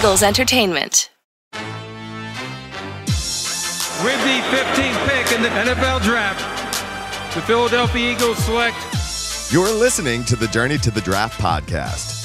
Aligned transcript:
Eagles 0.00 0.22
Entertainment. 0.22 1.10
With 1.52 1.60
the 4.24 4.40
15th 4.48 5.06
pick 5.06 5.32
in 5.36 5.42
the 5.42 5.50
NFL 5.50 6.00
Draft, 6.02 7.34
the 7.34 7.42
Philadelphia 7.42 8.12
Eagles 8.12 8.38
select. 8.38 8.78
You're 9.52 9.70
listening 9.70 10.24
to 10.24 10.36
the 10.36 10.46
Journey 10.46 10.78
to 10.78 10.90
the 10.90 11.02
Draft 11.02 11.38
podcast. 11.38 12.19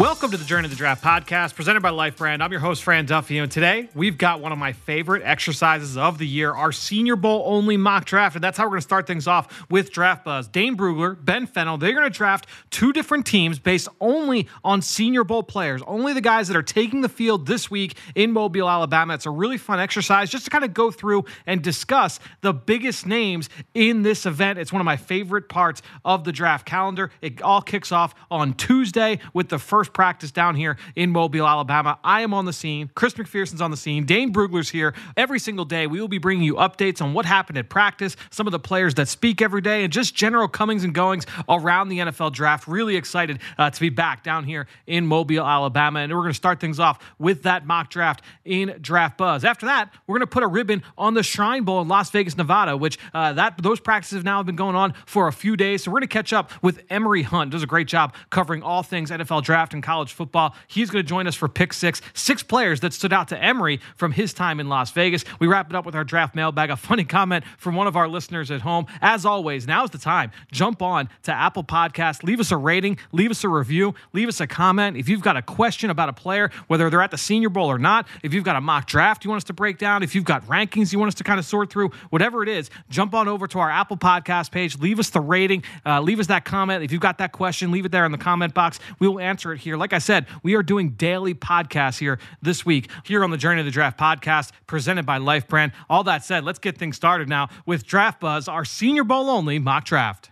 Welcome 0.00 0.30
to 0.30 0.38
the 0.38 0.46
Journey 0.46 0.64
of 0.64 0.70
the 0.70 0.78
Draft 0.78 1.04
podcast 1.04 1.54
presented 1.54 1.82
by 1.82 1.90
Life 1.90 2.16
Brand. 2.16 2.42
I'm 2.42 2.50
your 2.50 2.62
host, 2.62 2.82
Fran 2.82 3.04
Duffy, 3.04 3.36
and 3.36 3.52
today 3.52 3.90
we've 3.94 4.16
got 4.16 4.40
one 4.40 4.50
of 4.50 4.56
my 4.56 4.72
favorite 4.72 5.22
exercises 5.22 5.98
of 5.98 6.16
the 6.16 6.26
year, 6.26 6.54
our 6.54 6.72
Senior 6.72 7.16
Bowl 7.16 7.42
only 7.44 7.76
mock 7.76 8.06
draft. 8.06 8.34
And 8.34 8.42
that's 8.42 8.56
how 8.56 8.64
we're 8.64 8.70
going 8.70 8.78
to 8.78 8.84
start 8.84 9.06
things 9.06 9.26
off 9.26 9.70
with 9.70 9.92
Draft 9.92 10.24
Buzz. 10.24 10.48
Dane 10.48 10.74
Brugler, 10.74 11.22
Ben 11.22 11.46
Fennell, 11.46 11.76
they're 11.76 11.92
going 11.92 12.10
to 12.10 12.16
draft 12.16 12.46
two 12.70 12.94
different 12.94 13.26
teams 13.26 13.58
based 13.58 13.88
only 14.00 14.48
on 14.64 14.80
Senior 14.80 15.22
Bowl 15.22 15.42
players, 15.42 15.82
only 15.86 16.14
the 16.14 16.22
guys 16.22 16.48
that 16.48 16.56
are 16.56 16.62
taking 16.62 17.02
the 17.02 17.08
field 17.10 17.46
this 17.46 17.70
week 17.70 17.94
in 18.14 18.32
Mobile, 18.32 18.70
Alabama. 18.70 19.12
It's 19.12 19.26
a 19.26 19.30
really 19.30 19.58
fun 19.58 19.80
exercise 19.80 20.30
just 20.30 20.46
to 20.46 20.50
kind 20.50 20.64
of 20.64 20.72
go 20.72 20.90
through 20.90 21.26
and 21.44 21.60
discuss 21.60 22.20
the 22.40 22.54
biggest 22.54 23.06
names 23.06 23.50
in 23.74 24.00
this 24.00 24.24
event. 24.24 24.58
It's 24.58 24.72
one 24.72 24.80
of 24.80 24.86
my 24.86 24.96
favorite 24.96 25.50
parts 25.50 25.82
of 26.06 26.24
the 26.24 26.32
draft 26.32 26.64
calendar. 26.64 27.10
It 27.20 27.42
all 27.42 27.60
kicks 27.60 27.92
off 27.92 28.14
on 28.30 28.54
Tuesday 28.54 29.18
with 29.34 29.50
the 29.50 29.58
first 29.58 29.89
first 29.90 29.94
practice 29.94 30.30
down 30.30 30.54
here 30.54 30.76
in 30.96 31.10
Mobile, 31.10 31.46
Alabama. 31.46 31.98
I 32.02 32.22
am 32.22 32.34
on 32.34 32.44
the 32.44 32.52
scene. 32.52 32.90
Chris 32.94 33.14
McPherson's 33.14 33.60
on 33.60 33.70
the 33.70 33.76
scene. 33.76 34.06
Dane 34.06 34.32
Brugler's 34.32 34.70
here. 34.70 34.94
Every 35.16 35.38
single 35.38 35.64
day, 35.64 35.86
we 35.86 36.00
will 36.00 36.08
be 36.08 36.18
bringing 36.18 36.44
you 36.44 36.54
updates 36.54 37.02
on 37.02 37.12
what 37.12 37.26
happened 37.26 37.58
at 37.58 37.68
practice, 37.68 38.16
some 38.30 38.46
of 38.46 38.52
the 38.52 38.58
players 38.58 38.94
that 38.94 39.08
speak 39.08 39.42
every 39.42 39.60
day, 39.60 39.84
and 39.84 39.92
just 39.92 40.14
general 40.14 40.48
comings 40.48 40.84
and 40.84 40.94
goings 40.94 41.26
around 41.48 41.88
the 41.88 41.98
NFL 41.98 42.32
draft. 42.32 42.66
Really 42.66 42.96
excited 42.96 43.40
uh, 43.58 43.70
to 43.70 43.80
be 43.80 43.88
back 43.88 44.22
down 44.22 44.44
here 44.44 44.66
in 44.86 45.06
Mobile, 45.06 45.44
Alabama. 45.44 46.00
And 46.00 46.12
we're 46.12 46.20
going 46.22 46.30
to 46.30 46.34
start 46.34 46.60
things 46.60 46.80
off 46.80 46.98
with 47.18 47.42
that 47.42 47.66
mock 47.66 47.90
draft 47.90 48.22
in 48.44 48.76
Draft 48.80 49.18
Buzz. 49.18 49.44
After 49.44 49.66
that, 49.66 49.92
we're 50.06 50.18
going 50.18 50.26
to 50.26 50.32
put 50.32 50.42
a 50.42 50.48
ribbon 50.48 50.82
on 50.96 51.14
the 51.14 51.22
Shrine 51.22 51.64
Bowl 51.64 51.80
in 51.80 51.88
Las 51.88 52.10
Vegas, 52.10 52.36
Nevada, 52.36 52.76
which 52.76 52.98
uh, 53.14 53.32
that 53.34 53.60
those 53.62 53.80
practices 53.80 54.16
have 54.16 54.24
now 54.24 54.42
been 54.42 54.56
going 54.56 54.76
on 54.76 54.94
for 55.06 55.28
a 55.28 55.32
few 55.32 55.56
days. 55.56 55.84
So 55.84 55.90
we're 55.90 56.00
going 56.00 56.08
to 56.08 56.12
catch 56.12 56.32
up 56.32 56.50
with 56.62 56.82
Emory 56.90 57.22
Hunt. 57.22 57.50
Does 57.50 57.62
a 57.62 57.66
great 57.66 57.88
job 57.88 58.14
covering 58.30 58.62
all 58.62 58.82
things 58.82 59.10
NFL 59.10 59.42
draft 59.42 59.69
draft 59.70 59.74
in 59.74 59.82
college 59.82 60.12
football. 60.12 60.54
He's 60.66 60.90
going 60.90 61.04
to 61.04 61.08
join 61.08 61.26
us 61.26 61.34
for 61.34 61.48
pick 61.48 61.72
six. 61.72 62.00
Six 62.14 62.42
players 62.42 62.80
that 62.80 62.92
stood 62.92 63.12
out 63.12 63.28
to 63.28 63.42
Emory 63.42 63.80
from 63.96 64.12
his 64.12 64.32
time 64.32 64.60
in 64.60 64.68
Las 64.68 64.90
Vegas. 64.90 65.24
We 65.38 65.46
wrap 65.46 65.70
it 65.70 65.76
up 65.76 65.86
with 65.86 65.94
our 65.94 66.04
draft 66.04 66.34
mailbag. 66.34 66.70
A 66.70 66.76
funny 66.76 67.04
comment 67.04 67.44
from 67.58 67.74
one 67.76 67.86
of 67.86 67.96
our 67.96 68.08
listeners 68.08 68.50
at 68.50 68.62
home. 68.62 68.86
As 69.00 69.24
always, 69.24 69.66
now's 69.66 69.90
the 69.90 69.98
time. 69.98 70.32
Jump 70.52 70.82
on 70.82 71.08
to 71.22 71.32
Apple 71.32 71.64
Podcast. 71.64 72.22
Leave 72.24 72.40
us 72.40 72.50
a 72.50 72.56
rating. 72.56 72.98
Leave 73.12 73.30
us 73.30 73.44
a 73.44 73.48
review. 73.48 73.94
Leave 74.12 74.28
us 74.28 74.40
a 74.40 74.46
comment. 74.46 74.96
If 74.96 75.08
you've 75.08 75.22
got 75.22 75.36
a 75.36 75.42
question 75.42 75.90
about 75.90 76.08
a 76.08 76.12
player, 76.12 76.50
whether 76.66 76.90
they're 76.90 77.02
at 77.02 77.10
the 77.10 77.18
Senior 77.18 77.50
Bowl 77.50 77.70
or 77.70 77.78
not, 77.78 78.06
if 78.22 78.34
you've 78.34 78.44
got 78.44 78.56
a 78.56 78.60
mock 78.60 78.86
draft 78.86 79.24
you 79.24 79.30
want 79.30 79.38
us 79.42 79.44
to 79.44 79.52
break 79.52 79.78
down, 79.78 80.02
if 80.02 80.14
you've 80.14 80.24
got 80.24 80.44
rankings 80.46 80.92
you 80.92 80.98
want 80.98 81.08
us 81.08 81.14
to 81.16 81.24
kind 81.24 81.38
of 81.38 81.44
sort 81.44 81.70
through, 81.70 81.90
whatever 82.10 82.42
it 82.42 82.48
is, 82.48 82.70
jump 82.88 83.14
on 83.14 83.28
over 83.28 83.46
to 83.46 83.58
our 83.58 83.70
Apple 83.70 83.96
Podcast 83.96 84.50
page. 84.50 84.78
Leave 84.78 84.98
us 84.98 85.10
the 85.10 85.20
rating. 85.20 85.62
Uh, 85.86 86.00
leave 86.00 86.18
us 86.18 86.26
that 86.26 86.44
comment. 86.44 86.82
If 86.82 86.90
you've 86.92 87.00
got 87.00 87.18
that 87.18 87.32
question, 87.32 87.70
leave 87.70 87.84
it 87.84 87.92
there 87.92 88.04
in 88.04 88.12
the 88.12 88.18
comment 88.18 88.54
box. 88.54 88.80
We 88.98 89.08
will 89.08 89.20
answer 89.20 89.52
it 89.52 89.59
here. 89.60 89.76
Like 89.76 89.92
I 89.92 89.98
said, 89.98 90.26
we 90.42 90.54
are 90.54 90.62
doing 90.62 90.90
daily 90.90 91.34
podcasts 91.34 91.98
here 91.98 92.18
this 92.42 92.66
week 92.66 92.90
here 93.04 93.22
on 93.24 93.30
the 93.30 93.36
Journey 93.36 93.60
of 93.60 93.66
the 93.66 93.72
Draft 93.72 93.98
podcast 93.98 94.50
presented 94.66 95.06
by 95.06 95.18
Life 95.18 95.48
Brand. 95.48 95.72
All 95.88 96.04
that 96.04 96.24
said, 96.24 96.44
let's 96.44 96.58
get 96.58 96.78
things 96.78 96.96
started 96.96 97.28
now 97.28 97.48
with 97.66 97.86
Draft 97.86 98.20
Buzz, 98.20 98.48
our 98.48 98.64
Senior 98.64 99.04
Bowl 99.04 99.30
only 99.30 99.58
mock 99.58 99.84
draft. 99.84 100.30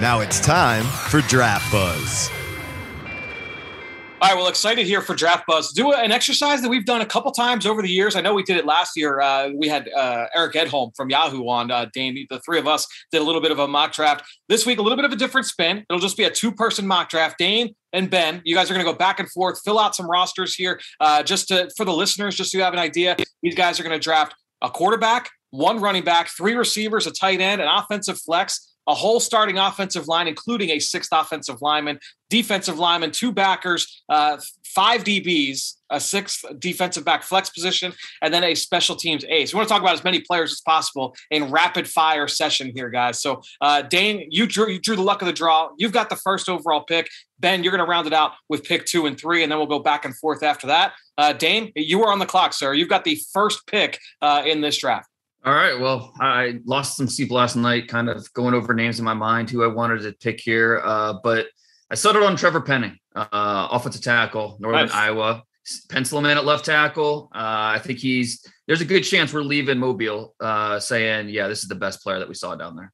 Now 0.00 0.20
it's 0.20 0.40
time 0.40 0.84
for 0.84 1.20
Draft 1.22 1.72
Buzz. 1.72 2.37
All 4.20 4.28
right, 4.28 4.36
well, 4.36 4.48
excited 4.48 4.84
here 4.84 5.00
for 5.00 5.14
Draft 5.14 5.46
Buzz. 5.46 5.72
Do 5.72 5.92
an 5.92 6.10
exercise 6.10 6.60
that 6.62 6.68
we've 6.68 6.84
done 6.84 7.02
a 7.02 7.06
couple 7.06 7.30
times 7.30 7.66
over 7.66 7.82
the 7.82 7.88
years. 7.88 8.16
I 8.16 8.20
know 8.20 8.34
we 8.34 8.42
did 8.42 8.56
it 8.56 8.66
last 8.66 8.96
year. 8.96 9.20
Uh, 9.20 9.50
we 9.54 9.68
had 9.68 9.88
uh, 9.96 10.26
Eric 10.34 10.54
Edholm 10.54 10.90
from 10.96 11.08
Yahoo 11.08 11.48
on. 11.48 11.70
Uh, 11.70 11.86
Dane, 11.94 12.26
the 12.28 12.40
three 12.40 12.58
of 12.58 12.66
us 12.66 12.84
did 13.12 13.20
a 13.20 13.24
little 13.24 13.40
bit 13.40 13.52
of 13.52 13.60
a 13.60 13.68
mock 13.68 13.92
draft. 13.92 14.24
This 14.48 14.66
week, 14.66 14.80
a 14.80 14.82
little 14.82 14.96
bit 14.96 15.04
of 15.04 15.12
a 15.12 15.16
different 15.16 15.46
spin. 15.46 15.84
It'll 15.88 16.00
just 16.00 16.16
be 16.16 16.24
a 16.24 16.30
two-person 16.30 16.84
mock 16.84 17.10
draft. 17.10 17.38
Dane 17.38 17.76
and 17.92 18.10
Ben, 18.10 18.42
you 18.44 18.56
guys 18.56 18.68
are 18.68 18.74
going 18.74 18.84
to 18.84 18.92
go 18.92 18.98
back 18.98 19.20
and 19.20 19.30
forth, 19.30 19.60
fill 19.64 19.78
out 19.78 19.94
some 19.94 20.10
rosters 20.10 20.52
here, 20.52 20.80
uh, 20.98 21.22
just 21.22 21.46
to 21.48 21.70
for 21.76 21.84
the 21.84 21.94
listeners, 21.94 22.34
just 22.34 22.50
so 22.50 22.58
you 22.58 22.64
have 22.64 22.72
an 22.72 22.80
idea. 22.80 23.16
These 23.44 23.54
guys 23.54 23.78
are 23.78 23.84
going 23.84 23.96
to 23.96 24.02
draft 24.02 24.34
a 24.62 24.68
quarterback, 24.68 25.30
one 25.50 25.80
running 25.80 26.02
back, 26.02 26.28
three 26.36 26.54
receivers, 26.54 27.06
a 27.06 27.12
tight 27.12 27.40
end, 27.40 27.60
an 27.60 27.68
offensive 27.68 28.18
flex, 28.18 28.67
a 28.88 28.94
whole 28.94 29.20
starting 29.20 29.58
offensive 29.58 30.08
line, 30.08 30.26
including 30.26 30.70
a 30.70 30.78
sixth 30.78 31.10
offensive 31.12 31.60
lineman, 31.60 32.00
defensive 32.30 32.78
lineman, 32.78 33.10
two 33.10 33.30
backers, 33.30 34.02
uh, 34.08 34.38
five 34.64 35.04
DBs, 35.04 35.74
a 35.90 36.00
sixth 36.00 36.44
defensive 36.58 37.04
back 37.04 37.22
flex 37.22 37.50
position, 37.50 37.92
and 38.22 38.32
then 38.32 38.44
a 38.44 38.54
special 38.54 38.96
teams 38.96 39.24
ace. 39.28 39.52
We 39.52 39.58
want 39.58 39.68
to 39.68 39.72
talk 39.72 39.82
about 39.82 39.94
as 39.94 40.04
many 40.04 40.20
players 40.20 40.52
as 40.52 40.60
possible 40.62 41.14
in 41.30 41.50
rapid 41.50 41.86
fire 41.88 42.28
session 42.28 42.72
here, 42.74 42.88
guys. 42.90 43.20
So, 43.20 43.42
uh, 43.60 43.82
Dane, 43.82 44.26
you 44.30 44.46
drew 44.46 44.68
you 44.68 44.80
drew 44.80 44.96
the 44.96 45.02
luck 45.02 45.22
of 45.22 45.26
the 45.26 45.32
draw. 45.32 45.70
You've 45.78 45.92
got 45.92 46.08
the 46.10 46.16
first 46.16 46.48
overall 46.48 46.82
pick. 46.82 47.10
Ben, 47.38 47.62
you're 47.62 47.70
going 47.70 47.84
to 47.84 47.90
round 47.90 48.06
it 48.06 48.12
out 48.12 48.32
with 48.48 48.64
pick 48.64 48.84
two 48.84 49.06
and 49.06 49.18
three, 49.18 49.42
and 49.42 49.52
then 49.52 49.58
we'll 49.58 49.68
go 49.68 49.78
back 49.78 50.04
and 50.04 50.16
forth 50.16 50.42
after 50.42 50.66
that. 50.66 50.94
Uh, 51.16 51.32
Dane, 51.32 51.72
you 51.76 52.02
are 52.04 52.12
on 52.12 52.18
the 52.18 52.26
clock, 52.26 52.52
sir. 52.52 52.74
You've 52.74 52.88
got 52.88 53.04
the 53.04 53.20
first 53.32 53.66
pick 53.66 53.98
uh, 54.22 54.42
in 54.46 54.60
this 54.60 54.78
draft. 54.78 55.07
All 55.44 55.54
right. 55.54 55.78
Well, 55.78 56.12
I 56.20 56.60
lost 56.64 56.96
some 56.96 57.08
sleep 57.08 57.30
last 57.30 57.56
night, 57.56 57.88
kind 57.88 58.08
of 58.08 58.30
going 58.32 58.54
over 58.54 58.74
names 58.74 58.98
in 58.98 59.04
my 59.04 59.14
mind 59.14 59.50
who 59.50 59.62
I 59.62 59.68
wanted 59.68 60.02
to 60.02 60.12
pick 60.12 60.40
here. 60.40 60.80
Uh, 60.84 61.14
but 61.22 61.46
I 61.90 61.94
settled 61.94 62.24
on 62.24 62.36
Trevor 62.36 62.60
Penning, 62.60 62.98
uh, 63.14 63.68
offensive 63.70 64.02
tackle, 64.02 64.58
Northern 64.60 64.86
nice. 64.86 64.94
Iowa. 64.94 65.42
Pencil 65.90 66.18
him 66.18 66.26
in 66.26 66.38
at 66.38 66.46
left 66.46 66.64
tackle. 66.64 67.30
Uh, 67.34 67.76
I 67.76 67.80
think 67.82 67.98
he's 67.98 68.44
there's 68.66 68.80
a 68.80 68.86
good 68.86 69.02
chance 69.02 69.32
we're 69.32 69.42
leaving 69.42 69.78
Mobile 69.78 70.34
uh, 70.40 70.80
saying, 70.80 71.28
yeah, 71.28 71.46
this 71.46 71.62
is 71.62 71.68
the 71.68 71.74
best 71.74 72.02
player 72.02 72.18
that 72.18 72.28
we 72.28 72.34
saw 72.34 72.54
down 72.54 72.74
there. 72.74 72.92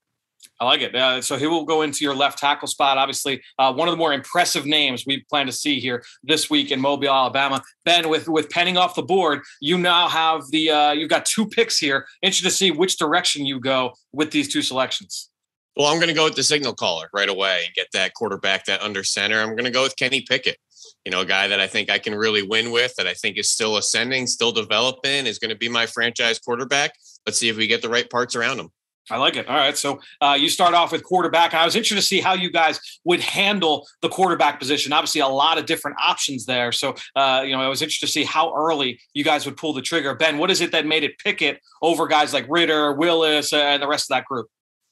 I 0.65 0.67
like 0.67 0.81
it. 0.81 0.95
Uh, 0.95 1.21
so 1.21 1.37
he 1.37 1.47
will 1.47 1.65
go 1.65 1.83
into 1.83 2.05
your 2.05 2.15
left 2.15 2.39
tackle 2.39 2.67
spot. 2.67 2.97
Obviously, 2.97 3.43
uh, 3.59 3.73
one 3.73 3.87
of 3.87 3.93
the 3.93 3.99
more 3.99 4.15
impressive 4.15 4.65
names 4.65 5.05
we 5.07 5.23
plan 5.29 5.45
to 5.45 5.53
see 5.53 5.79
here 5.79 6.03
this 6.23 6.49
week 6.49 6.71
in 6.71 6.81
Mobile, 6.81 7.11
Alabama. 7.11 7.63
Ben, 7.85 8.09
with 8.09 8.29
with 8.29 8.49
Penning 8.49 8.79
off 8.79 8.95
the 8.95 9.03
board, 9.03 9.43
you 9.61 9.77
now 9.77 10.09
have 10.09 10.51
the 10.51 10.71
uh, 10.71 10.93
you've 10.93 11.11
got 11.11 11.27
two 11.27 11.47
picks 11.47 11.77
here. 11.77 12.07
Interested 12.23 12.49
to 12.49 12.55
see 12.55 12.71
which 12.71 12.97
direction 12.97 13.45
you 13.45 13.61
go 13.61 13.93
with 14.13 14.31
these 14.31 14.51
two 14.51 14.63
selections. 14.63 15.31
Well, 15.77 15.89
I'm 15.89 15.97
going 15.97 16.09
to 16.09 16.15
go 16.15 16.25
with 16.25 16.37
the 16.37 16.43
signal 16.43 16.73
caller 16.73 17.11
right 17.13 17.29
away 17.29 17.65
and 17.67 17.75
get 17.75 17.89
that 17.93 18.15
quarterback 18.15 18.65
that 18.67 18.81
under 18.81 19.05
center. 19.05 19.41
I'm 19.41 19.51
going 19.51 19.65
to 19.65 19.71
go 19.71 19.83
with 19.83 19.97
Kenny 19.97 20.23
Pickett. 20.23 20.57
You 21.05 21.11
know, 21.11 21.21
a 21.21 21.27
guy 21.27 21.49
that 21.49 21.61
I 21.61 21.67
think 21.67 21.91
I 21.91 21.99
can 21.99 22.15
really 22.15 22.43
win 22.43 22.71
with, 22.71 22.95
that 22.97 23.07
I 23.07 23.15
think 23.15 23.37
is 23.37 23.51
still 23.51 23.77
ascending, 23.77 24.27
still 24.27 24.53
developing, 24.53 25.27
is 25.27 25.39
going 25.39 25.51
to 25.51 25.57
be 25.57 25.69
my 25.69 25.85
franchise 25.85 26.39
quarterback. 26.39 26.93
Let's 27.27 27.39
see 27.39 27.49
if 27.49 27.57
we 27.57 27.67
get 27.67 27.83
the 27.83 27.91
right 27.91 28.09
parts 28.09 28.35
around 28.35 28.61
him. 28.61 28.71
I 29.10 29.19
like 29.19 29.37
it. 29.37 29.47
All 29.48 29.56
right. 29.56 29.76
So 29.76 30.00
uh, 30.20 30.37
you 30.38 30.48
start 30.48 30.72
off 30.72 30.91
with 30.91 31.03
quarterback. 31.03 31.53
I 31.53 31.65
was 31.65 31.76
interested 31.76 31.97
to 31.97 32.03
see 32.03 32.20
how 32.20 32.32
you 32.32 32.50
guys 32.50 32.81
would 33.04 33.20
handle 33.20 33.87
the 34.00 34.09
quarterback 34.09 34.59
position. 34.59 34.92
Obviously, 34.92 35.20
a 35.20 35.28
lot 35.28 35.59
of 35.59 35.66
different 35.66 35.98
options 36.00 36.47
there. 36.47 36.72
So, 36.72 36.94
uh, 37.15 37.42
you 37.44 37.53
know, 37.53 37.60
I 37.60 37.69
was 37.69 37.82
interested 37.82 38.06
to 38.06 38.12
see 38.12 38.25
how 38.25 38.54
early 38.54 38.98
you 39.12 39.22
guys 39.22 39.44
would 39.44 39.59
pull 39.59 39.75
the 39.75 39.82
trigger. 39.82 40.15
Ben, 40.15 40.38
what 40.38 40.50
is 40.50 40.62
it 40.62 40.72
that 40.72 40.87
made 40.87 41.04
it 41.04 41.19
Pickett 41.19 41.60
over 41.82 42.06
guys 42.06 42.32
like 42.32 42.47
Ridder, 42.48 42.94
Willis, 42.94 43.53
uh, 43.53 43.59
and 43.59 43.82
the 43.82 43.88
rest 43.88 44.10
of 44.10 44.16
that 44.16 44.25
group? 44.25 44.48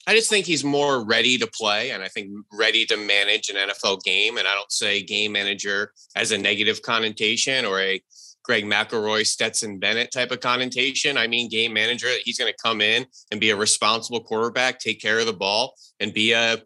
I 0.07 0.15
just 0.15 0.29
think 0.29 0.47
he's 0.47 0.65
more 0.65 1.05
ready 1.05 1.39
to 1.39 1.47
play 1.47 1.93
and 1.93 2.03
I 2.03 2.09
think 2.09 2.31
ready 2.53 2.85
to 2.87 2.97
manage 2.97 3.49
an 3.49 3.57
NFL 3.57 4.03
game. 4.03 4.37
And 4.37 4.49
I 4.49 4.55
don't 4.55 4.73
say 4.73 5.03
game 5.03 5.33
manager 5.33 5.93
as 6.17 6.33
a 6.33 6.39
negative 6.39 6.83
connotation 6.83 7.65
or 7.65 7.81
a 7.81 8.03
Greg 8.45 8.65
McElroy, 8.65 9.27
Stetson 9.27 9.79
Bennett 9.79 10.13
type 10.13 10.31
of 10.31 10.41
connotation. 10.41 11.17
I 11.17 11.27
mean, 11.27 11.49
game 11.49 11.73
manager. 11.73 12.09
He's 12.25 12.39
going 12.39 12.53
to 12.53 12.59
come 12.63 12.81
in 12.81 13.07
and 13.31 13.41
be 13.41 13.51
a 13.51 13.57
responsible 13.57 14.21
quarterback, 14.21 14.79
take 14.79 15.01
care 15.01 15.19
of 15.19 15.27
the 15.27 15.33
ball, 15.33 15.75
and 16.01 16.13
be 16.13 16.33
a 16.33 16.63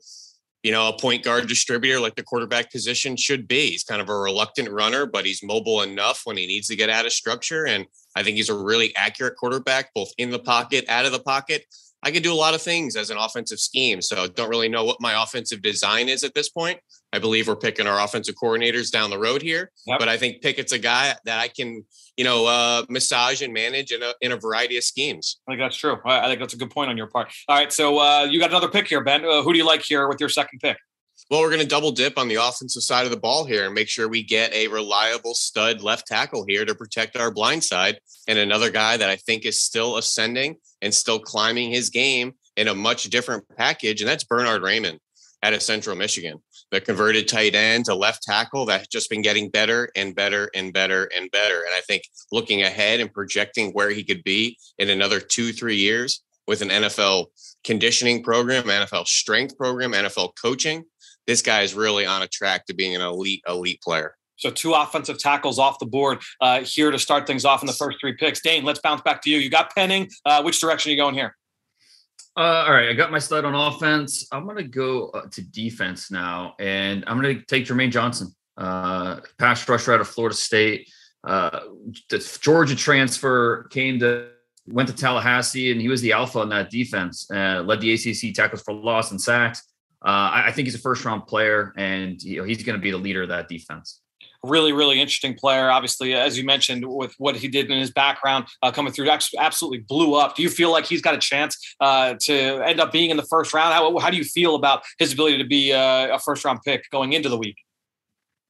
you 0.63 0.73
know 0.73 0.89
a 0.89 0.99
point 0.99 1.23
guard 1.23 1.47
distributor 1.47 2.01
like 2.01 2.17
the 2.17 2.23
quarterback 2.23 2.73
position 2.73 3.17
should 3.17 3.47
be. 3.47 3.71
He's 3.71 3.85
kind 3.85 4.01
of 4.01 4.09
a 4.09 4.17
reluctant 4.17 4.71
runner, 4.71 5.07
but 5.07 5.27
he's 5.27 5.43
mobile 5.43 5.83
enough 5.83 6.23
when 6.25 6.37
he 6.37 6.47
needs 6.47 6.69
to 6.69 6.77
get 6.77 6.91
out 6.91 7.07
of 7.07 7.13
structure. 7.13 7.67
And 7.67 7.87
I 8.17 8.23
think 8.23 8.37
he's 8.37 8.49
a 8.49 8.57
really 8.57 8.95
accurate 8.97 9.37
quarterback, 9.37 9.93
both 9.95 10.11
in 10.19 10.31
the 10.31 10.39
pocket, 10.39 10.85
out 10.89 11.05
of 11.05 11.13
the 11.13 11.21
pocket. 11.21 11.67
I 12.03 12.11
could 12.11 12.23
do 12.23 12.33
a 12.33 12.35
lot 12.35 12.55
of 12.55 12.63
things 12.63 12.95
as 12.97 13.11
an 13.11 13.17
offensive 13.17 13.59
scheme. 13.59 14.01
So 14.01 14.27
don't 14.27 14.49
really 14.49 14.69
know 14.69 14.85
what 14.85 15.01
my 15.01 15.23
offensive 15.23 15.63
design 15.63 16.09
is 16.09 16.25
at 16.25 16.35
this 16.35 16.49
point. 16.49 16.79
I 17.17 17.19
believe 17.19 17.49
we're 17.49 17.57
picking 17.57 17.87
our 17.87 18.05
offensive 18.05 18.35
coordinators 18.35 18.93
down 18.93 19.09
the 19.09 19.19
road 19.19 19.41
here, 19.41 19.71
yep. 19.87 19.99
but 19.99 20.07
I 20.07 20.19
think 20.19 20.43
Pickett's 20.43 20.73
a 20.73 20.79
guy 20.79 21.15
that 21.25 21.41
I 21.41 21.49
can, 21.49 21.83
you 22.19 22.25
know, 22.25 22.45
uh, 22.45 22.85
massage 22.91 23.41
and 23.41 23.55
manage 23.55 23.91
in 23.91 24.03
a, 24.03 24.13
in 24.21 24.33
a 24.33 24.37
variety 24.37 24.77
of 24.77 24.85
schemes. 24.85 25.41
I 25.49 25.53
think 25.53 25.61
that's 25.61 25.77
true. 25.77 25.97
I 26.05 26.27
think 26.27 26.41
that's 26.41 26.53
a 26.53 26.59
good 26.59 26.71
point 26.71 26.91
on 26.91 26.99
your 26.99 27.07
part. 27.07 27.33
All 27.49 27.57
right. 27.57 27.73
So 27.73 27.99
uh, 27.99 28.29
you 28.31 28.39
got 28.39 28.51
another 28.51 28.69
pick 28.69 28.87
here, 28.87 29.03
Ben. 29.03 29.25
Uh, 29.25 29.41
who 29.41 29.55
do 29.55 29.59
you 29.59 29.65
like 29.65 29.81
here 29.81 30.09
with 30.09 30.21
your 30.21 30.29
second 30.29 30.59
pick? 30.59 30.77
Well, 31.31 31.41
we're 31.41 31.49
going 31.49 31.63
to 31.63 31.67
double 31.67 31.91
dip 31.91 32.19
on 32.19 32.29
the 32.29 32.35
offensive 32.35 32.83
side 32.83 33.07
of 33.07 33.11
the 33.11 33.17
ball 33.17 33.47
here 33.47 33.65
and 33.65 33.75
make 33.75 33.89
sure 33.89 34.09
we 34.09 34.23
get 34.23 34.53
a 34.53 34.69
reliable 34.69 35.35
stud 35.35 35.81
left 35.81 36.07
tackle 36.07 36.45
here 36.47 36.67
to 36.67 36.75
protect 36.75 37.17
our 37.17 37.31
blind 37.31 37.65
side. 37.65 37.99
And 38.29 38.39
another 38.39 38.71
guy 38.71 38.99
that 38.99 39.09
I 39.09 39.17
think 39.17 39.47
is 39.47 39.63
still 39.63 39.97
ascending 39.97 40.57
and 40.83 40.93
still 40.93 41.19
climbing 41.19 41.71
his 41.71 41.89
game 41.89 42.35
in 42.59 42.69
a 42.69 42.75
much 42.75 43.05
different 43.05 43.45
package, 43.57 44.03
and 44.03 44.09
that's 44.09 44.25
Bernard 44.25 44.61
Raimann 44.61 44.99
out 45.47 45.55
of 45.55 45.63
Central 45.63 45.95
Michigan. 45.95 46.43
The 46.73 46.81
converted 46.81 47.29
tight 47.29 47.55
end 47.55 47.85
to 47.85 47.95
left 47.95 48.25
tackle 48.25 48.67
that's 48.67 48.89
just 48.89 49.09
been 49.09 49.23
getting 49.23 49.49
better 49.49 49.89
and 49.95 50.15
better 50.15 50.51
and 50.55 50.73
better 50.73 51.09
and 51.17 51.31
better. 51.31 51.61
And 51.61 51.73
I 51.73 51.81
think 51.87 52.03
looking 52.33 52.63
ahead 52.63 52.99
and 52.99 53.13
projecting 53.13 53.71
where 53.71 53.91
he 53.91 54.03
could 54.03 54.25
be 54.25 54.59
in 54.79 54.91
another 54.91 55.21
two, 55.21 55.53
three 55.53 55.77
years 55.77 56.25
with 56.49 56.63
an 56.63 56.71
NFL 56.71 57.27
conditioning 57.63 58.25
program, 58.25 58.65
NFL 58.65 59.07
strength 59.07 59.57
program, 59.57 59.93
NFL 59.93 60.33
coaching, 60.41 60.85
this 61.29 61.43
guy 61.43 61.63
is 61.63 61.75
really 61.75 62.07
on 62.07 62.23
a 62.23 62.29
track 62.29 62.67
to 62.67 62.75
being 62.75 62.97
an 62.97 63.03
elite, 63.03 63.43
elite 63.49 63.81
player. 63.83 64.17
So 64.39 64.51
two 64.51 64.75
offensive 64.75 65.19
tackles 65.19 65.59
off 65.59 65.79
the 65.79 65.87
board 65.87 66.19
uh, 66.41 66.61
here 66.61 66.91
to 66.91 66.99
start 66.99 67.27
things 67.27 67.45
off 67.45 67.63
in 67.63 67.67
the 67.67 67.73
first 67.73 67.99
three 68.01 68.15
picks. 68.17 68.41
Dane, 68.43 68.65
let's 68.65 68.81
bounce 68.81 69.01
back 69.01 69.23
to 69.23 69.31
you. 69.31 69.39
You 69.39 69.49
got 69.49 69.75
Penning. 69.75 70.11
Uh, 70.25 70.43
which 70.43 70.61
direction 70.61 70.91
are 70.91 70.93
you 70.93 71.01
going 71.01 71.15
here? 71.15 71.37
Uh, 72.37 72.65
all 72.67 72.75
right, 72.75 72.91
I 72.91 72.93
got 72.93 73.11
my 73.11 73.19
stud 73.19 73.47
on 73.47 73.55
offense. 73.55 74.29
I'm 74.31 74.45
going 74.45 74.59
to 74.59 74.63
go 74.63 75.09
uh, 75.09 75.27
to 75.31 75.41
defense 75.41 76.11
now, 76.11 76.55
and 76.59 77.03
I'm 77.07 77.21
going 77.21 77.39
to 77.39 77.45
take 77.47 77.65
Jermaine 77.65 77.91
Johnson, 77.91 78.35
uh, 78.59 79.21
pass 79.39 79.67
rusher 79.67 79.95
out 79.95 80.03
of 80.03 80.09
Florida 80.09 80.37
State. 80.37 80.91
Uh, 81.25 81.61
the 82.11 82.19
Georgia 82.43 82.77
transfer 82.77 83.65
came 83.65 83.99
to 84.01 84.29
went 84.67 84.89
to 84.89 84.95
Tallahassee, 84.95 85.73
and 85.73 85.81
he 85.81 85.89
was 85.89 86.03
the 86.03 86.13
alpha 86.13 86.41
on 86.41 86.51
that 86.51 86.71
defense. 86.71 87.27
Uh, 87.31 87.63
led 87.65 87.81
the 87.81 87.95
ACC 87.95 88.35
tackles 88.35 88.63
for 88.63 88.75
loss 88.75 89.13
and 89.13 89.21
sacks. 89.21 89.63
I, 90.03 90.49
I, 90.49 90.53
think 90.53 90.67
he's 90.67 90.75
a 90.75 90.79
first 90.79 91.05
round 91.05 91.27
player, 91.27 91.73
and 91.77 92.23
you 92.23 92.39
know, 92.39 92.45
he's 92.45 92.63
going 92.63 92.79
to 92.79 92.83
be 92.83 92.91
the 92.91 92.99
leader 92.99 93.23
of 93.23 93.31
that 93.31 93.49
defense 93.49 94.03
really, 94.43 94.73
really 94.73 95.01
interesting 95.01 95.35
player. 95.35 95.71
Obviously, 95.71 96.15
as 96.15 96.39
you 96.39 96.45
mentioned, 96.45 96.85
with 96.87 97.15
what 97.19 97.37
he 97.37 97.49
did 97.49 97.71
in 97.71 97.79
his 97.79 97.91
background 97.91 98.47
uh, 98.63 98.71
coming 98.71 98.93
through, 98.93 99.09
absolutely 99.11 99.79
blew 99.79 100.15
up. 100.15 100.37
Do 100.37 100.43
you 100.43 100.51
feel 100.51 100.71
like 100.71 100.87
he's 100.87 101.03
got 101.03 101.15
a 101.15 101.19
chance 101.19 101.57
uh, 101.81 102.15
to 102.21 102.35
end 102.65 102.81
up 102.81 102.93
being 102.93 103.11
in 103.11 103.17
the 103.17 103.25
first 103.25 103.53
round? 103.55 103.75
How, 103.75 103.99
how 103.99 104.11
do 104.11 104.17
you 104.17 104.25
feel 104.25 104.55
about 104.55 104.83
his 104.99 105.13
ability 105.13 105.39
to 105.39 105.45
be 105.45 105.73
uh, 105.73 106.15
a 106.15 106.19
first 106.19 106.45
round 106.45 106.61
pick 106.65 106.89
going 106.91 107.13
into 107.13 107.29
the 107.29 107.39
week? 107.39 107.57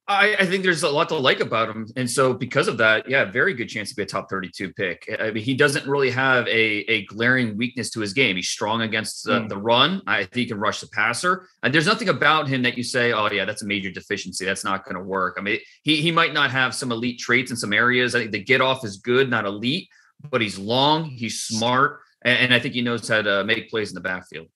I, 0.09 0.37
I, 0.39 0.47
think 0.47 0.63
there's 0.63 0.85
a 0.85 0.89
lot 0.89 1.09
to 1.09 1.17
like 1.17 1.41
about 1.41 1.69
him, 1.69 1.89
and 1.97 2.09
so 2.09 2.33
because 2.33 2.69
of 2.69 2.79
that, 2.79 3.09
yeah, 3.09 3.25
very 3.25 3.55
good 3.55 3.67
chance 3.67 3.89
to 3.91 3.97
be 3.97 4.05
a 4.05 4.07
top 4.07 4.31
32 4.31 4.73
pick. 4.73 5.13
I 5.19 5.33
mean, 5.33 5.43
he 5.43 5.55
doesn't 5.55 5.85
really 5.85 6.11
have 6.11 6.47
a, 6.47 6.85
a 6.89 7.05
glaring 7.07 7.57
weakness 7.57 7.91
to 7.91 8.01
his 8.01 8.13
game. 8.13 8.37
He's 8.37 8.49
strong 8.49 8.83
against 8.83 9.25
the, 9.25 9.41
mm. 9.41 9.49
the 9.49 9.57
run. 9.57 10.03
I 10.07 10.19
think 10.19 10.35
he 10.35 10.47
can 10.47 10.61
rush 10.61 10.81
the 10.81 10.87
passer, 10.89 11.49
and 11.65 11.75
there's 11.75 11.87
nothing 11.87 12.09
about 12.09 12.47
him 12.47 12.63
that 12.63 12.77
you 12.77 12.85
say, 12.85 13.13
oh 13.13 13.29
yeah, 13.33 13.45
that's 13.45 13.63
a 13.63 13.67
major 13.67 13.91
deficiency. 13.91 14.45
That's 14.45 14.63
not 14.63 14.85
going 14.85 14.95
to 14.95 15.03
work. 15.03 15.37
I 15.39 15.43
mean, 15.43 15.59
he 15.83 15.97
he 15.97 16.13
might 16.13 16.33
not 16.33 16.53
have 16.53 16.73
some 16.73 16.93
elite 16.93 17.19
traits 17.19 17.51
in 17.51 17.57
some 17.57 17.73
areas. 17.73 18.15
I 18.15 18.21
think 18.21 18.31
the 18.31 18.45
get 18.45 18.61
off 18.61 18.85
is 18.85 18.99
good, 18.99 19.29
not 19.29 19.45
elite, 19.45 19.89
but 20.31 20.41
he's 20.41 20.57
long, 20.57 21.07
he's 21.07 21.41
smart, 21.41 21.99
and, 22.23 22.39
and 22.39 22.55
I 22.55 22.61
think 22.61 22.75
he 22.75 22.83
knows 22.83 23.09
how 23.09 23.23
to 23.23 23.43
make 23.43 23.71
plays 23.71 23.91
in 23.91 23.97
the 23.97 24.01
backfield. 24.01 24.47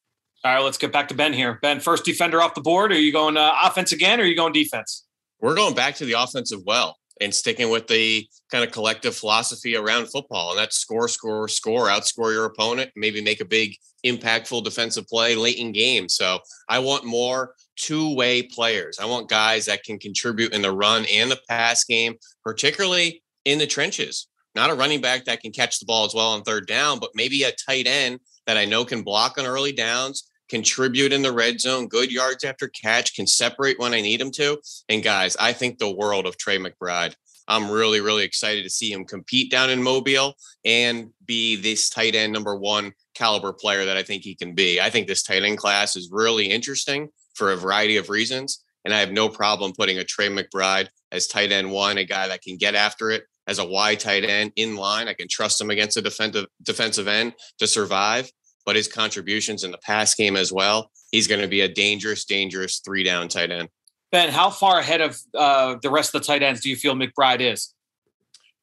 All 0.44 0.54
right, 0.54 0.62
let's 0.62 0.78
get 0.78 0.92
back 0.92 1.08
to 1.08 1.14
Ben 1.14 1.32
here. 1.32 1.58
Ben, 1.60 1.80
first 1.80 2.04
defender 2.04 2.40
off 2.40 2.54
the 2.54 2.60
board. 2.60 2.92
Are 2.92 3.00
you 3.00 3.12
going 3.12 3.36
uh, 3.36 3.52
offense 3.64 3.90
again, 3.90 4.20
or 4.20 4.22
are 4.22 4.26
you 4.26 4.36
going 4.36 4.52
defense? 4.52 5.06
We're 5.40 5.54
going 5.54 5.74
back 5.74 5.94
to 5.96 6.04
the 6.04 6.20
offensive 6.20 6.60
well 6.66 6.96
and 7.20 7.34
sticking 7.34 7.70
with 7.70 7.86
the 7.86 8.26
kind 8.50 8.64
of 8.64 8.72
collective 8.72 9.14
philosophy 9.14 9.76
around 9.76 10.06
football. 10.06 10.50
And 10.50 10.58
that's 10.58 10.78
score, 10.78 11.06
score, 11.08 11.48
score, 11.48 11.86
outscore 11.86 12.32
your 12.32 12.46
opponent, 12.46 12.90
maybe 12.96 13.20
make 13.20 13.40
a 13.40 13.44
big 13.44 13.76
impactful 14.04 14.64
defensive 14.64 15.06
play 15.06 15.36
late 15.36 15.58
in 15.58 15.72
game. 15.72 16.08
So 16.08 16.38
I 16.68 16.78
want 16.78 17.04
more 17.04 17.54
two 17.76 18.14
way 18.14 18.42
players. 18.42 18.98
I 18.98 19.04
want 19.04 19.28
guys 19.28 19.66
that 19.66 19.84
can 19.84 19.98
contribute 19.98 20.54
in 20.54 20.62
the 20.62 20.72
run 20.72 21.04
and 21.12 21.30
the 21.30 21.38
pass 21.48 21.84
game, 21.84 22.14
particularly 22.42 23.22
in 23.44 23.58
the 23.58 23.66
trenches. 23.66 24.28
Not 24.54 24.70
a 24.70 24.74
running 24.74 25.00
back 25.00 25.26
that 25.26 25.40
can 25.40 25.52
catch 25.52 25.78
the 25.78 25.86
ball 25.86 26.06
as 26.06 26.14
well 26.14 26.30
on 26.30 26.42
third 26.42 26.66
down, 26.66 26.98
but 26.98 27.10
maybe 27.14 27.42
a 27.44 27.52
tight 27.52 27.86
end 27.86 28.20
that 28.46 28.56
I 28.56 28.64
know 28.64 28.84
can 28.84 29.02
block 29.02 29.38
on 29.38 29.46
early 29.46 29.72
downs, 29.72 30.29
contribute 30.50 31.12
in 31.12 31.22
the 31.22 31.32
red 31.32 31.60
zone, 31.60 31.88
good 31.88 32.12
yards 32.12 32.44
after 32.44 32.68
catch, 32.68 33.14
can 33.14 33.26
separate 33.26 33.78
when 33.78 33.94
I 33.94 34.00
need 34.00 34.20
him 34.20 34.30
to. 34.32 34.58
And 34.88 35.02
guys, 35.02 35.36
I 35.38 35.52
think 35.52 35.78
the 35.78 35.94
world 35.94 36.26
of 36.26 36.36
Trey 36.36 36.58
McBride. 36.58 37.14
I'm 37.48 37.70
really, 37.70 38.00
really 38.00 38.24
excited 38.24 38.62
to 38.62 38.70
see 38.70 38.92
him 38.92 39.04
compete 39.04 39.50
down 39.50 39.70
in 39.70 39.82
Mobile 39.82 40.34
and 40.64 41.10
be 41.24 41.56
this 41.56 41.88
tight 41.88 42.14
end 42.14 42.32
number 42.32 42.56
one 42.56 42.92
caliber 43.14 43.52
player 43.52 43.84
that 43.84 43.96
I 43.96 44.02
think 44.02 44.22
he 44.22 44.34
can 44.34 44.54
be. 44.54 44.80
I 44.80 44.90
think 44.90 45.06
this 45.06 45.22
tight 45.22 45.42
end 45.42 45.58
class 45.58 45.96
is 45.96 46.10
really 46.12 46.46
interesting 46.46 47.08
for 47.34 47.50
a 47.50 47.56
variety 47.56 47.96
of 47.96 48.08
reasons. 48.08 48.62
And 48.84 48.94
I 48.94 49.00
have 49.00 49.12
no 49.12 49.28
problem 49.28 49.72
putting 49.76 49.98
a 49.98 50.04
Trey 50.04 50.28
McBride 50.28 50.88
as 51.12 51.26
tight 51.26 51.52
end 51.52 51.70
one, 51.70 51.98
a 51.98 52.04
guy 52.04 52.28
that 52.28 52.42
can 52.42 52.56
get 52.56 52.74
after 52.74 53.10
it 53.10 53.24
as 53.46 53.58
a 53.58 53.64
wide 53.64 54.00
tight 54.00 54.24
end 54.24 54.52
in 54.56 54.76
line. 54.76 55.08
I 55.08 55.14
can 55.14 55.28
trust 55.28 55.60
him 55.60 55.70
against 55.70 55.96
a 55.96 56.02
defensive 56.02 56.46
defensive 56.62 57.08
end 57.08 57.34
to 57.58 57.66
survive 57.66 58.30
but 58.70 58.76
his 58.76 58.86
contributions 58.86 59.64
in 59.64 59.72
the 59.72 59.78
pass 59.78 60.14
game 60.14 60.36
as 60.36 60.52
well, 60.52 60.92
he's 61.10 61.26
going 61.26 61.40
to 61.40 61.48
be 61.48 61.62
a 61.62 61.68
dangerous, 61.68 62.24
dangerous 62.24 62.78
three 62.84 63.02
down 63.02 63.26
tight 63.26 63.50
end. 63.50 63.68
Ben, 64.12 64.30
how 64.30 64.48
far 64.48 64.78
ahead 64.78 65.00
of 65.00 65.18
uh, 65.34 65.74
the 65.82 65.90
rest 65.90 66.14
of 66.14 66.20
the 66.20 66.24
tight 66.24 66.44
ends 66.44 66.60
do 66.60 66.70
you 66.70 66.76
feel 66.76 66.94
McBride 66.94 67.40
is? 67.40 67.74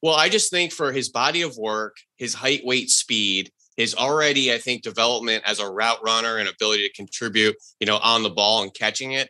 Well, 0.00 0.14
I 0.14 0.30
just 0.30 0.50
think 0.50 0.72
for 0.72 0.92
his 0.92 1.10
body 1.10 1.42
of 1.42 1.58
work, 1.58 1.98
his 2.16 2.32
height, 2.32 2.62
weight, 2.64 2.88
speed, 2.88 3.50
his 3.76 3.94
already, 3.94 4.50
I 4.50 4.56
think, 4.56 4.80
development 4.80 5.44
as 5.44 5.60
a 5.60 5.70
route 5.70 6.02
runner 6.02 6.38
and 6.38 6.48
ability 6.48 6.88
to 6.88 6.94
contribute, 6.94 7.56
you 7.78 7.86
know, 7.86 7.98
on 7.98 8.22
the 8.22 8.30
ball 8.30 8.62
and 8.62 8.72
catching 8.72 9.12
it. 9.12 9.28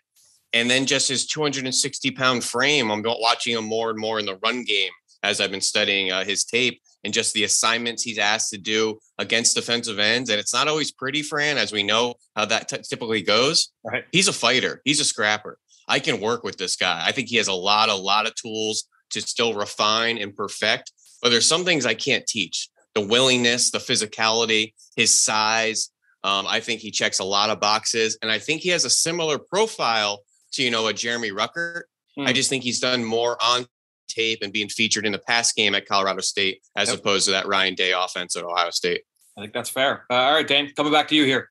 And 0.53 0.71
then 0.71 0.87
just 0.87 1.09
his 1.09 1.27
260 1.27 2.13
pound 2.13 2.45
frame. 2.45 2.93
I'm 2.93 3.03
watching 3.05 3.57
him 3.57 3.65
more 3.65 3.91
and 3.91 3.99
more 3.99 4.21
in 4.21 4.27
the 4.27 4.39
run 4.45 4.63
game 4.63 4.93
as 5.25 5.41
I've 5.41 5.51
been 5.51 5.61
studying 5.61 6.13
uh, 6.13 6.23
his 6.23 6.45
tape 6.45 6.81
and 7.05 7.15
just 7.15 7.33
the 7.35 7.45
assignments 7.45 8.03
he's 8.03 8.19
asked 8.19 8.51
to 8.51 8.59
do 8.59 8.99
against 9.19 9.55
defensive 9.55 9.99
ends. 9.99 10.31
And 10.31 10.41
it's 10.41 10.55
not 10.55 10.69
always 10.69 10.91
pretty, 10.91 11.23
Fran, 11.23 11.59
as 11.59 11.73
we 11.73 11.83
know 11.83 12.15
how 12.35 12.45
that 12.47 12.69
t- 12.69 12.79
typically 12.89 13.23
goes. 13.23 13.71
Right. 13.85 14.05
He's 14.13 14.29
a 14.29 14.33
fighter, 14.33 14.83
he's 14.85 15.01
a 15.01 15.05
scrapper. 15.05 15.59
I 15.87 16.01
can 16.01 16.21
work 16.21 16.45
with 16.45 16.59
this 16.59 16.77
guy. 16.77 17.03
I 17.05 17.13
think 17.13 17.29
he 17.29 17.37
has 17.37 17.49
a 17.49 17.53
lot, 17.53 17.89
a 17.89 17.95
lot 17.95 18.27
of 18.27 18.35
tools 18.35 18.85
to 19.11 19.23
still 19.23 19.55
refine 19.55 20.19
and 20.19 20.37
perfect. 20.37 20.93
But 21.23 21.31
there's 21.31 21.49
some 21.49 21.65
things 21.65 21.87
I 21.87 21.95
can't 21.95 22.27
teach 22.27 22.69
the 22.95 23.07
willingness, 23.07 23.71
the 23.71 23.79
physicality, 23.79 24.75
his 24.97 25.23
size. 25.23 25.91
Um, 26.25 26.47
I 26.49 26.61
think 26.61 26.81
he 26.81 26.91
checks 26.91 27.21
a 27.21 27.25
lot 27.25 27.51
of 27.51 27.61
boxes. 27.61 28.19
And 28.23 28.31
I 28.31 28.39
think 28.39 28.61
he 28.61 28.71
has 28.71 28.85
a 28.85 28.91
similar 28.91 29.39
profile 29.39 30.21
to, 30.53 30.63
you 30.63 30.71
know, 30.71 30.87
a 30.89 30.93
Jeremy 30.93 31.31
Ruckert. 31.31 31.83
I 32.19 32.31
hmm. 32.31 32.35
just 32.35 32.51
think 32.51 32.65
he's 32.65 32.81
done 32.81 33.05
more 33.05 33.37
on 33.43 33.67
tape 34.09 34.41
and 34.43 34.53
being 34.53 34.69
featured 34.69 35.07
in 35.07 35.13
the 35.13 35.19
pass 35.19 35.53
game 35.53 35.75
at 35.75 35.87
Colorado 35.87 36.21
State 36.21 36.63
as 36.77 36.89
yep. 36.89 36.99
opposed 36.99 37.27
to 37.27 37.31
that 37.33 37.47
Ryan 37.47 37.75
Day 37.75 37.93
offense 37.93 38.37
at 38.37 38.45
Ohio 38.45 38.71
State. 38.71 39.03
I 39.37 39.43
think 39.43 39.53
that's 39.53 39.71
fair. 39.71 40.05
Uh, 40.11 40.15
all 40.15 40.35
right, 40.35 40.47
Dane, 40.47 40.73
coming 40.75 40.93
back 40.93 41.09
to 41.09 41.15
you 41.15 41.25
here. 41.25 41.51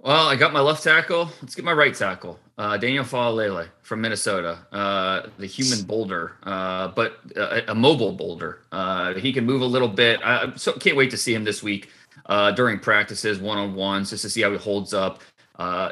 Well, 0.00 0.28
I 0.28 0.36
got 0.36 0.52
my 0.52 0.60
left 0.60 0.84
tackle. 0.84 1.28
Let's 1.42 1.56
get 1.56 1.64
my 1.64 1.72
right 1.72 1.94
tackle. 1.94 2.38
Uh, 2.56 2.76
Daniel 2.76 3.04
Faalele 3.04 3.68
from 3.82 4.00
Minnesota, 4.00 4.58
uh, 4.70 5.28
the 5.38 5.46
human 5.46 5.82
boulder, 5.84 6.36
uh, 6.44 6.88
but 6.88 7.18
uh, 7.36 7.62
a 7.66 7.74
mobile 7.74 8.12
boulder. 8.12 8.60
Uh, 8.70 9.14
he 9.14 9.32
can 9.32 9.44
move 9.44 9.60
a 9.60 9.66
little 9.66 9.88
bit. 9.88 10.20
I 10.24 10.52
so 10.54 10.72
can't 10.72 10.96
wait 10.96 11.10
to 11.10 11.16
see 11.16 11.34
him 11.34 11.42
this 11.42 11.64
week 11.64 11.90
uh, 12.26 12.52
during 12.52 12.78
practices, 12.78 13.38
one 13.38 13.58
on 13.58 13.74
ones, 13.74 14.10
just 14.10 14.22
to 14.22 14.30
see 14.30 14.42
how 14.42 14.52
he 14.52 14.56
holds 14.56 14.94
up. 14.94 15.20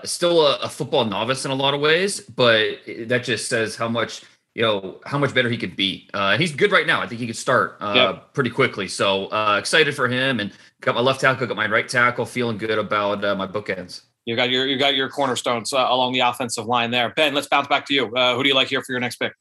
still 0.05 0.47
a, 0.47 0.57
a, 0.59 0.69
football 0.69 1.05
novice 1.05 1.45
in 1.45 1.51
a 1.51 1.55
lot 1.55 1.75
of 1.75 1.81
ways, 1.81 2.21
but 2.21 2.79
that 3.07 3.25
just 3.25 3.49
says 3.49 3.75
how 3.75 3.89
much 3.89 4.23
you 4.57 4.63
know 4.63 4.99
how 5.05 5.19
much 5.19 5.35
better 5.35 5.51
he 5.51 5.59
could 5.59 5.77
be. 5.77 6.09
Uh, 6.15 6.39
he's 6.39 6.51
good 6.51 6.73
right 6.73 6.87
now. 6.87 7.03
I 7.03 7.07
think 7.07 7.21
he 7.21 7.27
could 7.27 7.37
start 7.37 7.77
uh, 7.79 7.93
yep. 7.95 8.33
pretty 8.33 8.49
quickly. 8.49 8.89
So 8.89 9.27
uh, 9.27 9.59
excited 9.59 9.95
for 9.95 10.09
him, 10.09 10.41
and 10.41 10.51
got 10.81 10.95
my 10.95 11.03
left 11.03 11.21
tackle, 11.21 11.47
got 11.47 11.59
my 11.59 11.69
right 11.69 11.87
tackle, 11.87 12.25
feeling 12.25 12.57
good 12.57 12.79
about 12.79 13.23
uh, 13.23 13.35
my 13.35 13.47
bookends. 13.47 14.01
You 14.25 14.35
got 14.35 14.49
your 14.49 14.67
you 14.67 14.79
got 14.79 14.95
your 14.95 15.11
cornerstones 15.11 15.75
uh, 15.75 15.87
along 15.91 16.15
the 16.15 16.21
offensive 16.21 16.65
line 16.65 16.91
there. 16.91 17.13
Ben, 17.15 17.35
let's 17.35 17.49
bounce 17.49 17.69
back 17.69 17.85
to 17.89 17.95
you. 17.95 18.17
Uh, 18.17 18.35
who 18.35 18.43
do 18.43 18.49
you 18.49 18.55
like 18.55 18.69
here 18.69 18.81
for 18.81 18.93
your 18.93 19.01
next 19.01 19.17
pick? 19.17 19.35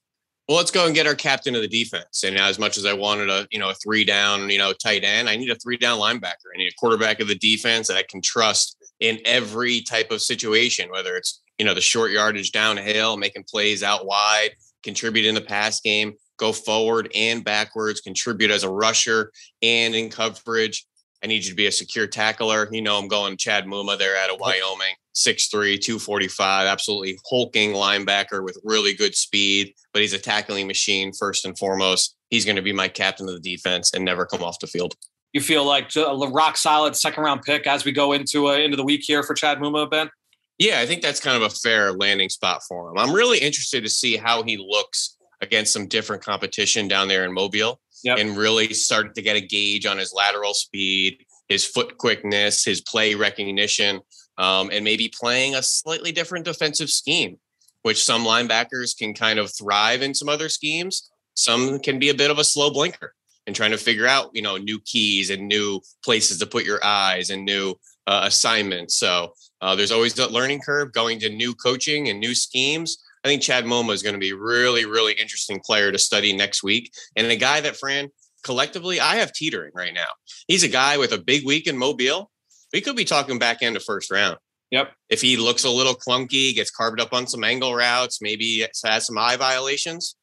Well, 0.50 0.58
let's 0.58 0.70
go 0.70 0.86
and 0.86 0.94
get 0.94 1.08
our 1.08 1.16
captain 1.16 1.56
of 1.56 1.62
the 1.62 1.68
defense. 1.70 2.24
And 2.26 2.38
as 2.38 2.60
much 2.60 2.78
as 2.78 2.86
I 2.86 2.92
wanted 2.92 3.30
a 3.30 3.48
you 3.52 3.58
know 3.58 3.70
a 3.70 3.74
three 3.74 4.04
down 4.04 4.50
you 4.50 4.58
know 4.58 4.74
tight 4.74 5.06
end, 5.06 5.30
I 5.30 5.38
need 5.38 5.50
a 5.50 5.56
three 5.56 5.78
down 5.78 5.98
linebacker. 5.98 6.52
I 6.54 6.58
need 6.58 6.68
a 6.68 6.76
quarterback 6.78 7.22
of 7.22 7.30
the 7.30 7.36
defense 7.36 7.88
that 7.88 7.96
I 7.96 8.04
can 8.04 8.22
trust 8.22 8.76
in 9.00 9.20
every 9.24 9.80
type 9.80 10.12
of 10.12 10.22
situation, 10.22 10.92
whether 10.92 11.16
it's 11.16 11.42
you 11.58 11.66
know 11.66 11.74
the 11.74 11.80
short 11.80 12.12
yardage 12.12 12.52
downhill, 12.52 13.16
making 13.16 13.46
plays 13.46 13.82
out 13.82 14.06
wide 14.06 14.58
contribute 14.86 15.26
in 15.26 15.36
the 15.36 15.42
pass 15.42 15.82
game, 15.82 16.14
go 16.38 16.54
forward 16.54 17.12
and 17.14 17.44
backwards, 17.44 18.00
contribute 18.00 18.52
as 18.52 18.64
a 18.64 18.70
rusher 18.70 19.32
and 19.62 19.94
in 19.94 20.10
coverage. 20.10 20.86
I 21.24 21.28
need 21.28 21.44
you 21.44 21.50
to 21.50 21.56
be 21.56 21.66
a 21.66 21.72
secure 21.72 22.08
tackler. 22.08 22.70
You 22.72 22.82
know, 22.82 22.98
I'm 22.98 23.08
going 23.08 23.36
Chad 23.36 23.66
Muma 23.66 23.98
there 23.98 24.16
out 24.18 24.30
of 24.30 24.40
Wyoming, 24.40 24.96
6'3, 25.16 25.82
245, 25.82 26.68
absolutely 26.68 27.18
hulking 27.30 27.72
linebacker 27.72 28.44
with 28.44 28.60
really 28.64 28.94
good 28.94 29.16
speed, 29.16 29.74
but 29.92 30.02
he's 30.02 30.14
a 30.14 30.20
tackling 30.20 30.68
machine 30.68 31.12
first 31.12 31.46
and 31.46 31.58
foremost. 31.58 32.16
He's 32.30 32.46
going 32.46 32.58
to 32.58 32.62
be 32.62 32.74
my 32.74 32.88
captain 32.88 33.28
of 33.28 33.42
the 33.42 33.56
defense 33.56 33.94
and 33.94 34.06
never 34.06 34.26
come 34.26 34.44
off 34.44 34.60
the 34.60 34.68
field. 34.68 34.94
You 35.34 35.42
feel 35.42 35.66
like 35.66 35.94
a 35.96 36.16
rock 36.16 36.58
solid 36.58 36.96
second 36.96 37.24
round 37.24 37.42
pick 37.42 37.68
as 37.68 37.84
we 37.84 37.92
go 37.92 38.14
into 38.14 38.48
uh, 38.48 38.54
into 38.54 38.78
the 38.78 38.86
week 38.86 39.02
here 39.04 39.22
for 39.22 39.34
Chad 39.34 39.58
Muma, 39.58 39.90
Ben? 39.90 40.10
Yeah, 40.58 40.80
I 40.80 40.86
think 40.86 41.02
that's 41.02 41.20
kind 41.20 41.36
of 41.36 41.44
a 41.44 41.54
fair 41.54 41.92
landing 41.94 42.30
spot 42.30 42.62
for 42.68 42.90
him. 42.90 42.98
I'm 42.98 43.14
really 43.14 43.40
interested 43.40 43.84
to 43.84 43.90
see 43.90 44.16
how 44.16 44.44
he 44.44 44.58
looks 44.58 45.18
against 45.42 45.74
some 45.74 45.88
different 45.88 46.24
competition 46.24 46.88
down 46.88 47.08
there 47.08 47.26
in 47.26 47.34
Mobile 47.34 47.82
yep. 48.04 48.18
and 48.20 48.38
really 48.38 48.74
start 48.74 49.16
to 49.16 49.22
get 49.22 49.36
a 49.36 49.42
gauge 49.42 49.86
on 49.86 49.98
his 49.98 50.14
lateral 50.14 50.54
speed, 50.54 51.26
his 51.50 51.66
foot 51.66 51.98
quickness, 51.98 52.64
his 52.64 52.82
play 52.82 53.16
recognition. 53.16 54.02
um, 54.38 54.70
and 54.72 54.84
maybe 54.84 55.08
playing 55.10 55.56
a 55.56 55.64
slightly 55.64 56.12
different 56.12 56.46
defensive 56.46 56.90
scheme, 56.90 57.38
which 57.84 58.04
some 58.04 58.26
linebackers 58.26 58.98
can 58.98 59.14
kind 59.14 59.40
of 59.40 59.56
thrive 59.56 60.02
in 60.02 60.14
some 60.14 60.30
other 60.30 60.50
schemes. 60.50 61.10
Some 61.36 61.80
can 61.80 62.00
be 62.00 62.10
a 62.10 62.16
bit 62.16 62.32
of 62.32 62.40
a 62.40 62.44
slow 62.44 62.72
blinker 62.72 63.14
and 63.48 63.56
trying 63.56 63.72
to 63.72 63.78
figure 63.78 64.08
out, 64.08 64.32
you 64.34 64.42
know, 64.42 64.58
new 64.58 64.80
keys 64.82 65.30
and 65.30 65.48
new 65.48 65.82
places 66.04 66.40
to 66.40 66.46
put 66.46 66.66
your 66.66 66.84
eyes 66.84 67.30
and 67.30 67.46
new 67.46 67.76
uh, 68.08 68.22
assignments. 68.24 68.98
So 68.98 69.34
uh, 69.62 69.76
there's 69.76 69.92
always 69.92 70.14
that 70.16 70.32
learning 70.32 70.62
curve 70.62 70.94
going 70.94 71.20
to 71.20 71.30
new 71.30 71.54
coaching 71.54 72.10
and 72.10 72.20
new 72.20 72.36
schemes. 72.36 72.98
I 73.24 73.28
think 73.28 73.42
Chad 73.42 73.66
Muma 73.66 73.94
is 73.94 74.04
going 74.04 74.14
to 74.14 74.20
be 74.20 74.34
really, 74.34 74.86
really 74.86 75.14
interesting 75.14 75.60
player 75.60 75.92
to 75.92 75.98
study 75.98 76.36
next 76.36 76.64
week, 76.64 76.92
and 77.16 77.28
a 77.28 77.36
guy 77.36 77.62
that 77.62 77.76
Fran 77.76 78.10
collectively 78.44 79.00
I 79.00 79.16
have 79.16 79.34
teetering 79.34 79.72
right 79.74 79.94
now. 79.94 80.08
He's 80.48 80.64
a 80.64 80.68
guy 80.68 80.98
with 80.98 81.12
a 81.12 81.18
big 81.18 81.46
week 81.46 81.66
in 81.66 81.78
Mobile. 81.78 82.32
We 82.72 82.82
could 82.82 82.96
be 82.96 83.06
talking 83.06 83.40
back 83.40 83.64
end 83.64 83.76
of 83.76 83.84
first 83.84 84.12
round. 84.12 84.38
Yep. 84.72 84.92
If 85.10 85.22
he 85.22 85.38
looks 85.38 85.64
a 85.64 85.70
little 85.70 85.96
clunky, 85.96 86.54
gets 86.54 86.70
carved 86.70 87.00
up 87.00 87.14
on 87.14 87.28
some 87.28 87.44
angle 87.44 87.74
routes, 87.74 88.22
maybe 88.22 88.66
has 88.84 89.06
some 89.06 89.18
eye 89.18 89.38
violations, 89.38 90.16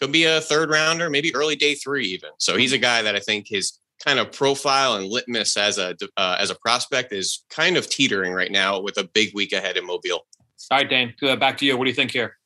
could 0.00 0.12
be 0.12 0.24
a 0.24 0.40
third 0.40 0.70
rounder, 0.70 1.10
maybe 1.10 1.34
early 1.34 1.56
day 1.56 1.74
three 1.74 2.06
even. 2.06 2.30
So 2.38 2.56
he's 2.56 2.72
a 2.72 2.78
guy 2.78 3.02
that 3.02 3.14
I 3.14 3.20
think 3.20 3.46
his 3.48 3.78
kind 4.04 4.18
of 4.18 4.32
profile 4.32 4.94
and 4.94 5.06
litmus 5.06 5.56
as 5.56 5.78
a 5.78 5.96
uh, 6.16 6.36
as 6.38 6.50
a 6.50 6.54
prospect 6.56 7.12
is 7.12 7.44
kind 7.50 7.76
of 7.76 7.88
teetering 7.88 8.32
right 8.32 8.50
now 8.50 8.80
with 8.80 8.96
a 8.98 9.04
big 9.04 9.34
week 9.34 9.52
ahead 9.52 9.76
in 9.76 9.86
Mobile. 9.86 10.26
All 10.70 10.78
right, 10.78 10.88
Dane, 10.88 11.14
back 11.38 11.58
to 11.58 11.66
you. 11.66 11.76
What 11.76 11.84
do 11.84 11.90
you 11.90 11.96
think 11.96 12.10
here? 12.10 12.36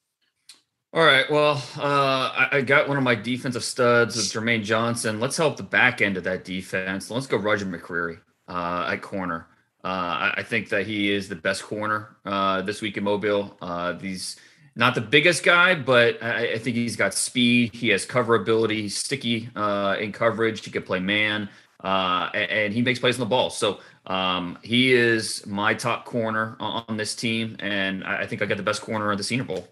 All 0.94 1.04
right. 1.04 1.28
Well, 1.28 1.60
uh, 1.76 1.82
I, 1.82 2.48
I, 2.52 2.60
got 2.60 2.86
one 2.86 2.96
of 2.96 3.02
my 3.02 3.16
defensive 3.16 3.64
studs 3.64 4.14
with 4.14 4.26
Jermaine 4.26 4.62
Johnson. 4.62 5.18
Let's 5.18 5.36
help 5.36 5.56
the 5.56 5.64
back 5.64 6.00
end 6.00 6.16
of 6.16 6.22
that 6.22 6.44
defense. 6.44 7.10
Let's 7.10 7.26
go 7.26 7.36
Roger 7.36 7.66
McCreary 7.66 8.20
uh, 8.46 8.90
at 8.92 9.02
corner. 9.02 9.48
Uh, 9.82 9.88
I, 9.88 10.34
I, 10.36 10.42
think 10.44 10.68
that 10.68 10.86
he 10.86 11.10
is 11.10 11.28
the 11.28 11.34
best 11.34 11.64
corner 11.64 12.16
uh, 12.24 12.62
this 12.62 12.80
week 12.80 12.96
in 12.96 13.02
Mobile. 13.02 13.56
Uh, 13.60 13.98
he's 13.98 14.36
not 14.76 14.94
the 14.94 15.00
biggest 15.00 15.44
guy, 15.44 15.74
but 15.74 16.22
I, 16.22 16.52
I, 16.52 16.58
think 16.58 16.76
he's 16.76 16.96
got 16.96 17.14
speed. 17.14 17.74
He 17.74 17.88
has 17.90 18.04
coverability. 18.04 18.82
He's 18.82 18.96
sticky 18.96 19.48
uh, 19.54 19.96
in 20.00 20.12
coverage. 20.12 20.64
He 20.64 20.70
can 20.70 20.82
play 20.82 21.00
man, 21.00 21.48
and, 21.82 22.34
and, 22.34 22.74
he 22.74 22.82
makes 22.82 22.98
plays 22.98 23.16
on 23.16 23.20
the 23.20 23.26
ball. 23.26 23.50
So 23.50 23.78
um, 24.06 24.58
he 24.62 24.92
is 24.92 25.46
my 25.46 25.74
top 25.74 26.04
corner 26.04 26.56
on, 26.58 26.84
on 26.88 26.96
this 26.96 27.14
team, 27.14 27.56
and 27.60 28.04
I, 28.04 28.22
I 28.22 28.26
think 28.26 28.42
I 28.42 28.46
got 28.46 28.56
the 28.56 28.64
best 28.64 28.82
corner 28.82 29.12
of 29.12 29.18
the 29.18 29.24
Senior 29.24 29.44
Bowl 29.44 29.68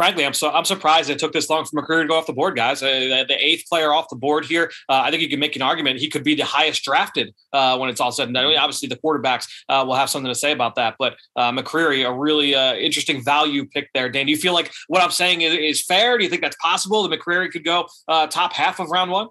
frankly, 0.00 0.24
I'm 0.24 0.32
so 0.32 0.50
I'm 0.50 0.64
surprised 0.64 1.10
it 1.10 1.18
took 1.18 1.32
this 1.32 1.50
long 1.50 1.66
for 1.66 1.76
McCreary 1.76 2.02
to 2.04 2.08
go 2.08 2.16
off 2.16 2.26
the 2.26 2.32
board, 2.32 2.56
guys. 2.56 2.82
Uh, 2.82 3.22
the 3.28 3.36
eighth 3.38 3.68
player 3.68 3.92
off 3.92 4.08
the 4.08 4.16
board 4.16 4.46
here. 4.46 4.72
Uh, 4.88 5.02
I 5.04 5.10
think 5.10 5.20
you 5.20 5.28
can 5.28 5.38
make 5.38 5.56
an 5.56 5.62
argument 5.62 6.00
he 6.00 6.08
could 6.08 6.24
be 6.24 6.34
the 6.34 6.44
highest 6.44 6.82
drafted 6.84 7.34
uh, 7.52 7.76
when 7.76 7.90
it's 7.90 8.00
all 8.00 8.10
said 8.10 8.28
and 8.28 8.34
done. 8.34 8.46
Obviously, 8.56 8.88
the 8.88 8.96
quarterbacks 8.96 9.46
uh, 9.68 9.84
will 9.86 9.94
have 9.94 10.08
something 10.08 10.30
to 10.30 10.34
say 10.34 10.52
about 10.52 10.76
that, 10.76 10.94
but 10.98 11.16
uh, 11.36 11.52
McCreary, 11.52 12.08
a 12.08 12.12
really 12.12 12.54
uh, 12.54 12.72
interesting 12.76 13.22
value 13.22 13.66
pick 13.66 13.90
there. 13.92 14.08
Dan, 14.08 14.24
do 14.24 14.32
you 14.32 14.38
feel 14.38 14.54
like 14.54 14.72
what 14.88 15.02
I'm 15.02 15.10
saying 15.10 15.42
is, 15.42 15.52
is 15.52 15.84
fair? 15.84 16.16
Do 16.16 16.24
you 16.24 16.30
think 16.30 16.40
that's 16.40 16.56
possible 16.56 17.06
that 17.06 17.20
McCreary 17.20 17.50
could 17.50 17.64
go 17.64 17.86
top 18.08 18.54
half 18.54 18.80
of 18.80 18.88
round 18.88 19.10
one? 19.10 19.28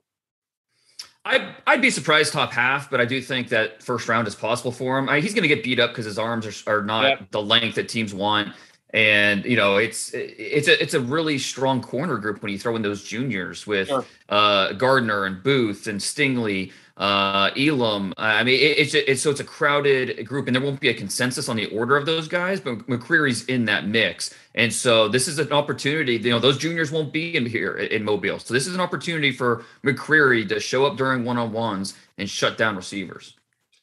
I'd, 1.25 1.47
I'd 1.65 1.81
be 1.81 1.89
surprised 1.89 2.31
top 2.31 2.53
half, 2.53 2.91
but 2.91 3.01
I 3.01 3.05
do 3.05 3.21
think 3.21 3.49
that 3.49 3.81
first 3.81 4.07
round 4.07 4.27
is 4.27 4.35
possible 4.35 4.71
for 4.71 4.99
him. 4.99 5.09
I, 5.09 5.19
he's 5.19 5.33
going 5.33 5.41
to 5.41 5.53
get 5.53 5.63
beat 5.63 5.79
up 5.79 5.89
because 5.89 6.05
his 6.05 6.19
arms 6.19 6.45
are, 6.45 6.77
are 6.77 6.83
not 6.83 7.03
yep. 7.03 7.31
the 7.31 7.41
length 7.41 7.75
that 7.75 7.89
teams 7.89 8.13
want 8.13 8.49
and 8.91 9.46
you 9.46 9.55
know 9.55 9.77
it's 9.77 10.12
it's 10.13 10.67
a 10.67 10.81
it's 10.81 10.93
a 10.93 11.00
really 11.00 11.38
strong 11.38 11.81
corner 11.81 12.17
group 12.17 12.41
when 12.41 12.51
you 12.51 12.58
throw 12.58 12.75
in 12.75 12.81
those 12.81 13.03
juniors 13.03 13.67
with 13.67 13.88
sure. 13.88 14.05
uh, 14.29 14.74
Gardner 14.74 15.25
and 15.25 15.43
Booth 15.43 15.86
and 15.86 16.00
Stingley, 16.00 16.72
uh, 16.98 17.51
Elam. 17.55 18.13
I 18.17 18.43
mean, 18.43 18.55
it, 18.55 18.79
it's 18.79 18.93
it's 18.96 19.22
so 19.22 19.29
it's 19.29 19.39
a 19.39 19.46
crowded 19.46 20.25
group, 20.25 20.48
and 20.48 20.55
there 20.55 20.63
won't 20.63 20.79
be 20.79 20.89
a 20.89 20.93
consensus 20.93 21.50
on 21.50 21.55
the 21.55 21.67
order 21.67 21.98
of 21.98 22.08
those 22.08 22.27
guys, 22.27 22.60
but 22.60 22.79
McCreary's 22.88 23.46
in 23.46 23.65
that 23.65 23.88
mix, 23.88 24.34
and 24.55 24.74
so 24.74 25.08
this 25.08 25.27
is 25.27 25.38
an 25.38 25.51
opportunity. 25.51 26.13
You 26.13 26.31
know, 26.31 26.39
those 26.39 26.58
juniors 26.58 26.91
won't 26.91 27.13
be 27.13 27.36
in 27.36 27.46
here 27.46 27.77
in 27.77 28.03
Mobile, 28.03 28.39
so 28.39 28.53
this 28.55 28.65
is 28.65 28.74
an 28.74 28.81
opportunity 28.81 29.31
for 29.31 29.63
McCreary 29.84 30.50
to 30.50 30.60
show 30.60 30.86
up 30.86 30.98
during 30.98 31.24
one 31.25 31.38
on 31.38 31.51
ones 31.51 31.93
and 32.17 32.27
shut 32.27 32.58
down 32.58 32.75
receivers. 32.75 33.36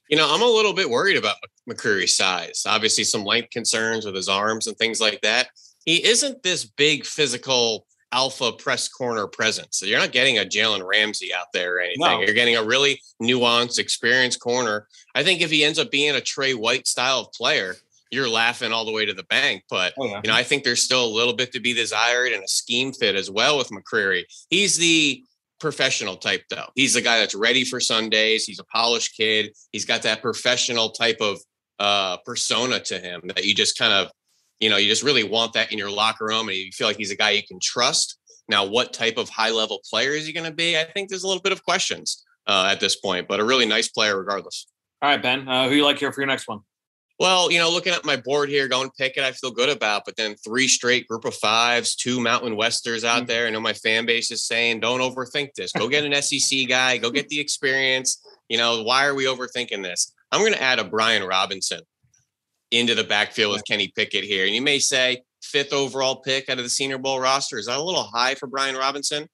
You 0.09 0.17
know, 0.17 0.29
I'm 0.29 0.43
a 0.43 0.47
little 0.47 0.73
bit 0.73 0.91
worried 0.91 1.17
about 1.17 1.37
McCreary's 1.69 2.17
size. 2.17 2.65
Obviously, 2.67 3.05
some 3.05 3.25
length 3.25 3.51
concerns 3.51 4.07
with 4.07 4.15
his 4.15 4.29
arms 4.29 4.67
and 4.67 4.77
things 4.77 5.01
like 5.01 5.21
that. 5.23 5.49
He 5.85 6.05
isn't 6.05 6.43
this 6.43 6.65
big 6.65 7.05
physical 7.05 7.87
alpha 8.13 8.53
press 8.53 8.89
corner 8.89 9.27
presence. 9.27 9.79
So 9.79 9.87
you're 9.87 9.99
not 9.99 10.13
getting 10.13 10.39
a 10.39 10.45
Jalen 10.45 10.87
Ramsey 10.87 11.35
out 11.35 11.47
there 11.53 11.77
or 11.77 11.81
anything. 11.81 12.01
No. 12.01 12.21
You're 12.21 12.35
getting 12.35 12.57
a 12.57 12.65
really 12.65 13.01
nuanced, 13.23 13.79
experienced 13.79 14.41
corner. 14.41 14.87
I 15.15 15.23
think 15.23 15.41
if 15.41 15.51
he 15.51 15.65
ends 15.65 15.79
up 15.79 15.91
being 15.91 16.15
a 16.15 16.21
Trey 16.21 16.55
White 16.55 16.87
style 16.87 17.21
of 17.21 17.33
player, 17.33 17.77
you're 18.11 18.29
laughing 18.29 18.73
all 18.73 18.85
the 18.85 18.93
way 18.93 19.05
to 19.05 19.13
the 19.13 19.25
bank. 19.25 19.65
But 19.69 19.93
oh, 19.99 20.07
yeah. 20.07 20.21
you 20.23 20.31
know, 20.31 20.37
I 20.37 20.45
think 20.45 20.65
there's 20.65 20.83
still 20.83 21.05
a 21.05 21.09
little 21.09 21.35
bit 21.35 21.53
to 21.53 21.61
be 21.61 21.75
desired 21.75 22.33
and 22.33 22.43
a 22.43 22.49
scheme 22.49 22.93
fit 22.93 23.17
as 23.17 23.31
well 23.31 23.59
with 23.59 23.71
McCreary. 23.71 24.23
He's 24.49 24.77
the 24.77 25.23
professional 25.59 26.17
type 26.17 26.45
though. 26.51 26.67
He's 26.75 26.95
the 26.95 27.01
guy 27.01 27.19
that's 27.19 27.35
ready 27.35 27.65
for 27.65 27.81
Sundays. 27.81 28.45
He's 28.45 28.61
a 28.61 28.65
polished 28.65 29.17
kid. 29.17 29.55
He's 29.73 29.85
got 29.85 30.03
that 30.03 30.23
professional 30.23 30.91
type 30.91 31.19
of 31.21 31.39
uh, 31.79 32.17
persona 32.19 32.81
to 32.81 32.99
him 32.99 33.23
that 33.35 33.45
you 33.45 33.55
just 33.55 33.79
kind 33.79 33.93
of, 33.93 34.11
you 34.61 34.71
know, 34.71 34.77
you 34.77 34.89
just 34.89 35.03
really 35.03 35.25
want 35.25 35.53
that 35.53 35.73
in 35.73 35.79
your 35.79 35.91
locker 35.91 36.27
room 36.27 36.49
and 36.49 36.57
you 36.57 36.71
feel 36.73 36.87
like 36.87 36.97
he's 36.97 37.11
a 37.11 37.17
guy 37.17 37.31
you 37.31 37.43
can 37.47 37.59
trust. 37.61 38.19
Now, 38.49 38.65
what 38.65 38.93
type 38.93 39.19
of 39.19 39.29
high 39.29 39.51
level 39.51 39.81
player 39.91 40.13
is 40.13 40.27
he 40.27 40.33
going 40.33 40.49
to 40.49 40.55
be? 40.55 40.79
I 40.79 40.85
think 40.85 41.09
there's 41.09 41.25
a 41.25 41.27
little 41.27 41.43
bit 41.43 41.53
of 41.53 41.65
questions 41.65 42.25
uh, 42.47 42.69
at 42.71 42.81
this 42.81 42.97
point, 42.97 43.29
but 43.29 43.41
a 43.41 43.45
really 43.45 43.67
nice 43.67 43.89
player 43.89 44.17
regardless. 44.17 44.67
All 45.03 45.11
right, 45.11 45.21
Ben, 45.21 45.47
uh, 45.49 45.69
who 45.69 45.75
you 45.75 45.85
like 45.85 45.99
here 45.99 46.13
for 46.13 46.21
your 46.21 46.29
next 46.29 46.49
one? 46.49 46.61
Well, 47.19 47.51
you 47.51 47.59
know, 47.59 47.71
looking 47.71 47.95
at 47.95 48.05
my 48.05 48.17
board 48.17 48.51
here, 48.51 48.69
going 48.69 48.91
Pickett, 48.99 49.25
I 49.25 49.33
feel 49.33 49.51
good 49.51 49.71
about. 49.71 50.03
But 50.05 50.17
then 50.17 50.35
three 50.37 50.69
straight 50.69 51.09
group 51.09 51.25
of 51.25 51.35
fives, 51.35 51.97
two 51.97 52.21
Mountain 52.21 52.57
Westers 52.57 53.05
out 53.05 53.21
mm-hmm. 53.21 53.27
there. 53.27 53.47
I 53.47 53.51
know 53.51 53.61
my 53.61 53.73
fan 53.73 54.05
base 54.05 54.31
is 54.31 54.45
saying, 54.47 54.81
don't 54.81 55.01
overthink 55.01 55.55
this. 55.55 55.73
Go 55.73 55.89
get 55.89 56.05
an 56.05 56.13
SEC 56.23 56.69
guy. 56.69 56.99
Go 56.99 57.11
get 57.11 57.29
the 57.29 57.41
experience. 57.41 58.23
You 58.49 58.59
know, 58.59 58.83
why 58.83 59.07
are 59.07 59.15
we 59.15 59.25
overthinking 59.25 59.83
this? 59.83 60.13
I'm 60.33 60.41
going 60.41 60.53
to 60.53 60.63
add 60.63 60.79
a 60.79 60.85
Brian 60.85 61.23
Robinson 61.23 61.81
into 62.71 62.95
the 62.95 63.05
backfield 63.05 63.53
with 63.53 63.65
Kenny 63.65 63.93
Pickett 63.95 64.25
here. 64.25 64.45
And 64.45 64.55
you 64.55 64.63
may 64.63 64.79
say, 64.79 65.23
fifth 65.43 65.73
overall 65.73 66.17
pick 66.17 66.49
out 66.49 66.59
of 66.59 66.65
the 66.65 66.71
Senior 66.71 66.99
Bowl 66.99 67.21
roster. 67.21 67.59
Is 67.59 67.67
that 67.67 67.79
a 67.79 67.83
little 67.83 68.03
high 68.03 68.35
for 68.35 68.47
Brian 68.47 68.77
Robinson? 68.77 69.29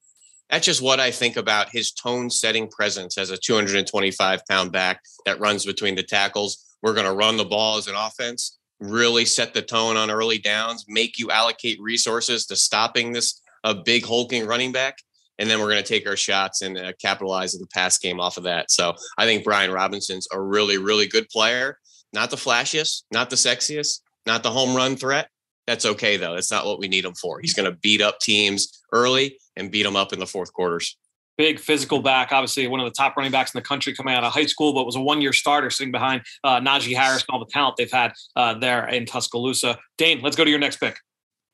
That's 0.50 0.66
just 0.66 0.82
what 0.82 1.00
I 1.00 1.10
think 1.10 1.36
about 1.36 1.70
his 1.70 1.92
tone 1.92 2.28
setting 2.28 2.68
presence 2.68 3.16
as 3.16 3.30
a 3.30 3.38
225 3.38 4.42
pound 4.48 4.70
back 4.70 5.00
that 5.24 5.40
runs 5.40 5.64
between 5.64 5.94
the 5.94 6.02
tackles 6.02 6.72
we're 6.82 6.94
going 6.94 7.06
to 7.06 7.12
run 7.12 7.36
the 7.36 7.44
ball 7.44 7.78
as 7.78 7.86
an 7.86 7.94
offense, 7.94 8.58
really 8.80 9.24
set 9.24 9.54
the 9.54 9.62
tone 9.62 9.96
on 9.96 10.10
early 10.10 10.38
downs, 10.38 10.84
make 10.88 11.18
you 11.18 11.30
allocate 11.30 11.80
resources 11.80 12.44
to 12.46 12.56
stopping 12.56 13.12
this 13.12 13.40
a 13.64 13.74
big 13.74 14.04
hulking 14.04 14.46
running 14.46 14.72
back. 14.72 14.98
And 15.38 15.48
then 15.48 15.60
we're 15.60 15.70
going 15.70 15.82
to 15.82 15.88
take 15.88 16.06
our 16.06 16.16
shots 16.16 16.62
and 16.62 16.78
uh, 16.78 16.92
capitalize 17.00 17.52
the 17.52 17.66
pass 17.72 17.98
game 17.98 18.20
off 18.20 18.36
of 18.36 18.44
that. 18.44 18.70
So 18.70 18.94
I 19.18 19.24
think 19.24 19.44
Brian 19.44 19.70
Robinson's 19.70 20.28
a 20.32 20.40
really, 20.40 20.78
really 20.78 21.06
good 21.06 21.28
player. 21.28 21.78
Not 22.12 22.30
the 22.30 22.36
flashiest, 22.36 23.04
not 23.12 23.30
the 23.30 23.36
sexiest, 23.36 24.00
not 24.26 24.42
the 24.42 24.50
home 24.50 24.76
run 24.76 24.96
threat. 24.96 25.28
That's 25.66 25.86
okay 25.86 26.16
though. 26.16 26.34
That's 26.34 26.50
not 26.50 26.66
what 26.66 26.78
we 26.78 26.88
need 26.88 27.04
him 27.04 27.14
for. 27.14 27.40
He's 27.40 27.54
going 27.54 27.70
to 27.70 27.78
beat 27.78 28.02
up 28.02 28.18
teams 28.20 28.82
early 28.92 29.38
and 29.56 29.70
beat 29.70 29.84
them 29.84 29.96
up 29.96 30.12
in 30.12 30.18
the 30.18 30.26
fourth 30.26 30.52
quarters 30.52 30.96
big 31.36 31.58
physical 31.58 32.00
back, 32.00 32.30
obviously 32.30 32.66
one 32.66 32.80
of 32.80 32.86
the 32.86 32.92
top 32.92 33.16
running 33.16 33.32
backs 33.32 33.52
in 33.54 33.58
the 33.58 33.64
country 33.64 33.92
coming 33.94 34.14
out 34.14 34.22
of 34.24 34.32
high 34.32 34.46
school, 34.46 34.72
but 34.72 34.84
was 34.84 34.96
a 34.96 35.00
one-year 35.00 35.32
starter 35.32 35.70
sitting 35.70 35.90
behind 35.92 36.22
uh, 36.44 36.60
Najee 36.60 36.96
Harris 36.96 37.22
and 37.22 37.34
all 37.34 37.40
the 37.40 37.50
talent 37.50 37.76
they've 37.76 37.90
had 37.90 38.12
uh, 38.36 38.54
there 38.58 38.86
in 38.88 39.06
Tuscaloosa. 39.06 39.78
Dane, 39.98 40.20
let's 40.22 40.36
go 40.36 40.44
to 40.44 40.50
your 40.50 40.60
next 40.60 40.76
pick. 40.76 40.98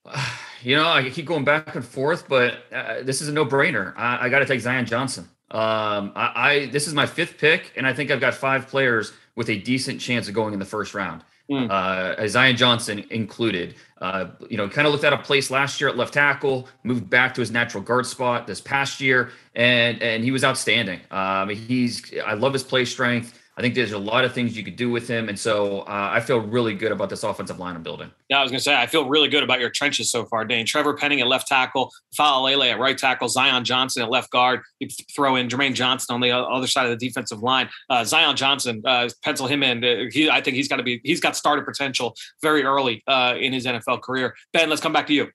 You 0.63 0.77
know, 0.77 0.89
I 0.89 1.09
keep 1.11 1.27
going 1.27 1.45
back 1.45 1.75
and 1.75 1.85
forth, 1.85 2.29
but 2.29 2.65
uh, 2.73 3.03
this 3.03 3.21
is 3.21 3.29
a 3.29 3.33
no-brainer. 3.33 3.95
I, 3.97 4.27
I 4.27 4.29
got 4.29 4.41
to 4.41 4.47
take 4.47 4.61
Zion 4.61 4.87
Johnson. 4.87 5.29
Um, 5.51 6.13
I, 6.15 6.33
I 6.35 6.67
this 6.67 6.87
is 6.87 6.95
my 6.95 7.07
fifth 7.07 7.39
pick, 7.39 7.73
and 7.77 7.87
I 7.87 7.93
think 7.93 8.11
I've 8.11 8.21
got 8.21 8.35
five 8.35 8.69
players 8.69 9.13
with 9.35 9.49
a 9.49 9.59
decent 9.59 10.01
chance 10.01 10.29
of 10.29 10.35
going 10.35 10.53
in 10.53 10.59
the 10.59 10.67
first 10.67 10.95
round. 10.95 11.23
Mm. 11.51 11.71
Uh, 11.71 12.29
Zion 12.29 12.57
Johnson 12.57 13.05
included. 13.11 13.77
Uh, 14.01 14.27
you 14.51 14.59
know, 14.59 14.69
kind 14.69 14.87
of 14.87 14.93
looked 14.93 15.05
at 15.05 15.15
a 15.15 15.19
place 15.19 15.51
last 15.51 15.81
year 15.81 15.89
at 15.89 15.97
left 15.97 16.13
tackle, 16.13 16.69
moved 16.83 17.09
back 17.09 17.33
to 17.35 17.41
his 17.41 17.51
natural 17.51 17.83
guard 17.83 18.05
spot 18.05 18.47
this 18.47 18.61
past 18.61 19.01
year, 19.01 19.31
and 19.55 20.03
and 20.03 20.23
he 20.23 20.31
was 20.31 20.45
outstanding. 20.45 21.01
Um, 21.11 21.49
he's 21.49 22.13
I 22.25 22.35
love 22.35 22.53
his 22.53 22.63
play 22.63 22.85
strength. 22.85 23.38
I 23.59 23.61
think 23.61 23.75
there's 23.75 23.91
a 23.91 23.99
lot 23.99 24.25
of 24.25 24.33
things 24.33 24.57
you 24.57 24.63
could 24.63 24.77
do 24.77 24.89
with 24.89 25.09
him, 25.09 25.29
and 25.29 25.37
so 25.37 25.81
uh, 25.81 26.11
I 26.13 26.21
feel 26.21 26.39
really 26.39 26.75
good 26.75 26.93
about 26.93 27.11
this 27.11 27.25
offensive 27.25 27.59
line 27.59 27.75
I'm 27.75 27.83
building. 27.83 28.09
Yeah, 28.29 28.39
I 28.39 28.43
was 28.43 28.53
going 28.53 28.61
to 28.61 28.63
say 28.63 28.81
I 28.81 28.87
feel 28.87 29.09
really 29.09 29.29
good 29.29 29.43
about 29.43 29.59
your 29.59 29.69
trenches 29.69 30.13
so 30.13 30.27
far, 30.27 30.45
Dane. 30.45 30.65
Trevor 30.65 30.95
Penning 30.95 31.21
at 31.21 31.27
left 31.27 31.49
tackle, 31.49 31.91
Faalele 32.17 32.71
at 32.71 32.79
right 32.79 32.97
tackle, 32.97 33.29
Zion 33.29 33.65
Johnson 33.65 34.05
at 34.05 34.11
left 34.11 34.31
guard. 34.31 34.61
You 34.79 34.87
throw 35.13 35.35
in 35.35 35.49
Jermaine 35.49 35.75
Johnson 35.75 36.15
on 36.15 36.21
the 36.21 36.31
other 36.31 36.69
side 36.69 36.89
of 36.89 36.97
the 36.97 37.05
defensive 37.05 37.43
line. 37.43 37.69
Uh, 37.91 38.05
Zion 38.05 38.37
Johnson, 38.37 38.81
uh, 38.85 39.09
pencil 39.25 39.49
him 39.49 39.65
in. 39.65 39.85
Uh, 39.85 40.05
he, 40.13 40.31
I 40.31 40.41
think 40.41 40.55
he's 40.55 40.69
got 40.69 40.77
to 40.77 40.85
be. 40.85 41.01
He's 41.03 41.21
got 41.21 41.35
starter 41.35 41.63
potential 41.63 42.15
very 42.41 42.63
early 42.63 43.03
uh, 43.09 43.35
in 43.37 43.53
his 43.53 43.67
NFL 43.67 44.03
career. 44.03 44.37
Ben, 44.53 44.71
let's 44.71 44.81
come 44.81 44.93
back 44.93 45.09
to 45.09 45.15
you. 45.15 45.33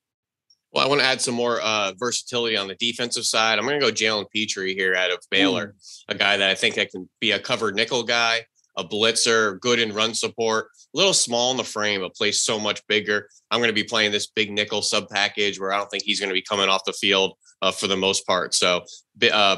Well, 0.74 0.84
I 0.84 0.90
want 0.90 1.02
to 1.02 1.08
add 1.08 1.22
some 1.22 1.36
more 1.36 1.62
uh, 1.62 1.94
versatility 1.98 2.58
on 2.58 2.68
the 2.68 2.74
defensive 2.76 3.26
side. 3.26 3.60
I'm 3.60 3.66
going 3.66 3.80
to 3.80 3.86
go 3.86 3.92
Jalen 3.92 4.26
Pitre 4.32 4.66
here 4.66 4.96
out 4.96 5.12
of 5.12 5.20
Baylor, 5.30 5.68
mm. 5.68 6.04
a 6.10 6.16
guy 6.16 6.36
that 6.38 6.50
I 6.50 6.56
think 6.56 6.80
I 6.80 6.86
can 6.86 7.08
be 7.22 7.32
a 7.32 7.40
covered 7.40 7.76
nickel 7.76 8.02
guy. 8.04 8.46
a 8.76 8.84
blitzer, 8.84 9.60
good 9.60 9.78
in 9.78 9.94
run 9.94 10.16
support, 10.16 10.66
a 10.66 10.98
little 10.98 11.14
small 11.14 11.52
in 11.52 11.58
the 11.58 11.64
frame, 11.64 12.02
but 12.02 12.16
plays 12.16 12.42
so 12.42 12.60
much 12.60 12.82
bigger. 12.88 13.30
I'm 13.52 13.60
going 13.60 13.70
to 13.70 13.74
be 13.74 13.84
playing 13.84 14.12
this 14.12 14.26
big 14.26 14.52
nickel 14.52 14.82
sub 14.82 15.10
package 15.10 15.60
where 15.60 15.72
I 15.72 15.78
don't 15.78 15.92
think 15.92 16.02
he's 16.02 16.20
going 16.20 16.32
to 16.32 16.34
be 16.34 16.42
coming 16.42 16.70
off 16.70 16.84
the 16.84 16.94
field 16.94 17.38
uh, 17.62 17.72
for 17.72 17.86
the 17.86 17.96
most 17.96 18.26
part. 18.26 18.56
So, 18.56 18.82
uh, 19.32 19.58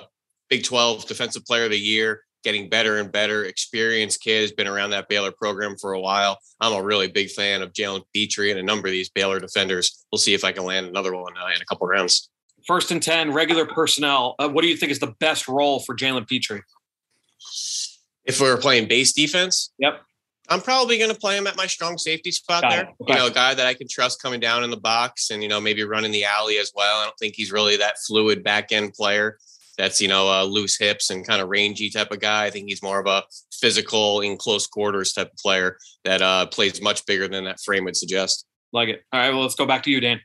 Big 0.49 0.63
12 0.63 1.07
Defensive 1.07 1.45
Player 1.45 1.63
of 1.63 1.71
the 1.71 1.79
Year, 1.79 2.21
getting 2.45 2.69
better 2.69 2.99
and 2.99 3.11
better. 3.11 3.43
Experienced 3.43 4.21
kid 4.21 4.41
has 4.41 4.53
been 4.53 4.67
around 4.67 4.91
that 4.91 5.09
Baylor 5.09 5.31
program 5.31 5.75
for 5.75 5.91
a 5.91 5.99
while. 5.99 6.37
I'm 6.61 6.71
a 6.71 6.81
really 6.81 7.09
big 7.09 7.29
fan 7.31 7.61
of 7.61 7.73
Jalen 7.73 8.03
Pitre 8.13 8.51
and 8.51 8.59
a 8.59 8.63
number 8.63 8.87
of 8.87 8.93
these 8.93 9.09
Baylor 9.09 9.41
defenders. 9.41 10.05
We'll 10.11 10.19
see 10.19 10.33
if 10.33 10.45
I 10.45 10.53
can 10.53 10.63
land 10.63 10.85
another 10.85 11.13
one 11.13 11.33
uh, 11.35 11.47
in 11.53 11.61
a 11.61 11.65
couple 11.65 11.87
rounds. 11.87 12.29
First 12.65 12.91
and 12.91 13.03
10, 13.03 13.33
regular 13.33 13.65
personnel. 13.65 14.35
Uh, 14.39 14.47
what 14.47 14.61
do 14.61 14.69
you 14.69 14.77
think 14.77 14.91
is 14.91 14.99
the 14.99 15.13
best 15.19 15.47
role 15.47 15.81
for 15.81 15.95
Jalen 15.95 16.27
Pitre? 16.27 16.63
If 18.23 18.39
we 18.39 18.47
are 18.47 18.57
playing 18.57 18.87
base 18.87 19.11
defense, 19.11 19.71
yep. 19.77 20.01
I'm 20.47 20.61
probably 20.61 20.99
going 20.99 21.11
to 21.11 21.17
play 21.17 21.37
him 21.37 21.47
at 21.47 21.57
my 21.57 21.65
strong 21.65 21.97
safety 21.97 22.31
spot 22.31 22.61
Got 22.61 22.69
there. 22.69 22.89
Okay. 23.01 23.13
You 23.13 23.15
know, 23.15 23.27
a 23.27 23.31
guy 23.31 23.55
that 23.55 23.65
I 23.65 23.73
can 23.73 23.87
trust 23.89 24.21
coming 24.21 24.39
down 24.39 24.63
in 24.63 24.69
the 24.69 24.77
box 24.77 25.31
and, 25.31 25.41
you 25.41 25.49
know, 25.49 25.59
maybe 25.59 25.83
running 25.83 26.11
the 26.11 26.25
alley 26.25 26.57
as 26.59 26.71
well. 26.75 27.01
I 27.01 27.05
don't 27.05 27.17
think 27.17 27.33
he's 27.35 27.51
really 27.51 27.77
that 27.77 27.95
fluid 28.05 28.43
back 28.43 28.71
end 28.71 28.93
player 28.93 29.37
that's, 29.77 30.01
you 30.01 30.07
know, 30.07 30.29
uh, 30.29 30.43
loose 30.43 30.77
hips 30.77 31.09
and 31.09 31.25
kind 31.25 31.41
of 31.41 31.49
rangy 31.49 31.89
type 31.89 32.11
of 32.11 32.19
guy. 32.19 32.45
I 32.45 32.49
think 32.49 32.69
he's 32.69 32.83
more 32.83 32.99
of 32.99 33.07
a 33.07 33.23
physical 33.51 34.21
in 34.21 34.37
close 34.37 34.67
quarters 34.67 35.13
type 35.13 35.31
of 35.31 35.37
player 35.37 35.77
that 36.03 36.21
uh, 36.21 36.45
plays 36.47 36.81
much 36.81 37.05
bigger 37.05 37.27
than 37.27 37.45
that 37.45 37.59
frame 37.59 37.85
would 37.85 37.97
suggest. 37.97 38.45
Like 38.71 38.89
it. 38.89 39.03
All 39.11 39.19
right. 39.19 39.29
Well, 39.29 39.41
let's 39.41 39.55
go 39.55 39.65
back 39.65 39.83
to 39.83 39.91
you, 39.91 39.99
Dan. 39.99 40.19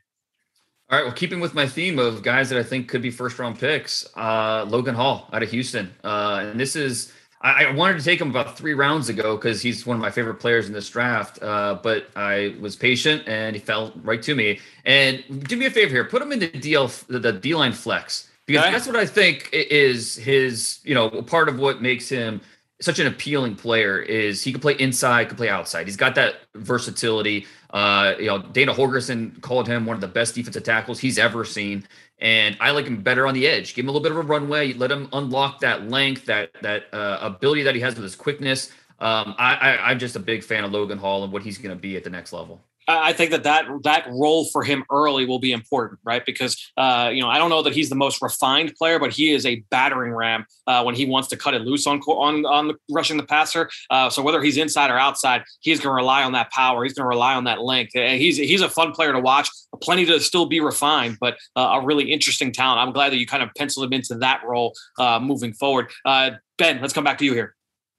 All 0.89 0.97
right. 0.97 1.05
Well, 1.05 1.15
keeping 1.15 1.39
with 1.39 1.53
my 1.53 1.67
theme 1.67 1.99
of 1.99 2.21
guys 2.21 2.49
that 2.49 2.59
I 2.59 2.63
think 2.63 2.89
could 2.89 3.01
be 3.01 3.11
first 3.11 3.39
round 3.39 3.57
picks, 3.57 4.05
uh, 4.15 4.65
Logan 4.67 4.95
Hall 4.95 5.29
out 5.31 5.41
of 5.41 5.49
Houston. 5.51 5.93
Uh, 6.03 6.45
and 6.49 6.59
this 6.59 6.75
is, 6.75 7.13
I, 7.41 7.65
I, 7.65 7.71
wanted 7.71 7.97
to 7.97 8.03
take 8.03 8.19
him 8.19 8.29
about 8.29 8.57
three 8.57 8.73
rounds 8.73 9.07
ago 9.07 9.37
because 9.37 9.61
he's 9.61 9.85
one 9.85 9.95
of 9.95 10.01
my 10.01 10.11
favorite 10.11 10.35
players 10.35 10.67
in 10.67 10.73
this 10.73 10.89
draft. 10.89 11.41
Uh, 11.41 11.79
but 11.81 12.09
I 12.15 12.55
was 12.59 12.75
patient 12.75 13.23
and 13.25 13.55
he 13.55 13.61
fell 13.61 13.93
right 14.03 14.21
to 14.23 14.35
me. 14.35 14.59
And 14.83 15.47
do 15.47 15.55
me 15.55 15.65
a 15.65 15.71
favor 15.71 15.91
here, 15.91 16.03
put 16.03 16.21
him 16.21 16.33
in 16.33 16.39
the 16.39 16.49
DL, 16.49 17.07
the 17.07 17.31
D 17.31 17.55
line 17.55 17.71
flex 17.71 18.27
because 18.51 18.71
that's 18.71 18.87
what 18.87 18.95
I 18.95 19.05
think 19.05 19.49
is 19.51 20.15
his, 20.15 20.79
you 20.83 20.93
know, 20.93 21.09
part 21.09 21.49
of 21.49 21.59
what 21.59 21.81
makes 21.81 22.09
him 22.09 22.41
such 22.81 22.99
an 22.99 23.07
appealing 23.07 23.55
player 23.55 23.99
is 23.99 24.43
he 24.43 24.51
can 24.51 24.59
play 24.59 24.73
inside, 24.73 25.27
can 25.27 25.37
play 25.37 25.49
outside. 25.49 25.85
He's 25.85 25.97
got 25.97 26.15
that 26.15 26.37
versatility. 26.55 27.45
Uh, 27.69 28.15
you 28.19 28.25
know, 28.25 28.39
Dana 28.39 28.73
Holgorsen 28.73 29.39
called 29.41 29.67
him 29.67 29.85
one 29.85 29.95
of 29.95 30.01
the 30.01 30.07
best 30.07 30.35
defensive 30.35 30.63
tackles 30.63 30.99
he's 30.99 31.17
ever 31.17 31.45
seen, 31.45 31.87
and 32.19 32.57
I 32.59 32.71
like 32.71 32.85
him 32.85 33.01
better 33.01 33.27
on 33.27 33.33
the 33.33 33.47
edge. 33.47 33.75
Give 33.75 33.85
him 33.85 33.89
a 33.89 33.91
little 33.91 34.03
bit 34.03 34.11
of 34.11 34.17
a 34.17 34.27
runway, 34.27 34.73
let 34.73 34.91
him 34.91 35.07
unlock 35.13 35.59
that 35.61 35.89
length, 35.89 36.25
that 36.25 36.51
that 36.61 36.93
uh, 36.93 37.19
ability 37.21 37.63
that 37.63 37.75
he 37.75 37.81
has 37.81 37.95
with 37.95 38.03
his 38.03 38.15
quickness. 38.15 38.71
Um, 38.99 39.35
I, 39.39 39.55
I, 39.55 39.89
I'm 39.89 39.99
just 39.99 40.15
a 40.15 40.19
big 40.19 40.43
fan 40.43 40.63
of 40.63 40.71
Logan 40.71 40.99
Hall 40.99 41.23
and 41.23 41.33
what 41.33 41.41
he's 41.41 41.57
going 41.57 41.75
to 41.75 41.81
be 41.81 41.95
at 41.95 42.03
the 42.03 42.09
next 42.09 42.33
level. 42.33 42.61
I 42.87 43.13
think 43.13 43.31
that 43.31 43.43
that 43.43 43.65
that 43.83 44.07
role 44.09 44.45
for 44.45 44.63
him 44.63 44.83
early 44.91 45.25
will 45.25 45.39
be 45.39 45.51
important, 45.51 45.99
right? 46.03 46.25
Because 46.25 46.71
uh, 46.77 47.09
you 47.13 47.21
know 47.21 47.29
I 47.29 47.37
don't 47.37 47.49
know 47.49 47.61
that 47.61 47.73
he's 47.73 47.89
the 47.89 47.95
most 47.95 48.21
refined 48.21 48.73
player, 48.75 48.99
but 48.99 49.11
he 49.11 49.31
is 49.31 49.45
a 49.45 49.63
battering 49.69 50.13
ram 50.13 50.45
uh, 50.67 50.83
when 50.83 50.95
he 50.95 51.05
wants 51.05 51.27
to 51.29 51.37
cut 51.37 51.53
it 51.53 51.61
loose 51.61 51.85
on 51.87 51.99
on 52.01 52.45
on 52.45 52.67
the, 52.69 52.75
rushing 52.89 53.17
the 53.17 53.23
passer. 53.23 53.69
Uh, 53.89 54.09
so 54.09 54.21
whether 54.21 54.41
he's 54.41 54.57
inside 54.57 54.89
or 54.89 54.97
outside, 54.97 55.43
he's 55.59 55.79
going 55.79 55.91
to 55.91 55.95
rely 55.95 56.23
on 56.23 56.31
that 56.33 56.51
power. 56.51 56.83
He's 56.83 56.93
going 56.93 57.05
to 57.05 57.09
rely 57.09 57.35
on 57.35 57.43
that 57.45 57.61
length. 57.61 57.95
And 57.95 58.19
he's 58.19 58.37
he's 58.37 58.61
a 58.61 58.69
fun 58.69 58.91
player 58.91 59.13
to 59.13 59.19
watch. 59.19 59.49
Plenty 59.81 60.05
to 60.05 60.19
still 60.19 60.45
be 60.45 60.59
refined, 60.59 61.17
but 61.19 61.37
uh, 61.55 61.79
a 61.81 61.85
really 61.85 62.11
interesting 62.11 62.51
talent. 62.51 62.79
I'm 62.79 62.93
glad 62.93 63.11
that 63.11 63.17
you 63.17 63.25
kind 63.25 63.43
of 63.43 63.49
penciled 63.57 63.85
him 63.85 63.93
into 63.93 64.15
that 64.15 64.41
role 64.45 64.73
uh, 64.97 65.19
moving 65.19 65.53
forward. 65.53 65.91
Uh, 66.05 66.31
ben, 66.57 66.81
let's 66.81 66.93
come 66.93 67.03
back 67.03 67.17
to 67.19 67.25
you 67.25 67.33
here. 67.33 67.55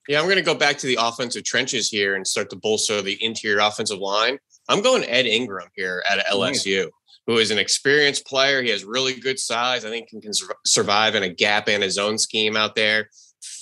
Yeah, 0.09 0.19
I'm 0.19 0.25
going 0.25 0.37
to 0.37 0.43
go 0.43 0.55
back 0.55 0.79
to 0.79 0.87
the 0.87 0.99
offensive 1.01 1.45
trenches 1.45 1.89
here 1.89 2.17
and 2.17 2.27
start 2.27 2.51
to 2.51 2.57
bolster 2.57 3.03
the 3.03 3.23
interior 3.25 3.61
offensive 3.61 3.99
line. 3.99 4.39
I'm 4.69 4.83
going 4.83 5.05
Ed 5.05 5.27
Ingram 5.27 5.69
here 5.75 6.03
at 6.09 6.25
LSU, 6.27 6.89
who 7.27 7.39
is 7.39 7.51
an 7.51 7.59
experienced 7.59 8.27
player. 8.27 8.63
He 8.63 8.71
has 8.71 8.85
really 8.85 9.15
good 9.15 9.39
size. 9.39 9.85
I 9.85 9.91
think 9.91 10.09
he 10.11 10.21
can 10.21 10.33
survive 10.65 11.15
in 11.15 11.23
a 11.23 11.29
gap 11.29 11.69
and 11.69 11.83
a 11.83 11.91
zone 11.91 12.19
scheme 12.19 12.57
out 12.57 12.75
there. 12.75 13.09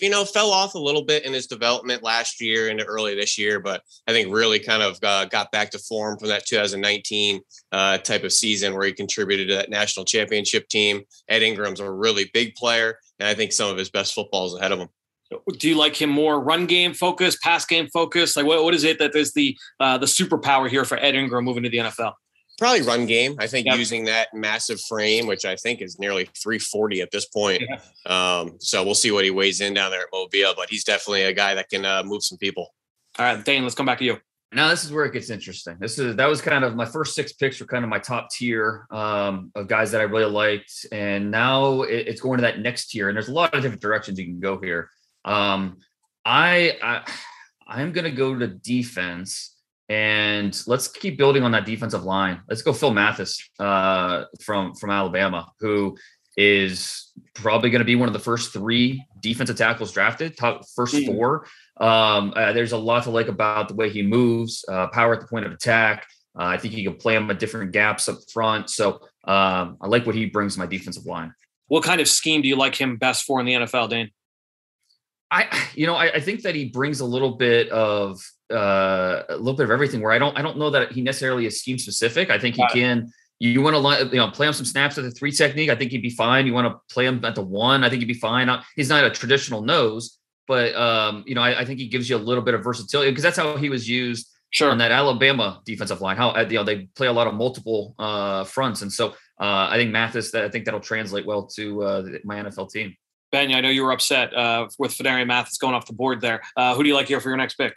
You 0.01 0.11
know, 0.11 0.25
fell 0.25 0.51
off 0.51 0.75
a 0.75 0.79
little 0.79 1.05
bit 1.05 1.25
in 1.25 1.33
his 1.33 1.47
development 1.47 2.03
last 2.03 2.41
year 2.41 2.69
into 2.69 2.85
early 2.85 3.15
this 3.15 3.39
year, 3.39 3.61
but 3.61 3.83
I 4.07 4.13
think 4.13 4.33
really 4.33 4.59
kind 4.59 4.83
of 4.83 4.99
uh, 5.03 5.25
got 5.27 5.53
back 5.53 5.71
to 5.71 5.79
form 5.79 6.19
from 6.19 6.29
that 6.29 6.47
2019 6.47 7.41
uh, 7.73 7.99
type 7.99 8.25
of 8.25 8.33
season 8.33 8.75
where 8.75 8.87
he 8.87 8.93
contributed 8.93 9.49
to 9.49 9.55
that 9.55 9.71
national 9.71 10.05
championship 10.05 10.69
team. 10.69 11.03
Ed 11.29 11.43
Ingram's 11.43 11.81
a 11.81 11.91
really 11.91 12.31
big 12.35 12.55
player, 12.55 12.99
and 13.19 13.29
I 13.29 13.35
think 13.35 13.53
some 13.53 13.71
of 13.71 13.79
his 13.79 13.91
best 13.91 14.15
football 14.15 14.47
is 14.47 14.55
ahead 14.55 14.73
of 14.73 14.81
him 14.81 14.89
do 15.59 15.69
you 15.69 15.77
like 15.77 16.01
him 16.01 16.11
more 16.11 16.41
run 16.41 16.67
game 16.67 16.95
focus, 16.95 17.37
pass 17.37 17.65
game 17.65 17.89
focus? 17.93 18.37
Like 18.37 18.47
what, 18.47 18.63
what 18.65 18.75
is 18.75 18.85
it 18.85 18.99
that 18.99 19.15
is 19.15 19.33
the 19.33 19.57
uh, 19.79 19.99
the 19.99 20.07
superpower 20.07 20.69
here 20.69 20.85
for 20.85 20.99
Ed 20.99 21.15
Ingram 21.15 21.45
moving 21.45 21.63
to 21.63 21.69
the 21.69 21.79
NFL? 21.79 22.15
Probably 22.59 22.83
run 22.83 23.07
game. 23.07 23.37
I 23.39 23.47
think 23.47 23.67
yep. 23.67 23.79
using 23.79 24.05
that 24.05 24.29
massive 24.35 24.79
frame, 24.83 25.27
which 25.27 25.47
I 25.47 25.57
think 25.57 25.81
is 25.81 25.99
nearly 25.99 26.29
340 26.43 27.01
at 27.01 27.11
this 27.11 27.25
point. 27.25 27.63
Yeah. 27.63 28.41
Um, 28.41 28.57
so 28.59 28.85
we'll 28.85 28.95
see 28.95 29.11
what 29.11 29.25
he 29.25 29.31
weighs 29.31 29.63
in 29.63 29.73
down 29.73 29.91
there 29.91 30.03
at 30.03 30.09
Mobile, 30.13 30.53
but 30.55 30.69
he's 30.69 30.85
definitely 30.85 31.23
a 31.23 31.33
guy 31.33 31.55
that 31.55 31.71
can 31.71 31.87
uh, 31.87 32.03
move 32.05 32.23
some 32.23 32.37
people. 32.37 32.75
All 33.19 33.25
right, 33.25 33.43
Dane, 33.43 33.63
let's 33.63 33.75
come 33.75 33.87
back 33.87 33.99
to 33.99 34.05
you. 34.05 34.19
Now 34.53 34.69
this 34.69 34.85
is 34.85 34.93
where 34.93 35.05
it 35.05 35.13
gets 35.13 35.31
interesting. 35.31 35.77
This 35.79 35.99
is 35.99 36.17
that 36.17 36.27
was 36.27 36.41
kind 36.41 36.65
of 36.65 36.75
my 36.75 36.85
first 36.85 37.15
six 37.15 37.33
picks 37.33 37.61
were 37.61 37.67
kind 37.67 37.85
of 37.85 37.89
my 37.89 38.01
top 38.01 38.31
tier 38.31 38.87
um, 38.91 39.53
of 39.55 39.69
guys 39.69 39.93
that 39.93 40.01
I 40.01 40.05
really 40.05 40.31
liked, 40.31 40.87
and 40.91 41.31
now 41.31 41.83
it, 41.83 42.09
it's 42.09 42.21
going 42.21 42.39
to 42.39 42.43
that 42.43 42.59
next 42.59 42.89
tier. 42.89 43.09
And 43.09 43.17
there's 43.17 43.29
a 43.29 43.33
lot 43.33 43.55
of 43.55 43.63
different 43.63 43.81
directions 43.81 44.19
you 44.19 44.25
can 44.25 44.41
go 44.41 44.61
here. 44.61 44.91
Um, 45.25 45.79
I, 46.25 46.77
I 46.83 47.11
I'm 47.67 47.93
gonna 47.93 48.11
go 48.11 48.39
to 48.39 48.47
defense 48.47 49.57
and 49.91 50.63
let's 50.69 50.87
keep 50.87 51.19
building 51.19 51.43
on 51.43 51.51
that 51.51 51.67
defensive 51.67 52.05
line. 52.05 52.41
Let's 52.49 52.63
go 52.63 52.73
Phil 52.73 52.93
Mathis 52.93 53.49
uh, 53.59 54.25
from 54.41 54.75
from 54.75 54.91
Alabama, 54.91 55.51
who 55.59 55.97
is 56.37 57.13
probably 57.35 57.71
going 57.71 57.81
to 57.81 57.85
be 57.85 57.97
one 57.97 58.09
of 58.09 58.13
the 58.13 58.21
first 58.21 58.53
three 58.53 59.05
defensive 59.21 59.57
tackles 59.57 59.93
drafted, 59.93 60.37
top 60.37 60.63
first 60.77 60.95
mm. 60.95 61.07
four. 61.07 61.45
Um, 61.81 62.33
uh, 62.37 62.53
there's 62.53 62.73
a 62.73 62.79
lot 62.79 63.03
to 63.05 63.11
like 63.11 63.29
about 63.29 63.69
the 63.69 63.75
way 63.75 63.91
he 63.91 64.03
moves, 64.03 64.65
uh, 64.69 64.87
power 64.89 65.13
at 65.13 65.21
the 65.21 65.27
point 65.27 65.45
of 65.45 65.53
attack. 65.53 66.07
Uh, 66.39 66.45
I 66.45 66.57
think 66.57 66.73
he 66.75 66.85
can 66.85 66.95
play 66.95 67.17
him 67.17 67.29
at 67.31 67.41
different 67.41 67.73
gaps 67.73 68.09
up 68.09 68.19
front. 68.33 68.71
So 68.71 69.01
um, 69.25 69.77
I 69.81 69.89
like 69.89 70.07
what 70.07 70.15
he 70.15 70.27
brings 70.27 70.55
to 70.55 70.61
my 70.61 70.67
defensive 70.67 71.05
line. 71.05 71.35
What 71.67 71.83
kind 71.83 72.01
of 72.01 72.09
scheme 72.09 72.43
do 72.43 72.49
you 72.49 72.57
like 72.57 72.77
him 72.77 72.97
best 72.97 73.25
for 73.25 73.41
in 73.41 73.47
the 73.47 73.55
NFL, 73.55 73.91
Dane? 73.91 74.11
I, 75.31 75.69
you 75.75 75.87
know, 75.87 75.95
I, 75.95 76.15
I, 76.15 76.21
think 76.21 76.43
that 76.43 76.55
he 76.55 76.67
brings 76.67 77.01
a 77.01 77.05
little 77.05 77.37
bit 77.37 77.69
of 77.71 78.21
uh, 78.51 79.23
a 79.29 79.37
little 79.37 79.55
bit 79.55 79.65
of 79.65 79.71
everything. 79.71 80.01
Where 80.01 80.13
I 80.13 80.19
don't, 80.19 80.37
I 80.37 80.43
don't 80.43 80.59
know 80.59 80.71
that 80.71 80.93
he 80.93 81.03
necessarily 81.03 81.47
is 81.47 81.61
scheme 81.61 81.79
specific. 81.79 82.31
I 82.31 82.39
think 82.39 82.57
he 82.57 82.67
can. 82.73 83.13
You 83.39 83.63
want 83.63 83.75
to, 83.77 84.09
you 84.09 84.17
know, 84.17 84.31
play 84.31 84.47
him 84.49 84.53
some 84.53 84.67
snaps 84.67 84.99
at 84.99 85.05
the 85.05 85.11
three 85.11 85.33
technique. 85.33 85.71
I 85.71 85.75
think 85.75 85.93
he'd 85.93 86.03
be 86.03 86.11
fine. 86.11 86.47
You 86.47 86.53
want 86.53 86.69
to 86.69 86.79
play 86.93 87.07
him 87.07 87.25
at 87.25 87.35
the 87.35 87.43
one. 87.43 87.85
I 87.85 87.89
think 87.89 88.01
he'd 88.01 88.07
be 88.07 88.15
fine. 88.15 88.51
He's 88.77 88.91
not 88.91 89.05
a 89.05 89.11
traditional 89.11 89.63
nose, 89.63 90.19
but 90.47 90.75
um, 90.75 91.25
you 91.27 91.35
know, 91.35 91.41
I, 91.41 91.61
I 91.61 91.65
think 91.65 91.79
he 91.79 91.89
gives 91.89 92.11
you 92.11 92.17
a 92.17 92.19
little 92.19 92.43
bit 92.43 92.55
of 92.55 92.63
versatility 92.63 93.11
because 93.11 93.23
that's 93.23 93.39
how 93.39 93.57
he 93.57 93.71
was 93.71 93.89
used 93.89 94.29
sure. 94.51 94.71
on 94.71 94.79
that 94.79 94.91
Alabama 94.91 95.63
defensive 95.65 96.01
line. 96.01 96.17
How 96.17 96.39
you 96.41 96.57
know 96.57 96.65
they 96.65 96.89
play 96.97 97.07
a 97.07 97.13
lot 97.13 97.29
of 97.29 97.35
multiple 97.35 97.95
uh, 97.99 98.45
fronts, 98.45 98.83
and 98.83 98.93
so 98.93 99.11
uh, 99.41 99.69
I 99.71 99.77
think 99.77 99.91
Mathis. 99.91 100.33
That 100.33 100.45
I 100.45 100.49
think 100.49 100.65
that'll 100.65 100.81
translate 100.81 101.25
well 101.25 101.47
to 101.55 101.83
uh, 101.83 102.09
my 102.25 102.43
NFL 102.43 102.71
team. 102.71 102.95
Ben, 103.33 103.53
I 103.53 103.61
know 103.61 103.69
you 103.69 103.85
were 103.85 103.93
upset 103.93 104.35
uh, 104.35 104.69
with 104.79 104.93
Phidarian 104.93 105.27
Mathis 105.27 105.59
going 105.59 105.75
off 105.75 105.87
the 105.87 105.93
board 105.93 106.21
there. 106.21 106.43
Uh, 106.57 106.75
who 106.75 106.83
do 106.83 106.89
you 106.89 106.95
like 106.95 107.07
here 107.07 107.21
for 107.21 107.29
your 107.29 107.37
next 107.37 107.55
pick? 107.55 107.75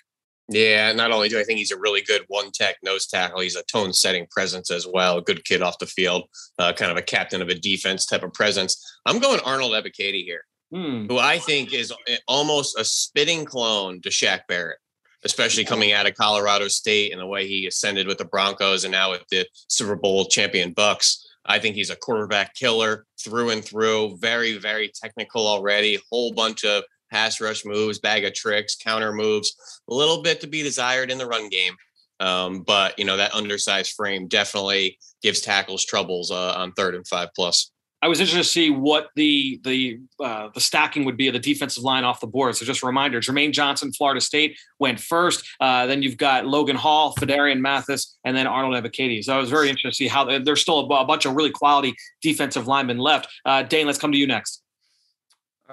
Yeah, 0.49 0.91
not 0.91 1.11
only 1.11 1.29
do 1.29 1.39
I 1.39 1.43
think 1.43 1.59
he's 1.59 1.71
a 1.71 1.79
really 1.79 2.01
good 2.01 2.23
one 2.27 2.51
tech 2.51 2.75
nose 2.83 3.07
tackle, 3.07 3.39
he's 3.39 3.55
a 3.55 3.63
tone 3.63 3.93
setting 3.93 4.27
presence 4.29 4.71
as 4.71 4.85
well. 4.85 5.21
Good 5.21 5.45
kid 5.45 5.61
off 5.61 5.79
the 5.79 5.85
field, 5.85 6.27
uh, 6.59 6.73
kind 6.73 6.91
of 6.91 6.97
a 6.97 7.01
captain 7.01 7.41
of 7.41 7.47
a 7.49 7.55
defense 7.55 8.05
type 8.05 8.23
of 8.23 8.33
presence. 8.33 8.99
I'm 9.05 9.19
going 9.19 9.39
Arnold 9.45 9.71
Ebiketie 9.71 10.25
here, 10.25 10.43
hmm. 10.71 11.07
who 11.07 11.17
I 11.17 11.39
think 11.39 11.73
is 11.73 11.93
almost 12.27 12.77
a 12.77 12.83
spitting 12.83 13.45
clone 13.45 14.01
to 14.01 14.09
Shaq 14.09 14.41
Barrett, 14.49 14.79
especially 15.23 15.63
coming 15.63 15.93
out 15.93 16.07
of 16.07 16.15
Colorado 16.15 16.67
State 16.67 17.13
and 17.13 17.21
the 17.21 17.27
way 17.27 17.47
he 17.47 17.65
ascended 17.65 18.05
with 18.05 18.17
the 18.17 18.25
Broncos 18.25 18.83
and 18.83 18.91
now 18.91 19.11
with 19.11 19.23
the 19.29 19.47
Super 19.69 19.95
Bowl 19.95 20.25
champion 20.25 20.73
Bucks. 20.73 21.25
I 21.45 21.59
think 21.59 21.75
he's 21.75 21.89
a 21.89 21.95
quarterback 21.95 22.55
killer 22.55 23.05
through 23.19 23.49
and 23.49 23.63
through. 23.63 24.17
Very, 24.17 24.57
very 24.57 24.91
technical 24.93 25.47
already. 25.47 25.99
Whole 26.09 26.33
bunch 26.33 26.63
of 26.63 26.83
pass 27.11 27.41
rush 27.41 27.65
moves, 27.65 27.99
bag 27.99 28.25
of 28.25 28.33
tricks, 28.33 28.75
counter 28.75 29.11
moves. 29.11 29.55
A 29.89 29.93
little 29.93 30.21
bit 30.21 30.41
to 30.41 30.47
be 30.47 30.63
desired 30.63 31.11
in 31.11 31.17
the 31.17 31.27
run 31.27 31.49
game. 31.49 31.75
Um, 32.19 32.61
but 32.61 32.97
you 32.97 33.03
know 33.03 33.17
that 33.17 33.35
undersized 33.35 33.93
frame 33.93 34.27
definitely 34.27 34.97
gives 35.21 35.41
tackles 35.41 35.83
troubles 35.83 36.31
uh, 36.31 36.53
on 36.53 36.71
third 36.73 36.95
and 36.95 37.07
five 37.07 37.29
plus. 37.35 37.72
I 38.03 38.07
was 38.09 38.19
interested 38.19 38.43
to 38.43 38.49
see 38.49 38.69
what 38.69 39.11
the 39.15 39.61
the 39.63 39.97
uh, 40.21 40.49
the 40.53 40.59
stacking 40.59 41.05
would 41.05 41.15
be 41.15 41.29
of 41.29 41.33
the 41.33 41.39
defensive 41.39 41.85
line 41.85 42.03
off 42.03 42.19
the 42.19 42.27
board. 42.27 42.53
So 42.57 42.65
just 42.65 42.83
a 42.83 42.85
reminder: 42.85 43.21
Jermaine 43.21 43.53
Johnson, 43.53 43.93
Florida 43.93 44.19
State 44.19 44.59
went 44.77 44.99
first. 44.99 45.47
Uh, 45.61 45.85
then 45.85 46.03
you've 46.03 46.17
got 46.17 46.45
Logan 46.45 46.75
Hall, 46.75 47.15
Phidarian 47.15 47.61
Mathis, 47.61 48.17
and 48.25 48.35
then 48.35 48.45
Arnold 48.45 48.75
Ebiketie. 48.75 49.23
So 49.23 49.33
I 49.33 49.37
was 49.39 49.49
very 49.49 49.69
interested 49.69 49.91
to 49.91 49.95
see 49.95 50.09
how 50.09 50.25
there's 50.37 50.61
still 50.61 50.81
a, 50.81 51.05
bunch 51.05 51.25
of 51.25 51.33
really 51.33 51.51
quality 51.51 51.95
defensive 52.21 52.67
linemen 52.67 52.97
left. 52.97 53.29
Uh, 53.45 53.63
Dane, 53.63 53.87
let's 53.87 53.99
come 53.99 54.11
to 54.11 54.17
you 54.17 54.27
next. 54.27 54.61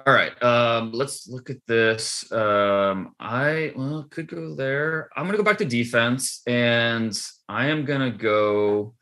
All 0.07 0.13
right. 0.13 0.41
Um, 0.41 0.93
let's 0.93 1.27
look 1.27 1.49
at 1.49 1.57
this. 1.67 2.31
Um, 2.31 3.13
I 3.19 3.73
well 3.75 4.07
could 4.09 4.27
go 4.27 4.55
there. 4.55 5.09
I'm 5.17 5.25
gonna 5.25 5.37
go 5.37 5.43
back 5.43 5.57
to 5.57 5.65
defense, 5.65 6.43
and 6.47 7.13
I 7.49 7.65
am 7.67 7.83
gonna 7.83 8.09
go. 8.09 8.93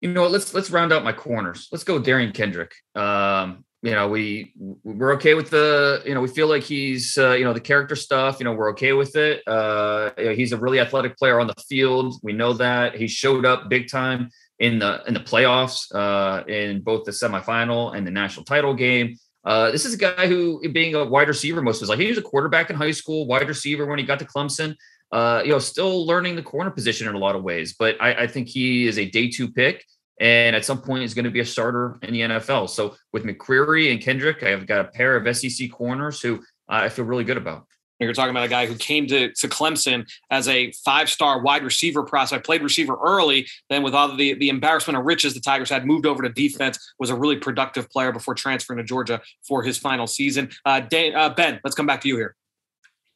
You 0.00 0.12
know 0.12 0.22
what? 0.22 0.30
Let's 0.30 0.54
let's 0.54 0.70
round 0.70 0.92
out 0.92 1.04
my 1.04 1.12
corners. 1.12 1.68
Let's 1.70 1.84
go 1.84 2.00
Derion 2.00 2.32
Kendrick. 2.32 2.72
Um, 2.94 3.64
you 3.82 3.92
know, 3.92 4.08
we 4.08 4.52
we're 4.82 5.14
okay 5.14 5.34
with 5.34 5.50
the. 5.50 6.02
You 6.06 6.14
know, 6.14 6.20
we 6.20 6.28
feel 6.28 6.46
like 6.46 6.62
he's 6.62 7.16
uh, 7.18 7.32
you 7.32 7.44
know 7.44 7.52
the 7.52 7.60
character 7.60 7.96
stuff. 7.96 8.38
You 8.38 8.44
know, 8.44 8.52
we're 8.52 8.70
okay 8.70 8.92
with 8.92 9.16
it. 9.16 9.42
Uh, 9.46 10.10
you 10.16 10.24
know, 10.24 10.32
he's 10.32 10.52
a 10.52 10.56
really 10.56 10.80
athletic 10.80 11.16
player 11.16 11.38
on 11.40 11.46
the 11.46 11.54
field. 11.68 12.14
We 12.22 12.32
know 12.32 12.52
that 12.54 12.96
he 12.96 13.08
showed 13.08 13.44
up 13.44 13.68
big 13.68 13.90
time 13.90 14.30
in 14.58 14.78
the 14.78 15.02
in 15.06 15.14
the 15.14 15.20
playoffs, 15.20 15.94
uh, 15.94 16.44
in 16.46 16.80
both 16.82 17.04
the 17.04 17.10
semifinal 17.10 17.96
and 17.96 18.06
the 18.06 18.10
national 18.10 18.44
title 18.44 18.74
game. 18.74 19.16
Uh, 19.44 19.70
this 19.70 19.86
is 19.86 19.94
a 19.94 19.96
guy 19.96 20.26
who, 20.26 20.60
being 20.70 20.94
a 20.94 21.04
wide 21.04 21.28
receiver 21.28 21.62
most 21.62 21.76
of 21.76 21.80
his 21.80 21.88
life, 21.88 21.98
he 21.98 22.08
was 22.08 22.18
a 22.18 22.22
quarterback 22.22 22.68
in 22.68 22.76
high 22.76 22.90
school, 22.90 23.26
wide 23.26 23.48
receiver 23.48 23.86
when 23.86 23.98
he 23.98 24.04
got 24.04 24.18
to 24.18 24.24
Clemson. 24.26 24.74
Uh, 25.12 25.42
you 25.44 25.50
know, 25.50 25.58
still 25.58 26.06
learning 26.06 26.36
the 26.36 26.42
corner 26.42 26.70
position 26.70 27.08
in 27.08 27.14
a 27.14 27.18
lot 27.18 27.34
of 27.34 27.42
ways, 27.42 27.74
but 27.78 27.96
I, 28.00 28.14
I 28.14 28.26
think 28.26 28.48
he 28.48 28.86
is 28.86 28.98
a 28.98 29.04
day 29.04 29.28
two 29.28 29.50
pick, 29.50 29.84
and 30.20 30.54
at 30.54 30.64
some 30.64 30.80
point 30.80 31.02
is 31.02 31.14
going 31.14 31.24
to 31.24 31.30
be 31.30 31.40
a 31.40 31.46
starter 31.46 31.98
in 32.02 32.12
the 32.12 32.20
NFL. 32.20 32.70
So 32.70 32.94
with 33.12 33.24
McCreary 33.24 33.90
and 33.90 34.00
Kendrick, 34.00 34.42
I've 34.42 34.66
got 34.66 34.80
a 34.80 34.88
pair 34.88 35.16
of 35.16 35.36
SEC 35.36 35.70
corners 35.72 36.20
who 36.20 36.40
I 36.68 36.88
feel 36.88 37.04
really 37.04 37.24
good 37.24 37.36
about. 37.36 37.66
You're 38.00 38.14
talking 38.14 38.30
about 38.30 38.44
a 38.44 38.48
guy 38.48 38.66
who 38.66 38.76
came 38.76 39.06
to, 39.08 39.30
to 39.32 39.48
Clemson 39.48 40.10
as 40.30 40.48
a 40.48 40.72
five 40.84 41.10
star 41.10 41.42
wide 41.42 41.62
receiver 41.62 42.02
prospect, 42.02 42.46
played 42.46 42.62
receiver 42.62 42.96
early, 43.02 43.46
then 43.68 43.82
with 43.82 43.94
all 43.94 44.16
the, 44.16 44.34
the 44.34 44.48
embarrassment 44.48 44.98
of 44.98 45.04
riches 45.04 45.34
the 45.34 45.40
Tigers 45.40 45.68
had, 45.68 45.84
moved 45.84 46.06
over 46.06 46.22
to 46.22 46.30
defense, 46.30 46.94
was 46.98 47.10
a 47.10 47.14
really 47.14 47.36
productive 47.36 47.90
player 47.90 48.10
before 48.10 48.34
transferring 48.34 48.78
to 48.78 48.84
Georgia 48.84 49.20
for 49.46 49.62
his 49.62 49.76
final 49.76 50.06
season. 50.06 50.48
Uh, 50.64 50.80
Dan, 50.80 51.14
uh, 51.14 51.28
ben, 51.28 51.60
let's 51.62 51.76
come 51.76 51.86
back 51.86 52.00
to 52.00 52.08
you 52.08 52.16
here. 52.16 52.36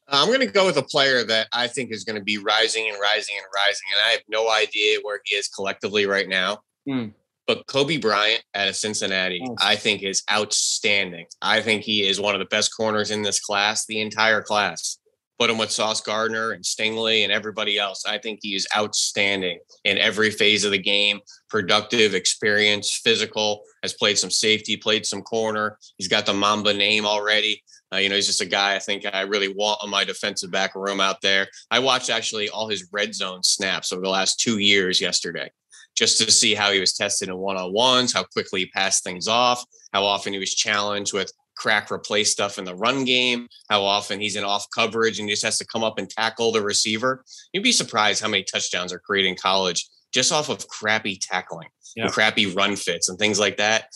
I'm 0.09 0.29
going 0.29 0.41
to 0.41 0.47
go 0.47 0.67
with 0.67 0.77
a 0.77 0.83
player 0.83 1.25
that 1.25 1.49
I 1.53 1.67
think 1.67 1.91
is 1.91 2.05
going 2.05 2.19
to 2.19 2.25
be 2.25 2.39
rising 2.39 2.89
and 2.89 2.99
rising 3.01 3.37
and 3.37 3.47
rising. 3.55 3.87
And 3.93 4.01
I 4.07 4.11
have 4.13 4.23
no 4.29 4.51
idea 4.51 4.99
where 5.03 5.21
he 5.25 5.37
is 5.37 5.49
collectively 5.49 6.07
right 6.07 6.29
now. 6.29 6.59
Hmm. 6.87 7.09
But 7.47 7.67
Coby 7.67 8.01
Bryant 8.01 8.43
out 8.55 8.69
of 8.69 8.77
Cincinnati, 8.77 9.43
oh. 9.47 9.57
I 9.61 9.77
think 9.77 10.03
is 10.03 10.23
outstanding. 10.31 11.27
I 11.43 11.61
think 11.61 11.83
he 11.83 12.07
is 12.07 12.21
one 12.21 12.35
of 12.35 12.39
the 12.39 12.47
best 12.47 12.75
corners 12.75 13.11
in 13.11 13.23
this 13.23 13.41
class, 13.41 13.87
the 13.87 14.01
entire 14.01 14.43
class. 14.43 14.99
Put 15.39 15.51
him 15.51 15.59
with 15.59 15.73
Sauce 15.73 16.01
Gardner 16.01 16.53
and 16.53 16.65
Stingley 16.65 17.25
and 17.25 17.33
everybody 17.33 17.77
else. 17.77 18.05
I 18.07 18.19
think 18.19 18.39
he 18.41 18.55
is 18.55 18.69
outstanding 18.77 19.59
in 19.83 19.99
every 19.99 20.31
phase 20.31 20.65
of 20.65 20.71
the 20.71 20.79
game. 20.79 21.21
Productive, 21.51 22.15
experience, 22.15 23.01
physical. 23.03 23.63
Has 23.83 23.93
played 23.93 24.17
some 24.17 24.31
safety, 24.31 24.77
played 24.77 25.05
some 25.05 25.23
corner. 25.23 25.77
He's 25.99 26.09
got 26.09 26.25
the 26.25 26.33
Mamba 26.33 26.73
name 26.73 27.05
already. 27.05 27.63
Uh, 27.95 27.99
you 27.99 28.09
know, 28.09 28.17
he's 28.17 28.27
just 28.27 28.41
a 28.41 28.47
guy 28.47 28.75
I 28.75 28.81
think 28.81 29.05
I 29.07 29.21
really 29.21 29.49
want 29.49 29.81
on 29.83 29.91
my 29.91 30.05
defensive 30.05 30.51
back 30.51 30.75
room 30.75 31.01
out 31.01 31.21
there. 31.21 31.49
I 31.71 31.79
watched 31.79 32.11
actually 32.11 32.49
all 32.49 32.69
his 32.69 32.89
red 32.93 33.15
zone 33.15 33.43
snaps 33.43 33.93
over 33.93 34.03
the 34.03 34.09
last 34.09 34.41
two 34.41 34.59
years 34.59 35.01
yesterday 35.01 35.51
just 35.95 36.19
to 36.19 36.31
see 36.31 36.55
how 36.55 36.73
he 36.73 36.81
was 36.81 36.93
tested 36.93 37.29
in 37.29 37.37
one 37.37 37.57
on 37.57 37.73
ones, 37.73 38.13
how 38.13 38.25
quickly 38.25 38.61
he 38.61 38.67
passed 38.67 39.05
things 39.05 39.29
off, 39.29 39.65
how 39.93 40.05
often 40.05 40.33
he 40.33 40.39
was 40.39 40.55
challenged 40.55 41.13
with 41.13 41.33
crack 41.57 41.93
replace 41.93 42.33
stuff 42.33 42.59
in 42.59 42.65
the 42.65 42.75
run 42.75 43.05
game, 43.05 43.47
how 43.71 43.83
often 43.83 44.21
he's 44.21 44.35
in 44.35 44.43
off 44.43 44.67
coverage 44.75 45.21
and 45.21 45.29
he 45.29 45.33
just 45.33 45.45
has 45.45 45.59
to 45.59 45.67
come 45.67 45.85
up 45.85 45.99
and 45.99 46.11
tackle 46.11 46.51
the 46.51 46.61
receiver. 46.61 47.25
You'd 47.53 47.63
be 47.63 47.71
surprised 47.71 48.21
how 48.21 48.29
many 48.29 48.43
touchdowns 48.43 48.93
are 48.93 48.99
created 48.99 49.29
in 49.29 49.37
college 49.37 49.89
just 50.13 50.33
off 50.33 50.49
of 50.49 50.67
crappy 50.69 51.17
tackling 51.17 51.69
yeah. 51.97 52.05
and 52.05 52.13
crappy 52.13 52.47
run 52.47 52.77
fits 52.77 53.09
and 53.09 53.19
things 53.19 53.39
like 53.39 53.57
that. 53.59 53.89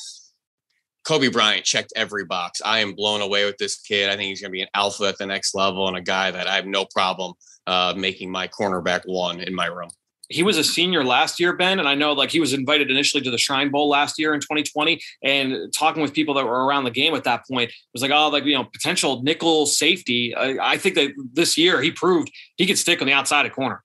Coby 1.09 1.33
Bryant 1.33 1.65
checked 1.65 1.93
every 1.97 2.25
box. 2.25 2.61
I 2.65 2.81
am 2.81 2.93
blown 2.93 3.23
away 3.23 3.47
with 3.47 3.57
this 3.57 3.81
kid. 3.81 4.11
I 4.11 4.17
think 4.17 4.29
he's 4.29 4.43
going 4.43 4.51
to 4.51 4.57
be 4.57 4.61
an 4.61 4.69
alpha 4.75 5.05
at 5.05 5.17
the 5.17 5.25
next 5.25 5.55
level 5.55 5.89
and 5.89 5.97
a 5.97 6.03
guy 6.03 6.31
that 6.31 6.47
I 6.47 6.57
have 6.57 6.67
no 6.67 6.85
problem 6.85 7.33
uh, 7.67 7.95
making 7.97 8.31
my 8.31 8.47
cornerback 8.49 9.03
one 9.07 9.41
in 9.41 9.55
my 9.55 9.67
room 9.67 9.89
he 10.29 10.43
was 10.43 10.59
a 10.59 10.65
senior 10.65 11.05
last 11.05 11.41
year, 11.41 11.55
Ben, 11.55 11.79
and 11.79 11.89
I 11.89 11.95
know 11.95 12.13
like 12.13 12.31
he 12.31 12.41
was 12.41 12.53
invited 12.53 12.91
initially 12.91 13.23
to 13.23 13.31
the 13.31 13.39
Shrine 13.39 13.71
Bowl 13.71 13.89
last 13.89 14.19
year 14.19 14.35
in 14.35 14.41
2020. 14.41 15.01
And 15.23 15.73
talking 15.73 16.03
with 16.03 16.13
people 16.13 16.35
that 16.35 16.45
were 16.45 16.67
around 16.67 16.85
the 16.85 16.91
game 16.91 17.15
at 17.15 17.25
that 17.25 17.47
point 17.51 17.73
was 17.95 18.03
like, 18.03 18.11
oh, 18.11 18.29
like 18.29 18.45
you 18.45 18.55
know, 18.55 18.65
potential 18.65 19.23
nickel 19.23 19.67
safety. 19.67 20.35
I, 20.35 20.73
I 20.73 20.77
think 20.77 20.97
that 20.97 21.13
this 21.33 21.57
year 21.57 21.81
he 21.81 21.91
proved 21.91 22.31
he 22.57 22.67
could 22.67 22.79
stick 22.79 23.01
on 23.01 23.07
the 23.07 23.15
outside 23.15 23.47
of 23.47 23.53
corner. 23.53 23.83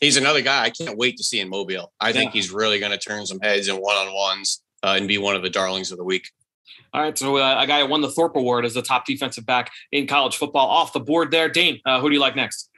He's 0.00 0.16
another 0.16 0.40
guy 0.40 0.64
I 0.64 0.70
can't 0.70 0.96
wait 0.96 1.16
to 1.18 1.24
see 1.24 1.40
in 1.40 1.48
Mobile. 1.48 1.92
I 2.00 2.08
yeah. 2.08 2.14
think 2.14 2.32
he's 2.32 2.50
really 2.50 2.80
going 2.80 2.92
to 2.92 2.98
turn 2.98 3.26
some 3.26 3.38
heads 3.40 3.68
in 3.68 3.76
one 3.76 3.94
on 3.94 4.14
ones 4.14 4.62
uh, 4.82 4.94
and 4.96 5.06
be 5.06 5.18
one 5.18 5.36
of 5.36 5.42
the 5.42 5.50
darlings 5.50 5.92
of 5.92 5.98
the 5.98 6.04
week. 6.04 6.24
All 6.92 7.00
right, 7.00 7.16
so 7.16 7.36
uh, 7.36 7.56
a 7.58 7.66
guy 7.66 7.80
who 7.80 7.86
won 7.86 8.00
the 8.00 8.10
Thorpe 8.10 8.36
Award 8.36 8.64
as 8.64 8.74
the 8.74 8.82
top 8.82 9.06
defensive 9.06 9.46
back 9.46 9.70
in 9.92 10.06
college 10.06 10.36
football 10.36 10.68
off 10.68 10.92
the 10.92 11.00
board 11.00 11.30
there. 11.30 11.48
Dane, 11.48 11.80
uh, 11.86 12.00
who 12.00 12.08
do 12.08 12.14
you 12.14 12.20
like 12.20 12.36
next? 12.36 12.68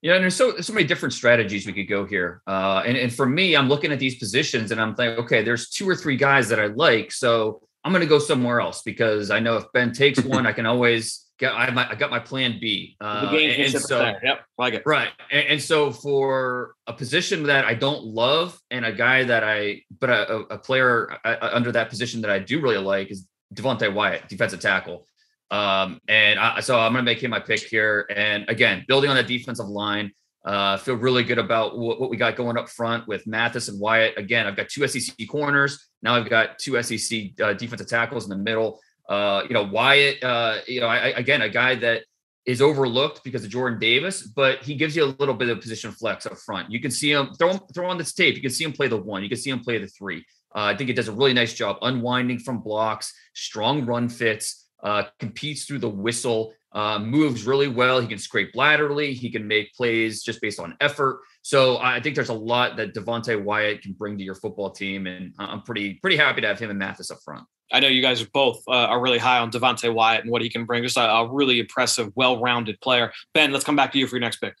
Yeah, 0.00 0.14
and 0.14 0.22
there's 0.22 0.36
so 0.36 0.60
so 0.60 0.72
many 0.72 0.86
different 0.86 1.12
strategies 1.12 1.66
we 1.66 1.72
could 1.72 1.88
go 1.88 2.04
here. 2.04 2.42
Uh, 2.46 2.82
and 2.86 2.96
and 2.96 3.12
for 3.12 3.26
me, 3.26 3.56
I'm 3.56 3.68
looking 3.68 3.90
at 3.90 3.98
these 3.98 4.16
positions 4.16 4.70
and 4.70 4.80
I'm 4.80 4.94
thinking, 4.94 5.24
okay, 5.24 5.42
there's 5.42 5.70
two 5.70 5.88
or 5.88 5.96
three 5.96 6.16
guys 6.16 6.48
that 6.50 6.60
I 6.60 6.66
like, 6.66 7.10
so 7.10 7.62
I'm 7.84 7.92
going 7.92 8.02
to 8.02 8.08
go 8.08 8.18
somewhere 8.18 8.60
else 8.60 8.82
because 8.82 9.30
I 9.30 9.40
know 9.40 9.56
if 9.56 9.64
Ben 9.72 9.92
takes 9.92 10.22
one, 10.22 10.46
I 10.46 10.52
can 10.52 10.66
always 10.66 11.24
get. 11.38 11.52
I, 11.54 11.70
my, 11.70 11.90
I 11.90 11.94
got 11.94 12.10
my 12.10 12.18
plan 12.18 12.58
B. 12.60 12.96
Uh, 13.00 13.26
the 13.26 13.38
game 13.38 13.50
and, 13.50 13.74
and 13.74 13.82
so, 13.82 14.12
yep, 14.22 14.44
like 14.56 14.74
it. 14.74 14.82
Right, 14.84 15.10
and, 15.30 15.46
and, 15.46 15.62
so 15.62 15.90
for 15.90 16.74
a 16.86 16.92
position 16.92 17.44
that 17.44 17.64
I 17.64 17.74
don't 17.74 18.04
love 18.04 18.58
and 18.70 18.84
a 18.84 18.92
guy 18.92 19.24
that 19.24 19.44
I, 19.44 19.82
but 20.00 20.10
a, 20.10 20.36
a 20.50 20.58
player 20.58 21.16
uh, 21.24 21.50
under 21.52 21.72
that 21.72 21.88
position 21.88 22.20
that 22.22 22.30
I 22.30 22.38
do 22.38 22.60
really 22.60 22.78
like 22.78 23.10
is 23.10 23.26
Devonte 23.54 23.92
Wyatt, 23.92 24.28
defensive 24.28 24.60
tackle. 24.60 25.06
Um, 25.50 26.00
and 26.08 26.38
I, 26.38 26.60
so 26.60 26.78
I'm 26.78 26.92
going 26.92 27.04
to 27.04 27.10
make 27.10 27.22
him 27.22 27.30
my 27.30 27.40
pick 27.40 27.60
here. 27.60 28.06
And 28.14 28.48
again, 28.48 28.84
building 28.86 29.10
on 29.10 29.16
that 29.16 29.26
defensive 29.26 29.68
line, 29.68 30.12
uh, 30.44 30.76
feel 30.76 30.94
really 30.94 31.24
good 31.24 31.38
about 31.38 31.78
what, 31.78 32.00
what, 32.00 32.10
we 32.10 32.16
got 32.16 32.36
going 32.36 32.56
up 32.56 32.68
front 32.68 33.06
with 33.08 33.26
Mathis 33.26 33.68
and 33.68 33.80
Wyatt. 33.80 34.16
Again, 34.16 34.46
I've 34.46 34.56
got 34.56 34.68
two 34.68 34.86
SEC 34.86 35.16
corners. 35.28 35.88
Now 36.02 36.14
I've 36.14 36.28
got 36.28 36.58
two 36.58 36.80
SEC 36.82 37.40
uh, 37.40 37.54
defensive 37.54 37.88
tackles 37.88 38.24
in 38.24 38.30
the 38.30 38.42
middle. 38.42 38.80
Uh, 39.08 39.42
you 39.48 39.54
know, 39.54 39.62
Wyatt, 39.62 40.22
uh, 40.22 40.58
you 40.66 40.80
know, 40.80 40.86
I, 40.86 41.08
again, 41.08 41.42
a 41.42 41.48
guy 41.48 41.74
that 41.76 42.04
is 42.44 42.60
overlooked 42.62 43.24
because 43.24 43.44
of 43.44 43.50
Jordan 43.50 43.78
Davis, 43.78 44.22
but 44.22 44.62
he 44.62 44.74
gives 44.74 44.96
you 44.96 45.04
a 45.04 45.12
little 45.18 45.34
bit 45.34 45.48
of 45.48 45.60
position 45.60 45.92
flex 45.92 46.26
up 46.26 46.36
front. 46.38 46.70
You 46.70 46.80
can 46.80 46.90
see 46.90 47.12
him 47.12 47.34
throw 47.38 47.54
throw 47.74 47.88
on 47.88 47.98
this 47.98 48.12
tape. 48.12 48.36
You 48.36 48.42
can 48.42 48.50
see 48.50 48.64
him 48.64 48.72
play 48.72 48.88
the 48.88 48.96
one. 48.96 49.22
You 49.22 49.28
can 49.28 49.38
see 49.38 49.50
him 49.50 49.60
play 49.60 49.78
the 49.78 49.86
three. 49.86 50.24
Uh, 50.54 50.62
I 50.62 50.76
think 50.76 50.88
it 50.88 50.94
does 50.94 51.08
a 51.08 51.12
really 51.12 51.34
nice 51.34 51.52
job 51.52 51.76
unwinding 51.82 52.38
from 52.38 52.60
blocks, 52.60 53.12
strong 53.34 53.84
run 53.84 54.08
fits 54.08 54.68
uh, 54.82 55.04
competes 55.18 55.64
through 55.64 55.80
the 55.80 55.88
whistle, 55.88 56.52
uh, 56.72 56.98
moves 56.98 57.46
really 57.46 57.68
well. 57.68 58.00
He 58.00 58.06
can 58.06 58.18
scrape 58.18 58.54
laterally. 58.54 59.14
He 59.14 59.30
can 59.30 59.46
make 59.46 59.72
plays 59.74 60.22
just 60.22 60.40
based 60.40 60.60
on 60.60 60.76
effort. 60.80 61.20
So 61.42 61.78
I 61.78 62.00
think 62.00 62.14
there's 62.14 62.28
a 62.28 62.34
lot 62.34 62.76
that 62.76 62.94
Devonte 62.94 63.42
Wyatt 63.42 63.82
can 63.82 63.92
bring 63.92 64.18
to 64.18 64.24
your 64.24 64.34
football 64.34 64.70
team, 64.70 65.06
and 65.06 65.32
I'm 65.38 65.62
pretty 65.62 65.94
pretty 65.94 66.16
happy 66.16 66.40
to 66.42 66.46
have 66.46 66.58
him 66.58 66.70
and 66.70 66.78
Mathis 66.78 67.10
up 67.10 67.18
front. 67.24 67.46
I 67.72 67.80
know 67.80 67.88
you 67.88 68.02
guys 68.02 68.22
are 68.22 68.28
both 68.32 68.62
uh, 68.68 68.72
are 68.72 69.00
really 69.00 69.18
high 69.18 69.38
on 69.38 69.50
Devonte 69.50 69.92
Wyatt 69.92 70.22
and 70.22 70.30
what 70.30 70.42
he 70.42 70.50
can 70.50 70.64
bring. 70.64 70.82
Just 70.82 70.96
a, 70.96 71.02
a 71.02 71.32
really 71.32 71.60
impressive, 71.60 72.12
well-rounded 72.14 72.80
player. 72.80 73.12
Ben, 73.34 73.52
let's 73.52 73.64
come 73.64 73.76
back 73.76 73.92
to 73.92 73.98
you 73.98 74.06
for 74.06 74.16
your 74.16 74.20
next 74.20 74.38
pick. 74.38 74.54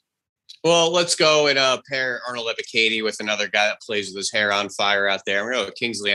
Well, 0.64 0.92
let's 0.92 1.14
go 1.14 1.46
and 1.46 1.58
uh, 1.58 1.80
pair 1.90 2.20
Arnold 2.26 2.48
Ebiketie 2.48 3.04
with 3.04 3.20
another 3.20 3.48
guy 3.48 3.68
that 3.68 3.80
plays 3.80 4.08
with 4.08 4.16
his 4.16 4.32
hair 4.32 4.52
on 4.52 4.68
fire 4.70 5.06
out 5.06 5.20
there. 5.24 5.44
We're 5.44 5.52
going 5.52 5.66
to 5.66 5.70
go 5.70 5.74
Kingsley 5.78 6.12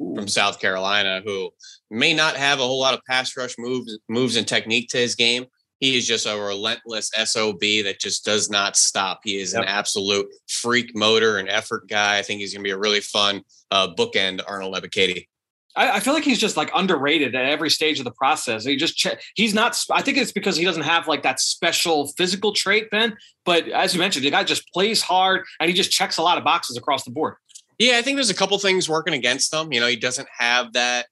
Enagbare 0.00 0.16
from 0.16 0.28
South 0.28 0.60
Carolina, 0.60 1.22
who 1.24 1.50
may 1.90 2.14
not 2.14 2.36
have 2.36 2.60
a 2.60 2.62
whole 2.62 2.80
lot 2.80 2.94
of 2.94 3.00
pass 3.08 3.36
rush 3.36 3.54
moves, 3.58 3.98
moves 4.08 4.36
and 4.36 4.46
technique 4.46 4.88
to 4.90 4.98
his 4.98 5.14
game. 5.14 5.46
He 5.80 5.96
is 5.96 6.06
just 6.06 6.26
a 6.26 6.36
relentless 6.36 7.10
SOB 7.24 7.60
that 7.60 8.00
just 8.00 8.24
does 8.24 8.50
not 8.50 8.76
stop. 8.76 9.20
He 9.22 9.36
is 9.36 9.52
yep. 9.52 9.62
an 9.62 9.68
absolute 9.68 10.26
freak 10.48 10.94
motor 10.96 11.38
and 11.38 11.48
effort 11.48 11.88
guy. 11.88 12.18
I 12.18 12.22
think 12.22 12.40
he's 12.40 12.52
going 12.52 12.64
to 12.64 12.68
be 12.68 12.72
a 12.72 12.78
really 12.78 13.00
fun 13.00 13.42
uh, 13.70 13.94
bookend 13.94 14.40
Arnold 14.46 14.74
Ebiketie. 14.74 15.26
I, 15.76 15.92
I, 15.92 16.00
feel 16.00 16.14
like 16.14 16.24
he's 16.24 16.40
just 16.40 16.56
like 16.56 16.70
underrated 16.74 17.36
at 17.36 17.44
every 17.44 17.70
stage 17.70 18.00
of 18.00 18.04
the 18.04 18.10
process. 18.10 18.64
He 18.64 18.76
just 18.76 18.96
che- 18.96 19.18
he's 19.36 19.54
not. 19.54 19.80
I 19.90 20.02
think 20.02 20.18
it's 20.18 20.32
because 20.32 20.56
he 20.56 20.64
doesn't 20.64 20.82
have 20.82 21.06
like 21.06 21.22
that 21.22 21.38
special 21.38 22.08
physical 22.16 22.52
trait, 22.52 22.90
Ben. 22.90 23.16
But 23.44 23.68
as 23.68 23.94
you 23.94 24.00
mentioned, 24.00 24.24
the 24.24 24.30
guy 24.30 24.42
just 24.42 24.70
plays 24.72 25.00
hard 25.00 25.44
and 25.60 25.68
he 25.68 25.74
just 25.74 25.92
checks 25.92 26.18
a 26.18 26.22
lot 26.22 26.38
of 26.38 26.44
boxes 26.44 26.76
across 26.76 27.04
the 27.04 27.12
board. 27.12 27.36
Yeah, 27.78 27.98
I 27.98 28.02
think 28.02 28.16
there's 28.16 28.30
a 28.30 28.34
couple 28.34 28.58
things 28.58 28.88
working 28.88 29.14
against 29.14 29.52
him. 29.54 29.72
You 29.72 29.80
know, 29.80 29.86
he 29.86 29.96
doesn't 29.96 30.28
have 30.36 30.72
that 30.72 31.06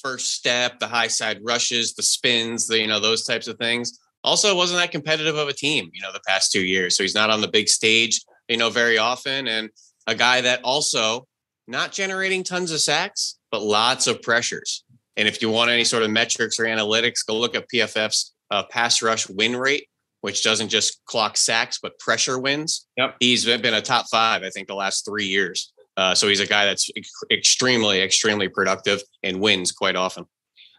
first 0.00 0.34
step, 0.34 0.78
the 0.78 0.88
high 0.88 1.08
side 1.08 1.38
rushes, 1.42 1.94
the 1.94 2.02
spins, 2.02 2.66
the 2.66 2.78
you 2.78 2.86
know 2.86 3.00
those 3.00 3.24
types 3.24 3.46
of 3.46 3.58
things. 3.58 3.98
Also, 4.22 4.54
wasn't 4.54 4.80
that 4.80 4.90
competitive 4.90 5.36
of 5.36 5.48
a 5.48 5.52
team, 5.52 5.90
you 5.94 6.02
know, 6.02 6.12
the 6.12 6.20
past 6.26 6.52
two 6.52 6.62
years. 6.62 6.96
So 6.96 7.02
he's 7.02 7.14
not 7.14 7.30
on 7.30 7.40
the 7.40 7.48
big 7.48 7.68
stage, 7.68 8.20
you 8.48 8.56
know, 8.56 8.68
very 8.70 8.98
often, 8.98 9.48
and 9.48 9.70
a 10.06 10.14
guy 10.14 10.40
that 10.42 10.60
also 10.64 11.26
not 11.66 11.92
generating 11.92 12.42
tons 12.42 12.72
of 12.72 12.80
sacks, 12.80 13.38
but 13.50 13.62
lots 13.62 14.06
of 14.06 14.20
pressures. 14.20 14.84
And 15.16 15.28
if 15.28 15.40
you 15.40 15.50
want 15.50 15.70
any 15.70 15.84
sort 15.84 16.02
of 16.02 16.10
metrics 16.10 16.58
or 16.58 16.64
analytics, 16.64 17.26
go 17.26 17.38
look 17.38 17.54
at 17.54 17.66
PFF's 17.72 18.34
uh, 18.50 18.64
pass 18.64 19.02
rush 19.02 19.28
win 19.28 19.56
rate, 19.56 19.86
which 20.22 20.42
doesn't 20.42 20.68
just 20.68 21.04
clock 21.04 21.36
sacks 21.36 21.78
but 21.80 21.98
pressure 21.98 22.38
wins. 22.38 22.86
Yep. 22.96 23.16
He's 23.20 23.44
been 23.44 23.74
a 23.74 23.80
top 23.80 24.06
five, 24.10 24.42
I 24.42 24.50
think, 24.50 24.66
the 24.66 24.74
last 24.74 25.04
three 25.04 25.26
years. 25.26 25.72
Uh, 25.96 26.14
so 26.14 26.28
he's 26.28 26.40
a 26.40 26.46
guy 26.46 26.64
that's 26.66 26.90
extremely, 27.30 28.00
extremely 28.00 28.48
productive 28.48 29.02
and 29.22 29.40
wins 29.40 29.72
quite 29.72 29.96
often. 29.96 30.26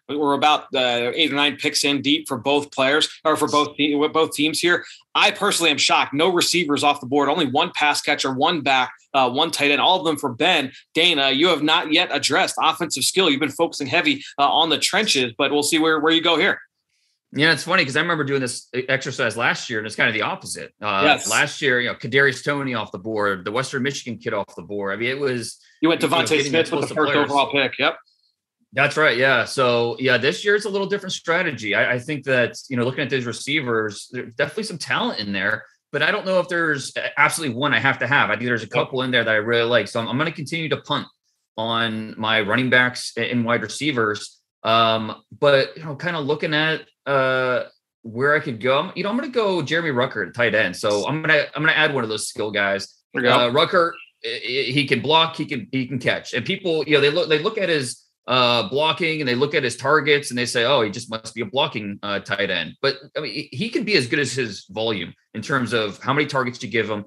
we're 0.10 0.34
about 0.34 0.64
uh, 0.76 1.12
eight 1.14 1.32
or 1.32 1.36
nine 1.36 1.58
picks 1.58 1.84
in 1.84 2.02
deep 2.02 2.28
for 2.28 2.38
both 2.38 2.72
players 2.72 3.10
or 3.24 3.36
for 3.36 3.48
both 3.48 3.78
both 4.14 4.34
teams 4.34 4.60
here. 4.60 4.84
I 5.14 5.32
personally 5.32 5.72
am 5.72 5.78
shocked. 5.78 6.14
No 6.14 6.30
receivers 6.30 6.84
off 6.84 7.02
the 7.02 7.08
board. 7.08 7.30
Only 7.30 7.46
one 7.48 7.72
pass 7.76 8.02
catcher, 8.02 8.34
one 8.34 8.62
back, 8.62 8.92
uh, 9.14 9.30
one 9.30 9.52
tight 9.52 9.72
end. 9.72 9.82
All 9.82 10.00
of 10.00 10.06
them 10.06 10.18
for 10.18 10.34
Ben 10.34 10.72
Dana. 10.94 11.32
You 11.32 11.48
have 11.50 11.64
not 11.64 11.92
yet 11.92 12.10
addressed 12.12 12.56
offensive 12.62 13.04
skill. 13.04 13.30
You've 13.30 13.40
been 13.40 13.50
focusing 13.50 13.88
heavy 13.88 14.24
uh, 14.40 14.50
on 14.50 14.70
the 14.70 14.80
trenches, 14.80 15.34
but 15.38 15.52
we'll 15.52 15.64
see 15.64 15.80
where 15.80 16.00
where 16.00 16.14
you 16.14 16.22
go 16.22 16.38
here. 16.38 16.60
Yeah, 17.34 17.54
it's 17.54 17.64
funny 17.64 17.84
because 17.84 17.96
I 17.96 18.02
remember 18.02 18.26
doing 18.26 18.42
this 18.42 18.68
exercise 18.74 19.38
last 19.38 19.70
year, 19.70 19.80
and 19.80 19.88
it's 19.88 19.96
kind 19.96 20.10
of 20.10 20.14
the 20.14 20.24
opposite. 20.24 20.74
Uh, 20.82 21.02
yes. 21.06 21.30
Last 21.30 21.62
year, 21.62 21.80
you 21.80 21.88
know, 21.88 21.96
Kadarius 21.96 22.44
Toney 22.44 22.74
off 22.74 22.92
the 22.92 23.00
board, 23.00 23.46
the 23.46 23.52
Western 23.52 23.84
Michigan 23.84 24.20
kid 24.20 24.34
off 24.34 24.54
the 24.56 24.64
board. 24.64 24.94
I 24.94 24.98
mean, 24.98 25.10
it 25.10 25.20
was 25.20 25.58
you 25.82 25.88
went 25.88 26.02
DeVonta 26.02 26.32
you 26.32 26.44
know, 26.44 26.50
Smith 26.50 26.72
with 26.72 26.90
the 26.90 26.96
first 26.96 27.14
players. 27.14 27.32
overall 27.32 27.52
pick. 27.52 27.80
Yep. 27.80 27.98
That's 28.74 28.98
right. 28.98 29.18
Yeah. 29.18 29.46
So 29.46 29.96
yeah, 30.00 30.18
this 30.18 30.44
year 30.44 30.56
it's 30.56 30.66
a 30.66 30.70
little 30.70 30.88
different 30.88 31.14
strategy. 31.14 31.74
I, 31.76 31.94
I, 31.94 32.00
think 32.00 32.24
that 32.26 32.58
you 32.70 32.78
know, 32.78 32.84
looking 32.84 33.04
at 33.04 33.10
these 33.10 33.26
receivers, 33.26 34.10
there's 34.12 34.34
definitely 34.36 34.64
some 34.64 34.78
talent 34.78 35.20
in 35.20 35.34
there, 35.34 35.66
but 35.92 36.02
I 36.02 36.12
don't 36.12 36.26
know 36.26 36.40
if 36.40 36.48
there's 36.48 36.94
absolutely 37.18 37.56
one 37.56 37.74
I 37.74 37.80
have 37.80 38.00
to 38.00 38.08
have. 38.08 38.30
I 38.30 38.34
think 38.34 38.46
there's 38.46 38.64
a 38.64 38.70
couple 38.70 39.02
in 39.02 39.12
there 39.12 39.24
that 39.24 39.32
I 39.32 39.38
really 39.38 39.70
like. 39.70 39.88
So 39.88 40.00
I'm, 40.00 40.08
I'm 40.08 40.18
going 40.18 40.30
to 40.30 40.36
continue 40.36 40.70
to 40.70 40.78
punt 40.78 41.08
on 41.58 42.16
my 42.18 42.42
running 42.42 42.70
backs 42.70 43.14
and 43.18 43.44
wide 43.44 43.62
receivers. 43.62 44.40
Um, 44.64 45.22
but 45.38 45.76
you 45.76 45.84
know, 45.84 45.96
kind 45.96 46.16
of 46.16 46.26
looking 46.26 46.54
at 46.54 46.82
uh 47.06 47.64
where 48.04 48.36
I 48.36 48.40
could 48.40 48.60
go, 48.60 48.92
you 48.96 49.04
know, 49.04 49.10
I'm 49.10 49.18
going 49.18 49.32
to 49.32 49.36
go 49.36 49.62
Jeremy 49.62 49.92
Ruckert 49.92 50.30
at 50.30 50.34
tight 50.34 50.56
end. 50.56 50.76
So 50.76 51.08
I'm 51.08 51.22
gonna 51.22 51.46
I'm 51.56 51.62
gonna 51.62 51.74
add 51.74 51.94
one 51.94 52.04
of 52.04 52.10
those 52.10 52.28
skill 52.28 52.52
guys. 52.52 52.88
Uh, 53.16 53.50
Ruckert, 53.52 53.92
he 54.24 54.88
can 54.88 55.02
block, 55.02 55.36
he 55.36 55.46
can 55.46 55.68
he 55.72 55.86
can 55.86 56.00
catch, 56.00 56.34
and 56.34 56.46
people, 56.46 56.84
you 56.86 56.96
know, 56.96 57.02
they 57.02 57.10
look 57.10 57.30
they 57.30 57.40
look 57.40 57.58
at 57.58 57.70
his 57.70 58.04
uh, 58.28 58.70
blocking 58.70 59.20
and 59.20 59.28
they 59.28 59.36
look 59.36 59.54
at 59.54 59.64
his 59.64 59.76
targets 59.76 60.30
and 60.30 60.38
they 60.38 60.46
say, 60.46 60.64
oh, 60.64 60.82
he 60.82 60.90
just 60.90 61.10
must 61.10 61.34
be 61.34 61.42
a 61.42 61.46
blocking 61.46 62.00
uh, 62.04 62.20
tight 62.20 62.50
end. 62.50 62.76
But 62.82 62.98
I 63.18 63.22
mean, 63.22 63.50
he 63.52 63.70
can 63.70 63.84
be 63.84 63.96
as 63.96 64.08
good 64.08 64.20
as 64.20 64.32
his 64.32 64.66
volume 64.70 65.14
in 65.34 65.42
terms 65.42 65.74
of 65.74 66.02
how 66.02 66.14
many 66.14 66.28
targets 66.28 66.62
you 66.64 66.70
give 66.70 66.90
him. 66.90 67.06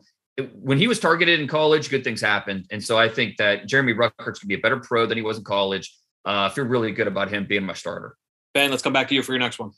When 0.52 0.78
he 0.78 0.88
was 0.88 0.98
targeted 0.98 1.38
in 1.38 1.46
college, 1.46 1.90
good 1.90 2.02
things 2.02 2.20
happened. 2.20 2.66
And 2.72 2.82
so 2.82 2.98
I 2.98 3.08
think 3.08 3.36
that 3.36 3.68
Jeremy 3.68 3.94
Ruckert's 3.94 4.40
going 4.40 4.40
to 4.40 4.46
be 4.48 4.54
a 4.54 4.58
better 4.58 4.80
pro 4.80 5.06
than 5.06 5.16
he 5.16 5.22
was 5.22 5.38
in 5.38 5.44
college. 5.44 5.96
Uh, 6.26 6.48
I 6.50 6.54
feel 6.54 6.64
really 6.64 6.90
good 6.90 7.06
about 7.06 7.30
him 7.30 7.46
being 7.46 7.64
my 7.64 7.74
starter. 7.74 8.16
Ben, 8.54 8.70
let's 8.70 8.82
come 8.82 8.92
back 8.92 9.08
to 9.08 9.14
you 9.14 9.22
for 9.22 9.32
your 9.32 9.40
next 9.40 9.58
one. 9.58 9.72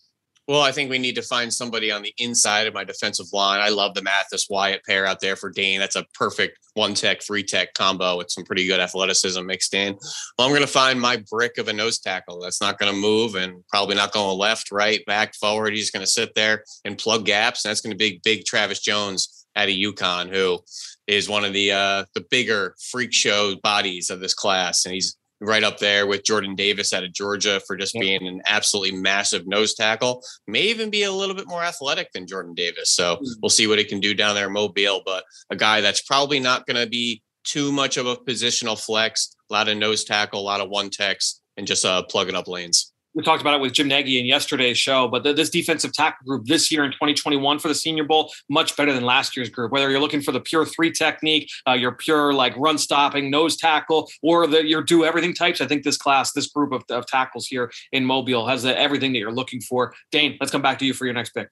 Well, 0.49 0.63
I 0.63 0.71
think 0.71 0.91
we 0.91 0.99
need 0.99 1.17
to 1.17 1.23
find 1.23 1.53
somebody 1.53 1.91
on 1.91 2.03
the 2.03 2.15
inside 2.19 2.69
of 2.69 2.75
my 2.75 2.85
defensive 2.85 3.27
line. 3.33 3.59
I 3.59 3.71
love 3.71 3.95
the 3.95 4.03
Mathis 4.03 4.47
Wyatt 4.49 4.85
pair 4.85 5.05
out 5.05 5.19
there 5.19 5.35
for 5.35 5.51
Dane. 5.51 5.81
That's 5.81 5.97
a 5.97 6.07
perfect 6.15 6.59
one 6.75 6.95
tech, 6.95 7.21
three 7.21 7.43
tech 7.43 7.75
combo 7.75 8.19
with 8.19 8.31
some 8.31 8.45
pretty 8.45 8.65
good 8.65 8.79
athleticism 8.79 9.45
mixed 9.45 9.75
in. 9.75 9.95
Well, 10.39 10.47
I'm 10.47 10.53
going 10.53 10.61
to 10.61 10.69
find 10.69 11.01
my 11.01 11.17
brick 11.29 11.59
of 11.59 11.67
a 11.67 11.73
nose 11.73 11.99
tackle 11.99 12.39
that's 12.39 12.61
not 12.61 12.79
going 12.79 12.93
to 12.93 13.01
move 13.01 13.35
and 13.35 13.67
probably 13.69 13.97
not 13.97 14.13
going 14.13 14.39
left, 14.39 14.71
right, 14.71 15.05
back, 15.05 15.35
forward. 15.35 15.75
He's 15.75 15.91
going 15.91 16.05
to 16.05 16.11
sit 16.11 16.33
there 16.37 16.63
and 16.85 16.97
plug 16.97 17.25
gaps. 17.25 17.65
And 17.65 17.71
that's 17.71 17.81
going 17.81 17.91
to 17.91 17.97
be 17.97 18.21
big 18.23 18.45
Travis 18.45 18.79
Jones 18.79 19.47
out 19.57 19.69
of 19.69 19.75
UConn, 19.75 20.33
who 20.33 20.61
is 21.09 21.29
one 21.29 21.45
of 21.45 21.55
the 21.55 21.73
uh, 21.73 22.05
the 22.15 22.25
bigger 22.31 22.77
freak 22.91 23.13
show 23.13 23.57
bodies 23.65 24.11
of 24.11 24.21
this 24.21 24.35
class. 24.35 24.85
And 24.85 24.95
he's 24.95 25.17
right 25.41 25.65
up 25.65 25.79
there 25.79 26.07
with 26.07 26.25
Jordan 26.25 26.55
Davis 26.55 26.93
out 26.93 27.05
of 27.05 27.13
Georgia 27.13 27.61
for 27.67 27.77
just 27.77 27.95
being 27.95 28.27
an 28.27 28.41
absolutely 28.47 28.97
massive 28.99 29.47
nose 29.47 29.75
tackle. 29.75 30.23
May 30.47 30.63
even 30.63 30.91
be 30.91 31.03
a 31.03 31.13
little 31.13 31.35
bit 31.35 31.49
more 31.49 31.63
athletic 31.63 32.13
than 32.13 32.27
Jordan 32.27 32.55
Davis. 32.55 32.91
So 32.91 33.17
hmm. 33.17 33.25
we'll 33.43 33.51
see 33.51 33.67
what 33.67 33.79
he 33.79 33.85
can 33.85 34.01
do 34.01 34.15
down 34.15 34.35
there 34.35 34.47
in 34.47 34.53
Mobile. 34.53 35.03
But 35.05 35.25
a 35.51 35.57
guy 35.57 35.81
that's 35.81 36.03
probably 36.03 36.41
not 36.41 36.67
going 36.67 36.83
to 36.83 36.89
be 36.89 37.23
too 37.45 37.71
much 37.71 37.97
of 37.97 38.07
a 38.07 38.17
positional 38.17 38.83
flex, 38.83 39.37
a 39.51 39.53
lot 39.53 39.69
of 39.69 39.77
nose 39.77 40.05
tackle, 40.05 40.41
a 40.41 40.43
lot 40.43 40.61
of 40.61 40.69
one 40.69 40.91
techs, 40.91 41.41
and 41.57 41.67
just 41.67 41.85
uh, 41.85 42.03
plugging 42.03 42.35
up 42.35 42.49
lanes 42.49 42.93
we 43.17 43.23
talked 43.23 43.41
about 43.41 43.55
it 43.55 43.61
with 43.63 43.73
Jim 43.73 43.89
Nagy 43.89 44.21
in 44.21 44.27
yesterday's 44.27 44.77
show, 44.77 45.09
but 45.09 45.25
the, 45.25 45.33
this 45.33 45.49
defensive 45.49 45.93
tackle 45.95 46.25
group 46.27 46.45
this 46.45 46.71
year 46.71 46.85
in 46.85 46.93
2021 46.93 47.59
for 47.59 47.69
the 47.69 47.75
Senior 47.75 48.05
Bowl 48.05 48.31
much 48.51 48.77
better 48.77 48.93
than 48.93 49.05
last 49.05 49.37
year's 49.37 49.49
group. 49.49 49.73
Whether 49.73 49.91
you're 49.91 50.01
looking 50.01 50.21
for 50.21 50.33
the 50.33 50.41
pure 50.41 50.67
three 50.67 50.93
technique, 50.93 51.51
uh, 51.67 51.73
your 51.73 51.93
pure 51.93 52.35
like 52.35 52.55
run 52.59 52.77
stopping 52.77 53.31
nose 53.31 53.57
tackle, 53.57 54.11
or 54.23 54.47
the 54.47 54.67
your 54.67 54.83
do 54.83 55.05
everything 55.05 55.33
types, 55.33 55.63
I 55.63 55.67
think 55.67 55.83
this 55.83 55.97
class, 55.97 56.33
this 56.33 56.49
group 56.49 56.73
of, 56.73 56.85
of 56.91 57.07
tackles 57.07 57.47
here 57.47 57.73
in 57.91 58.05
Mobile 58.05 58.47
has 58.47 58.63
the, 58.63 58.79
everything 58.79 59.15
that 59.15 59.19
you're 59.19 59.33
looking 59.33 59.63
for. 59.63 59.95
Dane, 60.13 60.37
let's 60.39 60.53
come 60.53 60.63
back 60.63 60.79
to 60.81 60.85
you 60.85 60.93
for 60.93 61.07
your 61.07 61.15
next 61.15 61.31
pick. 61.31 61.49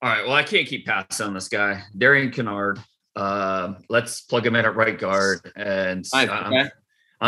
All 0.00 0.08
right. 0.08 0.24
Well, 0.24 0.34
I 0.34 0.42
can't 0.42 0.66
keep 0.66 0.86
passing 0.86 1.26
on 1.26 1.34
this 1.34 1.48
guy, 1.48 1.82
Darian 1.98 2.30
Kinnard. 2.30 2.82
Uh, 3.14 3.74
let's 3.90 4.22
plug 4.22 4.46
him 4.46 4.56
in 4.56 4.64
at 4.64 4.74
right 4.74 4.98
guard, 4.98 5.52
and 5.54 6.06
okay. 6.14 6.32
I'm 6.32 6.70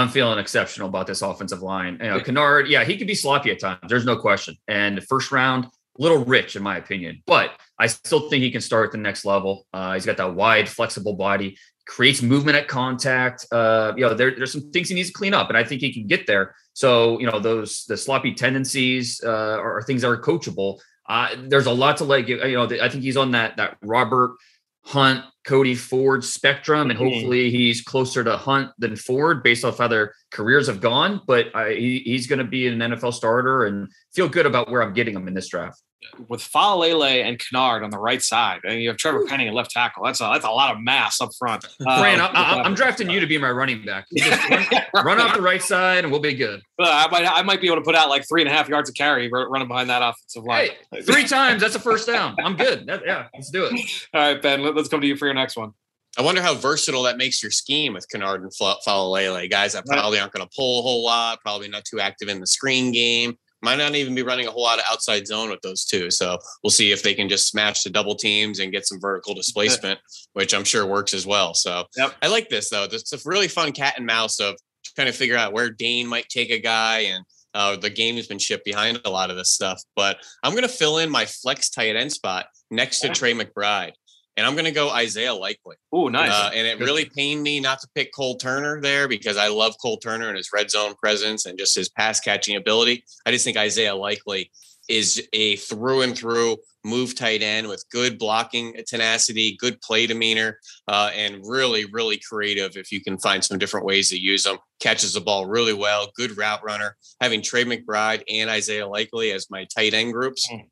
feeling 0.08 0.38
exceptional 0.38 0.88
about 0.88 1.06
this 1.06 1.22
offensive 1.22 1.62
line. 1.62 1.98
You 2.00 2.10
know, 2.10 2.20
Kinnard, 2.20 2.68
yeah, 2.68 2.84
he 2.84 2.96
could 2.96 3.06
be 3.06 3.14
sloppy 3.14 3.50
at 3.50 3.60
times. 3.60 3.80
There's 3.88 4.06
no 4.06 4.16
question. 4.16 4.56
And 4.66 5.02
first 5.04 5.30
round, 5.30 5.66
a 5.66 6.02
little 6.02 6.24
rich 6.24 6.56
in 6.56 6.62
my 6.62 6.78
opinion, 6.78 7.22
but 7.26 7.50
I 7.78 7.86
still 7.86 8.30
think 8.30 8.42
he 8.42 8.50
can 8.50 8.62
start 8.62 8.86
at 8.86 8.92
the 8.92 8.98
next 8.98 9.26
level. 9.26 9.66
Uh, 9.74 9.92
he's 9.94 10.06
got 10.06 10.16
that 10.16 10.34
wide, 10.34 10.68
flexible 10.68 11.12
body, 11.14 11.58
creates 11.86 12.22
movement 12.22 12.56
at 12.56 12.68
contact. 12.68 13.46
Uh, 13.52 13.92
you 13.96 14.02
know, 14.02 14.14
there, 14.14 14.34
there's 14.34 14.52
some 14.52 14.70
things 14.70 14.88
he 14.88 14.94
needs 14.94 15.08
to 15.08 15.14
clean 15.14 15.34
up, 15.34 15.48
and 15.48 15.58
I 15.58 15.64
think 15.64 15.82
he 15.82 15.92
can 15.92 16.06
get 16.06 16.26
there. 16.26 16.54
So, 16.72 17.18
you 17.20 17.30
know, 17.30 17.40
those 17.40 17.84
the 17.84 17.96
sloppy 17.96 18.34
tendencies 18.34 19.20
uh, 19.22 19.28
are, 19.28 19.78
are 19.78 19.82
things 19.82 20.02
that 20.02 20.08
are 20.08 20.20
coachable. 20.20 20.78
Uh, 21.06 21.28
there's 21.48 21.66
a 21.66 21.72
lot 21.72 21.98
to 21.98 22.04
like. 22.04 22.28
You 22.28 22.38
know, 22.38 22.64
I 22.64 22.88
think 22.88 23.02
he's 23.02 23.16
on 23.16 23.32
that 23.32 23.56
that 23.58 23.76
Robert 23.82 24.36
Hunt, 24.84 25.24
Cody 25.44 25.74
Ford 25.74 26.24
spectrum, 26.24 26.90
and 26.90 26.98
mm-hmm. 26.98 27.08
hopefully 27.08 27.50
he's 27.50 27.82
closer 27.82 28.24
to 28.24 28.36
Hunt 28.36 28.70
than 28.78 28.96
Ford 28.96 29.42
based 29.42 29.64
off 29.64 29.78
how 29.78 29.88
their 29.88 30.14
careers 30.30 30.66
have 30.66 30.80
gone. 30.80 31.20
But 31.26 31.54
I, 31.54 31.74
he, 31.74 31.98
he's 32.00 32.26
going 32.26 32.40
to 32.40 32.44
be 32.44 32.66
an 32.66 32.78
NFL 32.78 33.14
starter 33.14 33.64
and 33.64 33.88
feel 34.12 34.28
good 34.28 34.46
about 34.46 34.70
where 34.70 34.82
I'm 34.82 34.92
getting 34.92 35.14
him 35.14 35.28
in 35.28 35.34
this 35.34 35.48
draft 35.48 35.80
with 36.28 36.40
Faalele 36.40 37.22
and 37.22 37.38
Kinnard 37.38 37.84
on 37.84 37.90
the 37.90 37.98
right 37.98 38.22
side, 38.22 38.60
and 38.64 38.80
you 38.80 38.88
have 38.88 38.96
Trevor 38.96 39.24
Penning 39.26 39.48
at 39.48 39.54
left 39.54 39.70
tackle. 39.70 40.04
That's 40.04 40.20
a 40.20 40.30
that's 40.32 40.44
a 40.44 40.50
lot 40.50 40.74
of 40.74 40.82
mass 40.82 41.20
up 41.20 41.30
front. 41.38 41.64
Uh, 41.86 41.98
Fran, 42.00 42.20
I, 42.20 42.62
am 42.64 42.74
drafting 42.74 43.10
you 43.10 43.20
to 43.20 43.26
be 43.26 43.38
my 43.38 43.50
running 43.50 43.84
back. 43.84 44.06
Run, 44.20 44.82
run, 45.04 45.20
off 45.20 45.34
the 45.34 45.42
right 45.42 45.62
side, 45.62 46.04
and 46.04 46.12
we'll 46.12 46.20
be 46.20 46.34
good. 46.34 46.60
Uh, 46.78 46.84
I 46.88 47.10
might 47.10 47.26
I 47.26 47.42
might 47.42 47.60
be 47.60 47.66
able 47.66 47.76
to 47.76 47.82
put 47.82 47.94
out 47.94 48.08
like 48.08 48.26
three 48.28 48.42
and 48.42 48.50
a 48.50 48.52
half 48.52 48.68
yards 48.68 48.88
of 48.88 48.94
carry 48.94 49.30
running 49.30 49.68
behind 49.68 49.90
that 49.90 50.02
offensive 50.02 50.44
line. 50.44 50.70
Hey, 50.90 51.02
three 51.02 51.26
times, 51.26 51.62
that's 51.62 51.74
a 51.74 51.80
first 51.80 52.06
down. 52.06 52.36
I'm 52.42 52.56
good. 52.56 52.86
That, 52.86 53.02
yeah, 53.04 53.28
let's 53.34 53.50
do 53.50 53.64
it. 53.64 53.72
All 54.14 54.20
right, 54.20 54.40
Ben. 54.40 54.62
Let, 54.62 54.76
us 54.76 54.88
come 54.88 55.00
to 55.00 55.06
you 55.06 55.16
for 55.16 55.26
your 55.26 55.34
next 55.34 55.56
one. 55.56 55.72
I 56.18 56.22
wonder 56.22 56.42
how 56.42 56.54
versatile 56.54 57.04
that 57.04 57.16
makes 57.16 57.42
your 57.42 57.50
scheme 57.50 57.94
with 57.94 58.06
Kinnard 58.14 58.42
and 58.42 58.52
Faalele. 58.52 59.50
Guys 59.50 59.72
that 59.72 59.86
probably 59.86 60.20
aren't 60.20 60.32
going 60.32 60.46
to 60.46 60.50
pull 60.54 60.80
a 60.80 60.82
whole 60.82 61.02
lot, 61.02 61.40
probably 61.40 61.68
not 61.68 61.86
too 61.86 62.00
active 62.00 62.28
in 62.28 62.38
the 62.38 62.46
screen 62.46 62.92
game 62.92 63.38
might 63.62 63.78
not 63.78 63.94
even 63.94 64.14
be 64.14 64.22
running 64.22 64.46
a 64.46 64.50
whole 64.50 64.62
lot 64.62 64.78
of 64.78 64.84
outside 64.90 65.26
zone 65.26 65.50
with 65.50 65.60
those 65.62 65.84
two. 65.84 66.10
So 66.10 66.38
we'll 66.62 66.70
see 66.70 66.92
if 66.92 67.02
they 67.02 67.14
can 67.14 67.28
just 67.28 67.48
smash 67.48 67.82
the 67.82 67.90
double 67.90 68.14
teams 68.14 68.58
and 68.58 68.72
get 68.72 68.86
some 68.86 69.00
vertical 69.00 69.34
displacement, 69.34 70.00
which 70.32 70.54
I'm 70.54 70.64
sure 70.64 70.86
works 70.86 71.14
as 71.14 71.26
well. 71.26 71.54
So 71.54 71.84
yep. 71.96 72.14
I 72.22 72.28
like 72.28 72.48
this 72.48 72.70
though. 72.70 72.84
It's 72.84 73.12
a 73.12 73.18
really 73.24 73.48
fun 73.48 73.72
cat 73.72 73.94
and 73.96 74.06
mouse 74.06 74.40
of 74.40 74.56
trying 74.96 75.06
to 75.06 75.12
figure 75.12 75.36
out 75.36 75.52
where 75.52 75.70
Dane 75.70 76.06
might 76.06 76.28
take 76.28 76.50
a 76.50 76.58
guy 76.58 77.00
and 77.00 77.24
uh, 77.54 77.76
the 77.76 77.90
game 77.90 78.16
has 78.16 78.26
been 78.26 78.38
shipped 78.38 78.64
behind 78.64 79.00
a 79.04 79.10
lot 79.10 79.30
of 79.30 79.36
this 79.36 79.50
stuff. 79.50 79.80
But 79.94 80.18
I'm 80.42 80.52
going 80.52 80.62
to 80.62 80.68
fill 80.68 80.98
in 80.98 81.10
my 81.10 81.26
flex 81.26 81.70
tight 81.70 81.96
end 81.96 82.12
spot 82.12 82.46
next 82.70 83.00
to 83.00 83.10
Trey 83.10 83.34
McBride 83.34 83.92
and 84.36 84.46
I'm 84.46 84.54
going 84.54 84.64
to 84.64 84.72
go 84.72 84.90
Isaiah 84.90 85.34
Likely. 85.34 85.76
Oh, 85.92 86.08
nice. 86.08 86.30
Uh, 86.30 86.50
and 86.54 86.66
it 86.66 86.80
really 86.80 87.04
pained 87.04 87.42
me 87.42 87.60
not 87.60 87.80
to 87.80 87.88
pick 87.94 88.14
Cole 88.14 88.36
Turner 88.36 88.80
there 88.80 89.08
because 89.08 89.36
I 89.36 89.48
love 89.48 89.74
Cole 89.80 89.98
Turner 89.98 90.28
and 90.28 90.36
his 90.36 90.50
red 90.52 90.70
zone 90.70 90.94
presence 90.94 91.46
and 91.46 91.58
just 91.58 91.74
his 91.74 91.88
pass 91.88 92.20
catching 92.20 92.56
ability. 92.56 93.04
I 93.26 93.30
just 93.30 93.44
think 93.44 93.56
Isaiah 93.56 93.94
Likely 93.94 94.50
is 94.88 95.26
a 95.32 95.56
through 95.56 96.02
and 96.02 96.16
through 96.16 96.56
move 96.84 97.14
tight 97.14 97.42
end 97.42 97.68
with 97.68 97.84
good 97.92 98.18
blocking 98.18 98.74
tenacity, 98.86 99.56
good 99.60 99.80
play 99.80 100.06
demeanor, 100.06 100.58
uh, 100.88 101.10
and 101.14 101.40
really, 101.46 101.84
really 101.92 102.18
creative 102.18 102.76
if 102.76 102.90
you 102.90 103.00
can 103.00 103.18
find 103.18 103.44
some 103.44 103.58
different 103.58 103.86
ways 103.86 104.08
to 104.08 104.18
use 104.18 104.42
them. 104.44 104.58
Catches 104.80 105.12
the 105.12 105.20
ball 105.20 105.46
really 105.46 105.74
well, 105.74 106.10
good 106.16 106.36
route 106.36 106.64
runner. 106.64 106.96
Having 107.20 107.42
Trey 107.42 107.64
McBride 107.64 108.22
and 108.28 108.50
Isaiah 108.50 108.88
Likely 108.88 109.30
as 109.30 109.48
my 109.50 109.66
tight 109.72 109.94
end 109.94 110.12
groups, 110.12 110.48
mm 110.50 110.62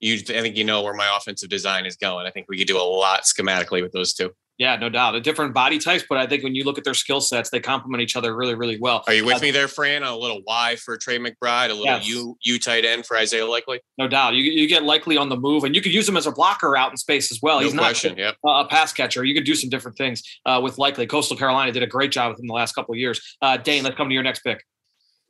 you 0.00 0.18
I 0.28 0.40
think 0.42 0.56
you 0.56 0.64
know 0.64 0.82
where 0.82 0.94
my 0.94 1.16
offensive 1.16 1.48
design 1.48 1.86
is 1.86 1.96
going. 1.96 2.26
I 2.26 2.30
think 2.30 2.46
we 2.48 2.58
could 2.58 2.66
do 2.66 2.78
a 2.78 2.82
lot 2.82 3.22
schematically 3.22 3.82
with 3.82 3.92
those 3.92 4.12
two. 4.12 4.32
Yeah, 4.58 4.76
no 4.76 4.88
doubt. 4.88 5.12
The 5.12 5.20
different 5.20 5.52
body 5.52 5.78
types, 5.78 6.04
but 6.08 6.16
I 6.16 6.26
think 6.26 6.42
when 6.42 6.54
you 6.54 6.64
look 6.64 6.78
at 6.78 6.84
their 6.84 6.94
skill 6.94 7.20
sets, 7.20 7.50
they 7.50 7.60
complement 7.60 8.00
each 8.00 8.16
other 8.16 8.34
really, 8.34 8.54
really 8.54 8.78
well. 8.80 9.04
Are 9.06 9.12
you 9.12 9.26
with 9.26 9.36
uh, 9.36 9.40
me 9.40 9.50
there, 9.50 9.68
Fran? 9.68 10.02
A 10.02 10.16
little 10.16 10.40
Y 10.46 10.76
for 10.76 10.96
Trey 10.96 11.18
McBride, 11.18 11.66
a 11.66 11.74
little 11.74 11.84
yes. 11.84 12.08
U 12.08 12.38
U 12.40 12.58
tight 12.58 12.86
end 12.86 13.04
for 13.04 13.18
Isaiah 13.18 13.44
Likely. 13.46 13.80
No 13.98 14.08
doubt. 14.08 14.34
You, 14.34 14.44
you 14.44 14.66
get 14.66 14.82
Likely 14.82 15.18
on 15.18 15.28
the 15.28 15.36
move, 15.36 15.64
and 15.64 15.74
you 15.74 15.82
could 15.82 15.92
use 15.92 16.08
him 16.08 16.16
as 16.16 16.26
a 16.26 16.32
blocker 16.32 16.74
out 16.74 16.90
in 16.90 16.96
space 16.96 17.30
as 17.30 17.40
well. 17.42 17.58
No 17.58 17.66
He's 17.66 17.74
question, 17.74 18.12
not 18.12 18.18
yep. 18.18 18.36
a 18.46 18.64
pass 18.64 18.94
catcher. 18.94 19.24
You 19.24 19.34
could 19.34 19.44
do 19.44 19.54
some 19.54 19.68
different 19.68 19.98
things 19.98 20.22
uh, 20.46 20.58
with 20.64 20.78
Likely. 20.78 21.06
Coastal 21.06 21.36
Carolina 21.36 21.70
did 21.70 21.82
a 21.82 21.86
great 21.86 22.10
job 22.10 22.30
with 22.30 22.40
him 22.40 22.46
the 22.46 22.54
last 22.54 22.74
couple 22.74 22.94
of 22.94 22.98
years. 22.98 23.36
Uh, 23.42 23.58
Dane, 23.58 23.84
let's 23.84 23.96
come 23.96 24.08
to 24.08 24.14
your 24.14 24.22
next 24.22 24.40
pick. 24.40 24.64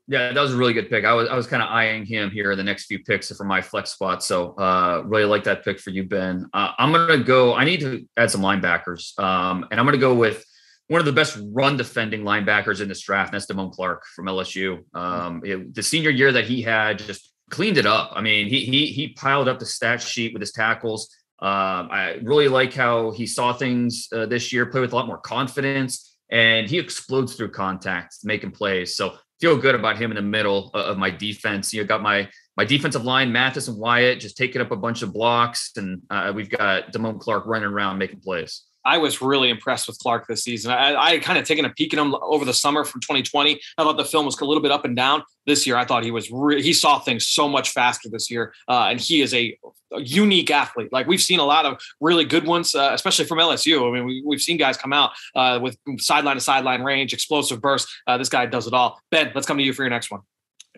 Yeah, 0.09 0.33
that 0.33 0.41
was 0.41 0.55
a 0.55 0.57
really 0.57 0.73
good 0.73 0.89
pick. 0.89 1.05
I 1.05 1.13
was 1.15 1.29
I 1.29 1.35
was 1.35 1.49
kind 1.49 1.63
of 1.63 1.69
eyeing 1.69 2.07
him 2.07 2.31
here 2.31 2.53
in 2.53 2.59
the 2.59 2.65
next 2.65 2.87
few 2.87 3.01
picks 3.01 3.35
for 3.37 3.45
my 3.45 3.61
flex 3.61 3.91
spot. 3.91 4.23
So 4.23 4.53
uh, 4.55 5.03
really 5.05 5.25
like 5.25 5.45
that 5.45 5.65
pick 5.65 5.81
for 5.81 5.91
you, 5.91 6.05
Ben. 6.05 6.49
Uh, 6.55 6.71
I'm 6.79 6.93
gonna 6.93 7.19
go. 7.19 7.55
I 7.55 7.65
need 7.65 7.81
to 7.81 8.07
add 8.17 8.31
some 8.31 8.41
linebackers, 8.41 9.19
um, 9.19 9.67
and 9.71 9.81
I'm 9.81 9.87
gonna 9.87 9.99
go 9.99 10.15
with 10.15 10.45
one 10.89 11.01
of 11.01 11.07
the 11.07 11.13
best 11.13 11.39
run 11.53 11.77
defending 11.77 12.23
linebackers 12.23 12.81
in 12.81 12.89
this 12.89 13.01
draft. 13.01 13.33
And 13.33 13.41
that's 13.41 13.51
Damone 13.51 13.73
Clark 13.73 14.05
from 14.15 14.27
LSU. 14.27 14.85
Um, 14.95 15.43
it, 15.45 15.75
the 15.75 15.83
senior 15.83 16.11
year 16.11 16.31
that 16.31 16.45
he 16.45 16.63
had 16.63 17.01
just 17.01 17.33
cleaned 17.51 17.77
it 17.77 17.87
up. 17.87 18.13
I 18.15 18.21
mean, 18.21 18.49
he 18.49 18.65
he 18.65 18.87
he 18.87 19.09
piled 19.09 19.49
up 19.49 19.59
the 19.59 19.67
stat 19.67 20.01
sheet 20.01 20.33
with 20.33 20.41
his 20.41 20.53
tackles. 20.53 21.13
Um, 21.41 21.89
I 21.91 22.19
really 22.23 22.49
like 22.49 22.73
how 22.73 23.11
he 23.11 23.27
saw 23.27 23.53
things 23.53 24.09
uh, 24.13 24.27
this 24.27 24.53
year, 24.53 24.67
play 24.67 24.81
with 24.81 24.93
a 24.93 24.97
lot 24.97 25.07
more 25.07 25.19
confidence, 25.19 26.17
and 26.31 26.69
he 26.69 26.79
explodes 26.79 27.35
through 27.35 27.51
contact, 27.51 28.19
making 28.25 28.53
plays. 28.53 28.97
So 28.97 29.17
feel 29.41 29.57
good 29.57 29.75
about 29.75 29.99
him 29.99 30.11
in 30.11 30.17
the 30.17 30.23
middle 30.23 30.71
of 30.75 30.99
my 30.99 31.11
defense. 31.11 31.73
You 31.73 31.83
know, 31.83 31.87
got 31.87 32.03
my 32.03 32.29
my 32.57 32.65
defensive 32.65 33.05
line, 33.05 33.33
Mathis 33.33 33.69
and 33.69 33.79
Wyatt, 33.79 34.21
just 34.21 34.37
taking 34.37 34.63
up 34.63 34.71
a 34.71 34.77
bunch 34.77 35.03
of 35.03 35.13
blocks, 35.13 35.73
and 35.77 36.01
uh, 36.09 36.33
we've 36.35 36.49
got 36.49 36.93
Damone 36.93 37.21
Clark 37.21 37.47
running 37.47 37.69
around 37.69 37.99
making 37.99 38.21
plays. 38.21 38.63
I 38.87 38.99
was 38.99 39.21
really 39.21 39.51
impressed 39.51 39.89
with 39.89 39.99
Clark 39.99 40.29
this 40.29 40.45
season. 40.45 40.71
I, 40.71 40.95
I 40.95 41.11
had 41.15 41.23
kind 41.23 41.39
of 41.39 41.45
taken 41.45 41.65
a 41.65 41.71
peek 41.71 41.93
at 41.93 41.99
him 41.99 42.15
over 42.23 42.45
the 42.45 42.55
summer 42.55 42.85
from 42.85 43.01
2020. 43.01 43.61
I 43.77 43.83
thought 43.83 43.97
the 43.97 44.05
film 44.05 44.25
was 44.25 44.41
a 44.41 44.45
little 44.45 44.63
bit 44.63 44.71
up 44.71 44.85
and 44.85 44.95
down. 44.95 45.25
This 45.45 45.67
year, 45.67 45.77
I 45.77 45.85
thought 45.85 46.05
he 46.05 46.13
was 46.13 46.31
re- 46.31 46.63
he 46.63 46.73
saw 46.73 47.01
things 47.01 47.27
so 47.27 47.49
much 47.49 47.71
faster 47.71 48.09
this 48.09 48.31
year, 48.31 48.55
uh, 48.69 48.87
and 48.91 49.01
he 49.01 49.23
is 49.23 49.35
a, 49.35 49.59
a, 49.93 50.01
unique 50.01 50.51
athlete. 50.51 50.93
Like 50.93 51.07
we've 51.07 51.21
seen 51.21 51.41
a 51.41 51.45
lot 51.45 51.67
of 51.67 51.81
really 52.01 52.25
good 52.25 52.47
ones, 52.47 52.75
uh, 52.75 52.91
especially 52.93 53.25
from 53.25 53.39
LSU. 53.39 53.89
I 53.89 53.93
mean, 53.93 54.23
we, 54.25 54.35
have 54.35 54.41
seen 54.41 54.57
guys 54.57 54.77
come 54.77 54.93
out 54.93 55.11
uh, 55.35 55.59
with 55.61 55.77
sideline 55.99 56.37
to 56.37 56.41
sideline 56.41 56.83
range, 56.83 57.13
explosive 57.13 57.61
burst. 57.61 57.89
Uh, 58.07 58.19
this 58.19 58.29
guy 58.29 58.47
does 58.47 58.67
it 58.67 58.73
all. 58.73 59.01
Ben, 59.11 59.33
let's 59.35 59.47
come 59.47 59.59
to 59.59 59.65
you 59.65 59.73
for 59.73 59.83
your 59.83 59.91
next 59.91 60.11
one. 60.11 60.21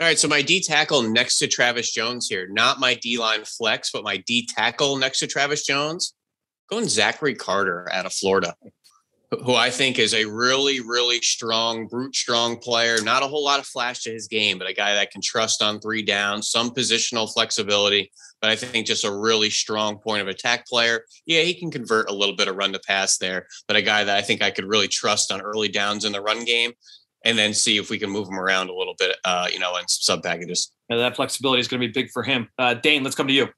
All 0.00 0.06
right, 0.06 0.18
so 0.18 0.28
my 0.28 0.42
D 0.42 0.62
tackle 0.62 1.02
next 1.02 1.38
to 1.38 1.46
Travis 1.46 1.92
Jones 1.92 2.28
here, 2.28 2.46
not 2.48 2.78
my 2.78 2.94
D 2.94 3.18
line 3.18 3.44
flex, 3.44 3.90
but 3.90 4.04
my 4.04 4.18
D 4.18 4.46
tackle 4.46 4.96
next 4.96 5.18
to 5.20 5.26
Travis 5.26 5.66
Jones 5.66 6.14
going 6.70 6.88
Zachary 6.88 7.34
Carter 7.34 7.88
out 7.92 8.06
of 8.06 8.12
Florida, 8.12 8.54
who 9.44 9.54
I 9.54 9.70
think 9.70 9.98
is 9.98 10.14
a 10.14 10.24
really, 10.24 10.80
really 10.80 11.20
strong, 11.20 11.86
brute 11.86 12.14
strong 12.14 12.56
player. 12.56 13.00
Not 13.02 13.22
a 13.22 13.26
whole 13.26 13.44
lot 13.44 13.60
of 13.60 13.66
flash 13.66 14.02
to 14.02 14.10
his 14.10 14.28
game, 14.28 14.58
but 14.58 14.68
a 14.68 14.72
guy 14.72 14.94
that 14.94 15.10
can 15.10 15.20
trust 15.20 15.62
on 15.62 15.80
three 15.80 16.02
downs, 16.02 16.50
some 16.50 16.70
positional 16.70 17.32
flexibility. 17.32 18.10
But 18.40 18.50
I 18.50 18.56
think 18.56 18.86
just 18.86 19.04
a 19.04 19.12
really 19.12 19.50
strong 19.50 19.98
point 19.98 20.22
of 20.22 20.28
attack 20.28 20.66
player. 20.66 21.04
Yeah, 21.26 21.42
he 21.42 21.54
can 21.54 21.70
convert 21.70 22.08
a 22.08 22.14
little 22.14 22.36
bit 22.36 22.48
of 22.48 22.56
run 22.56 22.72
to 22.72 22.80
pass 22.80 23.18
there, 23.18 23.46
but 23.66 23.76
a 23.76 23.82
guy 23.82 24.04
that 24.04 24.16
I 24.16 24.22
think 24.22 24.42
I 24.42 24.50
could 24.50 24.64
really 24.64 24.88
trust 24.88 25.32
on 25.32 25.40
early 25.40 25.68
downs 25.68 26.04
in 26.04 26.12
the 26.12 26.20
run 26.20 26.44
game 26.44 26.72
and 27.24 27.36
then 27.36 27.52
see 27.52 27.78
if 27.78 27.90
we 27.90 27.98
can 27.98 28.10
move 28.10 28.28
him 28.28 28.38
around 28.38 28.70
a 28.70 28.74
little 28.74 28.94
bit, 28.98 29.16
uh, 29.24 29.48
you 29.52 29.58
know, 29.58 29.76
in 29.76 29.88
sub 29.88 30.22
packages. 30.22 30.72
Yeah, 30.88 30.98
that 30.98 31.16
flexibility 31.16 31.60
is 31.60 31.68
going 31.68 31.80
to 31.80 31.86
be 31.86 31.92
big 31.92 32.10
for 32.12 32.22
him. 32.22 32.48
Uh, 32.58 32.74
Dane, 32.74 33.02
let's 33.02 33.16
come 33.16 33.26
to 33.26 33.32
you. 33.32 33.48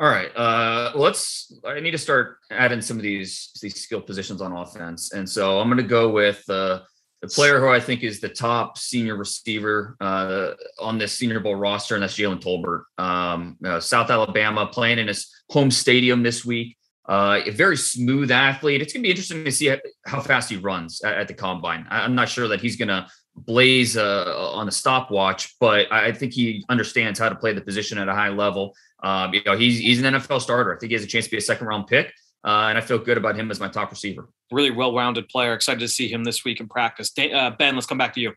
All 0.00 0.08
right. 0.08 0.34
Uh, 0.34 0.92
let's. 0.94 1.52
I 1.62 1.78
need 1.78 1.90
to 1.90 1.98
start 1.98 2.38
adding 2.50 2.80
some 2.80 2.96
of 2.96 3.02
these 3.02 3.50
these 3.60 3.78
skill 3.78 4.00
positions 4.00 4.40
on 4.40 4.50
offense, 4.50 5.12
and 5.12 5.28
so 5.28 5.60
I'm 5.60 5.68
going 5.68 5.76
to 5.76 5.82
go 5.82 6.08
with 6.08 6.42
uh, 6.48 6.80
the 7.20 7.28
player 7.28 7.60
who 7.60 7.68
I 7.68 7.80
think 7.80 8.02
is 8.02 8.18
the 8.18 8.30
top 8.30 8.78
senior 8.78 9.16
receiver 9.16 9.98
uh, 10.00 10.52
on 10.78 10.96
this 10.96 11.12
Senior 11.12 11.40
Bowl 11.40 11.54
roster, 11.54 11.96
and 11.96 12.02
that's 12.02 12.16
Jalen 12.16 12.40
Tolbert, 12.40 12.84
um, 12.96 13.58
uh, 13.62 13.78
South 13.78 14.08
Alabama, 14.10 14.66
playing 14.66 15.00
in 15.00 15.08
his 15.08 15.30
home 15.50 15.70
stadium 15.70 16.22
this 16.22 16.46
week. 16.46 16.78
Uh, 17.06 17.40
a 17.44 17.50
very 17.50 17.76
smooth 17.76 18.30
athlete. 18.30 18.80
It's 18.80 18.94
going 18.94 19.02
to 19.02 19.06
be 19.06 19.10
interesting 19.10 19.44
to 19.44 19.52
see 19.52 19.76
how 20.06 20.20
fast 20.22 20.48
he 20.48 20.56
runs 20.56 21.02
at, 21.02 21.18
at 21.18 21.28
the 21.28 21.34
combine. 21.34 21.86
I'm 21.90 22.14
not 22.14 22.30
sure 22.30 22.48
that 22.48 22.62
he's 22.62 22.76
going 22.76 22.88
to 22.88 23.06
blaze 23.44 23.96
uh, 23.96 24.52
on 24.54 24.68
a 24.68 24.70
stopwatch, 24.70 25.54
but 25.58 25.90
I 25.92 26.12
think 26.12 26.32
he 26.32 26.64
understands 26.68 27.18
how 27.18 27.28
to 27.28 27.34
play 27.34 27.52
the 27.52 27.60
position 27.60 27.98
at 27.98 28.08
a 28.08 28.14
high 28.14 28.28
level. 28.28 28.74
Um, 29.02 29.34
you 29.34 29.42
know, 29.44 29.56
he's 29.56 29.78
he's 29.78 30.02
an 30.02 30.14
NFL 30.14 30.40
starter. 30.40 30.74
I 30.74 30.78
think 30.78 30.90
he 30.90 30.94
has 30.94 31.04
a 31.04 31.06
chance 31.06 31.26
to 31.26 31.30
be 31.30 31.38
a 31.38 31.40
second 31.40 31.66
round 31.66 31.86
pick. 31.86 32.12
Uh, 32.42 32.68
and 32.68 32.78
I 32.78 32.80
feel 32.80 32.98
good 32.98 33.18
about 33.18 33.36
him 33.36 33.50
as 33.50 33.60
my 33.60 33.68
top 33.68 33.90
receiver. 33.90 34.28
Really 34.50 34.70
well 34.70 34.94
rounded 34.94 35.28
player. 35.28 35.52
Excited 35.52 35.80
to 35.80 35.88
see 35.88 36.08
him 36.08 36.24
this 36.24 36.44
week 36.44 36.60
in 36.60 36.68
practice. 36.68 37.12
Uh, 37.18 37.50
ben, 37.50 37.74
let's 37.74 37.86
come 37.86 37.98
back 37.98 38.14
to 38.14 38.20
you. 38.20 38.32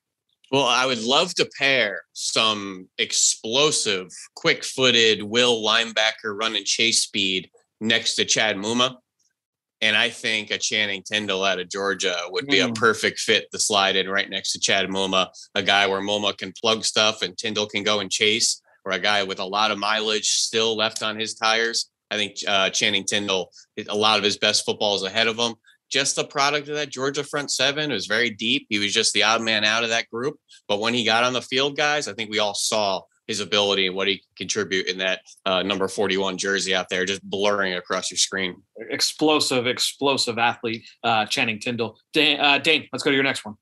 Well, 0.52 0.66
I 0.66 0.86
would 0.86 1.02
love 1.02 1.34
to 1.36 1.50
pair 1.58 2.02
some 2.14 2.88
explosive, 2.98 4.10
quick 4.36 4.64
footed 4.64 5.24
will 5.24 5.64
linebacker 5.64 6.38
run 6.38 6.56
and 6.56 6.66
chase 6.66 7.02
speed 7.02 7.50
next 7.82 8.16
to 8.16 8.26
Chad 8.26 8.58
Muma. 8.58 8.98
And 9.84 9.98
I 9.98 10.10
think 10.10 10.50
a 10.50 10.58
Channing 10.58 11.04
Tindall 11.04 11.44
out 11.44 11.60
of 11.60 11.68
Georgia 11.70 12.16
would 12.30 12.48
be 12.48 12.60
mm. 12.60 12.70
a 12.70 12.72
perfect 12.72 13.20
fit 13.20 13.52
to 13.52 13.60
slide 13.60 13.98
in 13.98 14.08
right 14.08 14.30
next 14.30 14.54
to 14.54 14.60
Chad 14.62 14.88
Muma, 14.88 15.28
a 15.56 15.62
guy 15.62 15.88
where 15.88 16.00
Muma 16.00 16.38
can 16.38 16.54
plug 16.54 16.86
stuff 16.86 17.22
and 17.22 17.38
Tindall 17.38 17.68
can 17.68 17.84
go 17.84 18.00
and 18.00 18.10
chase 18.10 18.62
or 18.86 18.94
a 18.94 19.00
guy 19.00 19.24
with 19.24 19.40
a 19.40 19.46
lot 19.46 19.72
of 19.72 19.78
mileage 19.78 20.30
still 20.30 20.78
left 20.78 21.04
on 21.04 21.20
his 21.20 21.34
tires. 21.34 21.92
I 22.10 22.16
think 22.16 22.38
uh, 22.48 22.70
Channing 22.70 23.04
Tindall, 23.04 23.52
a 23.90 23.94
lot 23.94 24.18
of 24.18 24.24
his 24.24 24.38
best 24.38 24.66
football 24.66 24.96
is 24.96 25.04
ahead 25.04 25.28
of 25.28 25.36
him. 25.38 25.56
Just 25.92 26.16
the 26.16 26.24
product 26.24 26.70
of 26.70 26.76
that 26.76 26.90
Georgia 26.90 27.26
front 27.26 27.52
seven 27.52 27.92
it 27.92 27.94
was 27.94 28.08
very 28.08 28.30
deep. 28.30 28.68
He 28.70 28.80
was 28.80 28.94
just 28.94 29.12
the 29.12 29.24
odd 29.24 29.42
man 29.42 29.66
out 29.66 29.84
of 29.84 29.90
that 29.90 30.10
group. 30.10 30.38
But 30.70 30.80
when 30.80 30.94
he 30.94 31.04
got 31.04 31.26
on 31.26 31.34
the 31.34 31.42
field, 31.42 31.76
guys, 31.76 32.08
I 32.08 32.14
think 32.14 32.32
we 32.32 32.40
all 32.40 32.56
saw 32.56 33.02
his 33.28 33.40
ability 33.40 33.88
and 33.88 33.96
what 33.96 34.08
he 34.08 34.18
can 34.18 34.28
contribute 34.36 34.88
in 34.88 34.98
that 34.98 35.22
uh, 35.46 35.64
number 35.64 35.88
41 35.88 36.38
jersey 36.38 36.76
out 36.76 36.90
there, 36.90 37.06
just 37.06 37.24
blurring 37.24 37.74
across 37.74 38.12
your 38.12 38.18
screen. 38.18 38.62
Explosive, 38.90 39.68
explosive 39.68 40.38
athlete, 40.38 40.86
uh, 41.04 41.26
Channing 41.26 41.60
Tindall. 41.60 41.98
Dane, 42.12 42.40
uh, 42.40 42.58
Dane, 42.58 42.88
let's 42.92 43.04
go 43.04 43.12
to 43.12 43.16
your 43.16 43.24
next 43.24 43.46
one. 43.46 43.56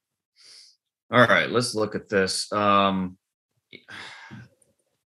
All 1.11 1.19
right, 1.19 1.49
let's 1.49 1.75
look 1.75 1.95
at 1.95 2.09
this. 2.09 2.51
Um, 2.51 3.17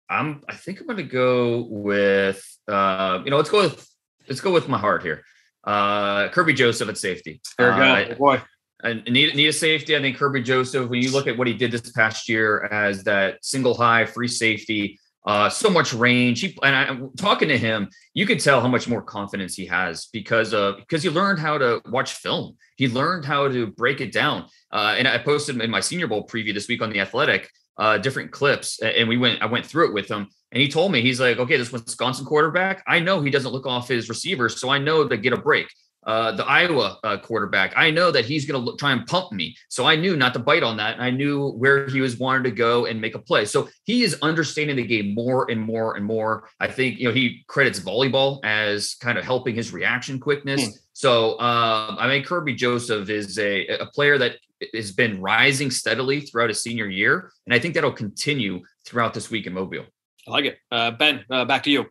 I'm 0.10 0.42
I 0.50 0.56
think 0.56 0.80
I'm 0.80 0.88
gonna 0.88 1.04
go 1.04 1.68
with 1.70 2.44
uh, 2.68 3.22
you 3.24 3.32
know, 3.32 3.38
let's 3.38 3.50
go 3.50 3.62
with 3.62 3.88
let's 4.28 4.42
go 4.42 4.52
with 4.52 4.68
my 4.68 4.78
heart 4.78 5.04
here. 5.04 5.24
Uh 5.64 6.30
Kerby 6.30 6.56
Joseph 6.56 6.90
at 6.90 6.98
safety. 6.98 7.42
There 7.58 7.72
we 7.72 7.78
go. 7.78 7.84
Uh, 7.84 8.16
boy. 8.16 8.42
And 8.82 9.04
need, 9.06 9.36
need 9.36 9.48
a 9.48 9.54
safety. 9.54 9.96
I 9.96 10.02
think 10.02 10.18
Kerby 10.18 10.44
Joseph, 10.44 10.90
when 10.90 11.02
you 11.02 11.12
look 11.12 11.28
at 11.28 11.38
what 11.38 11.48
he 11.48 11.54
did 11.54 11.72
this 11.72 11.92
past 11.92 12.30
year 12.30 12.64
as 12.72 13.04
that 13.04 13.44
single 13.44 13.74
high 13.74 14.06
free 14.06 14.28
safety, 14.28 14.98
uh, 15.26 15.50
so 15.50 15.70
much 15.70 15.94
range. 15.94 16.42
He, 16.42 16.58
and 16.64 16.76
I, 16.76 16.98
talking 17.18 17.50
to 17.50 17.58
him, 17.58 17.90
you 18.14 18.26
could 18.26 18.40
tell 18.40 18.62
how 18.62 18.68
much 18.68 18.88
more 18.88 19.02
confidence 19.02 19.54
he 19.54 19.66
has 19.66 20.08
because 20.14 20.54
of 20.54 20.78
because 20.78 21.04
he 21.04 21.10
learned 21.10 21.40
how 21.40 21.58
to 21.58 21.82
watch 21.90 22.14
film. 22.14 22.56
He 22.78 22.88
learned 22.88 23.26
how 23.26 23.50
to 23.50 23.68
break 23.68 24.00
it 24.00 24.14
down. 24.14 24.46
Uh, 24.72 24.96
and 24.98 25.08
I 25.08 25.18
posted 25.18 25.60
in 25.62 25.70
my 25.70 25.82
Senior 25.82 26.08
Bowl 26.08 26.26
preview 26.26 26.54
this 26.54 26.68
week 26.70 26.82
on 26.82 26.90
the 26.90 27.02
Athletic 27.02 27.52
uh, 27.78 27.98
different 27.98 28.32
clips, 28.32 28.80
and 28.82 29.08
we 29.08 29.18
went. 29.18 29.42
I 29.42 29.46
went 29.46 29.66
through 29.66 29.88
it 29.88 29.94
with 29.94 30.10
him, 30.10 30.28
and 30.52 30.62
he 30.62 30.68
told 30.68 30.92
me 30.92 31.02
he's 31.02 31.20
like, 31.20 31.38
okay, 31.38 31.58
this 31.58 31.72
Wisconsin 31.72 32.26
quarterback. 32.26 32.84
I 32.88 33.00
know 33.00 33.22
he 33.22 33.30
doesn't 33.30 33.52
look 33.52 33.66
off 33.66 33.88
his 33.88 34.10
receivers, 34.10 34.60
so 34.60 34.70
I 34.70 34.80
know 34.80 35.08
to 35.08 35.18
get 35.18 35.34
a 35.34 35.38
break. 35.38 35.68
Uh, 36.06 36.32
the 36.32 36.46
Iowa 36.46 36.98
uh, 37.04 37.18
quarterback, 37.18 37.74
I 37.76 37.92
know 37.92 38.10
that 38.10 38.26
he's 38.26 38.46
going 38.46 38.66
to 38.66 38.76
try 38.78 38.94
and 38.94 39.06
pump 39.06 39.32
me, 39.32 39.56
so 39.68 39.86
I 39.86 39.96
knew 39.96 40.16
not 40.16 40.34
to 40.34 40.40
bite 40.40 40.64
on 40.64 40.78
that. 40.78 40.94
And 40.94 41.04
I 41.04 41.10
knew 41.10 41.50
where 41.50 41.88
he 41.90 42.00
was 42.00 42.18
wanting 42.18 42.44
to 42.44 42.52
go 42.52 42.86
and 42.86 43.02
make 43.02 43.16
a 43.16 43.20
play. 43.20 43.46
So 43.46 43.68
he 43.84 44.04
is 44.04 44.18
understanding 44.22 44.78
the 44.78 44.86
game 44.86 45.14
more 45.14 45.52
and 45.52 45.60
more 45.62 45.98
and 45.98 46.06
more. 46.06 46.50
I 46.60 46.68
think 46.68 47.00
you 47.00 47.08
know 47.08 47.14
he 47.14 47.44
credits 47.48 47.80
volleyball 47.80 48.40
as 48.44 48.96
kind 48.96 49.18
of 49.18 49.26
helping 49.26 49.56
his 49.56 49.74
reaction 49.74 50.20
quickness. 50.20 50.64
Hmm. 50.64 50.72
So 50.94 51.32
um, 51.40 51.98
I 52.00 52.08
mean, 52.08 52.24
Kerby 52.24 52.56
Joseph 52.56 53.10
is 53.10 53.38
a, 53.38 53.68
a 53.68 53.86
player 53.88 54.18
that 54.18 54.38
has 54.74 54.92
been 54.92 55.22
rising 55.22 55.70
steadily 55.70 56.22
throughout 56.22 56.50
his 56.50 56.62
senior 56.62 56.88
year, 56.88 57.32
and 57.46 57.54
I 57.54 57.60
think 57.60 57.74
that'll 57.74 57.92
continue 57.92 58.62
throughout 58.86 59.14
this 59.14 59.30
week 59.30 59.48
in 59.48 59.54
Mobile. 59.54 59.86
I 60.28 60.32
like 60.32 60.46
it, 60.46 60.58
uh, 60.72 60.92
Ben. 60.92 61.26
Uh, 61.30 61.46
back 61.46 61.64
to 61.64 61.72
you. 61.72 61.86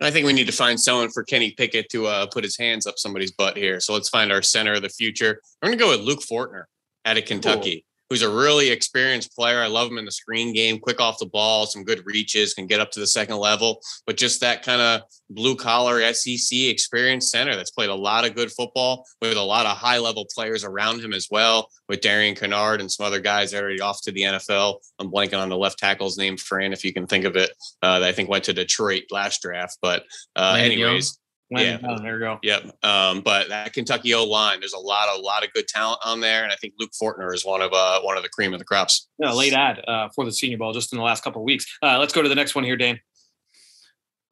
I 0.00 0.10
think 0.10 0.26
we 0.26 0.32
need 0.32 0.46
to 0.46 0.52
find 0.52 0.78
someone 0.78 1.10
for 1.10 1.24
Kenny 1.24 1.50
Pickett 1.50 1.88
to 1.90 2.06
uh, 2.06 2.26
put 2.26 2.44
his 2.44 2.56
hands 2.56 2.86
up 2.86 2.98
somebody's 2.98 3.32
butt 3.32 3.56
here. 3.56 3.80
So 3.80 3.94
let's 3.94 4.08
find 4.08 4.30
our 4.30 4.42
center 4.42 4.74
of 4.74 4.82
the 4.82 4.88
future. 4.88 5.40
I'm 5.60 5.68
going 5.68 5.78
to 5.78 5.84
go 5.84 5.90
with 5.90 6.00
Luke 6.00 6.20
Fortner 6.20 6.64
out 7.04 7.18
of 7.18 7.24
Kentucky 7.24 7.84
who's 8.10 8.22
a 8.22 8.28
really 8.28 8.70
experienced 8.70 9.34
player. 9.34 9.60
I 9.60 9.66
love 9.66 9.90
him 9.90 9.98
in 9.98 10.04
the 10.04 10.12
screen 10.12 10.52
game, 10.52 10.78
quick 10.78 11.00
off 11.00 11.18
the 11.18 11.26
ball, 11.26 11.66
some 11.66 11.84
good 11.84 12.04
reaches, 12.06 12.54
can 12.54 12.66
get 12.66 12.80
up 12.80 12.90
to 12.92 13.00
the 13.00 13.06
second 13.06 13.36
level, 13.36 13.80
but 14.06 14.16
just 14.16 14.40
that 14.40 14.62
kind 14.62 14.80
of 14.80 15.02
blue 15.30 15.56
collar 15.56 16.00
SEC 16.12 16.58
experienced 16.58 17.30
center 17.30 17.54
that's 17.54 17.70
played 17.70 17.90
a 17.90 17.94
lot 17.94 18.24
of 18.24 18.34
good 18.34 18.50
football 18.50 19.04
with 19.20 19.36
a 19.36 19.42
lot 19.42 19.66
of 19.66 19.76
high 19.76 19.98
level 19.98 20.26
players 20.34 20.64
around 20.64 21.00
him 21.00 21.12
as 21.12 21.28
well, 21.30 21.68
with 21.88 22.00
Darian 22.00 22.34
Kinnard 22.34 22.80
and 22.80 22.90
some 22.90 23.06
other 23.06 23.20
guys 23.20 23.54
already 23.54 23.80
off 23.80 24.00
to 24.02 24.12
the 24.12 24.22
NFL. 24.22 24.78
I'm 24.98 25.10
blanking 25.10 25.40
on 25.40 25.48
the 25.48 25.56
left 25.56 25.78
tackle's 25.78 26.18
name, 26.18 26.36
Fran, 26.36 26.72
if 26.72 26.84
you 26.84 26.92
can 26.92 27.06
think 27.06 27.24
of 27.24 27.36
it, 27.36 27.50
uh, 27.82 28.00
that 28.00 28.08
I 28.08 28.12
think 28.12 28.28
went 28.28 28.44
to 28.44 28.52
Detroit 28.52 29.04
last 29.10 29.42
draft. 29.42 29.78
But, 29.82 30.04
uh, 30.34 30.56
anyways 30.58 31.18
yeah, 31.50 31.78
oh, 31.82 31.98
there 32.02 32.14
we 32.14 32.20
go. 32.20 32.38
Yep. 32.42 32.84
Um, 32.84 33.22
but 33.22 33.48
that 33.48 33.72
Kentucky 33.72 34.12
O 34.12 34.24
line, 34.24 34.60
there's 34.60 34.74
a 34.74 34.78
lot, 34.78 35.08
a 35.16 35.20
lot 35.20 35.44
of 35.44 35.52
good 35.52 35.66
talent 35.66 36.00
on 36.04 36.20
there, 36.20 36.42
and 36.42 36.52
I 36.52 36.56
think 36.56 36.74
Luke 36.78 36.90
Fortner 37.00 37.34
is 37.34 37.44
one 37.44 37.62
of 37.62 37.72
uh, 37.72 38.00
one 38.02 38.16
of 38.16 38.22
the 38.22 38.28
cream 38.28 38.52
of 38.52 38.58
the 38.58 38.64
crops. 38.64 39.08
Yeah, 39.18 39.32
late 39.32 39.54
ad 39.54 39.82
uh, 39.88 40.08
for 40.14 40.24
the 40.24 40.32
Senior 40.32 40.58
Bowl 40.58 40.72
just 40.72 40.92
in 40.92 40.98
the 40.98 41.04
last 41.04 41.24
couple 41.24 41.40
of 41.40 41.46
weeks. 41.46 41.64
Uh, 41.82 41.98
let's 41.98 42.12
go 42.12 42.22
to 42.22 42.28
the 42.28 42.34
next 42.34 42.54
one 42.54 42.64
here, 42.64 42.76
Dane. 42.76 43.00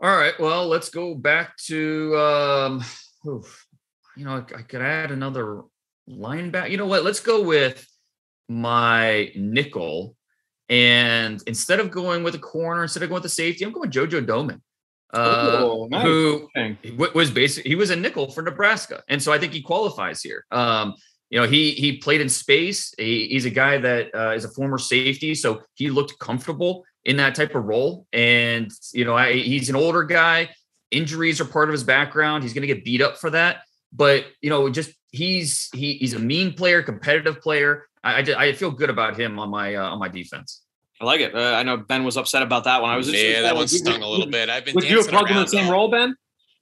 All 0.02 0.14
right. 0.14 0.38
Well, 0.38 0.66
let's 0.66 0.90
go 0.90 1.14
back 1.14 1.56
to 1.68 2.16
um, 2.18 2.84
oof, 3.26 3.66
you 4.14 4.26
know, 4.26 4.32
I, 4.32 4.58
I 4.58 4.62
could 4.62 4.82
add 4.82 5.10
another 5.10 5.62
linebacker. 6.08 6.70
You 6.70 6.76
know 6.76 6.86
what? 6.86 7.02
Let's 7.02 7.20
go 7.20 7.42
with 7.42 7.86
my 8.46 9.32
nickel, 9.34 10.16
and 10.68 11.42
instead 11.46 11.80
of 11.80 11.90
going 11.90 12.24
with 12.24 12.34
a 12.34 12.38
corner, 12.38 12.82
instead 12.82 13.02
of 13.02 13.08
going 13.08 13.22
with 13.22 13.22
the 13.22 13.30
safety, 13.30 13.64
I'm 13.64 13.72
going 13.72 13.88
with 13.88 13.96
JoJo 13.96 14.26
Domann 14.26 14.60
uh, 15.16 15.58
oh, 15.62 15.88
nice. 15.90 16.02
who 16.04 16.48
was 17.14 17.30
basically 17.30 17.70
he 17.70 17.74
was 17.74 17.90
a 17.90 17.96
nickel 17.96 18.30
for 18.30 18.42
Nebraska, 18.42 19.02
and 19.08 19.22
so 19.22 19.32
I 19.32 19.38
think 19.38 19.52
he 19.52 19.62
qualifies 19.62 20.22
here. 20.22 20.44
Um, 20.50 20.94
you 21.30 21.40
know, 21.40 21.46
he 21.46 21.72
he 21.72 21.98
played 21.98 22.20
in 22.20 22.28
space. 22.28 22.94
He, 22.96 23.28
he's 23.28 23.44
a 23.44 23.50
guy 23.50 23.78
that 23.78 24.14
uh, 24.14 24.30
is 24.30 24.44
a 24.44 24.48
former 24.48 24.78
safety, 24.78 25.34
so 25.34 25.62
he 25.74 25.90
looked 25.90 26.18
comfortable 26.18 26.84
in 27.04 27.16
that 27.16 27.34
type 27.34 27.54
of 27.54 27.64
role. 27.64 28.06
And 28.12 28.70
you 28.92 29.04
know, 29.04 29.16
I, 29.16 29.32
he's 29.32 29.68
an 29.68 29.76
older 29.76 30.04
guy. 30.04 30.50
Injuries 30.90 31.40
are 31.40 31.44
part 31.44 31.68
of 31.68 31.72
his 31.72 31.84
background. 31.84 32.44
He's 32.44 32.52
going 32.52 32.66
to 32.66 32.72
get 32.72 32.84
beat 32.84 33.02
up 33.02 33.16
for 33.16 33.30
that. 33.30 33.62
But 33.92 34.26
you 34.40 34.50
know, 34.50 34.68
just 34.68 34.92
he's 35.10 35.68
he, 35.72 35.94
he's 35.94 36.14
a 36.14 36.18
mean 36.18 36.52
player, 36.52 36.82
competitive 36.82 37.40
player. 37.40 37.86
I, 38.04 38.22
I, 38.22 38.42
I 38.44 38.52
feel 38.52 38.70
good 38.70 38.90
about 38.90 39.18
him 39.18 39.38
on 39.38 39.50
my 39.50 39.74
uh, 39.74 39.90
on 39.90 39.98
my 39.98 40.08
defense. 40.08 40.62
I 41.01 41.05
like 41.05 41.20
it. 41.20 41.34
Uh, 41.34 41.55
I 41.55 41.62
know 41.62 41.76
Ben 41.76 42.05
was 42.05 42.16
upset 42.16 42.42
about 42.42 42.64
that 42.64 42.80
one. 42.80 42.90
I 42.90 42.97
was 42.97 43.07
just 43.07 43.22
yeah, 43.22 43.42
that 43.42 43.55
one 43.55 43.68
stung 43.68 44.03
a 44.03 44.09
little 44.09 44.26
bit. 44.26 44.49
I've 44.49 44.64
been. 44.64 44.74
Would 44.74 44.84
you 44.84 44.99
have 44.99 45.09
plugged 45.09 45.30
in 45.30 45.36
the 45.36 45.47
same 45.47 45.70
role, 45.70 45.90
Ben? 45.90 46.16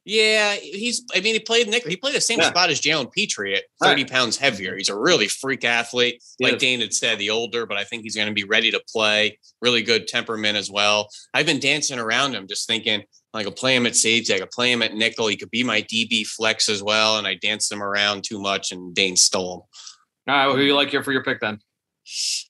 Yeah, 0.04 0.54
he's. 0.54 1.04
I 1.14 1.20
mean, 1.20 1.34
he 1.34 1.40
played 1.40 1.68
Nick. 1.68 1.86
He 1.86 1.96
played 1.96 2.14
the 2.14 2.20
same 2.20 2.40
yeah. 2.40 2.48
spot 2.48 2.68
as 2.68 2.80
Jalen 2.80 3.12
Pitre 3.12 3.54
at 3.54 3.62
thirty 3.82 4.02
right. 4.02 4.10
pounds 4.10 4.36
heavier. 4.36 4.76
He's 4.76 4.88
a 4.88 4.98
really 4.98 5.28
freak 5.28 5.64
athlete, 5.64 6.22
he 6.38 6.44
like 6.44 6.54
is. 6.54 6.60
Dane 6.60 6.80
had 6.80 6.92
said. 6.92 7.18
The 7.18 7.30
older, 7.30 7.64
but 7.64 7.78
I 7.78 7.84
think 7.84 8.02
he's 8.02 8.16
going 8.16 8.28
to 8.28 8.34
be 8.34 8.44
ready 8.44 8.70
to 8.72 8.82
play. 8.92 9.38
Really 9.62 9.82
good 9.82 10.08
temperament 10.08 10.58
as 10.58 10.70
well. 10.70 11.08
I've 11.32 11.46
been 11.46 11.60
dancing 11.60 11.98
around 11.98 12.34
him, 12.34 12.46
just 12.48 12.66
thinking 12.66 13.04
I 13.32 13.44
could 13.44 13.56
play 13.56 13.74
him 13.74 13.86
at 13.86 13.96
safety. 13.96 14.34
I 14.34 14.40
could 14.40 14.50
play 14.50 14.70
him 14.70 14.82
at 14.82 14.94
nickel. 14.94 15.28
He 15.28 15.36
could 15.36 15.50
be 15.50 15.64
my 15.64 15.82
DB 15.82 16.26
flex 16.26 16.68
as 16.68 16.82
well. 16.82 17.18
And 17.18 17.26
I 17.26 17.34
danced 17.34 17.72
him 17.72 17.82
around 17.82 18.24
too 18.24 18.40
much, 18.40 18.72
and 18.72 18.94
Dane 18.94 19.16
stole 19.16 19.54
him. 19.54 19.60
All 20.26 20.34
right, 20.34 20.46
well, 20.46 20.56
who 20.56 20.62
you 20.62 20.74
like 20.74 20.90
here 20.90 21.02
for 21.02 21.12
your 21.12 21.22
pick 21.22 21.40
then? 21.40 21.60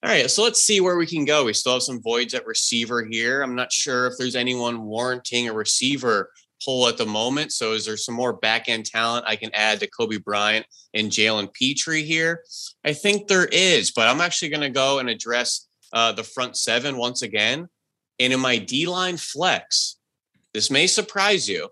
All 0.03 0.11
right, 0.11 0.31
so 0.31 0.43
let's 0.43 0.63
see 0.63 0.81
where 0.81 0.97
we 0.97 1.07
can 1.07 1.25
go. 1.25 1.45
We 1.45 1.53
still 1.53 1.75
have 1.75 1.83
some 1.83 2.03
voids 2.03 2.35
at 2.35 2.47
receiver 2.47 3.05
here. 3.05 3.43
I'm 3.43 3.55
not 3.55 3.73
sure 3.73 4.07
if 4.07 4.15
there's 4.19 4.37
anyone 4.37 4.83
warranting 4.83 5.49
a 5.49 5.53
receiver 5.53 6.31
pull 6.65 6.89
at 6.89 6.97
the 6.97 7.07
moment. 7.07 7.53
So 7.53 7.73
is 7.73 7.87
there 7.87 7.97
some 7.97 8.15
more 8.15 8.33
back 8.33 8.69
end 8.69 8.87
talent 8.87 9.27
I 9.29 9.37
can 9.37 9.51
add 9.55 9.81
to 9.81 9.91
Coby 9.91 10.23
Bryant 10.23 10.67
and 10.93 11.11
Jalen 11.11 11.53
Pitre 11.53 11.97
here? 11.97 12.43
I 12.85 12.93
think 12.95 13.29
there 13.29 13.47
is, 13.47 13.93
but 13.93 14.09
I'm 14.09 14.21
actually 14.21 14.49
going 14.49 14.61
to 14.63 14.71
go 14.71 14.99
and 14.99 15.09
address 15.09 15.69
uh, 15.93 16.13
the 16.13 16.25
front 16.25 16.57
seven 16.57 16.97
once 16.97 17.23
again. 17.23 17.69
And 18.19 18.33
in 18.33 18.41
my 18.41 18.59
D 18.59 18.87
line 18.87 19.17
flex, 19.17 19.97
this 20.53 20.71
may 20.71 20.87
surprise 20.87 21.49
you. 21.49 21.69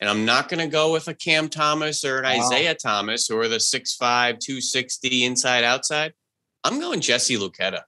And 0.00 0.10
I'm 0.10 0.24
not 0.24 0.48
going 0.48 0.60
to 0.60 0.70
go 0.70 0.92
with 0.92 1.08
a 1.08 1.14
Cam 1.14 1.48
Thomas 1.48 2.04
or 2.04 2.18
an 2.18 2.24
wow. 2.24 2.44
Isaiah 2.44 2.74
Thomas 2.74 3.26
who 3.26 3.38
are 3.38 3.48
the 3.48 3.56
6'5, 3.56 3.98
260 3.98 5.24
inside 5.24 5.64
outside. 5.64 6.12
I'm 6.64 6.80
going 6.80 7.00
Jesse 7.00 7.36
Luketa 7.36 7.82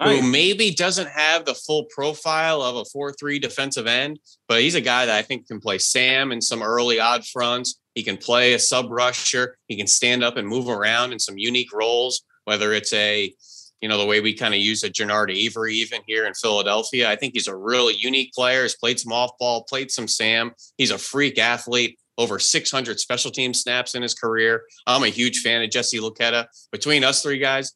who 0.00 0.22
maybe 0.22 0.70
doesn't 0.70 1.08
have 1.08 1.44
the 1.44 1.54
full 1.54 1.84
profile 1.84 2.62
of 2.62 2.76
a 2.76 2.84
4-3 2.84 3.40
defensive 3.40 3.86
end, 3.86 4.20
but 4.46 4.60
he's 4.60 4.76
a 4.76 4.80
guy 4.80 5.06
that 5.06 5.16
I 5.16 5.22
think 5.22 5.48
can 5.48 5.60
play 5.60 5.78
Sam 5.78 6.30
in 6.30 6.40
some 6.40 6.62
early 6.62 7.00
odd 7.00 7.26
fronts. 7.26 7.80
He 7.94 8.04
can 8.04 8.16
play 8.16 8.52
a 8.52 8.58
sub 8.58 8.90
rusher. 8.90 9.58
He 9.66 9.76
can 9.76 9.88
stand 9.88 10.22
up 10.22 10.36
and 10.36 10.46
move 10.46 10.68
around 10.68 11.12
in 11.12 11.18
some 11.18 11.36
unique 11.36 11.72
roles, 11.72 12.22
whether 12.44 12.72
it's 12.72 12.92
a, 12.92 13.32
you 13.80 13.88
know, 13.88 13.98
the 13.98 14.06
way 14.06 14.20
we 14.20 14.34
kind 14.34 14.54
of 14.54 14.60
use 14.60 14.84
a 14.84 14.90
Genard 14.90 15.34
Avery 15.34 15.74
even 15.74 16.00
here 16.06 16.26
in 16.26 16.34
Philadelphia. 16.34 17.10
I 17.10 17.16
think 17.16 17.34
he's 17.34 17.48
a 17.48 17.56
really 17.56 17.94
unique 17.94 18.32
player. 18.32 18.62
He's 18.62 18.76
played 18.76 19.00
some 19.00 19.12
off 19.12 19.32
ball, 19.38 19.64
played 19.64 19.90
some 19.90 20.06
Sam. 20.06 20.52
He's 20.76 20.92
a 20.92 20.98
freak 20.98 21.38
athlete 21.38 21.98
over 22.18 22.40
600 22.40 22.98
special 22.98 23.30
team 23.30 23.54
snaps 23.54 23.94
in 23.94 24.02
his 24.02 24.12
career. 24.12 24.64
I'm 24.86 25.04
a 25.04 25.08
huge 25.08 25.38
fan 25.38 25.62
of 25.62 25.70
Jesse 25.70 26.00
Luketa. 26.00 26.46
Between 26.72 27.04
us 27.04 27.22
three 27.22 27.38
guys, 27.38 27.74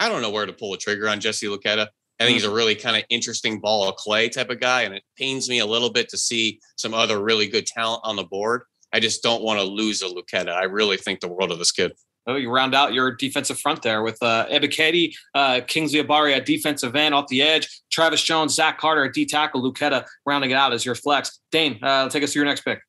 I 0.00 0.08
don't 0.08 0.22
know 0.22 0.30
where 0.30 0.46
to 0.46 0.52
pull 0.52 0.72
the 0.72 0.76
trigger 0.76 1.08
on 1.08 1.20
Jesse 1.20 1.46
Luketa. 1.46 1.88
I 2.20 2.24
think 2.24 2.34
he's 2.34 2.44
a 2.44 2.48
mm. 2.48 2.54
really 2.54 2.74
kind 2.74 2.96
of 2.96 3.02
interesting 3.10 3.60
ball 3.60 3.88
of 3.88 3.96
clay 3.96 4.28
type 4.28 4.50
of 4.50 4.60
guy, 4.60 4.82
and 4.82 4.94
it 4.94 5.02
pains 5.18 5.48
me 5.48 5.58
a 5.58 5.66
little 5.66 5.90
bit 5.90 6.08
to 6.10 6.18
see 6.18 6.60
some 6.76 6.94
other 6.94 7.20
really 7.20 7.48
good 7.48 7.66
talent 7.66 8.02
on 8.04 8.16
the 8.16 8.24
board. 8.24 8.62
I 8.92 9.00
just 9.00 9.22
don't 9.22 9.42
want 9.42 9.58
to 9.58 9.64
lose 9.64 10.02
a 10.02 10.06
Luketa. 10.06 10.50
I 10.50 10.64
really 10.64 10.96
think 10.96 11.20
the 11.20 11.28
world 11.28 11.50
of 11.50 11.58
this 11.58 11.72
kid. 11.72 11.92
Oh, 12.26 12.36
you 12.36 12.50
round 12.50 12.74
out 12.74 12.94
your 12.94 13.10
defensive 13.10 13.58
front 13.58 13.82
there 13.82 14.02
with 14.02 14.16
uh, 14.22 14.46
Ebiketie, 14.48 15.14
uh, 15.34 15.60
Kingsley 15.66 16.02
Enagbare 16.02 16.36
at 16.36 16.46
defensive 16.46 16.96
end 16.96 17.14
off 17.14 17.26
the 17.28 17.42
edge, 17.42 17.68
Travis 17.90 18.22
Jones, 18.22 18.54
Zach 18.54 18.78
Carter 18.78 19.04
at 19.04 19.12
D 19.12 19.26
tackle, 19.26 19.62
Luketa 19.62 20.06
rounding 20.24 20.50
it 20.50 20.54
out 20.54 20.72
as 20.72 20.86
your 20.86 20.94
flex. 20.94 21.40
Dane, 21.50 21.78
uh, 21.82 22.08
take 22.08 22.22
us 22.22 22.32
to 22.32 22.38
your 22.38 22.46
next 22.46 22.62
pick. 22.62 22.80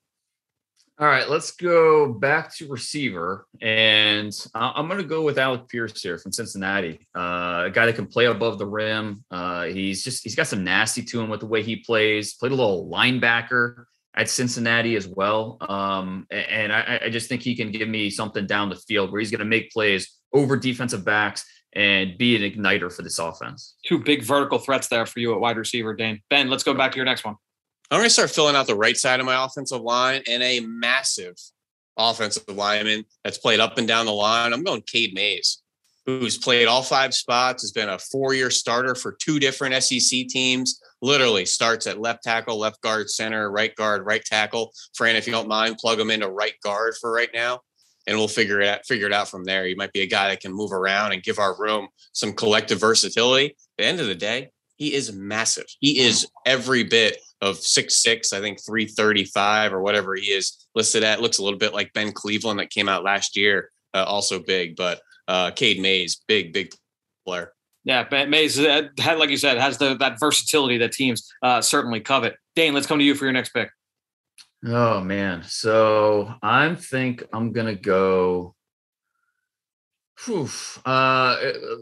All 0.97 1.07
right, 1.07 1.29
let's 1.29 1.51
go 1.51 2.13
back 2.13 2.55
to 2.55 2.69
receiver, 2.69 3.47
and 3.59 4.33
I'm 4.55 4.87
going 4.87 5.01
to 5.01 5.05
go 5.05 5.23
with 5.23 5.37
Alec 5.37 5.67
Pierce 5.67 6.01
here 6.01 6.17
from 6.17 6.31
Cincinnati, 6.31 7.05
uh, 7.13 7.63
a 7.65 7.69
guy 7.69 7.85
that 7.87 7.95
can 7.95 8.07
play 8.07 8.27
above 8.27 8.59
the 8.59 8.65
rim. 8.65 9.21
Uh, 9.29 9.65
he's 9.65 10.05
just 10.05 10.23
he's 10.23 10.35
got 10.35 10.47
some 10.47 10.63
nasty 10.63 11.03
to 11.03 11.19
him 11.19 11.29
with 11.29 11.41
the 11.41 11.47
way 11.47 11.63
he 11.63 11.75
plays. 11.75 12.35
Played 12.35 12.53
a 12.53 12.55
little 12.55 12.89
linebacker 12.89 13.83
at 14.15 14.29
Cincinnati 14.29 14.95
as 14.95 15.05
well, 15.05 15.57
um, 15.59 16.27
and 16.31 16.71
I, 16.71 17.01
I 17.03 17.09
just 17.09 17.27
think 17.27 17.41
he 17.41 17.57
can 17.57 17.71
give 17.71 17.89
me 17.89 18.09
something 18.09 18.47
down 18.47 18.69
the 18.69 18.77
field 18.77 19.11
where 19.11 19.19
he's 19.19 19.31
going 19.31 19.39
to 19.39 19.45
make 19.45 19.71
plays 19.71 20.17
over 20.31 20.55
defensive 20.55 21.03
backs 21.03 21.43
and 21.73 22.17
be 22.17 22.37
an 22.37 22.49
igniter 22.49 22.89
for 22.89 23.01
this 23.01 23.19
offense. 23.19 23.75
Two 23.85 23.99
big 23.99 24.23
vertical 24.23 24.59
threats 24.59 24.87
there 24.87 25.05
for 25.05 25.19
you 25.19 25.33
at 25.33 25.41
wide 25.41 25.57
receiver, 25.57 25.93
Dane. 25.93 26.21
Ben, 26.29 26.49
let's 26.49 26.63
go 26.63 26.73
back 26.73 26.93
to 26.93 26.95
your 26.95 27.05
next 27.05 27.25
one. 27.25 27.35
I'm 27.91 27.99
going 27.99 28.07
to 28.07 28.13
start 28.13 28.31
filling 28.31 28.55
out 28.55 28.65
the 28.65 28.75
right 28.75 28.97
side 28.97 29.19
of 29.19 29.27
my 29.27 29.45
offensive 29.45 29.81
line 29.81 30.23
and 30.27 30.41
a 30.41 30.59
massive 30.61 31.35
offensive 31.97 32.43
lineman 32.47 33.05
that's 33.23 33.37
played 33.37 33.59
up 33.59 33.77
and 33.77 33.87
down 33.87 34.07
the 34.07 34.11
line. 34.11 34.53
I'm 34.53 34.63
going 34.63 34.81
Cade 34.81 35.13
Mays, 35.13 35.61
who's 36.07 36.35
played 36.35 36.67
all 36.67 36.81
five 36.81 37.13
spots, 37.13 37.61
has 37.61 37.71
been 37.71 37.89
a 37.89 37.99
four 37.99 38.33
year 38.33 38.49
starter 38.49 38.95
for 38.95 39.15
two 39.21 39.39
different 39.39 39.81
SEC 39.83 40.27
teams. 40.27 40.81
Literally 41.03 41.45
starts 41.45 41.85
at 41.85 41.99
left 41.99 42.23
tackle, 42.23 42.57
left 42.57 42.81
guard, 42.81 43.07
center, 43.07 43.51
right 43.51 43.75
guard, 43.75 44.03
right 44.03 44.25
tackle. 44.25 44.73
Fran, 44.95 45.15
if 45.15 45.27
you 45.27 45.33
don't 45.33 45.47
mind, 45.47 45.77
plug 45.77 45.99
him 45.99 46.09
into 46.09 46.27
right 46.27 46.55
guard 46.63 46.95
for 46.99 47.11
right 47.11 47.29
now, 47.35 47.59
and 48.07 48.17
we'll 48.17 48.27
figure 48.27 48.61
it 48.61 48.67
out, 48.67 48.85
figure 48.87 49.05
it 49.05 49.13
out 49.13 49.29
from 49.29 49.43
there. 49.43 49.67
He 49.67 49.75
might 49.75 49.93
be 49.93 50.01
a 50.01 50.07
guy 50.07 50.29
that 50.29 50.41
can 50.41 50.51
move 50.51 50.71
around 50.71 51.11
and 51.11 51.21
give 51.21 51.37
our 51.37 51.55
room 51.59 51.87
some 52.13 52.33
collective 52.33 52.79
versatility. 52.79 53.51
At 53.51 53.55
the 53.77 53.85
end 53.85 53.99
of 53.99 54.07
the 54.07 54.15
day, 54.15 54.49
he 54.77 54.95
is 54.95 55.13
massive. 55.13 55.67
He 55.79 55.99
is 55.99 56.27
every 56.45 56.83
bit 56.83 57.17
of 57.45 57.57
six 57.57 58.01
six, 58.01 58.33
I 58.33 58.41
think 58.41 58.59
three 58.65 58.87
thirty 58.87 59.25
five 59.25 59.73
or 59.73 59.81
whatever 59.81 60.15
he 60.15 60.27
is 60.27 60.67
listed 60.73 61.03
at. 61.03 61.21
Looks 61.21 61.37
a 61.37 61.43
little 61.43 61.59
bit 61.59 61.73
like 61.73 61.93
Ben 61.93 62.11
Cleveland 62.11 62.59
that 62.59 62.71
came 62.71 62.89
out 62.89 63.03
last 63.03 63.37
year, 63.37 63.71
uh, 63.93 64.03
also 64.03 64.39
big, 64.39 64.75
but 64.75 65.01
uh, 65.27 65.51
Cade 65.51 65.81
Mays, 65.81 66.21
big 66.27 66.51
big 66.53 66.73
player. 67.25 67.51
Yeah, 67.83 68.07
Mays, 68.27 68.59
uh, 68.59 68.87
like 68.99 69.29
you 69.29 69.37
said, 69.37 69.57
has 69.57 69.77
the 69.77 69.95
that 69.97 70.19
versatility 70.19 70.79
that 70.79 70.91
teams 70.91 71.31
uh, 71.43 71.61
certainly 71.61 71.99
covet. 71.99 72.35
Dane, 72.55 72.73
let's 72.73 72.87
come 72.87 72.97
to 72.97 73.05
you 73.05 73.13
for 73.13 73.25
your 73.25 73.33
next 73.33 73.49
pick. 73.49 73.69
Oh 74.65 75.01
man, 75.01 75.43
so 75.43 76.33
I 76.41 76.73
think 76.73 77.23
I'm 77.31 77.51
gonna 77.51 77.75
go. 77.75 78.54
Whew, 80.23 80.47
uh, 80.85 81.35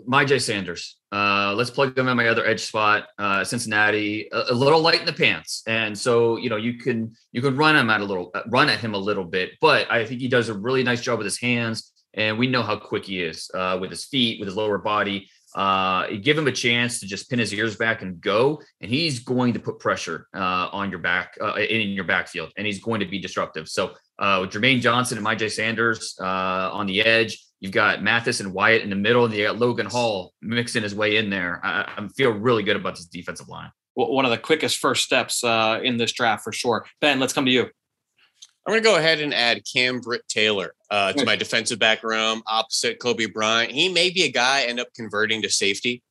Myjai 0.10 0.42
Sanders. 0.42 0.98
Uh, 1.12 1.54
let's 1.56 1.70
plug 1.70 1.96
them 1.96 2.08
in 2.08 2.18
my 2.18 2.28
other 2.28 2.46
edge 2.46 2.62
spot, 2.62 3.08
uh, 3.20 3.44
Cincinnati, 3.44 4.28
a, 4.32 4.46
a, 4.50 4.54
little 4.56 4.82
light 4.82 5.00
in 5.00 5.06
the 5.06 5.14
pants, 5.14 5.62
and 5.68 5.96
so 5.96 6.38
you 6.38 6.50
know 6.50 6.56
you 6.56 6.80
can 6.80 7.14
you 7.32 7.42
can 7.44 7.56
run 7.56 7.76
him 7.76 7.92
at 7.92 8.02
a 8.02 8.04
little 8.04 8.32
uh, 8.34 8.42
run 8.48 8.70
at 8.70 8.80
him 8.80 8.96
a 8.96 8.98
little 8.98 9.24
bit, 9.24 9.52
but 9.62 9.90
I 9.92 10.04
think 10.06 10.20
he 10.20 10.28
does 10.28 10.50
a 10.50 10.56
really 10.56 10.82
nice 10.82 11.02
job 11.02 11.20
with 11.20 11.26
his 11.26 11.40
hands, 11.40 11.94
and 12.16 12.40
we 12.40 12.48
know 12.48 12.64
how 12.64 12.76
quick 12.76 13.06
he 13.06 13.22
is 13.22 13.52
uh, 13.54 13.78
with 13.80 13.92
his 13.92 14.06
feet, 14.06 14.40
with 14.40 14.48
his 14.48 14.56
lower 14.56 14.80
body. 14.80 15.30
Uh, 15.56 16.08
give 16.22 16.38
him 16.38 16.48
a 16.48 16.52
chance 16.52 17.00
to 17.00 17.08
just 17.08 17.30
pin 17.30 17.40
his 17.40 17.54
ears 17.54 17.76
back 17.76 18.02
and 18.02 18.20
go, 18.20 18.62
and 18.82 18.90
he's 18.90 19.20
going 19.20 19.54
to 19.54 19.60
put 19.60 19.80
pressure 19.80 20.28
uh, 20.34 20.70
on 20.72 20.90
your 20.90 21.00
back 21.00 21.38
uh, 21.42 21.56
in 21.56 21.90
your 21.90 22.06
backfield, 22.06 22.52
and 22.58 22.66
he's 22.66 22.82
going 22.82 23.00
to 23.00 23.06
be 23.06 23.20
disruptive. 23.20 23.68
So 23.70 23.94
uh, 24.20 24.40
with 24.42 24.52
Jermaine 24.52 24.82
Johnson 24.82 25.18
and 25.18 25.26
Myjai 25.26 25.52
Sanders 25.52 26.16
uh, 26.20 26.70
on 26.72 26.88
the 26.88 27.02
edge, 27.02 27.38
You've 27.64 27.72
got 27.72 28.04
Mathis 28.04 28.42
and 28.42 28.54
Wyatt 28.54 28.82
in 28.82 28.90
the 28.90 28.96
middle, 28.98 29.24
and 29.24 29.34
you 29.34 29.46
got 29.46 29.58
Logan 29.58 29.86
Hall 29.86 30.34
mixing 30.42 30.84
his 30.84 30.94
way 30.94 31.16
in 31.16 31.30
there. 31.30 31.62
I, 31.64 31.90
I 31.98 32.08
feel 32.10 32.32
really 32.32 32.62
good 32.62 32.76
about 32.76 32.96
this 32.96 33.06
defensive 33.06 33.48
line. 33.48 33.72
One 33.94 34.26
of 34.26 34.32
the 34.32 34.38
quickest 34.38 34.80
first 34.80 35.06
steps 35.06 35.46
uh, 35.46 35.80
in 35.82 35.96
this 35.96 36.12
draft 36.12 36.44
for 36.44 36.52
sure. 36.52 36.86
Ben, 37.00 37.22
let's 37.22 37.32
come 37.32 37.46
to 37.46 37.52
you. 37.52 37.70
I'm 38.66 38.72
going 38.72 38.82
to 38.82 38.90
go 38.90 38.98
ahead 38.98 39.20
and 39.20 39.34
add 39.34 39.62
Cam 39.72 40.00
Britt 40.00 40.28
Taylor 40.30 40.74
uh, 40.90 41.12
to 41.14 41.26
my 41.26 41.36
defensive 41.36 41.80
back 41.80 42.02
room 42.02 42.42
opposite 42.48 43.00
Coby 43.00 43.32
Bryant. 43.32 43.72
He 43.72 43.90
may 43.90 44.10
be 44.10 44.24
a 44.24 44.32
guy 44.32 44.64
end 44.64 44.80
up 44.80 44.88
converting 44.96 45.42
to 45.42 45.50
safety. 45.50 46.02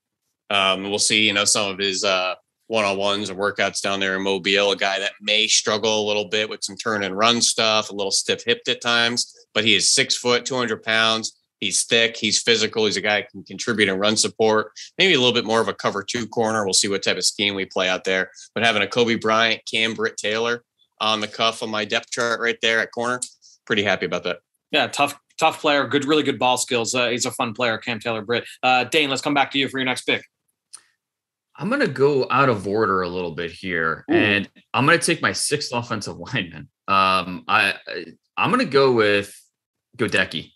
Um, 0.51 0.91
we'll 0.91 0.99
see, 0.99 1.27
you 1.27 1.33
know, 1.33 1.47
some 1.47 1.71
of 1.71 1.79
his 1.79 2.05
uh, 2.05 2.35
one-on-ones 2.67 3.31
and 3.31 3.39
workouts 3.39 3.81
down 3.81 4.01
there 4.01 4.17
in 4.17 4.23
Mobile, 4.23 4.73
a 4.73 4.77
guy 4.77 4.99
that 4.99 5.13
may 5.21 5.47
struggle 5.47 6.05
a 6.05 6.07
little 6.07 6.29
bit 6.29 6.51
with 6.51 6.63
some 6.63 6.77
turn 6.77 7.05
and 7.05 7.17
run 7.17 7.41
stuff, 7.41 7.89
a 7.89 7.95
little 7.95 8.11
stiff 8.11 8.45
hipped 8.45 8.69
at 8.69 8.83
times, 8.83 9.35
but 9.55 9.65
he 9.65 9.75
is 9.75 9.95
six 9.95 10.15
foot, 10.15 10.45
200 10.45 10.83
pounds. 10.83 11.39
He's 11.59 11.85
thick. 11.85 12.17
He's 12.17 12.43
physical. 12.43 12.87
He's 12.87 12.97
a 12.97 13.01
guy 13.01 13.23
can 13.23 13.45
contribute 13.45 13.89
and 13.89 14.01
run 14.01 14.17
support. 14.17 14.73
Maybe 14.99 15.15
a 15.15 15.19
little 15.19 15.33
bit 15.33 15.45
more 15.45 15.61
of 15.61 15.69
a 15.69 15.75
cover 15.75 16.03
two 16.03 16.27
corner. 16.27 16.65
We'll 16.65 16.75
see 16.75 16.89
what 16.89 17.05
type 17.05 17.17
of 17.17 17.25
scheme 17.25 17.55
we 17.55 17.67
play 17.67 17.89
out 17.89 18.03
there. 18.03 18.33
But 18.53 18.65
having 18.65 18.83
a 18.83 18.87
Coby 18.87 19.21
Bryant, 19.21 19.63
Cam 19.71 19.95
Britt 19.95 20.17
Taylor 20.17 20.65
on 21.03 21.21
the 21.21 21.29
cuff 21.29 21.61
of 21.61 21.69
my 21.69 21.85
depth 21.85 22.11
chart 22.11 22.41
right 22.41 22.57
there 22.63 22.81
at 22.81 22.93
corner, 22.93 23.21
pretty 23.67 23.83
happy 23.83 24.07
about 24.07 24.25
that. 24.25 24.39
Yeah, 24.71 24.87
tough, 24.87 25.19
tough 25.39 25.61
player. 25.61 25.87
Good, 25.87 26.07
really 26.07 26.23
good 26.23 26.39
ball 26.39 26.57
skills. 26.57 26.95
Uh, 26.95 27.09
he's 27.09 27.27
a 27.27 27.31
fun 27.31 27.53
player, 27.53 27.77
Cam 27.77 28.01
Taylor 28.01 28.23
Britt. 28.23 28.45
Uh, 28.63 28.85
Dane, 28.85 29.11
let's 29.11 29.21
come 29.21 29.35
back 29.35 29.51
to 29.51 29.59
you 29.59 29.69
for 29.69 29.79
your 29.79 29.85
next 29.85 30.03
pick. 30.03 30.25
I'm 31.57 31.69
going 31.69 31.81
to 31.81 31.89
go 31.89 32.27
out 32.31 32.49
of 32.49 32.67
order 32.67 33.03
a 33.03 33.09
little 33.09 33.33
bit 33.33 33.51
here, 33.51 34.05
Ooh. 34.11 34.15
and 34.15 34.49
I'm 34.73 34.87
going 34.87 34.99
to 34.99 35.05
take 35.05 35.21
my 35.21 35.33
sixth 35.33 35.73
offensive 35.73 36.17
lineman. 36.35 36.69
Um, 36.89 37.45
I 37.47 37.75
I'm 38.37 38.51
going 38.51 38.65
to 38.65 38.71
go 38.71 38.93
with 38.93 39.39
Goedeke, 39.99 40.51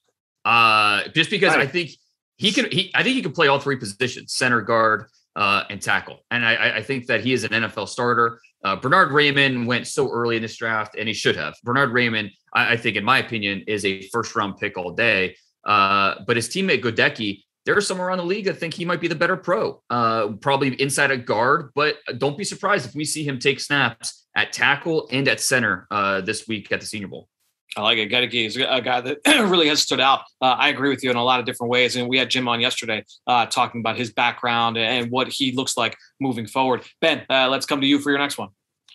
Uh, 0.45 1.09
just 1.15 1.29
because 1.29 1.55
right. 1.55 1.67
I 1.67 1.67
think 1.67 1.91
he 2.39 2.53
can, 2.53 2.71
he, 2.71 2.91
I 2.95 3.03
think 3.03 3.17
he 3.17 3.23
can 3.23 3.33
play 3.33 3.49
all 3.49 3.61
three 3.61 3.77
positions: 3.77 4.33
center, 4.33 4.63
guard, 4.63 5.07
uh, 5.35 5.65
and 5.69 5.83
tackle. 5.83 6.21
And 6.31 6.45
I, 6.45 6.77
I 6.77 6.83
think 6.83 7.07
that 7.07 7.23
he 7.23 7.33
is 7.35 7.45
an 7.45 7.51
NFL 7.51 7.89
starter. 7.89 8.41
Uh, 8.67 8.75
Bernhard 8.75 9.11
Raimann 9.11 9.65
went 9.65 9.87
so 9.87 10.11
early 10.11 10.35
in 10.35 10.43
this 10.43 10.57
draft, 10.57 10.97
and 10.99 11.07
he 11.07 11.15
should 11.15 11.37
have. 11.37 11.55
Bernhard 11.63 11.91
Raimann, 11.91 12.33
I, 12.53 12.73
I 12.73 12.77
think, 12.77 12.97
in 12.97 13.05
my 13.05 13.19
opinion, 13.19 13.63
is 13.69 13.85
a 13.85 14.03
first 14.09 14.35
round 14.35 14.57
pick 14.57 14.77
all 14.77 14.91
day. 14.91 15.37
Uh, 15.65 16.17
but 16.27 16.35
his 16.35 16.49
teammate 16.49 16.83
Goedeke, 16.83 17.45
there 17.65 17.77
are 17.77 17.81
some 17.81 18.01
around 18.01 18.19
the 18.19 18.25
league 18.25 18.47
that 18.47 18.55
think 18.55 18.75
he 18.75 18.85
might 18.85 19.01
be 19.01 19.07
the 19.07 19.15
better 19.15 19.37
pro, 19.37 19.81
uh, 19.89 20.33
probably 20.41 20.75
inside 20.83 21.13
a 21.13 21.17
guard. 21.17 21.71
But 21.77 21.99
don't 22.19 22.37
be 22.37 22.43
surprised 22.43 22.89
if 22.89 22.95
we 22.97 23.05
see 23.05 23.23
him 23.23 23.39
take 23.39 23.61
snaps 23.61 24.27
at 24.35 24.53
tackle 24.53 25.07
and 25.13 25.29
at 25.29 25.39
center 25.41 25.87
uh, 25.93 26.23
this 26.23 26.49
week 26.49 26.73
at 26.73 26.81
the 26.81 26.87
Senior 26.87 27.07
Bowl. 27.07 27.29
I 27.77 27.83
like 27.83 27.99
it. 27.99 28.11
Goedeke 28.11 28.47
is 28.47 28.57
a 28.57 28.81
guy 28.81 29.01
that 29.01 29.19
really 29.49 29.69
has 29.69 29.81
stood 29.81 30.01
out. 30.01 30.23
Uh, 30.41 30.57
I 30.59 30.71
agree 30.71 30.89
with 30.89 31.05
you 31.05 31.11
in 31.11 31.17
a 31.17 31.23
lot 31.23 31.39
of 31.39 31.47
different 31.47 31.71
ways. 31.71 31.95
And 31.95 32.09
we 32.09 32.19
had 32.19 32.31
Jim 32.31 32.49
on 32.49 32.61
yesterday 32.61 33.05
uh, 33.29 33.47
talking 33.47 33.81
about 33.81 33.97
his 33.97 34.13
background 34.13 34.77
and 34.77 35.09
what 35.11 35.29
he 35.29 35.53
looks 35.53 35.77
like 35.77 35.97
moving 36.19 36.49
forward. 36.49 36.83
Ben, 37.01 37.25
uh, 37.31 37.49
let's 37.49 37.67
come 37.67 37.81
to 37.81 37.87
you 37.87 38.01
for 38.01 38.11
your 38.11 38.19
next 38.19 38.39
one. 38.39 38.49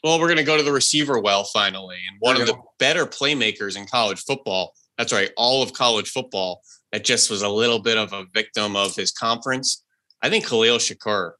Well, 0.03 0.19
we're 0.19 0.27
going 0.27 0.37
to 0.37 0.43
go 0.43 0.57
to 0.57 0.63
the 0.63 0.71
receiver 0.71 1.19
well 1.19 1.43
finally. 1.43 1.97
And 2.09 2.17
one 2.19 2.39
of 2.39 2.47
the 2.47 2.57
better 2.79 3.05
playmakers 3.05 3.77
in 3.77 3.85
college 3.85 4.19
football. 4.21 4.73
That's 4.97 5.13
right, 5.13 5.31
all 5.37 5.63
of 5.63 5.73
college 5.73 6.09
football 6.09 6.61
that 6.91 7.03
just 7.03 7.29
was 7.29 7.41
a 7.41 7.49
little 7.49 7.79
bit 7.79 7.97
of 7.97 8.13
a 8.13 8.25
victim 8.33 8.75
of 8.75 8.95
his 8.95 9.11
conference. 9.11 9.83
I 10.21 10.29
think 10.29 10.47
Khalil 10.47 10.77
Shakir 10.77 11.31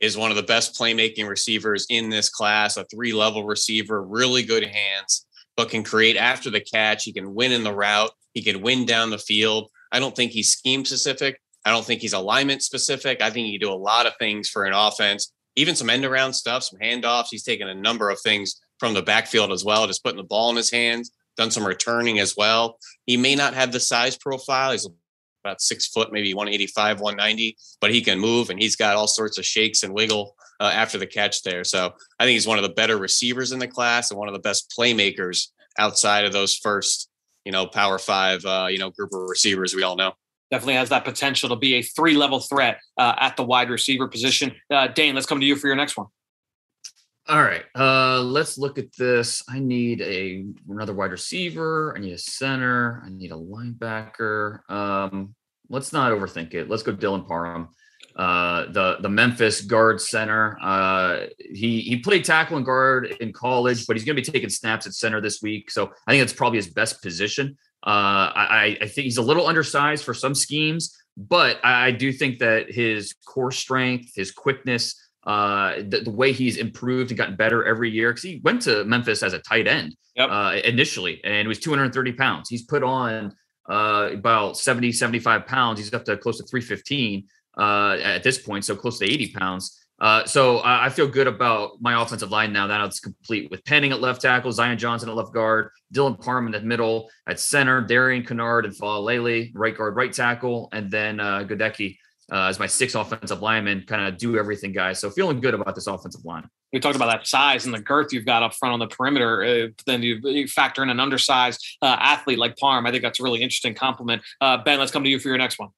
is 0.00 0.16
one 0.16 0.30
of 0.30 0.36
the 0.36 0.42
best 0.42 0.78
playmaking 0.78 1.28
receivers 1.28 1.86
in 1.88 2.10
this 2.10 2.28
class, 2.28 2.76
a 2.76 2.84
three 2.84 3.12
level 3.12 3.44
receiver, 3.44 4.02
really 4.02 4.42
good 4.42 4.64
hands, 4.64 5.26
but 5.56 5.70
can 5.70 5.82
create 5.82 6.16
after 6.16 6.50
the 6.50 6.60
catch. 6.60 7.04
He 7.04 7.12
can 7.12 7.34
win 7.34 7.52
in 7.52 7.64
the 7.64 7.74
route, 7.74 8.10
he 8.34 8.42
can 8.42 8.60
win 8.60 8.84
down 8.84 9.10
the 9.10 9.18
field. 9.18 9.70
I 9.92 9.98
don't 9.98 10.14
think 10.14 10.32
he's 10.32 10.52
scheme 10.52 10.84
specific. 10.84 11.40
I 11.64 11.70
don't 11.70 11.84
think 11.84 12.00
he's 12.00 12.12
alignment 12.12 12.62
specific. 12.62 13.22
I 13.22 13.30
think 13.30 13.46
he 13.46 13.58
can 13.58 13.68
do 13.68 13.72
a 13.72 13.74
lot 13.74 14.06
of 14.06 14.12
things 14.18 14.48
for 14.48 14.64
an 14.64 14.72
offense, 14.72 15.32
even 15.56 15.74
some 15.74 15.90
end 15.90 16.04
around 16.04 16.34
stuff, 16.34 16.62
some 16.62 16.78
handoffs. 16.78 17.28
He's 17.30 17.42
taken 17.42 17.68
a 17.68 17.74
number 17.74 18.10
of 18.10 18.20
things 18.20 18.60
from 18.78 18.94
the 18.94 19.02
backfield 19.02 19.52
as 19.52 19.64
well, 19.64 19.86
just 19.86 20.04
putting 20.04 20.18
the 20.18 20.22
ball 20.22 20.50
in 20.50 20.56
his 20.56 20.70
hands, 20.70 21.10
done 21.36 21.50
some 21.50 21.66
returning 21.66 22.18
as 22.18 22.36
well. 22.36 22.78
He 23.06 23.16
may 23.16 23.34
not 23.34 23.54
have 23.54 23.72
the 23.72 23.80
size 23.80 24.16
profile. 24.16 24.72
He's 24.72 24.88
about 25.44 25.60
six 25.60 25.86
foot, 25.86 26.12
maybe 26.12 26.34
185, 26.34 27.00
190, 27.00 27.56
but 27.80 27.92
he 27.92 28.02
can 28.02 28.18
move 28.18 28.50
and 28.50 28.60
he's 28.60 28.76
got 28.76 28.96
all 28.96 29.06
sorts 29.06 29.38
of 29.38 29.44
shakes 29.44 29.82
and 29.82 29.94
wiggle 29.94 30.34
uh, 30.60 30.70
after 30.74 30.98
the 30.98 31.06
catch 31.06 31.42
there. 31.42 31.64
So 31.64 31.92
I 32.18 32.24
think 32.24 32.34
he's 32.34 32.46
one 32.46 32.58
of 32.58 32.64
the 32.64 32.70
better 32.70 32.98
receivers 32.98 33.52
in 33.52 33.58
the 33.58 33.68
class 33.68 34.10
and 34.10 34.18
one 34.18 34.28
of 34.28 34.34
the 34.34 34.40
best 34.40 34.74
playmakers 34.78 35.48
outside 35.78 36.24
of 36.24 36.32
those 36.32 36.56
first, 36.56 37.08
you 37.44 37.52
know, 37.52 37.66
power 37.66 37.98
five, 37.98 38.44
uh, 38.44 38.66
you 38.70 38.78
know, 38.78 38.90
group 38.90 39.12
of 39.12 39.28
receivers 39.28 39.74
we 39.74 39.82
all 39.82 39.96
know. 39.96 40.12
Definitely 40.50 40.74
has 40.74 40.88
that 40.90 41.04
potential 41.04 41.48
to 41.48 41.56
be 41.56 41.74
a 41.74 41.82
three 41.82 42.14
level 42.16 42.40
threat 42.40 42.80
uh, 42.98 43.14
at 43.18 43.36
the 43.36 43.42
wide 43.42 43.70
receiver 43.70 44.06
position. 44.06 44.54
Uh, 44.70 44.86
Dane, 44.88 45.14
let's 45.14 45.26
come 45.26 45.40
to 45.40 45.46
you 45.46 45.56
for 45.56 45.66
your 45.66 45.76
next 45.76 45.96
one. 45.96 46.06
All 47.28 47.42
right. 47.42 47.64
Uh, 47.74 48.20
let's 48.22 48.56
look 48.56 48.78
at 48.78 48.94
this. 48.96 49.42
I 49.48 49.58
need 49.58 50.00
a 50.00 50.44
another 50.68 50.94
wide 50.94 51.10
receiver. 51.10 51.92
I 51.96 52.00
need 52.00 52.12
a 52.12 52.18
center. 52.18 53.02
I 53.04 53.08
need 53.10 53.32
a 53.32 53.36
linebacker. 53.36 54.60
Um, 54.70 55.34
let's 55.68 55.92
not 55.92 56.12
overthink 56.12 56.54
it. 56.54 56.68
Let's 56.68 56.84
go 56.84 56.92
Dylan 56.92 57.26
Parham. 57.26 57.70
Uh, 58.14 58.70
the 58.70 58.98
the 59.00 59.08
Memphis 59.08 59.60
guard 59.60 60.00
center. 60.00 60.56
Uh, 60.62 61.26
he 61.38 61.80
he 61.80 61.98
played 61.98 62.24
tackle 62.24 62.58
and 62.58 62.64
guard 62.64 63.16
in 63.20 63.32
college, 63.32 63.86
but 63.88 63.96
he's 63.96 64.04
going 64.04 64.16
to 64.16 64.22
be 64.22 64.32
taking 64.32 64.48
snaps 64.48 64.86
at 64.86 64.94
center 64.94 65.20
this 65.20 65.42
week. 65.42 65.70
So 65.70 65.92
I 66.06 66.12
think 66.12 66.22
that's 66.22 66.32
probably 66.32 66.58
his 66.58 66.68
best 66.68 67.02
position. 67.02 67.58
Uh, 67.84 68.32
I, 68.34 68.78
I 68.80 68.86
think 68.86 69.04
he's 69.04 69.18
a 69.18 69.22
little 69.22 69.46
undersized 69.46 70.04
for 70.04 70.14
some 70.14 70.34
schemes, 70.34 70.96
but 71.16 71.58
I, 71.64 71.86
I 71.86 71.90
do 71.92 72.12
think 72.12 72.38
that 72.40 72.70
his 72.72 73.14
core 73.24 73.52
strength, 73.52 74.12
his 74.14 74.32
quickness, 74.32 75.00
uh, 75.26 75.76
the, 75.88 76.02
the, 76.04 76.10
way 76.10 76.32
he's 76.32 76.56
improved 76.56 77.10
and 77.10 77.18
gotten 77.18 77.34
better 77.34 77.64
every 77.64 77.90
year 77.90 78.10
because 78.10 78.22
he 78.22 78.40
went 78.44 78.62
to 78.62 78.84
Memphis 78.84 79.24
as 79.24 79.32
a 79.32 79.40
tight 79.40 79.66
end 79.66 79.96
yep. 80.14 80.28
uh, 80.30 80.56
initially 80.64 81.20
and 81.24 81.48
was 81.48 81.58
230 81.58 82.12
pounds. 82.12 82.48
He's 82.48 82.62
put 82.62 82.84
on 82.84 83.34
uh, 83.68 84.10
about 84.12 84.56
70, 84.56 84.92
75 84.92 85.46
pounds. 85.46 85.80
He's 85.80 85.92
up 85.92 86.04
to 86.04 86.16
close 86.16 86.38
to 86.38 86.44
315 86.44 87.26
uh, 87.58 87.98
at 88.00 88.22
this 88.22 88.38
point, 88.38 88.64
so 88.64 88.76
close 88.76 89.00
to 89.00 89.04
80 89.04 89.32
pounds. 89.32 89.85
Uh, 89.98 90.24
so 90.26 90.60
I 90.62 90.90
feel 90.90 91.08
good 91.08 91.26
about 91.26 91.80
my 91.80 92.00
offensive 92.00 92.30
line 92.30 92.52
now 92.52 92.66
that 92.66 92.84
it's 92.84 93.00
complete 93.00 93.50
with 93.50 93.64
Penning 93.64 93.92
at 93.92 94.00
left 94.00 94.20
tackle, 94.20 94.52
Zion 94.52 94.76
Johnson 94.76 95.08
at 95.08 95.14
left 95.14 95.32
guard, 95.32 95.70
Dylan 95.94 96.20
Parham 96.20 96.54
at 96.54 96.64
middle, 96.64 97.08
at 97.26 97.40
center, 97.40 97.80
Darian 97.80 98.22
Kinnard 98.22 98.64
and 98.64 98.74
Faalele, 98.74 99.50
right 99.54 99.76
guard, 99.76 99.96
right 99.96 100.12
tackle, 100.12 100.68
and 100.72 100.90
then 100.90 101.18
uh, 101.18 101.44
Goedeke 101.44 101.96
uh, 102.32 102.46
as 102.46 102.58
my 102.58 102.66
six 102.66 102.94
offensive 102.94 103.40
lineman, 103.40 103.84
kind 103.86 104.02
of 104.02 104.18
do 104.18 104.36
everything, 104.36 104.72
guys. 104.72 104.98
So 104.98 105.10
feeling 105.10 105.40
good 105.40 105.54
about 105.54 105.74
this 105.74 105.86
offensive 105.86 106.24
line. 106.24 106.48
We 106.72 106.80
talked 106.80 106.96
about 106.96 107.06
that 107.06 107.26
size 107.26 107.66
and 107.66 107.74
the 107.74 107.80
girth 107.80 108.12
you've 108.12 108.26
got 108.26 108.42
up 108.42 108.54
front 108.54 108.72
on 108.72 108.80
the 108.80 108.88
perimeter. 108.88 109.44
Uh, 109.44 109.68
then 109.86 110.02
you, 110.02 110.18
you, 110.24 110.48
factor 110.48 110.82
in 110.82 110.90
an 110.90 110.98
undersized 110.98 111.64
uh, 111.82 111.96
athlete 112.00 112.38
like 112.38 112.56
Parm. 112.56 112.86
I 112.86 112.90
think 112.90 113.02
that's 113.02 113.20
a 113.20 113.22
really 113.22 113.42
interesting 113.42 113.74
compliment. 113.74 114.22
Uh, 114.40 114.58
ben, 114.58 114.78
let's 114.78 114.90
come 114.90 115.04
to 115.04 115.10
you 115.10 115.20
for 115.20 115.28
your 115.28 115.38
next 115.38 115.58
one. 115.58 115.70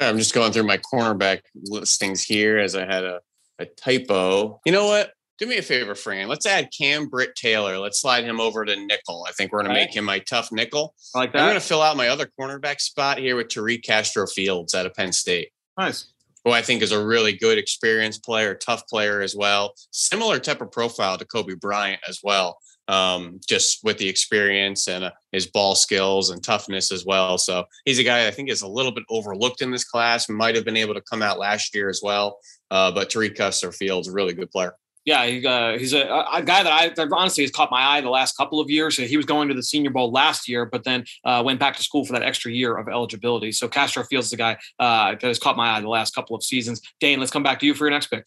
I'm 0.00 0.18
just 0.18 0.34
going 0.34 0.52
through 0.52 0.64
my 0.64 0.78
cornerback 0.78 1.40
listings 1.54 2.22
here 2.22 2.58
as 2.58 2.74
I 2.74 2.84
had 2.84 3.04
a, 3.04 3.20
a 3.58 3.66
typo. 3.66 4.60
You 4.64 4.72
know 4.72 4.86
what? 4.86 5.12
Do 5.38 5.46
me 5.46 5.56
a 5.58 5.62
favor, 5.62 5.94
Fran. 5.94 6.26
Let's 6.26 6.46
add 6.46 6.70
Cam 6.76 7.06
Britt 7.06 7.36
Taylor. 7.36 7.78
Let's 7.78 8.00
slide 8.00 8.24
him 8.24 8.40
over 8.40 8.64
to 8.64 8.74
nickel. 8.74 9.24
I 9.28 9.32
think 9.32 9.52
we're 9.52 9.62
going 9.62 9.72
to 9.72 9.80
make 9.80 9.94
him 9.94 10.04
my 10.04 10.18
tough 10.18 10.50
nickel. 10.50 10.96
I 11.14 11.18
like 11.20 11.32
that. 11.32 11.42
I'm 11.42 11.48
going 11.50 11.60
to 11.60 11.64
fill 11.64 11.80
out 11.80 11.96
my 11.96 12.08
other 12.08 12.28
cornerback 12.38 12.80
spot 12.80 13.18
here 13.18 13.36
with 13.36 13.46
Tariq 13.46 13.84
Castro 13.84 14.26
Fields 14.26 14.74
out 14.74 14.84
of 14.84 14.94
Penn 14.94 15.12
State. 15.12 15.50
Nice. 15.78 16.12
Who 16.44 16.50
I 16.50 16.62
think 16.62 16.82
is 16.82 16.90
a 16.90 17.04
really 17.04 17.34
good 17.34 17.56
experienced 17.56 18.24
player, 18.24 18.54
tough 18.56 18.88
player 18.88 19.20
as 19.20 19.36
well. 19.36 19.74
Similar 19.92 20.40
type 20.40 20.60
of 20.60 20.72
profile 20.72 21.16
to 21.18 21.24
Coby 21.24 21.58
Bryant 21.58 22.00
as 22.08 22.18
well. 22.22 22.58
Um, 22.88 23.38
just 23.46 23.84
with 23.84 23.98
the 23.98 24.08
experience 24.08 24.88
and 24.88 25.04
uh, 25.04 25.10
his 25.30 25.46
ball 25.46 25.74
skills 25.74 26.30
and 26.30 26.42
toughness 26.42 26.90
as 26.90 27.04
well. 27.04 27.36
So 27.36 27.64
he's 27.84 27.98
a 27.98 28.02
guy 28.02 28.26
I 28.26 28.30
think 28.30 28.48
is 28.48 28.62
a 28.62 28.68
little 28.68 28.92
bit 28.92 29.04
overlooked 29.10 29.60
in 29.60 29.70
this 29.70 29.84
class. 29.84 30.26
Might 30.30 30.54
have 30.54 30.64
been 30.64 30.76
able 30.76 30.94
to 30.94 31.02
come 31.02 31.20
out 31.20 31.38
last 31.38 31.74
year 31.74 31.90
as 31.90 32.00
well. 32.02 32.38
Uh, 32.70 32.90
but 32.90 33.10
Tariq 33.10 33.36
Castro 33.36 33.72
Fields, 33.72 34.08
a 34.08 34.12
really 34.12 34.32
good 34.32 34.50
player 34.50 34.74
yeah, 35.08 35.24
he, 35.24 35.46
uh, 35.46 35.78
he's 35.78 35.94
a, 35.94 36.02
a, 36.02 36.42
guy 36.42 36.62
that 36.62 36.70
I 36.70 36.90
that 36.90 37.08
honestly 37.12 37.42
has 37.42 37.50
caught 37.50 37.70
my 37.70 37.82
eye 37.82 38.02
the 38.02 38.10
last 38.10 38.36
couple 38.36 38.60
of 38.60 38.68
years. 38.68 38.98
He 38.98 39.16
was 39.16 39.24
going 39.24 39.48
to 39.48 39.54
the 39.54 39.62
Senior 39.62 39.88
Bowl 39.88 40.12
last 40.12 40.46
year, 40.46 40.66
but 40.66 40.84
then 40.84 41.06
uh, 41.24 41.42
went 41.42 41.58
back 41.58 41.76
to 41.76 41.82
school 41.82 42.04
for 42.04 42.12
that 42.12 42.22
extra 42.22 42.52
year 42.52 42.76
of 42.76 42.88
eligibility. 42.88 43.50
So 43.52 43.68
Castro 43.68 44.04
Fields 44.04 44.26
is 44.26 44.32
the 44.32 44.36
guy 44.36 44.58
uh, 44.78 45.12
that 45.12 45.22
has 45.22 45.38
caught 45.38 45.56
my 45.56 45.70
eye 45.70 45.80
the 45.80 45.88
last 45.88 46.14
couple 46.14 46.36
of 46.36 46.42
seasons. 46.42 46.82
Dane, 47.00 47.20
let's 47.20 47.32
come 47.32 47.42
back 47.42 47.58
to 47.60 47.66
you 47.66 47.72
for 47.72 47.86
your 47.86 47.92
next 47.92 48.08
pick. 48.08 48.26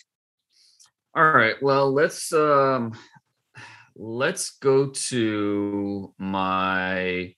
All 1.15 1.29
right. 1.29 1.53
Well, 1.61 1.91
let's 1.91 2.33
um, 2.33 2.97
let's 3.95 4.51
go 4.59 4.87
to 4.87 6.13
my 6.17 7.35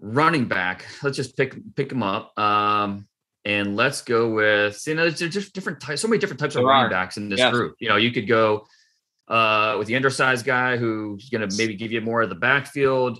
running 0.00 0.46
back. 0.46 0.86
Let's 1.02 1.16
just 1.16 1.36
pick 1.36 1.56
pick 1.74 1.92
him 1.92 2.02
up. 2.02 2.38
Um, 2.38 3.08
and 3.44 3.76
let's 3.76 4.02
go 4.02 4.30
with 4.30 4.82
you 4.86 4.94
know 4.94 5.08
there's 5.10 5.34
just 5.34 5.52
different 5.54 5.80
types, 5.80 6.02
so 6.02 6.08
many 6.08 6.18
different 6.18 6.40
types 6.40 6.54
there 6.54 6.62
of 6.62 6.68
are. 6.68 6.72
running 6.72 6.90
backs 6.90 7.16
in 7.16 7.28
this 7.28 7.38
yes. 7.38 7.52
group. 7.52 7.76
You 7.80 7.88
know, 7.88 7.96
you 7.96 8.12
could 8.12 8.28
go 8.28 8.66
uh, 9.28 9.76
with 9.78 9.88
the 9.88 9.96
undersized 9.96 10.44
guy 10.44 10.76
who's 10.76 11.28
going 11.30 11.48
to 11.48 11.56
maybe 11.56 11.74
give 11.74 11.92
you 11.92 12.00
more 12.00 12.22
of 12.22 12.28
the 12.28 12.34
backfield. 12.34 13.18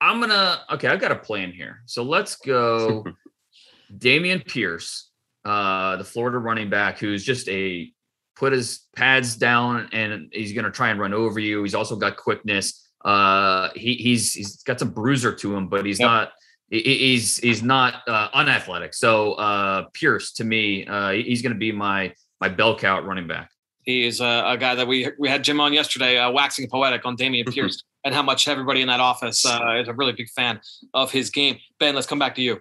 I'm 0.00 0.20
gonna 0.20 0.60
okay, 0.72 0.88
I've 0.88 1.00
got 1.00 1.12
a 1.12 1.16
plan 1.16 1.52
here. 1.52 1.82
So 1.86 2.02
let's 2.02 2.36
go 2.36 3.04
Dameon 3.94 4.46
Pierce, 4.46 5.10
uh, 5.44 5.96
the 5.96 6.04
Florida 6.04 6.38
running 6.38 6.70
back, 6.70 6.98
who's 6.98 7.24
just 7.24 7.48
a 7.48 7.92
put 8.40 8.54
his 8.54 8.86
pads 8.96 9.36
down 9.36 9.86
and 9.92 10.30
he's 10.32 10.54
gonna 10.54 10.70
try 10.70 10.88
and 10.88 10.98
run 10.98 11.12
over 11.12 11.38
you. 11.38 11.62
He's 11.62 11.74
also 11.74 11.94
got 11.94 12.16
quickness. 12.16 12.90
Uh, 13.04 13.68
he, 13.76 13.94
he's 13.94 14.32
he's 14.32 14.62
got 14.62 14.78
some 14.78 14.90
bruiser 14.90 15.32
to 15.34 15.54
him, 15.54 15.68
but 15.68 15.84
he's 15.84 16.00
yep. 16.00 16.06
not 16.06 16.32
he's 16.70 17.36
he's 17.36 17.62
not 17.62 18.02
uh, 18.08 18.28
unathletic. 18.32 18.94
So 18.94 19.34
uh, 19.34 19.84
Pierce 19.92 20.32
to 20.32 20.44
me, 20.44 20.86
uh, 20.86 21.10
he's 21.10 21.42
going 21.42 21.52
to 21.52 21.58
be 21.58 21.70
my 21.70 22.14
my 22.40 22.48
bell 22.48 22.76
count 22.78 23.04
running 23.04 23.28
back. 23.28 23.50
He 23.82 24.06
is 24.06 24.20
a, 24.20 24.44
a, 24.46 24.56
guy 24.56 24.74
that 24.74 24.86
we 24.86 25.10
we 25.18 25.28
had 25.28 25.44
Jim 25.44 25.60
on 25.60 25.74
yesterday, 25.74 26.16
uh, 26.16 26.30
waxing 26.30 26.68
poetic 26.68 27.04
on 27.04 27.16
Dameon 27.18 27.52
Pierce 27.52 27.82
and 28.04 28.14
how 28.14 28.22
much 28.22 28.48
everybody 28.48 28.80
in 28.80 28.88
that 28.88 29.00
office 29.00 29.44
uh, 29.44 29.76
is 29.80 29.88
a 29.88 29.92
really 29.92 30.12
big 30.12 30.30
fan 30.30 30.60
of 30.94 31.10
his 31.10 31.28
game. 31.30 31.58
Ben, 31.78 31.94
let's 31.94 32.06
come 32.06 32.18
back 32.18 32.34
to 32.36 32.42
you. 32.42 32.58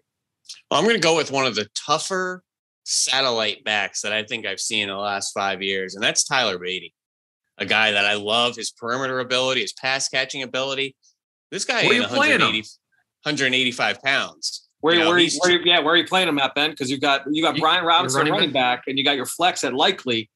Well, 0.70 0.80
I'm 0.80 0.86
going 0.86 0.96
to 0.96 1.02
go 1.02 1.16
with 1.16 1.32
one 1.32 1.46
of 1.46 1.56
the 1.56 1.68
tougher 1.74 2.44
satellite 2.84 3.64
backs 3.64 4.02
that 4.02 4.14
I 4.14 4.24
think 4.24 4.46
I've 4.46 4.60
seen 4.60 4.84
in 4.84 4.90
the 4.90 4.98
last 4.98 5.32
five 5.34 5.62
years, 5.62 5.96
and 5.96 6.04
that's 6.04 6.24
Tyler 6.24 6.58
Badie, 6.58 6.94
a 7.58 7.66
guy 7.66 7.92
that 7.92 8.06
I 8.06 8.16
love 8.16 8.56
his 8.56 8.72
perimeter 8.72 9.20
ability, 9.20 9.62
his 9.62 9.74
pass 9.74 10.10
catching 10.10 10.44
ability. 10.44 10.96
This 11.52 11.66
guy 11.66 11.86
Where 11.86 12.02
ain't 12.02 12.10
180. 12.10 12.60
185 13.24 14.02
pounds. 14.02 14.70
Where, 14.82 14.94
you 14.94 15.02
know, 15.02 15.10
where, 15.10 15.20
you, 15.20 15.30
where 15.40 15.68
yeah, 15.68 15.80
where 15.80 15.94
are 15.94 15.98
you 15.98 16.06
playing 16.06 16.30
him 16.30 16.40
at, 16.40 16.56
Ben? 16.56 16.70
Because 16.70 16.90
you've 16.90 17.02
got 17.02 17.24
you 17.30 17.44
got 17.44 17.58
Brian 17.58 17.84
Robinson 17.84 18.20
running, 18.20 18.34
running 18.34 18.52
back, 18.54 18.84
and 18.88 18.98
you 18.98 19.04
got 19.04 19.18
your 19.18 19.26
flex 19.26 19.66
at 19.66 19.74
likely. 19.74 20.30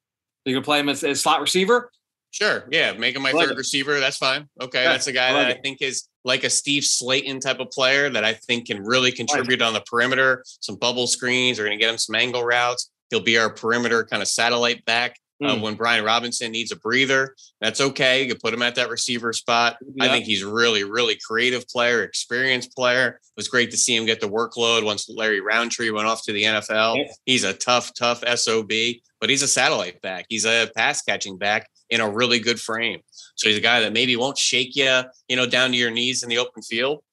You 0.44 0.54
can 0.54 0.64
play 0.64 0.80
him 0.80 0.90
as, 0.90 1.02
as 1.06 1.22
slot 1.22 1.40
receiver. 1.40 1.90
Sure. 2.34 2.68
Yeah. 2.72 2.94
Make 2.94 3.16
him 3.16 3.22
my 3.22 3.32
like 3.32 3.46
third 3.46 3.54
it. 3.54 3.58
receiver. 3.58 4.00
That's 4.00 4.18
fine. 4.18 4.50
Okay. 4.60 4.84
Yeah, 4.84 4.92
that's 4.92 5.06
a 5.06 5.12
guy 5.12 5.30
I 5.30 5.32
like 5.34 5.44
that 5.44 5.52
it. 5.52 5.58
I 5.60 5.62
think 5.62 5.82
is 5.84 6.10
like 6.26 6.44
a 6.44 6.50
Steve 6.50 6.82
Slaton 6.82 7.40
type 7.40 7.60
of 7.60 7.70
player 7.70 8.10
that 8.10 8.26
I 8.26 8.34
think 8.34 8.68
can 8.68 8.84
really 8.84 9.12
contribute 9.12 9.62
on 9.62 9.74
the 9.74 9.82
perimeter. 9.82 10.44
Some 10.60 10.76
bubble 10.76 11.06
screens. 11.06 11.60
We're 11.60 11.66
going 11.66 11.78
to 11.78 11.82
get 11.82 11.92
him 11.92 12.00
some 12.00 12.16
angle 12.16 12.44
routes. 12.44 12.90
He'll 13.12 13.20
be 13.20 13.38
our 13.38 13.52
perimeter 13.52 14.04
kind 14.04 14.22
of 14.22 14.28
satellite 14.28 14.84
back. 14.86 15.20
Uh, 15.44 15.56
hmm. 15.56 15.62
when 15.62 15.76
Brian 15.76 16.06
Robinson 16.06 16.52
needs 16.52 16.72
a 16.72 16.76
breather, 16.76 17.36
that's 17.60 17.82
okay. 17.82 18.22
You 18.22 18.30
can 18.30 18.40
put 18.40 18.54
him 18.54 18.62
at 18.62 18.76
that 18.76 18.90
receiver 18.90 19.34
spot. 19.34 19.78
Yeah. 19.96 20.06
I 20.06 20.08
think 20.08 20.26
he's 20.26 20.44
really, 20.44 20.86
really 20.86 21.18
creative 21.28 21.68
player, 21.68 22.04
experienced 22.04 22.74
player. 22.76 23.20
It 23.22 23.36
was 23.36 23.50
great 23.50 23.70
to 23.72 23.78
see 23.78 23.96
him 23.96 24.06
get 24.06 24.22
the 24.22 24.30
workload 24.30 24.86
once 24.86 25.10
Larry 25.10 25.42
Rountree 25.42 25.90
went 25.90 26.08
off 26.08 26.24
to 26.26 26.34
the 26.34 26.44
NFL. 26.44 26.98
Yeah. 26.98 27.12
He's 27.26 27.44
a 27.44 27.54
tough, 27.54 27.94
tough 27.94 28.24
SOB, 28.38 28.72
but 29.20 29.30
he's 29.30 29.42
a 29.42 29.48
satellite 29.48 30.02
back. 30.02 30.28
He's 30.30 30.46
a 30.46 30.70
pass 30.76 31.02
catching 31.02 31.38
back 31.38 31.68
in 31.94 32.02
a 32.02 32.10
really 32.10 32.40
good 32.40 32.60
frame. 32.60 33.00
So 33.36 33.48
he's 33.48 33.58
a 33.58 33.62
guy 33.62 33.80
that 33.82 33.94
maybe 33.94 34.16
won't 34.16 34.38
shake 34.38 34.76
you, 34.76 35.02
you 35.28 35.36
know, 35.36 35.46
down 35.46 35.72
to 35.72 35.78
your 35.78 35.92
knees 35.92 36.24
in 36.24 36.30
the 36.30 36.40
open 36.40 36.64
field, 36.64 37.04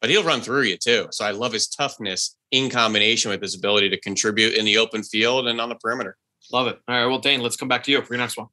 but 0.00 0.08
he'll 0.08 0.24
run 0.24 0.40
through 0.40 0.62
you 0.62 0.78
too. 0.78 1.08
So 1.10 1.26
I 1.26 1.32
love 1.32 1.52
his 1.52 1.68
toughness 1.68 2.36
in 2.50 2.70
combination 2.70 3.30
with 3.30 3.42
his 3.42 3.54
ability 3.54 3.90
to 3.90 4.00
contribute 4.00 4.54
in 4.54 4.64
the 4.64 4.78
open 4.78 5.02
field 5.02 5.46
and 5.46 5.60
on 5.60 5.68
the 5.68 5.74
perimeter. 5.74 6.16
Love 6.52 6.68
it. 6.68 6.78
All 6.88 6.96
right. 6.96 7.06
Well, 7.06 7.18
Dane, 7.18 7.40
let's 7.42 7.56
come 7.56 7.68
back 7.68 7.84
to 7.84 7.92
you 7.92 8.02
for 8.02 8.14
your 8.14 8.18
next 8.18 8.38
one. 8.38 8.48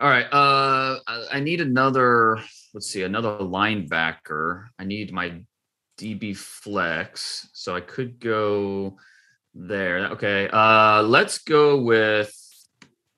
All 0.00 0.08
right. 0.08 0.26
Uh, 0.32 0.98
I 1.30 1.40
need 1.40 1.60
another. 1.60 2.38
Let's 2.72 2.88
see, 2.88 3.02
another 3.02 3.38
linebacker. 3.38 4.66
I 4.78 4.84
need 4.84 5.12
my 5.12 5.40
DB 5.98 6.36
flex, 6.36 7.48
so 7.52 7.76
I 7.76 7.80
could 7.80 8.18
go 8.18 8.96
there. 9.54 10.08
Okay. 10.12 10.48
Uh, 10.52 11.02
let's 11.02 11.38
go 11.38 11.80
with 11.80 12.34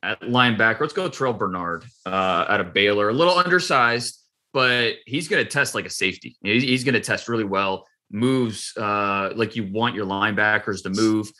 at 0.06 0.20
linebacker. 0.20 0.80
Let's 0.80 0.92
go 0.92 1.08
Terrel 1.08 1.36
Bernard 1.36 1.84
uh, 2.06 2.46
out 2.48 2.60
of 2.60 2.72
Baylor. 2.72 3.08
A 3.08 3.12
little 3.12 3.36
undersized, 3.36 4.22
but 4.52 4.94
he's 5.06 5.28
going 5.28 5.44
to 5.44 5.50
test 5.50 5.74
like 5.74 5.86
a 5.86 5.90
safety. 5.90 6.36
He's, 6.42 6.62
he's 6.62 6.84
going 6.84 6.94
to 6.94 7.00
test 7.00 7.28
really 7.28 7.44
well. 7.44 7.86
Moves 8.10 8.72
uh, 8.76 9.32
like 9.34 9.56
you 9.56 9.70
want 9.72 9.94
your 9.94 10.06
linebackers 10.06 10.82
to 10.84 10.90
move 10.90 11.30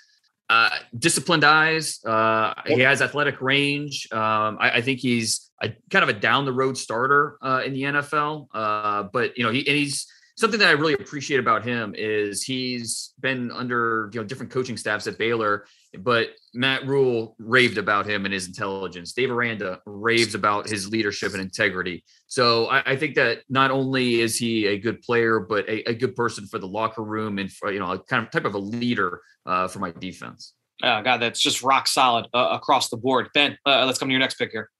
uh, 0.48 0.70
disciplined 0.96 1.44
eyes. 1.44 2.04
Uh, 2.04 2.54
he 2.66 2.80
has 2.80 3.02
athletic 3.02 3.40
range. 3.40 4.08
Um, 4.12 4.58
I, 4.60 4.72
I, 4.74 4.80
think 4.80 5.00
he's 5.00 5.50
a 5.62 5.70
kind 5.90 6.02
of 6.02 6.08
a 6.08 6.12
down 6.12 6.44
the 6.44 6.52
road 6.52 6.78
starter 6.78 7.36
uh, 7.42 7.62
in 7.64 7.72
the 7.72 7.82
NFL. 7.82 8.48
Uh, 8.54 9.04
but 9.12 9.36
you 9.36 9.44
know, 9.44 9.50
he 9.50 9.66
and 9.66 9.76
he's 9.76 10.06
something 10.36 10.60
that 10.60 10.68
I 10.68 10.72
really 10.72 10.94
appreciate 10.94 11.38
about 11.38 11.64
him 11.64 11.94
is 11.96 12.42
he's 12.42 13.12
been 13.20 13.50
under 13.50 14.10
you 14.12 14.20
know 14.20 14.26
different 14.26 14.52
coaching 14.52 14.76
staffs 14.76 15.06
at 15.06 15.18
Baylor, 15.18 15.66
but 15.98 16.28
Matt 16.56 16.86
Rhule 16.86 17.36
raved 17.38 17.78
about 17.78 18.06
him 18.06 18.24
and 18.24 18.34
his 18.34 18.46
intelligence. 18.46 19.12
Dave 19.12 19.30
Aranda 19.30 19.80
raves 19.86 20.34
about 20.34 20.68
his 20.68 20.88
leadership 20.88 21.32
and 21.32 21.40
integrity. 21.40 22.04
So 22.26 22.66
I, 22.66 22.92
I 22.92 22.96
think 22.96 23.14
that 23.16 23.42
not 23.48 23.70
only 23.70 24.20
is 24.20 24.38
he 24.38 24.66
a 24.66 24.78
good 24.78 25.02
player, 25.02 25.38
but 25.38 25.68
a, 25.68 25.88
a, 25.90 25.94
good 25.94 26.16
person 26.16 26.46
for 26.46 26.58
the 26.58 26.66
locker 26.66 27.02
room 27.02 27.38
and 27.38 27.52
for, 27.52 27.70
you 27.70 27.78
know, 27.78 27.92
a 27.92 27.98
kind 27.98 28.24
of 28.24 28.30
type 28.30 28.44
of 28.44 28.54
a 28.54 28.58
leader 28.58 29.20
uh, 29.44 29.68
for 29.68 29.78
my 29.78 29.92
defense. 29.92 30.54
Oh, 30.82 31.02
God, 31.02 31.18
that's 31.18 31.40
just 31.40 31.62
rock 31.62 31.86
solid 31.86 32.26
uh, 32.34 32.48
across 32.52 32.88
the 32.88 32.96
board. 32.96 33.28
Ben, 33.34 33.56
uh, 33.66 33.84
let's 33.86 33.98
come 33.98 34.08
to 34.08 34.12
your 34.12 34.20
next 34.20 34.34
pick 34.34 34.50
here. 34.50 34.70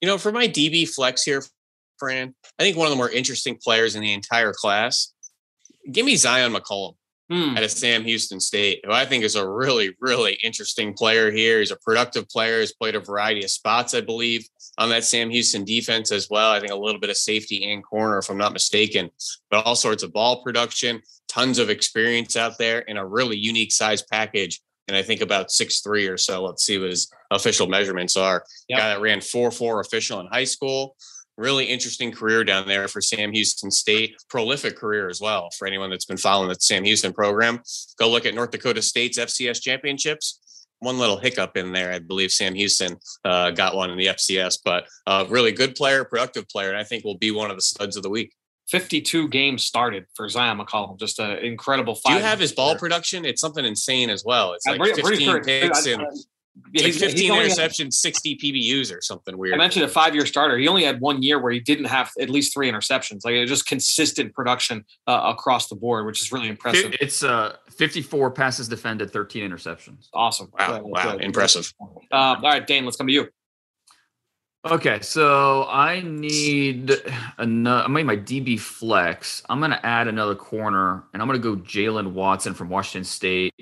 You 0.00 0.08
know, 0.08 0.18
for 0.18 0.32
my 0.32 0.48
DB 0.48 0.88
flex 0.88 1.22
here, 1.22 1.42
Fran, 1.98 2.34
I 2.58 2.62
think 2.62 2.76
one 2.76 2.86
of 2.86 2.90
the 2.90 2.96
more 2.96 3.10
interesting 3.10 3.58
players 3.62 3.94
in 3.94 4.02
the 4.02 4.12
entire 4.12 4.52
class. 4.52 5.12
Give 5.90 6.06
me 6.06 6.16
Zion 6.16 6.52
McCollum 6.52 6.94
hmm. 7.30 7.56
out 7.56 7.62
of 7.62 7.70
Sam 7.70 8.04
Houston 8.04 8.40
State, 8.40 8.80
who 8.84 8.92
I 8.92 9.04
think 9.04 9.24
is 9.24 9.36
a 9.36 9.48
really, 9.48 9.94
really 10.00 10.38
interesting 10.42 10.94
player 10.94 11.30
here. 11.30 11.58
He's 11.58 11.70
a 11.70 11.76
productive 11.76 12.28
player. 12.28 12.60
He's 12.60 12.72
played 12.72 12.94
a 12.94 13.00
variety 13.00 13.44
of 13.44 13.50
spots, 13.50 13.94
I 13.94 14.00
believe, 14.00 14.46
on 14.78 14.88
that 14.90 15.04
Sam 15.04 15.30
Houston 15.30 15.64
defense 15.64 16.12
as 16.12 16.28
well. 16.30 16.50
I 16.50 16.60
think 16.60 16.72
a 16.72 16.76
little 16.76 17.00
bit 17.00 17.10
of 17.10 17.16
safety 17.16 17.72
and 17.72 17.84
corner, 17.84 18.18
if 18.18 18.30
I'm 18.30 18.38
not 18.38 18.52
mistaken, 18.52 19.10
but 19.50 19.64
all 19.64 19.76
sorts 19.76 20.02
of 20.02 20.12
ball 20.12 20.42
production, 20.42 21.02
tons 21.28 21.58
of 21.58 21.70
experience 21.70 22.36
out 22.36 22.58
there, 22.58 22.80
in 22.80 22.96
a 22.96 23.06
really 23.06 23.36
unique 23.36 23.72
size 23.72 24.02
package. 24.02 24.60
And 24.88 24.96
I 24.96 25.02
think 25.02 25.20
about 25.20 25.50
six 25.50 25.80
three 25.80 26.08
or 26.08 26.18
so. 26.18 26.42
Let's 26.42 26.64
see 26.64 26.78
what 26.78 26.90
his 26.90 27.10
official 27.30 27.68
measurements 27.68 28.16
are. 28.16 28.44
Yep. 28.68 28.78
Guy 28.78 28.88
that 28.88 29.00
ran 29.00 29.20
four 29.20 29.50
four 29.50 29.80
official 29.80 30.20
in 30.20 30.26
high 30.26 30.44
school 30.44 30.96
really 31.36 31.64
interesting 31.64 32.12
career 32.12 32.44
down 32.44 32.66
there 32.68 32.88
for 32.88 33.00
Sam 33.00 33.32
Houston 33.32 33.70
State. 33.70 34.16
Prolific 34.28 34.76
career 34.76 35.08
as 35.08 35.20
well 35.20 35.48
for 35.58 35.66
anyone 35.66 35.90
that's 35.90 36.04
been 36.04 36.16
following 36.16 36.48
the 36.48 36.56
Sam 36.56 36.84
Houston 36.84 37.12
program. 37.12 37.60
Go 37.98 38.10
look 38.10 38.26
at 38.26 38.34
North 38.34 38.50
Dakota 38.50 38.82
State's 38.82 39.18
FCS 39.18 39.62
championships. 39.62 40.66
One 40.80 40.98
little 40.98 41.16
hiccup 41.16 41.56
in 41.56 41.72
there. 41.72 41.92
I 41.92 42.00
believe 42.00 42.32
Sam 42.32 42.54
Houston 42.54 42.96
uh, 43.24 43.52
got 43.52 43.76
one 43.76 43.90
in 43.90 43.98
the 43.98 44.06
FCS, 44.06 44.58
but 44.64 44.88
uh, 45.06 45.24
really 45.28 45.52
good 45.52 45.76
player, 45.76 46.04
productive 46.04 46.48
player, 46.48 46.70
and 46.70 46.78
I 46.78 46.84
think 46.84 47.04
will 47.04 47.18
be 47.18 47.30
one 47.30 47.50
of 47.50 47.56
the 47.56 47.62
studs 47.62 47.96
of 47.96 48.02
the 48.02 48.10
week. 48.10 48.34
52 48.68 49.28
games 49.28 49.62
started 49.64 50.06
for 50.14 50.28
Zion 50.28 50.58
McCollum. 50.58 50.98
Just 50.98 51.18
an 51.18 51.38
incredible. 51.38 51.98
Do 52.06 52.14
you 52.14 52.20
have 52.20 52.40
his 52.40 52.52
ball 52.52 52.76
production? 52.76 53.24
It's 53.24 53.40
something 53.40 53.64
insane 53.64 54.08
as 54.10 54.24
well. 54.24 54.54
It's 54.54 54.66
like 54.66 54.82
15 54.82 55.20
sure. 55.20 55.44
picks 55.44 55.86
and 55.86 56.02
yeah, 56.72 56.84
like 56.84 56.94
15 56.94 57.32
interceptions, 57.32 57.78
had, 57.78 57.94
60 57.94 58.36
PBUs 58.36 58.94
or 58.94 59.00
something 59.00 59.36
weird. 59.38 59.54
I 59.54 59.56
mentioned 59.56 59.84
a 59.84 59.88
five 59.88 60.14
year 60.14 60.26
starter. 60.26 60.58
He 60.58 60.68
only 60.68 60.84
had 60.84 61.00
one 61.00 61.22
year 61.22 61.38
where 61.40 61.52
he 61.52 61.60
didn't 61.60 61.86
have 61.86 62.10
at 62.20 62.28
least 62.28 62.52
three 62.52 62.70
interceptions. 62.70 63.24
Like 63.24 63.34
it 63.34 63.40
was 63.40 63.50
just 63.50 63.66
consistent 63.66 64.34
production 64.34 64.84
uh, 65.06 65.32
across 65.34 65.68
the 65.68 65.76
board, 65.76 66.04
which 66.06 66.20
is 66.20 66.30
really 66.30 66.48
impressive. 66.48 66.94
It's 67.00 67.22
uh, 67.22 67.56
54 67.76 68.32
passes 68.32 68.68
defended, 68.68 69.10
13 69.10 69.48
interceptions. 69.48 70.08
Awesome. 70.12 70.50
Wow. 70.58 70.82
wow. 70.84 71.16
Impressive. 71.16 71.72
Uh, 71.80 71.86
all 72.12 72.42
right, 72.42 72.66
Dane, 72.66 72.84
let's 72.84 72.96
come 72.96 73.06
to 73.06 73.12
you. 73.12 73.28
Okay, 74.64 75.00
so 75.00 75.66
I 75.68 76.02
need 76.02 76.92
another. 77.38 77.84
I'm 77.84 77.92
making 77.92 78.06
my 78.06 78.16
DB 78.16 78.60
flex. 78.60 79.42
I'm 79.48 79.58
going 79.58 79.72
to 79.72 79.84
add 79.84 80.06
another 80.06 80.36
corner, 80.36 81.02
and 81.12 81.20
I'm 81.20 81.26
going 81.26 81.42
to 81.42 81.56
go 81.56 81.60
Jaylen 81.60 82.12
Watson 82.12 82.54
from 82.54 82.68
Washington 82.68 83.04
State. 83.04 83.52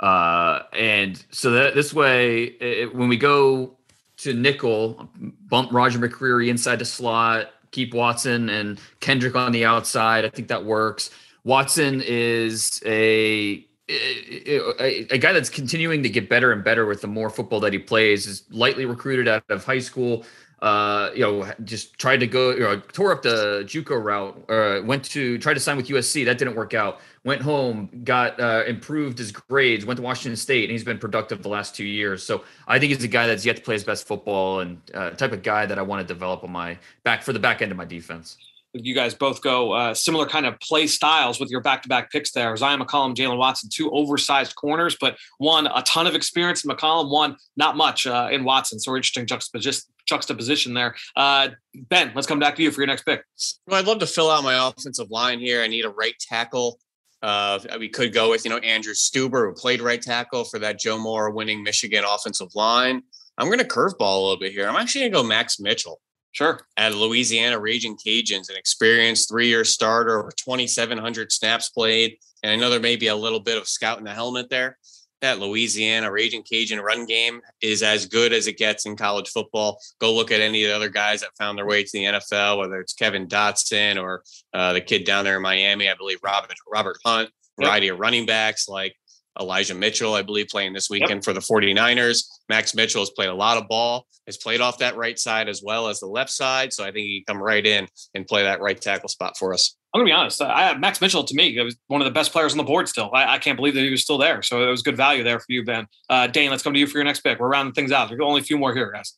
Uh, 0.00 0.62
and 0.72 1.22
so 1.30 1.50
that 1.50 1.74
this 1.74 1.92
way, 1.92 2.44
it, 2.44 2.94
when 2.94 3.08
we 3.08 3.16
go 3.16 3.76
to 4.18 4.32
nickel, 4.32 5.08
bump 5.48 5.72
Roger 5.72 5.98
McCreary 5.98 6.48
inside 6.48 6.78
the 6.78 6.84
slot, 6.84 7.50
keep 7.70 7.94
Watson 7.94 8.48
and 8.48 8.80
Kendrick 9.00 9.36
on 9.36 9.52
the 9.52 9.64
outside. 9.64 10.24
I 10.24 10.30
think 10.30 10.48
that 10.48 10.64
works. 10.64 11.10
Watson 11.44 12.02
is 12.04 12.82
a 12.84 13.66
a, 13.88 15.06
a, 15.10 15.18
guy 15.18 15.32
that's 15.32 15.50
continuing 15.50 16.00
to 16.04 16.08
get 16.08 16.28
better 16.28 16.52
and 16.52 16.62
better 16.62 16.86
with 16.86 17.00
the 17.00 17.08
more 17.08 17.28
football 17.28 17.58
that 17.58 17.72
he 17.72 17.78
plays 17.80 18.24
is 18.28 18.44
lightly 18.50 18.84
recruited 18.84 19.26
out 19.26 19.42
of 19.48 19.64
high 19.64 19.80
school 19.80 20.24
uh, 20.62 21.10
you 21.14 21.20
know, 21.20 21.50
just 21.64 21.98
tried 21.98 22.20
to 22.20 22.26
go, 22.26 22.50
you 22.50 22.60
know, 22.60 22.80
tore 22.92 23.12
up 23.12 23.22
the 23.22 23.64
JUCO 23.66 24.02
route, 24.02 24.44
uh, 24.50 24.84
went 24.84 25.04
to 25.06 25.38
try 25.38 25.54
to 25.54 25.60
sign 25.60 25.76
with 25.76 25.88
USC. 25.88 26.24
That 26.24 26.38
didn't 26.38 26.54
work 26.54 26.74
out. 26.74 27.00
Went 27.24 27.42
home, 27.42 27.88
got 28.04 28.38
uh, 28.40 28.64
improved 28.66 29.18
his 29.18 29.32
grades, 29.32 29.84
went 29.84 29.98
to 29.98 30.02
Washington 30.02 30.36
State, 30.36 30.64
and 30.64 30.72
he's 30.72 30.84
been 30.84 30.98
productive 30.98 31.42
the 31.42 31.48
last 31.48 31.74
two 31.74 31.84
years. 31.84 32.22
So 32.22 32.44
I 32.66 32.78
think 32.78 32.92
he's 32.92 33.04
a 33.04 33.08
guy 33.08 33.26
that's 33.26 33.44
yet 33.44 33.56
to 33.56 33.62
play 33.62 33.74
his 33.74 33.84
best 33.84 34.06
football 34.06 34.60
and 34.60 34.80
uh, 34.94 35.10
type 35.10 35.32
of 35.32 35.42
guy 35.42 35.66
that 35.66 35.78
I 35.78 35.82
want 35.82 36.06
to 36.06 36.14
develop 36.14 36.44
on 36.44 36.50
my 36.50 36.78
back 37.04 37.22
for 37.22 37.32
the 37.32 37.38
back 37.38 37.62
end 37.62 37.70
of 37.70 37.78
my 37.78 37.84
defense 37.84 38.36
you 38.72 38.94
guys 38.94 39.14
both 39.14 39.42
go 39.42 39.72
uh, 39.72 39.94
similar 39.94 40.26
kind 40.26 40.46
of 40.46 40.58
play 40.60 40.86
styles 40.86 41.40
with 41.40 41.50
your 41.50 41.60
back-to-back 41.60 42.10
picks 42.12 42.30
there. 42.30 42.56
Zion 42.56 42.80
McCollum, 42.80 43.14
Jaylen 43.14 43.36
Watson, 43.36 43.68
two 43.72 43.90
oversized 43.90 44.54
corners, 44.54 44.96
but 45.00 45.16
one 45.38 45.66
a 45.66 45.82
ton 45.82 46.06
of 46.06 46.14
experience 46.14 46.64
in 46.64 46.70
McCollum, 46.70 47.10
one 47.10 47.36
not 47.56 47.76
much 47.76 48.06
uh, 48.06 48.28
in 48.30 48.44
Watson. 48.44 48.78
So 48.78 48.94
interesting 48.94 49.26
juxtaposition, 49.26 49.82
juxtaposition 50.10 50.74
there. 50.74 50.94
Uh, 51.16 51.48
ben, 51.88 52.12
let's 52.14 52.26
come 52.26 52.38
back 52.38 52.56
to 52.56 52.62
you 52.62 52.70
for 52.70 52.82
your 52.82 52.88
next 52.88 53.04
pick. 53.04 53.24
Well, 53.66 53.78
I'd 53.78 53.86
love 53.86 54.00
to 54.00 54.06
fill 54.06 54.30
out 54.30 54.44
my 54.44 54.68
offensive 54.68 55.10
line 55.10 55.38
here. 55.38 55.62
I 55.62 55.68
need 55.68 55.86
a 55.86 55.90
right 55.90 56.14
tackle. 56.20 56.78
Uh, 57.22 57.58
we 57.78 57.88
could 57.88 58.12
go 58.12 58.30
with 58.30 58.44
you 58.44 58.50
know 58.50 58.58
Andrew 58.58 58.92
Stueber, 58.92 59.48
who 59.48 59.54
played 59.54 59.80
right 59.80 60.02
tackle 60.02 60.44
for 60.44 60.58
that 60.58 60.78
Joe 60.78 60.98
Moore 60.98 61.30
winning 61.30 61.62
Michigan 61.62 62.04
offensive 62.06 62.48
line. 62.54 63.02
I'm 63.38 63.46
going 63.46 63.58
to 63.58 63.64
curveball 63.64 64.18
a 64.18 64.22
little 64.22 64.38
bit 64.38 64.52
here. 64.52 64.68
I'm 64.68 64.76
actually 64.76 65.02
going 65.02 65.12
to 65.12 65.18
go 65.18 65.22
Max 65.22 65.60
Mitchell. 65.60 66.00
Sure. 66.32 66.60
At 66.76 66.94
Louisiana 66.94 67.58
Raging 67.58 67.96
Cajuns, 67.96 68.50
an 68.50 68.56
experienced 68.56 69.28
three-year 69.28 69.64
starter, 69.64 70.20
over 70.20 70.30
2,700 70.30 71.32
snaps 71.32 71.70
played, 71.70 72.16
and 72.42 72.52
I 72.52 72.56
know 72.56 72.70
there 72.70 72.80
may 72.80 72.96
be 72.96 73.08
a 73.08 73.16
little 73.16 73.40
bit 73.40 73.58
of 73.58 73.66
scout 73.66 73.98
in 73.98 74.04
the 74.04 74.14
helmet 74.14 74.48
there. 74.48 74.78
That 75.20 75.38
Louisiana 75.38 76.10
Raging 76.10 76.42
Cajun 76.42 76.80
run 76.80 77.04
game 77.04 77.40
is 77.60 77.82
as 77.82 78.06
good 78.06 78.32
as 78.32 78.46
it 78.46 78.56
gets 78.56 78.86
in 78.86 78.96
college 78.96 79.28
football. 79.28 79.78
Go 80.00 80.14
look 80.14 80.30
at 80.30 80.40
any 80.40 80.64
of 80.64 80.70
the 80.70 80.76
other 80.76 80.88
guys 80.88 81.20
that 81.20 81.36
found 81.38 81.58
their 81.58 81.66
way 81.66 81.84
to 81.84 81.90
the 81.92 82.04
NFL, 82.04 82.58
whether 82.58 82.80
it's 82.80 82.94
Kevin 82.94 83.26
Dotson 83.26 84.00
or 84.00 84.22
uh, 84.54 84.72
the 84.72 84.80
kid 84.80 85.04
down 85.04 85.24
there 85.24 85.36
in 85.36 85.42
Miami, 85.42 85.90
I 85.90 85.94
believe 85.94 86.18
Robert 86.24 86.54
Robert 86.72 86.98
Hunt, 87.04 87.30
variety 87.58 87.86
yep. 87.86 87.94
of 87.94 88.00
running 88.00 88.24
backs 88.24 88.68
like 88.68 88.96
Elijah 89.38 89.74
Mitchell, 89.74 90.14
I 90.14 90.22
believe, 90.22 90.48
playing 90.48 90.72
this 90.72 90.90
weekend 90.90 91.10
yep. 91.10 91.24
for 91.24 91.32
the 91.32 91.40
49ers. 91.40 92.24
Max 92.48 92.74
Mitchell 92.74 93.02
has 93.02 93.10
played 93.10 93.28
a 93.28 93.34
lot 93.34 93.58
of 93.58 93.68
ball, 93.68 94.06
has 94.26 94.36
played 94.36 94.60
off 94.60 94.78
that 94.78 94.96
right 94.96 95.18
side 95.18 95.48
as 95.48 95.62
well 95.62 95.88
as 95.88 96.00
the 96.00 96.06
left 96.06 96.30
side. 96.30 96.72
So 96.72 96.82
I 96.82 96.86
think 96.86 97.06
he 97.06 97.22
can 97.24 97.36
come 97.36 97.42
right 97.42 97.64
in 97.64 97.86
and 98.14 98.26
play 98.26 98.42
that 98.42 98.60
right 98.60 98.80
tackle 98.80 99.08
spot 99.08 99.36
for 99.38 99.54
us. 99.54 99.76
I'm 99.92 99.98
gonna 99.98 100.08
be 100.08 100.12
honest. 100.12 100.40
I, 100.40 100.68
have 100.68 100.78
Max 100.78 101.00
Mitchell 101.00 101.24
to 101.24 101.34
me 101.34 101.60
was 101.60 101.76
one 101.88 102.00
of 102.00 102.04
the 102.04 102.12
best 102.12 102.30
players 102.30 102.52
on 102.52 102.58
the 102.58 102.64
board. 102.64 102.88
Still, 102.88 103.10
I, 103.12 103.34
I, 103.34 103.38
can't 103.38 103.56
believe 103.56 103.74
that 103.74 103.80
he 103.80 103.90
was 103.90 104.02
still 104.02 104.18
there. 104.18 104.40
So 104.42 104.62
it 104.62 104.70
was 104.70 104.82
good 104.82 104.96
value 104.96 105.24
there 105.24 105.40
for 105.40 105.46
you, 105.48 105.64
Ben. 105.64 105.88
Uh, 106.08 106.28
Dane, 106.28 106.50
let's 106.50 106.62
come 106.62 106.72
to 106.74 106.78
you 106.78 106.86
for 106.86 106.98
your 106.98 107.04
next 107.04 107.20
pick. 107.20 107.40
We're 107.40 107.48
rounding 107.48 107.74
things 107.74 107.90
out. 107.90 108.08
There's 108.08 108.20
only 108.22 108.40
a 108.40 108.44
few 108.44 108.56
more 108.56 108.72
here, 108.72 108.92
guys. 108.92 109.14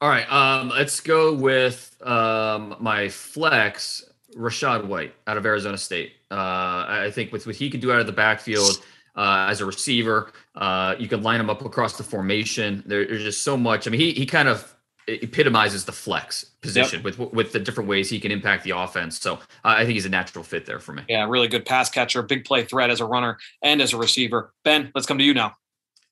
All 0.00 0.08
right, 0.08 0.30
um, 0.30 0.68
let's 0.68 1.00
go 1.00 1.34
with 1.34 1.96
um, 2.06 2.76
my 2.78 3.08
flex, 3.08 4.04
Rachaad 4.36 4.86
White 4.86 5.14
out 5.26 5.36
of 5.36 5.46
Arizona 5.46 5.78
State. 5.78 6.12
Uh, 6.30 6.84
I 6.86 7.10
think 7.12 7.32
with 7.32 7.46
what 7.46 7.56
he 7.56 7.70
could 7.70 7.80
do 7.80 7.90
out 7.90 7.98
of 7.98 8.06
the 8.06 8.12
backfield 8.12 8.84
uh, 9.16 9.46
as 9.50 9.60
a 9.60 9.66
receiver, 9.66 10.30
uh, 10.54 10.94
you 10.98 11.08
could 11.08 11.22
line 11.22 11.40
him 11.40 11.50
up 11.50 11.64
across 11.64 11.96
the 11.96 12.04
formation. 12.04 12.84
There, 12.86 13.06
there's 13.06 13.24
just 13.24 13.42
so 13.42 13.56
much. 13.56 13.88
I 13.88 13.90
mean, 13.90 14.00
he 14.00 14.12
he 14.12 14.26
kind 14.26 14.48
of 14.48 14.72
epitomizes 15.08 15.84
the 15.84 15.92
flex 15.92 16.44
position 16.60 17.02
yep. 17.02 17.04
with 17.04 17.32
with 17.32 17.52
the 17.52 17.58
different 17.58 17.88
ways 17.88 18.10
he 18.10 18.20
can 18.20 18.30
impact 18.30 18.64
the 18.64 18.70
offense. 18.70 19.20
So 19.20 19.34
uh, 19.34 19.38
I 19.64 19.84
think 19.84 19.94
he's 19.94 20.06
a 20.06 20.10
natural 20.10 20.44
fit 20.44 20.66
there 20.66 20.80
for 20.80 20.92
me. 20.92 21.02
Yeah, 21.08 21.26
really 21.28 21.48
good 21.48 21.64
pass 21.64 21.90
catcher, 21.90 22.22
big 22.22 22.44
play 22.44 22.64
threat 22.64 22.90
as 22.90 23.00
a 23.00 23.06
runner 23.06 23.38
and 23.62 23.80
as 23.80 23.92
a 23.92 23.96
receiver. 23.96 24.52
Ben, 24.64 24.90
let's 24.94 25.06
come 25.06 25.18
to 25.18 25.24
you 25.24 25.34
now. 25.34 25.56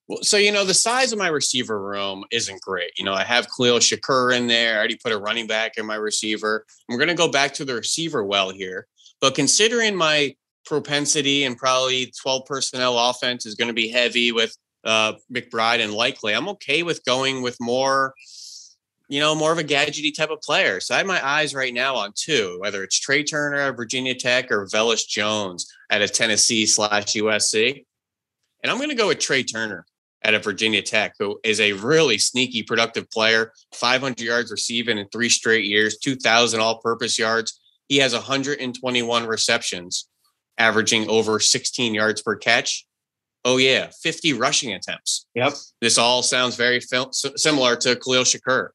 Well, 0.09 0.23
so 0.23 0.37
you 0.37 0.53
know 0.53 0.65
the 0.65 0.75
size 0.75 1.13
of 1.13 1.19
my 1.19 1.29
receiver 1.29 1.81
room 1.81 2.25
isn't 2.31 2.61
great. 2.61 2.93
You 2.99 3.05
know, 3.05 3.15
I 3.15 3.25
have 3.25 3.49
Khalil 3.57 3.79
Shakir 3.79 4.37
in 4.37 4.47
there. 4.47 4.75
I 4.75 4.79
already 4.79 4.99
put 5.03 5.13
a 5.13 5.19
running 5.19 5.47
back 5.47 5.79
in 5.79 5.87
my 5.87 5.97
receiver. 5.97 6.65
I'm 6.91 6.97
going 6.97 7.09
to 7.09 7.15
go 7.15 7.31
back 7.31 7.55
to 7.55 7.65
the 7.65 7.75
receiver 7.75 8.25
well 8.25 8.51
here, 8.51 8.87
but 9.21 9.35
considering 9.35 9.97
my 9.97 10.37
propensity 10.65 11.45
and 11.45 11.57
probably 11.57 12.13
12 12.23 12.45
personnel 12.45 12.99
offense 12.99 13.47
is 13.47 13.55
going 13.55 13.69
to 13.69 13.75
be 13.75 13.89
heavy 13.89 14.33
with 14.33 14.57
uh, 14.85 15.15
McBride 15.33 15.83
and 15.83 15.93
Likely, 15.93 16.35
I'm 16.35 16.49
okay 16.51 16.83
with 16.85 17.05
going 17.05 17.43
with 17.43 17.57
more, 17.61 18.15
you 19.09 19.21
know, 19.21 19.35
more 19.35 19.53
of 19.53 19.59
a 19.59 19.65
gadgety 19.65 20.15
type 20.15 20.31
of 20.31 20.41
player. 20.41 20.81
So 20.81 20.95
I 20.95 20.99
have 20.99 21.07
my 21.07 21.25
eyes 21.25 21.55
right 21.55 21.73
now 21.73 21.95
on 21.95 22.13
two, 22.15 22.57
whether 22.61 22.83
it's 22.83 22.99
Tre 22.99 23.23
Turner 23.23 23.59
at 23.59 23.77
Virginia 23.77 24.15
Tech 24.15 24.51
or 24.51 24.67
Velus 24.67 25.07
Jones 25.07 25.73
at 25.91 26.03
a 26.03 26.09
Tennessee 26.09 26.67
slash 26.67 27.13
USC. 27.15 27.85
And 28.63 28.71
I'm 28.71 28.79
going 28.79 28.91
to 28.91 28.97
go 28.97 29.09
with 29.09 29.21
Tre 29.21 29.45
Turner 29.45 29.87
at 30.23 30.35
a 30.35 30.41
Virginia 30.41 30.83
Tech, 30.83 31.15
who 31.21 31.39
is 31.45 31.61
a 31.61 31.73
really 31.75 32.19
sneaky, 32.19 32.65
productive 32.65 33.09
player. 33.11 33.53
500 33.75 34.21
yards 34.21 34.51
receiving 34.51 34.99
in 34.99 35.09
three 35.09 35.29
straight 35.29 35.67
years, 35.67 35.99
2,000 35.99 36.59
all-purpose 36.59 37.17
yards. 37.17 37.61
He 37.89 37.99
has 37.99 38.13
121 38.13 39.27
receptions, 39.27 40.09
averaging 40.59 41.09
over 41.09 41.39
16 41.39 41.95
yards 41.95 42.23
per 42.23 42.35
catch. 42.35 42.87
Oh 43.45 43.59
yeah, 43.59 43.91
50 44.03 44.33
rushing 44.33 44.75
attempts. 44.75 45.27
Yep. 45.37 45.53
This 45.81 45.99
all 45.99 46.25
sounds 46.25 46.57
very 46.57 46.81
fil- 46.81 47.13
similar 47.13 47.77
to 47.77 47.95
Khalil 47.95 48.25
Shakir. 48.25 48.71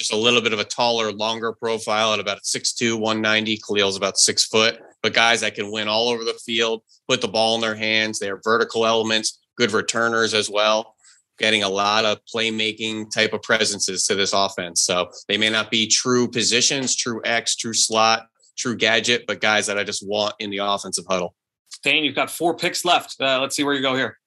Just 0.00 0.14
a 0.14 0.16
little 0.16 0.40
bit 0.40 0.54
of 0.54 0.58
a 0.58 0.64
taller, 0.64 1.12
longer 1.12 1.52
profile 1.52 2.14
at 2.14 2.20
about 2.20 2.42
6'2", 2.42 2.94
190. 2.94 3.58
Khalil's 3.58 3.98
about 3.98 4.16
six 4.16 4.46
foot, 4.46 4.80
but 5.02 5.12
guys 5.12 5.42
that 5.42 5.54
can 5.54 5.70
win 5.70 5.88
all 5.88 6.08
over 6.08 6.24
the 6.24 6.40
field, 6.42 6.80
put 7.06 7.20
the 7.20 7.28
ball 7.28 7.54
in 7.56 7.60
their 7.60 7.74
hands. 7.74 8.18
They 8.18 8.30
are 8.30 8.40
vertical 8.42 8.86
elements 8.86 9.40
good 9.60 9.72
returners 9.72 10.32
as 10.32 10.48
well, 10.48 10.96
getting 11.38 11.62
a 11.62 11.68
lot 11.68 12.06
of 12.06 12.18
playmaking 12.34 13.10
type 13.12 13.34
of 13.34 13.42
presences 13.42 14.06
to 14.06 14.14
this 14.14 14.32
offense. 14.32 14.80
So 14.80 15.10
they 15.28 15.36
may 15.36 15.50
not 15.50 15.70
be 15.70 15.86
true 15.86 16.26
positions, 16.26 16.96
true 16.96 17.20
X, 17.26 17.56
true 17.56 17.74
slot, 17.74 18.26
true 18.56 18.74
gadget, 18.74 19.26
but 19.26 19.42
guys 19.42 19.66
that 19.66 19.76
I 19.76 19.84
just 19.84 20.06
want 20.06 20.34
in 20.38 20.48
the 20.48 20.58
offensive 20.58 21.04
huddle. 21.06 21.34
Dane, 21.82 22.04
you've 22.04 22.14
got 22.14 22.30
four 22.30 22.56
picks 22.56 22.86
left. 22.86 23.16
Uh, 23.20 23.38
let's 23.38 23.54
see 23.54 23.62
where 23.62 23.74
you 23.74 23.82
go 23.82 23.94
here. 23.94 24.18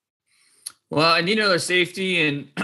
Well, 0.91 1.11
I 1.11 1.21
need 1.21 1.39
another 1.39 1.57
safety, 1.57 2.28
and 2.28 2.49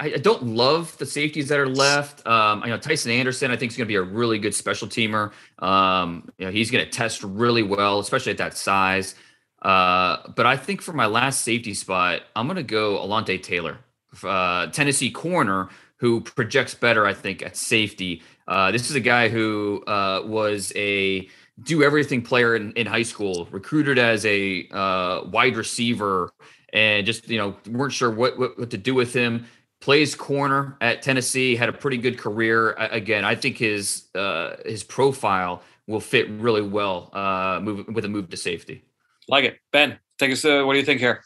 I 0.00 0.10
don't 0.10 0.42
love 0.42 0.96
the 0.98 1.06
safeties 1.06 1.48
that 1.48 1.58
are 1.58 1.68
left. 1.68 2.26
Um, 2.26 2.62
I 2.62 2.68
know 2.68 2.78
Tycen 2.78 3.10
Anderson. 3.10 3.50
I 3.50 3.56
think 3.56 3.72
is 3.72 3.76
going 3.76 3.86
to 3.86 3.92
be 3.92 3.96
a 3.96 4.02
really 4.02 4.38
good 4.38 4.54
special 4.54 4.88
teamer. 4.88 5.32
Um, 5.58 6.30
you 6.38 6.46
know, 6.46 6.52
he's 6.52 6.70
going 6.70 6.84
to 6.84 6.90
test 6.90 7.22
really 7.22 7.62
well, 7.62 7.98
especially 7.98 8.32
at 8.32 8.38
that 8.38 8.56
size. 8.56 9.14
Uh, 9.60 10.18
but 10.34 10.46
I 10.46 10.56
think 10.56 10.80
for 10.80 10.92
my 10.92 11.06
last 11.06 11.42
safety 11.42 11.74
spot, 11.74 12.22
I'm 12.34 12.46
going 12.46 12.56
to 12.56 12.62
go 12.62 12.98
Alontae 12.98 13.42
Taylor, 13.42 13.78
uh, 14.22 14.68
Tennessee 14.68 15.10
corner, 15.10 15.68
who 15.98 16.20
projects 16.20 16.74
better, 16.74 17.06
I 17.06 17.14
think, 17.14 17.42
at 17.42 17.56
safety. 17.56 18.22
Uh, 18.46 18.70
this 18.70 18.88
is 18.88 18.96
a 18.96 19.00
guy 19.00 19.28
who 19.28 19.82
uh, 19.86 20.22
was 20.24 20.72
a 20.76 21.28
do 21.62 21.82
everything 21.82 22.22
player 22.22 22.54
in, 22.54 22.72
in 22.72 22.86
high 22.86 23.02
school, 23.02 23.48
recruited 23.50 23.98
as 23.98 24.24
a 24.26 24.68
uh, 24.70 25.22
wide 25.24 25.56
receiver, 25.56 26.32
and 26.72 27.06
just 27.06 27.28
you 27.28 27.38
know 27.38 27.56
weren't 27.70 27.92
sure 27.92 28.10
what, 28.10 28.38
what, 28.38 28.58
what 28.58 28.70
to 28.70 28.78
do 28.78 28.94
with 28.94 29.12
him. 29.12 29.46
Plays 29.86 30.16
corner 30.16 30.76
at 30.80 31.00
Tennessee, 31.00 31.54
had 31.54 31.68
a 31.68 31.72
pretty 31.72 31.96
good 31.96 32.18
career. 32.18 32.72
Again, 32.72 33.24
I 33.24 33.36
think 33.36 33.56
his 33.56 34.08
uh, 34.16 34.56
his 34.64 34.82
profile 34.82 35.62
will 35.86 36.00
fit 36.00 36.28
really 36.28 36.60
well 36.60 37.08
uh, 37.12 37.60
move, 37.62 37.86
with 37.94 38.04
a 38.04 38.08
move 38.08 38.28
to 38.30 38.36
safety. 38.36 38.82
Like 39.28 39.44
it. 39.44 39.58
Ben, 39.70 39.96
take 40.18 40.32
us 40.32 40.42
to 40.42 40.64
what 40.66 40.72
do 40.72 40.80
you 40.80 40.84
think 40.84 40.98
here? 40.98 41.22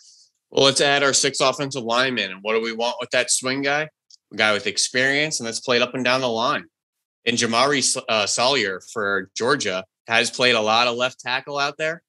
Well, 0.50 0.66
let's 0.66 0.82
add 0.82 1.02
our 1.02 1.14
six 1.14 1.40
offensive 1.40 1.84
linemen. 1.84 2.32
And 2.32 2.40
what 2.42 2.52
do 2.52 2.60
we 2.60 2.72
want 2.72 2.96
with 3.00 3.08
that 3.12 3.30
swing 3.30 3.62
guy? 3.62 3.88
A 4.30 4.36
guy 4.36 4.52
with 4.52 4.66
experience 4.66 5.40
and 5.40 5.46
that's 5.46 5.60
played 5.60 5.80
up 5.80 5.94
and 5.94 6.04
down 6.04 6.20
the 6.20 6.28
line. 6.28 6.66
And 7.24 7.38
Jamaree 7.38 7.96
uh, 8.10 8.26
Salyer 8.26 8.82
for 8.92 9.30
Georgia 9.34 9.86
has 10.06 10.30
played 10.30 10.54
a 10.54 10.60
lot 10.60 10.86
of 10.86 10.96
left 10.96 11.18
tackle 11.20 11.56
out 11.56 11.78
there. 11.78 12.02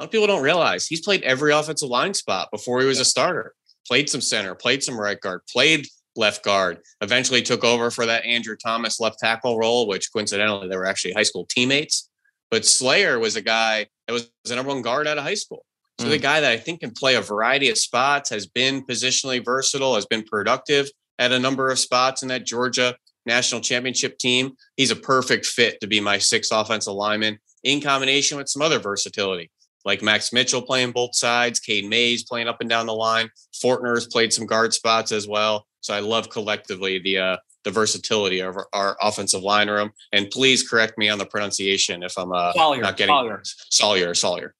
A 0.00 0.02
lot 0.02 0.06
of 0.06 0.10
people 0.10 0.26
don't 0.26 0.42
realize 0.42 0.84
he's 0.84 1.02
played 1.02 1.22
every 1.22 1.52
offensive 1.52 1.90
line 1.90 2.14
spot 2.14 2.48
before 2.50 2.80
he 2.80 2.86
was 2.88 2.98
a 2.98 3.04
starter. 3.04 3.54
Played 3.86 4.08
some 4.08 4.20
center, 4.20 4.54
played 4.54 4.82
some 4.82 4.98
right 4.98 5.20
guard, 5.20 5.42
played 5.50 5.86
left 6.16 6.44
guard. 6.44 6.78
Eventually 7.00 7.42
took 7.42 7.64
over 7.64 7.90
for 7.90 8.06
that 8.06 8.24
Andrew 8.24 8.56
Thomas 8.56 9.00
left 9.00 9.18
tackle 9.18 9.58
role, 9.58 9.86
which 9.86 10.12
coincidentally 10.12 10.68
they 10.68 10.76
were 10.76 10.86
actually 10.86 11.14
high 11.14 11.22
school 11.22 11.46
teammates. 11.48 12.08
But 12.50 12.66
Slayer 12.66 13.18
was 13.18 13.36
a 13.36 13.40
guy 13.40 13.86
that 14.06 14.12
was 14.12 14.30
the 14.44 14.54
number 14.54 14.72
one 14.72 14.82
guard 14.82 15.06
out 15.06 15.18
of 15.18 15.24
high 15.24 15.34
school. 15.34 15.64
So 15.98 16.06
mm. 16.06 16.10
the 16.10 16.18
guy 16.18 16.40
that 16.40 16.52
I 16.52 16.58
think 16.58 16.80
can 16.80 16.90
play 16.90 17.14
a 17.14 17.20
variety 17.20 17.70
of 17.70 17.78
spots, 17.78 18.30
has 18.30 18.46
been 18.46 18.84
positionally 18.84 19.44
versatile, 19.44 19.94
has 19.94 20.06
been 20.06 20.22
productive 20.22 20.90
at 21.18 21.32
a 21.32 21.38
number 21.38 21.70
of 21.70 21.78
spots 21.78 22.22
in 22.22 22.28
that 22.28 22.44
Georgia 22.44 22.96
national 23.26 23.60
championship 23.60 24.18
team. 24.18 24.52
He's 24.76 24.90
a 24.90 24.96
perfect 24.96 25.46
fit 25.46 25.80
to 25.80 25.86
be 25.86 26.00
my 26.00 26.18
sixth 26.18 26.52
offensive 26.52 26.94
lineman 26.94 27.38
in 27.62 27.80
combination 27.80 28.38
with 28.38 28.48
some 28.48 28.62
other 28.62 28.78
versatility, 28.78 29.50
like 29.84 30.02
Max 30.02 30.32
Mitchell 30.32 30.62
playing 30.62 30.92
both 30.92 31.14
sides, 31.14 31.60
Cade 31.60 31.88
Mays 31.88 32.22
playing 32.22 32.48
up 32.48 32.60
and 32.60 32.70
down 32.70 32.86
the 32.86 32.94
line. 32.94 33.30
Fortner's 33.54 34.06
played 34.06 34.32
some 34.32 34.46
guard 34.46 34.72
spots 34.74 35.12
as 35.12 35.26
well. 35.26 35.66
So 35.80 35.94
I 35.94 36.00
love 36.00 36.30
collectively 36.30 36.98
the 36.98 37.18
uh, 37.18 37.36
the 37.64 37.70
versatility 37.70 38.40
of 38.40 38.56
our, 38.56 38.68
our, 38.72 38.96
offensive 39.00 39.42
line 39.42 39.70
room. 39.70 39.92
And 40.12 40.30
please 40.30 40.68
correct 40.68 40.98
me 40.98 41.08
on 41.08 41.18
the 41.18 41.26
pronunciation 41.26 42.02
if 42.02 42.18
I'm 42.18 42.32
uh, 42.32 42.52
Salyer, 42.52 42.82
not 42.82 42.96
getting 42.96 43.14
Salyer. 43.14 43.42
Salyer. 43.44 44.14
Salyer. 44.14 44.54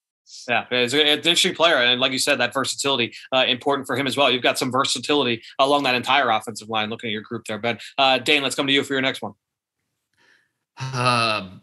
Yeah, 0.49 0.65
it's 0.71 0.95
an 0.95 1.01
interesting 1.01 1.55
player, 1.55 1.77
and 1.77 2.01
like 2.01 2.11
you 2.11 2.19
said, 2.19 2.41
that 2.41 2.55
versatility 2.55 3.15
uh, 3.33 3.45
important 3.47 3.87
for 3.87 3.97
him 3.97 4.07
as 4.07 4.17
well. 4.17 4.31
You've 4.31 4.43
got 4.43 4.59
some 4.59 4.73
versatility 4.73 5.43
along 5.59 5.85
that 5.85 5.95
entire 5.95 6.31
offensive 6.31 6.69
line. 6.69 6.91
Looking 6.91 7.09
at 7.09 7.13
your 7.13 7.23
group 7.23 7.45
there, 7.47 7.59
Ben. 7.59 7.79
Uh, 7.99 8.19
Dane, 8.19 8.43
let's 8.43 8.55
come 8.55 8.67
to 8.67 8.73
you 8.73 8.83
for 8.83 8.95
your 8.95 9.03
next 9.03 9.23
one. 9.23 9.35
Um, 10.95 11.61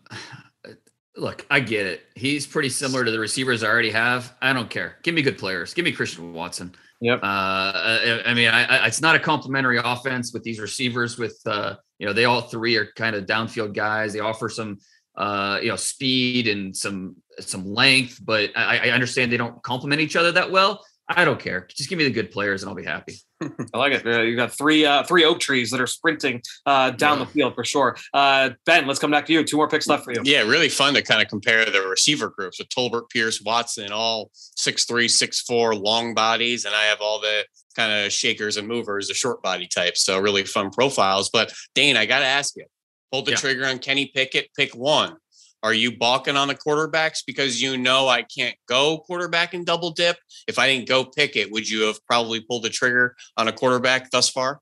look, 1.20 1.46
I 1.50 1.60
get 1.60 1.86
it. 1.86 2.02
He's 2.16 2.48
pretty 2.48 2.70
similar 2.70 3.06
to 3.06 3.12
the 3.12 3.20
receivers 3.20 3.64
I 3.64 3.68
already 3.68 3.92
have. 3.92 4.36
I 4.42 4.54
don't 4.54 4.70
care. 4.70 4.98
Give 5.04 5.14
me 5.14 5.22
good 5.22 5.38
players. 5.38 5.74
Give 5.74 5.86
me 5.86 5.92
Christian 5.92 6.34
Watson. 6.34 6.76
Yep. 7.02 7.20
Uh, 7.24 7.26
I, 7.26 8.22
I 8.26 8.34
mean, 8.34 8.50
I, 8.50 8.64
I, 8.66 8.88
it's 8.88 9.02
not 9.02 9.16
a 9.16 9.20
complementary 9.20 9.80
offense 9.84 10.34
with 10.34 10.44
these 10.44 10.60
receivers. 10.60 11.18
With 11.18 11.40
uh, 11.46 11.76
you 11.98 12.08
know, 12.08 12.14
they 12.14 12.26
all 12.26 12.42
three 12.42 12.76
are 12.76 12.88
kind 12.96 13.16
of 13.16 13.26
downfield 13.26 13.74
guys. 13.74 14.14
They 14.14 14.20
offer 14.20 14.50
some, 14.50 14.80
uh, 15.16 15.60
you 15.62 15.70
know, 15.70 15.76
speed 15.76 16.48
and 16.48 16.76
some 16.76 17.16
some 17.40 17.66
length, 17.66 18.20
but 18.24 18.52
I, 18.56 18.90
I 18.90 18.90
understand 18.90 19.32
they 19.32 19.38
don't 19.38 19.62
complement 19.64 20.02
each 20.02 20.16
other 20.16 20.32
that 20.34 20.52
well. 20.52 20.84
I 21.08 21.26
don't 21.26 21.40
care. 21.40 21.68
Just 21.70 21.90
give 21.90 21.98
me 21.98 22.06
the 22.06 22.12
good 22.12 22.32
players 22.32 22.64
and 22.64 22.70
I'll 22.70 22.76
be 22.76 22.84
happy. 22.84 23.16
I 23.42 23.78
like 23.78 23.94
it. 23.94 24.06
You 24.06 24.36
got 24.36 24.52
three 24.52 24.86
uh, 24.86 25.04
three 25.04 25.24
oak 25.24 25.40
trees 25.40 25.72
that 25.72 25.80
are 25.80 25.88
sprinting 25.88 26.42
uh, 26.66 26.92
down 26.92 27.18
yeah. 27.20 27.26
the 27.26 27.32
field 27.32 27.56
for 27.56 27.64
sure. 27.64 27.98
Uh, 28.14 28.52
ben, 28.66 28.88
let's 28.88 29.00
come 29.00 29.12
back 29.12 29.26
to 29.28 29.34
you. 29.34 29.44
Two 29.44 29.58
more 29.58 29.70
picks 29.70 29.88
left 29.88 30.04
for 30.04 30.12
you. 30.12 30.22
Yeah, 30.24 30.42
really 30.42 30.70
fun 30.70 30.94
to 30.96 31.02
kind 31.02 31.22
of 31.22 31.28
compare 31.28 31.66
the 31.66 31.82
receiver 31.82 32.30
groups 32.30 32.60
with 32.60 32.70
Tolbert, 32.70 33.10
Pierce, 33.10 33.42
Watson, 33.42 33.92
all 33.92 34.30
six 34.34 34.86
three, 34.86 35.08
six 35.08 35.42
four, 35.42 35.76
long 35.76 36.14
bodies, 36.14 36.66
and 36.66 36.76
I 36.76 36.84
have 36.86 37.00
all 37.02 37.20
the 37.20 37.46
kind 37.76 38.06
of 38.06 38.12
shakers 38.12 38.58
and 38.58 38.68
movers, 38.68 39.08
the 39.08 39.14
short 39.14 39.42
body 39.42 39.68
types. 39.68 40.04
So 40.04 40.20
really 40.20 40.44
fun 40.44 40.70
profiles. 40.70 41.30
But 41.30 41.54
Dane, 41.76 41.96
I 41.96 42.06
got 42.06 42.20
to 42.20 42.26
ask 42.26 42.56
you, 42.58 42.66
pull 43.12 43.22
the 43.22 43.32
yeah. 43.32 43.38
trigger 43.38 43.66
on 43.66 43.80
Kenny 43.80 44.12
Pickett, 44.14 44.50
pick 44.56 44.76
one. 44.76 45.16
Are 45.62 45.74
you 45.74 45.98
balking 45.98 46.38
on 46.38 46.48
the 46.48 46.56
quarterbacks 46.56 47.20
because 47.26 47.62
you 47.62 47.78
know 47.78 48.08
I 48.08 48.24
can't 48.24 48.56
go 48.68 49.00
quarterback 49.00 49.54
and 49.54 49.66
double 49.66 49.92
dip? 49.92 50.18
If 50.48 50.58
I 50.58 50.68
didn't 50.68 50.88
go 50.88 51.04
pick 51.04 51.36
it, 51.36 51.52
would 51.52 51.70
you 51.70 51.82
have 51.84 52.06
probably 52.06 52.40
pulled 52.42 52.64
the 52.64 52.70
trigger 52.70 53.16
on 53.36 53.48
a 53.48 53.52
quarterback 53.52 54.10
thus 54.12 54.30
far? 54.30 54.60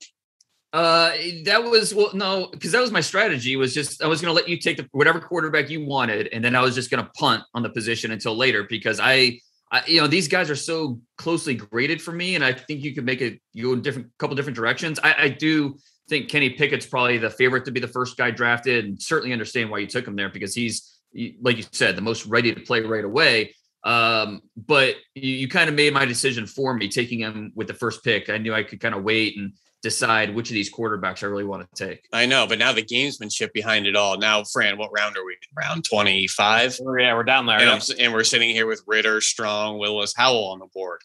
Uh, 0.73 1.11
that 1.45 1.63
was 1.63 1.93
well, 1.95 2.09
no, 2.13 2.49
because 2.51 2.71
that 2.71 2.81
was 2.81 2.91
my 2.91 3.01
strategy. 3.01 3.55
Was 3.55 3.73
just 3.73 4.03
I 4.03 4.07
was 4.07 4.21
going 4.21 4.29
to 4.29 4.35
let 4.35 4.49
you 4.49 4.57
take 4.57 4.77
the 4.77 4.87
whatever 4.91 5.19
quarterback 5.19 5.69
you 5.69 5.85
wanted, 5.85 6.27
and 6.33 6.43
then 6.43 6.55
I 6.55 6.61
was 6.61 6.75
just 6.75 6.91
going 6.91 7.03
to 7.03 7.09
punt 7.11 7.43
on 7.53 7.63
the 7.63 7.69
position 7.69 8.11
until 8.11 8.35
later 8.35 8.65
because 8.69 8.99
I, 8.99 9.39
I, 9.71 9.83
you 9.87 10.01
know, 10.01 10.07
these 10.07 10.27
guys 10.27 10.49
are 10.49 10.57
so 10.57 10.99
closely 11.17 11.55
graded 11.55 12.01
for 12.01 12.11
me, 12.11 12.35
and 12.35 12.43
I 12.43 12.51
think 12.53 12.83
you 12.83 12.93
could 12.93 13.05
make 13.05 13.21
it 13.21 13.39
go 13.59 13.73
in 13.73 13.81
different 13.81 14.09
couple 14.19 14.35
different 14.35 14.57
directions. 14.57 14.99
I, 15.01 15.15
I 15.17 15.29
do 15.29 15.77
think 16.07 16.29
Kenny 16.29 16.49
Pickett's 16.51 16.85
probably 16.85 17.17
the 17.17 17.29
favorite 17.29 17.65
to 17.65 17.71
be 17.71 17.79
the 17.79 17.87
first 17.87 18.17
guy 18.17 18.31
drafted, 18.31 18.85
and 18.85 19.01
certainly 19.01 19.33
understand 19.33 19.69
why 19.69 19.79
you 19.79 19.87
took 19.87 20.07
him 20.07 20.15
there 20.15 20.29
because 20.29 20.55
he's, 20.55 20.99
like 21.41 21.57
you 21.57 21.63
said, 21.71 21.95
the 21.95 22.01
most 22.01 22.25
ready 22.25 22.53
to 22.53 22.61
play 22.61 22.81
right 22.81 23.05
away. 23.05 23.53
Um, 23.83 24.41
but 24.55 24.95
you, 25.15 25.31
you 25.31 25.47
kind 25.47 25.69
of 25.69 25.75
made 25.75 25.93
my 25.93 26.05
decision 26.05 26.45
for 26.45 26.73
me, 26.73 26.89
taking 26.89 27.19
him 27.19 27.51
with 27.55 27.67
the 27.67 27.73
first 27.73 28.03
pick. 28.03 28.29
I 28.29 28.37
knew 28.37 28.53
I 28.53 28.63
could 28.63 28.79
kind 28.79 28.95
of 28.95 29.03
wait 29.03 29.37
and 29.37 29.53
decide 29.83 30.33
which 30.33 30.49
of 30.49 30.55
these 30.55 30.73
quarterbacks 30.73 31.23
I 31.23 31.27
really 31.27 31.43
want 31.43 31.69
to 31.69 31.87
take. 31.87 32.07
I 32.11 32.25
know, 32.25 32.47
but 32.47 32.59
now 32.59 32.73
the 32.73 32.83
gamesmanship 32.83 33.53
behind 33.53 33.87
it 33.87 33.95
all. 33.95 34.17
Now, 34.17 34.43
Fran, 34.43 34.77
what 34.77 34.91
round 34.91 35.15
are 35.17 35.25
we? 35.25 35.33
In? 35.33 35.37
Round 35.55 35.85
25? 35.85 36.79
Yeah, 36.99 37.13
we're 37.13 37.23
down 37.23 37.45
there. 37.45 37.59
And, 37.59 37.89
and, 37.99 38.13
we're 38.13 38.23
sitting 38.23 38.49
here 38.49 38.65
with 38.65 38.83
Ridder, 38.87 39.21
Strong, 39.21 39.77
Willis, 39.79 40.13
Howell 40.15 40.49
on 40.49 40.59
the 40.59 40.67
board. 40.73 41.01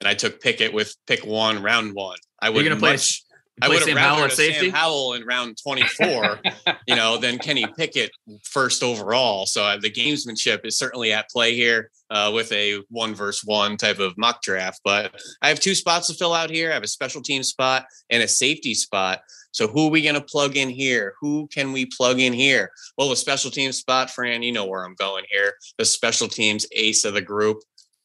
And 0.00 0.08
I 0.08 0.14
took 0.14 0.40
Pickett 0.40 0.72
with 0.72 0.94
pick 1.06 1.24
one, 1.24 1.62
round 1.62 1.94
one. 1.94 2.18
I 2.40 2.50
would 2.50 2.80
much. 2.80 3.22
I 3.62 3.68
would 3.68 3.86
have 3.86 3.96
rather 3.96 4.28
Sam 4.28 4.70
Howell 4.70 5.14
in 5.14 5.24
round 5.24 5.56
24, 5.62 6.40
you 6.88 6.96
know, 6.96 7.16
than 7.16 7.38
Kenny 7.38 7.64
Pickett 7.78 8.10
first 8.42 8.82
overall. 8.82 9.46
So 9.46 9.64
uh, 9.64 9.78
the 9.78 9.90
gamesmanship 9.90 10.66
is 10.66 10.76
certainly 10.76 11.12
at 11.12 11.30
play 11.30 11.54
here 11.54 11.90
uh, 12.10 12.32
with 12.34 12.50
a 12.52 12.82
one 12.90 13.14
versus 13.14 13.44
one 13.44 13.76
type 13.76 14.00
of 14.00 14.18
mock 14.18 14.42
draft. 14.42 14.80
But 14.84 15.14
I 15.40 15.48
have 15.48 15.60
two 15.60 15.74
spots 15.74 16.08
to 16.08 16.14
fill 16.14 16.34
out 16.34 16.50
here. 16.50 16.70
I 16.70 16.74
have 16.74 16.82
a 16.82 16.88
special 16.88 17.22
team 17.22 17.42
spot 17.44 17.86
and 18.10 18.22
a 18.22 18.28
safety 18.28 18.74
spot. 18.74 19.20
So 19.52 19.68
who 19.68 19.86
are 19.86 19.90
we 19.90 20.02
going 20.02 20.14
to 20.14 20.22
plug 20.22 20.56
in 20.56 20.70
here? 20.70 21.14
Who 21.20 21.46
can 21.48 21.72
we 21.72 21.86
plug 21.86 22.20
in 22.20 22.32
here? 22.32 22.70
Well, 22.96 23.10
the 23.10 23.16
special 23.16 23.50
team 23.50 23.70
spot, 23.72 24.10
Fran, 24.10 24.42
you 24.42 24.50
know 24.50 24.64
where 24.64 24.84
I'm 24.84 24.94
going 24.94 25.24
here. 25.30 25.54
The 25.78 25.84
special 25.84 26.26
teams 26.26 26.66
ace 26.72 27.04
of 27.04 27.14
the 27.14 27.20
group 27.20 27.58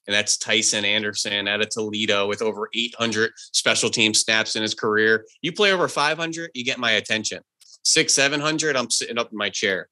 and 0.07 0.15
that's 0.15 0.37
Tycen 0.37 0.83
Anderson 0.83 1.47
out 1.47 1.61
of 1.61 1.69
Toledo 1.69 2.27
with 2.27 2.41
over 2.41 2.69
800 2.73 3.31
special 3.51 3.89
team 3.89 4.13
snaps 4.13 4.55
in 4.55 4.61
his 4.61 4.73
career. 4.73 5.25
You 5.41 5.51
play 5.51 5.71
over 5.71 5.87
500, 5.87 6.51
you 6.53 6.63
get 6.63 6.79
my 6.79 6.91
attention. 6.91 7.43
Six, 7.83 8.13
700, 8.13 8.75
I'm 8.75 8.89
sitting 8.89 9.17
up 9.17 9.31
in 9.31 9.37
my 9.37 9.49
chair. 9.49 9.89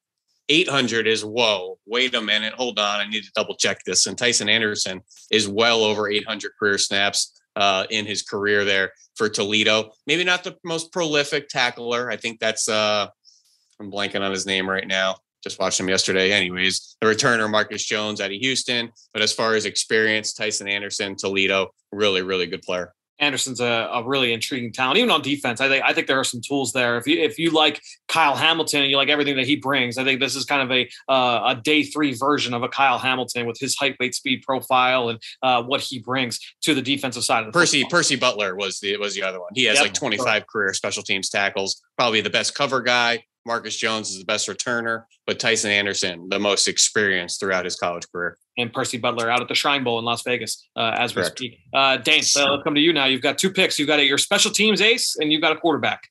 800 0.47 1.07
is 1.07 1.25
whoa, 1.25 1.79
wait 1.85 2.13
a 2.13 2.21
minute, 2.21 2.53
hold 2.53 2.79
on, 2.79 2.99
I 2.99 3.07
need 3.07 3.23
to 3.23 3.31
double 3.35 3.55
check 3.55 3.79
this. 3.85 4.05
And 4.05 4.17
Tycen 4.17 4.49
Anderson 4.49 5.01
is 5.31 5.47
well 5.47 5.83
over 5.83 6.09
800 6.09 6.51
career 6.57 6.77
snaps 6.77 7.41
uh, 7.55 7.85
in 7.89 8.05
his 8.05 8.21
career 8.21 8.63
there 8.63 8.91
for 9.15 9.27
Toledo. 9.27 9.91
Maybe 10.07 10.23
not 10.23 10.43
the 10.43 10.55
most 10.63 10.91
prolific 10.91 11.49
tackler. 11.49 12.11
I 12.11 12.17
think 12.17 12.39
that's, 12.39 12.69
uh, 12.69 13.07
I'm 13.79 13.91
blanking 13.91 14.21
on 14.21 14.31
his 14.31 14.45
name 14.45 14.69
right 14.69 14.87
now 14.87 15.17
just 15.45 15.59
watched 15.59 15.79
him 15.79 15.87
yesterday. 15.87 16.31
Anyways, 16.31 16.97
the 16.99 17.07
returner 17.07 17.49
Marcus 17.49 17.85
Jones 17.85 18.19
out 18.19 18.31
of 18.31 18.37
Houston, 18.37 18.91
but 19.13 19.21
as 19.21 19.31
far 19.31 19.53
as 19.55 19.65
experience, 19.65 20.33
Tycen 20.33 20.69
Anderson, 20.69 21.15
Toledo, 21.15 21.69
really, 21.91 22.23
really 22.23 22.47
good 22.47 22.63
player. 22.63 22.93
Anderson's 23.19 23.61
a, 23.61 23.89
a, 23.93 24.03
really 24.03 24.33
intriguing 24.33 24.73
talent, 24.73 24.97
even 24.97 25.09
on 25.09 25.21
defense. 25.21 25.61
I 25.61 25.69
think 25.69 25.85
I 25.85 25.93
think 25.93 26.07
there 26.07 26.19
are 26.19 26.25
some 26.25 26.41
tools 26.41 26.73
there. 26.73 26.97
If 26.97 27.07
you 27.07 27.21
if 27.21 27.39
you 27.39 27.51
like 27.51 27.81
Kyle 28.09 28.35
Hamilton 28.35 28.81
and 28.81 28.91
you 28.91 28.97
like 28.97 29.07
everything 29.07 29.37
that 29.37 29.45
he 29.45 29.55
brings, 29.55 29.97
I 29.97 30.03
think 30.03 30.19
this 30.19 30.35
is 30.35 30.43
kind 30.43 30.61
of 30.61 30.69
a 30.69 30.89
uh, 31.07 31.55
a 31.55 31.61
day 31.61 31.83
three 31.83 32.13
version 32.13 32.53
of 32.53 32.63
a 32.63 32.67
Kyle 32.67 32.97
Hamilton 32.97 33.45
with 33.45 33.57
his 33.57 33.77
height, 33.77 33.95
weight, 34.01 34.15
speed 34.15 34.41
profile 34.41 35.07
and 35.07 35.19
uh, 35.41 35.63
what 35.63 35.79
he 35.79 35.99
brings 35.99 36.39
to 36.63 36.73
the 36.73 36.81
defensive 36.81 37.23
side 37.23 37.45
of 37.45 37.53
the 37.53 37.57
Percy 37.57 37.83
football. 37.83 37.99
Percy 37.99 38.15
Butler 38.17 38.53
was 38.53 38.79
the 38.81 38.97
was 38.97 39.15
the 39.15 39.23
other 39.23 39.39
one. 39.39 39.51
He 39.53 39.63
has 39.65 39.75
yep. 39.75 39.83
like 39.83 39.93
25 39.93 40.45
career 40.47 40.73
special 40.73 41.01
teams 41.01 41.29
tackles, 41.29 41.81
probably 41.97 42.19
the 42.19 42.29
best 42.29 42.53
cover 42.53 42.81
guy, 42.81 43.23
Marcus 43.45 43.75
Jones 43.75 44.09
is 44.09 44.19
the 44.19 44.25
best 44.25 44.47
returner, 44.47 45.05
but 45.27 45.39
Tycen 45.39 45.69
Anderson, 45.69 46.27
the 46.29 46.39
most 46.39 46.67
experienced 46.67 47.39
throughout 47.39 47.63
his 47.63 47.75
college 47.75 48.03
career. 48.11 48.37
And 48.57 48.73
Percy 48.73 48.97
Butler 48.97 49.29
out 49.29 49.41
at 49.41 49.47
the 49.47 49.55
Shrine 49.55 49.83
Bowl 49.83 49.99
in 49.99 50.05
Las 50.05 50.23
Vegas 50.23 50.67
uh, 50.75 50.95
as 50.97 51.13
Correct. 51.13 51.39
we 51.39 51.47
speak. 51.49 51.59
Uh, 51.73 51.97
Dane, 51.97 52.23
uh, 52.37 52.51
let's 52.51 52.63
come 52.63 52.75
to 52.75 52.81
you 52.81 52.91
now. 52.91 53.05
You've 53.05 53.21
got 53.21 53.37
two 53.37 53.51
picks. 53.51 53.77
You've 53.77 53.87
got 53.87 53.99
a, 53.99 54.05
your 54.05 54.17
special 54.17 54.51
teams 54.51 54.81
ace 54.81 55.15
and 55.19 55.31
you've 55.31 55.41
got 55.41 55.51
a 55.51 55.59
quarterback. 55.59 56.09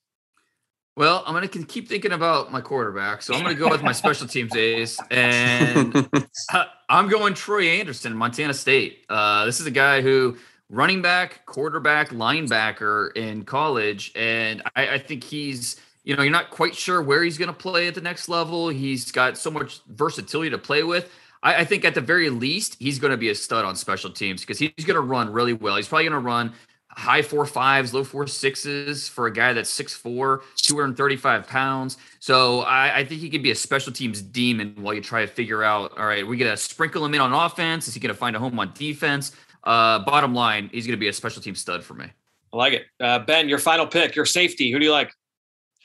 Well, 0.96 1.24
I'm 1.26 1.34
going 1.34 1.48
to 1.48 1.64
keep 1.64 1.88
thinking 1.88 2.12
about 2.12 2.52
my 2.52 2.60
quarterback. 2.60 3.20
So 3.22 3.34
I'm 3.34 3.42
going 3.42 3.56
to 3.56 3.58
go 3.58 3.68
with 3.68 3.82
my 3.82 3.90
special 3.90 4.28
teams 4.28 4.54
ace. 4.54 4.96
And 5.10 6.08
I'm 6.88 7.08
going 7.08 7.34
Troy 7.34 7.64
Andersen, 7.64 8.14
Montana 8.14 8.54
State. 8.54 9.04
Uh, 9.08 9.44
this 9.44 9.58
is 9.58 9.66
a 9.66 9.72
guy 9.72 10.02
who 10.02 10.36
running 10.68 11.02
back, 11.02 11.46
quarterback, 11.46 12.10
linebacker 12.10 13.16
in 13.16 13.44
college. 13.44 14.12
And 14.14 14.62
I, 14.76 14.90
I 14.90 14.98
think 14.98 15.24
he's– 15.24 15.80
you 16.04 16.14
know, 16.14 16.22
you're 16.22 16.32
not 16.32 16.50
quite 16.50 16.74
sure 16.74 17.02
where 17.02 17.22
he's 17.22 17.38
going 17.38 17.48
to 17.48 17.54
play 17.54 17.88
at 17.88 17.94
the 17.94 18.00
next 18.00 18.28
level. 18.28 18.68
He's 18.68 19.10
got 19.10 19.38
so 19.38 19.50
much 19.50 19.80
versatility 19.88 20.50
to 20.50 20.58
play 20.58 20.82
with. 20.82 21.10
I, 21.42 21.56
I 21.56 21.64
think 21.64 21.84
at 21.84 21.94
the 21.94 22.00
very 22.00 22.30
least, 22.30 22.76
he's 22.78 22.98
going 22.98 23.10
to 23.10 23.16
be 23.16 23.30
a 23.30 23.34
stud 23.34 23.64
on 23.64 23.74
special 23.74 24.10
teams 24.10 24.42
because 24.42 24.58
he's 24.58 24.70
going 24.84 24.94
to 24.94 25.00
run 25.00 25.32
really 25.32 25.54
well. 25.54 25.76
He's 25.76 25.88
probably 25.88 26.04
going 26.04 26.22
to 26.22 26.26
run 26.26 26.52
high 26.90 27.22
four 27.22 27.44
fives, 27.44 27.92
low 27.92 28.04
four 28.04 28.26
sixes 28.26 29.08
for 29.08 29.26
a 29.26 29.32
guy 29.32 29.52
that's 29.52 29.70
6'4, 29.78 30.42
235 30.56 31.46
pounds. 31.46 31.96
So 32.20 32.60
I, 32.60 32.98
I 32.98 33.04
think 33.04 33.20
he 33.20 33.30
could 33.30 33.42
be 33.42 33.50
a 33.50 33.54
special 33.54 33.92
teams 33.92 34.22
demon 34.22 34.76
while 34.78 34.94
you 34.94 35.00
try 35.00 35.22
to 35.22 35.26
figure 35.26 35.64
out, 35.64 35.98
all 35.98 36.06
right, 36.06 36.26
we 36.26 36.36
going 36.36 36.50
to 36.50 36.56
sprinkle 36.56 37.04
him 37.04 37.14
in 37.14 37.20
on 37.20 37.32
offense. 37.32 37.88
Is 37.88 37.94
he 37.94 38.00
going 38.00 38.14
to 38.14 38.18
find 38.18 38.36
a 38.36 38.38
home 38.38 38.58
on 38.58 38.72
defense? 38.74 39.32
Uh, 39.64 39.98
bottom 40.00 40.34
line, 40.34 40.68
he's 40.72 40.86
going 40.86 40.96
to 40.96 41.00
be 41.00 41.08
a 41.08 41.12
special 41.12 41.42
team 41.42 41.54
stud 41.54 41.82
for 41.82 41.94
me. 41.94 42.06
I 42.52 42.56
like 42.56 42.74
it. 42.74 42.84
Uh, 43.00 43.18
ben, 43.18 43.48
your 43.48 43.58
final 43.58 43.86
pick, 43.86 44.14
your 44.14 44.26
safety. 44.26 44.70
Who 44.70 44.78
do 44.78 44.84
you 44.84 44.92
like? 44.92 45.10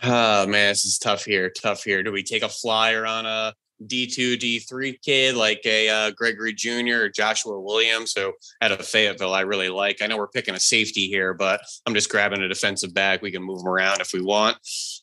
Oh 0.02 0.48
man, 0.48 0.72
this 0.72 0.86
is 0.86 0.98
tough 0.98 1.26
here. 1.26 1.50
Tough 1.50 1.84
here. 1.84 2.04
Do 2.04 2.12
we 2.12 2.24
take 2.24 2.44
a 2.44 2.50
flyer 2.50 3.06
on 3.06 3.26
a 3.26 3.54
D2, 3.86 4.38
D3 4.38 5.02
kid 5.02 5.36
like 5.36 5.62
a 5.66 5.90
uh, 5.90 6.12
Gregory 6.12 6.54
Jr. 6.54 7.04
or 7.04 7.10
Joshua 7.10 7.60
Williams, 7.60 8.14
who 8.14 8.34
out 8.62 8.72
of 8.72 8.86
Fayetteville 8.86 9.34
I 9.34 9.42
really 9.42 9.70
like. 9.70 10.02
I 10.02 10.08
know 10.08 10.18
we're 10.18 10.28
picking 10.28 10.56
a 10.56 10.60
safety 10.60 11.08
here, 11.08 11.34
but 11.34 11.62
I'm 11.86 11.94
just 11.94 12.10
grabbing 12.10 12.42
a 12.42 12.48
defensive 12.48 12.94
back. 12.94 13.22
We 13.22 13.32
can 13.32 13.44
move 13.44 13.62
him 13.62 13.68
around 13.68 14.02
if 14.02 14.14
we 14.14 14.22
want. 14.22 14.58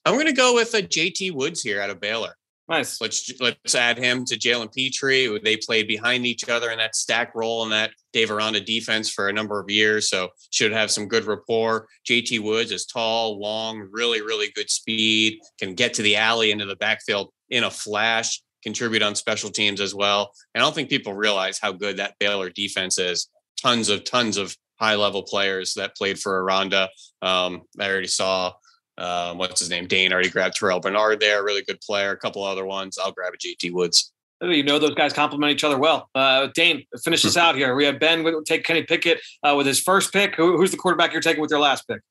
I'm 0.05 0.15
going 0.15 0.27
to 0.27 0.33
go 0.33 0.55
with 0.55 0.75
a 0.75 0.83
JT 0.83 1.33
Woods 1.33 1.63
here 1.63 1.81
out 1.81 1.91
of 1.91 2.01
Baylor. 2.01 2.37
Nice. 2.69 3.01
Let's 3.01 3.31
let's 3.41 3.77
add 3.77 3.97
him 3.97 4.25
to 4.25 4.37
Jalen 4.37 4.75
Pitre. 4.75 5.39
They 5.39 5.57
played 5.57 5.87
behind 5.87 6.27
each 6.27 6.49
other 6.49 6.71
in 6.71 6.79
that 6.79 6.97
stack 6.97 7.33
role 7.35 7.63
in 7.63 7.71
that 7.71 7.93
Dave 8.13 8.33
Aranda 8.33 8.61
defense 8.61 9.09
for 9.09 9.29
a 9.29 9.33
number 9.33 9.61
of 9.61 9.71
years, 9.71 10.09
so 10.09 10.31
should 10.51 10.73
have 10.73 10.91
some 10.91 11.07
good 11.07 11.25
rapport. 11.27 11.87
JT 12.11 12.41
Woods 12.41 12.73
is 12.73 12.85
tall, 12.85 13.39
long, 13.39 13.89
really 13.93 14.21
really 14.21 14.51
good 14.57 14.69
speed, 14.69 15.39
can 15.61 15.75
get 15.75 15.95
to 15.95 16.03
the 16.03 16.17
alley 16.17 16.51
into 16.51 16.67
the 16.67 16.75
backfield 16.77 17.33
in 17.51 17.63
a 17.63 17.71
flash, 17.71 18.43
contribute 18.65 19.03
on 19.03 19.15
special 19.15 19.51
teams 19.51 19.81
as 19.81 19.95
well. 19.95 20.33
And 20.53 20.61
I 20.61 20.67
don't 20.67 20.75
think 20.75 20.89
people 20.89 21.15
realize 21.15 21.61
how 21.61 21.71
good 21.71 21.99
that 21.99 22.17
Baylor 22.19 22.51
defense 22.51 22.99
is. 22.99 23.29
Tons 23.63 23.89
of 23.89 24.03
tons 24.03 24.37
of 24.37 24.57
high 24.81 24.97
level 24.97 25.23
players 25.23 25.75
that 25.75 25.97
played 25.97 26.19
for 26.19 26.43
Aranda. 26.43 26.89
Um, 27.23 27.63
I 27.79 27.89
already 27.89 28.09
saw 28.09 28.55
um, 28.99 29.39
what's 29.39 29.61
his 29.61 29.71
name? 29.71 29.87
Dane 29.87 30.13
already 30.13 30.31
grabbed 30.31 30.59
Terrel 30.59 30.81
Bernard 30.81 31.21
there, 31.21 31.45
really 31.45 31.63
good 31.63 31.81
player. 31.81 32.13
A 32.13 32.17
couple 32.17 32.43
other 32.43 32.65
ones. 32.65 32.99
I'll 32.99 33.13
grab 33.13 33.35
a 33.35 33.37
JT 33.37 33.73
Woods. 33.73 34.13
You 34.41 34.63
know 34.63 34.79
those 34.79 34.95
guys 34.95 35.15
complement 35.15 35.53
each 35.53 35.65
other 35.65 35.79
well. 35.79 36.11
Uh, 36.15 36.49
Dane, 36.55 36.85
finish 37.03 37.23
this 37.23 37.39
out 37.39 37.55
here. 37.55 37.75
We 37.75 37.87
have 37.87 37.99
Ben 37.99 38.23
we 38.23 38.35
take 38.45 38.65
Kenny 38.65 38.83
Pickett 38.83 39.21
uh, 39.43 39.55
with 39.57 39.67
his 39.67 39.81
first 39.81 40.13
pick. 40.13 40.35
Who, 40.35 40.59
who's 40.59 40.71
the 40.71 40.77
quarterback 40.77 41.13
you're 41.13 41.23
taking 41.23 41.41
with 41.41 41.51
your 41.51 41.61
last 41.61 41.89
pick? 41.89 42.03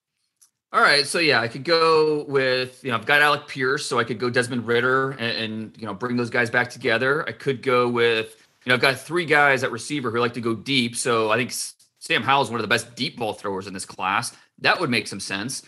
All 0.73 0.81
right, 0.81 1.05
so 1.05 1.19
yeah, 1.19 1.39
I 1.39 1.47
could 1.47 1.63
go 1.63 2.25
with 2.27 2.83
you 2.83 2.91
know 2.91 2.97
I've 2.97 3.05
got 3.05 3.21
Alec 3.21 3.47
Pierce, 3.47 3.85
so 3.85 3.99
I 3.99 4.03
could 4.03 4.19
go 4.19 4.29
Desmond 4.29 4.67
Ridder 4.67 5.11
and, 5.11 5.21
and 5.21 5.77
you 5.77 5.85
know 5.85 5.93
bring 5.93 6.17
those 6.17 6.29
guys 6.29 6.49
back 6.49 6.69
together. 6.69 7.27
I 7.29 7.31
could 7.31 7.61
go 7.61 7.87
with 7.87 8.35
you 8.65 8.69
know 8.69 8.75
I've 8.75 8.81
got 8.81 8.99
three 8.99 9.25
guys 9.25 9.63
at 9.63 9.71
receiver 9.71 10.11
who 10.11 10.19
like 10.19 10.33
to 10.33 10.41
go 10.41 10.55
deep, 10.55 10.95
so 10.95 11.31
I 11.31 11.37
think 11.37 11.53
Sam 11.99 12.23
Howell 12.23 12.43
is 12.43 12.49
one 12.49 12.59
of 12.59 12.63
the 12.63 12.67
best 12.67 12.95
deep 12.95 13.17
ball 13.17 13.33
throwers 13.33 13.67
in 13.67 13.73
this 13.73 13.85
class. 13.85 14.35
That 14.59 14.79
would 14.79 14.89
make 14.89 15.07
some 15.07 15.19
sense. 15.19 15.61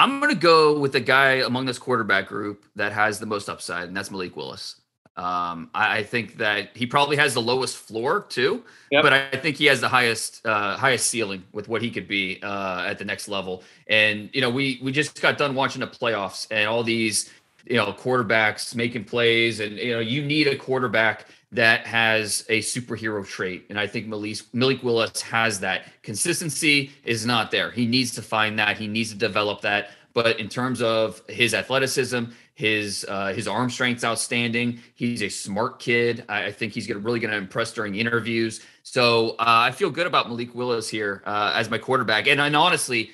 I'm 0.00 0.18
going 0.18 0.32
to 0.32 0.40
go 0.40 0.78
with 0.78 0.92
the 0.92 1.00
guy 1.00 1.42
among 1.44 1.66
this 1.66 1.78
quarterback 1.78 2.26
group 2.26 2.64
that 2.74 2.90
has 2.92 3.18
the 3.18 3.26
most 3.26 3.50
upside, 3.50 3.86
and 3.88 3.94
that's 3.94 4.10
Malik 4.10 4.34
Willis. 4.34 4.76
Um, 5.14 5.68
I, 5.74 5.98
I, 5.98 6.02
think 6.02 6.38
that 6.38 6.74
he 6.74 6.86
probably 6.86 7.18
has 7.18 7.34
the 7.34 7.42
lowest 7.42 7.76
floor 7.76 8.22
too, 8.22 8.64
yep. 8.90 9.02
but 9.02 9.12
I 9.12 9.28
think 9.36 9.56
he 9.56 9.66
has 9.66 9.78
the 9.78 9.88
highest 9.88 10.46
uh, 10.46 10.78
highest 10.78 11.08
ceiling 11.08 11.44
with 11.52 11.68
what 11.68 11.82
he 11.82 11.90
could 11.90 12.08
be 12.08 12.40
uh, 12.42 12.84
at 12.86 12.96
the 12.96 13.04
next 13.04 13.28
level. 13.28 13.62
And 13.88 14.30
you 14.32 14.40
know, 14.40 14.48
we 14.48 14.80
we 14.82 14.90
just 14.90 15.20
got 15.20 15.36
done 15.36 15.54
watching 15.54 15.80
the 15.80 15.86
playoffs 15.86 16.46
and 16.50 16.66
all 16.66 16.82
these 16.82 17.28
you 17.66 17.76
know 17.76 17.92
quarterbacks 17.92 18.74
making 18.74 19.04
plays, 19.04 19.60
and 19.60 19.76
you 19.76 19.92
know, 19.92 20.00
you 20.00 20.24
need 20.24 20.46
a 20.46 20.56
quarterback 20.56 21.26
that 21.52 21.86
has 21.86 22.44
a 22.48 22.60
superhero 22.60 23.26
trait. 23.26 23.66
And 23.70 23.78
I 23.78 23.86
think 23.86 24.06
Malik, 24.06 24.38
Malik 24.52 24.82
Willis 24.82 25.20
has 25.22 25.60
that. 25.60 25.84
Consistency 26.02 26.92
is 27.04 27.26
not 27.26 27.50
there. 27.50 27.70
He 27.70 27.86
needs 27.86 28.12
to 28.12 28.22
find 28.22 28.58
that. 28.58 28.78
He 28.78 28.86
needs 28.86 29.10
to 29.10 29.18
develop 29.18 29.62
that. 29.62 29.90
But 30.12 30.38
in 30.40 30.48
terms 30.48 30.82
of 30.82 31.22
his 31.28 31.54
athleticism, 31.54 32.24
his 32.54 33.06
uh, 33.08 33.32
his 33.32 33.48
arm 33.48 33.70
strength's 33.70 34.04
outstanding. 34.04 34.80
He's 34.94 35.22
a 35.22 35.28
smart 35.28 35.78
kid. 35.78 36.24
I, 36.28 36.46
I 36.46 36.52
think 36.52 36.72
he's 36.72 36.86
gonna, 36.86 37.00
really 37.00 37.18
going 37.18 37.30
to 37.30 37.38
impress 37.38 37.72
during 37.72 37.94
interviews. 37.94 38.60
So 38.82 39.30
uh, 39.30 39.44
I 39.68 39.70
feel 39.70 39.88
good 39.88 40.06
about 40.06 40.28
Malik 40.28 40.54
Willis 40.54 40.88
here 40.88 41.22
uh, 41.24 41.52
as 41.54 41.70
my 41.70 41.78
quarterback. 41.78 42.26
And, 42.26 42.40
and 42.40 42.54
honestly, 42.54 43.12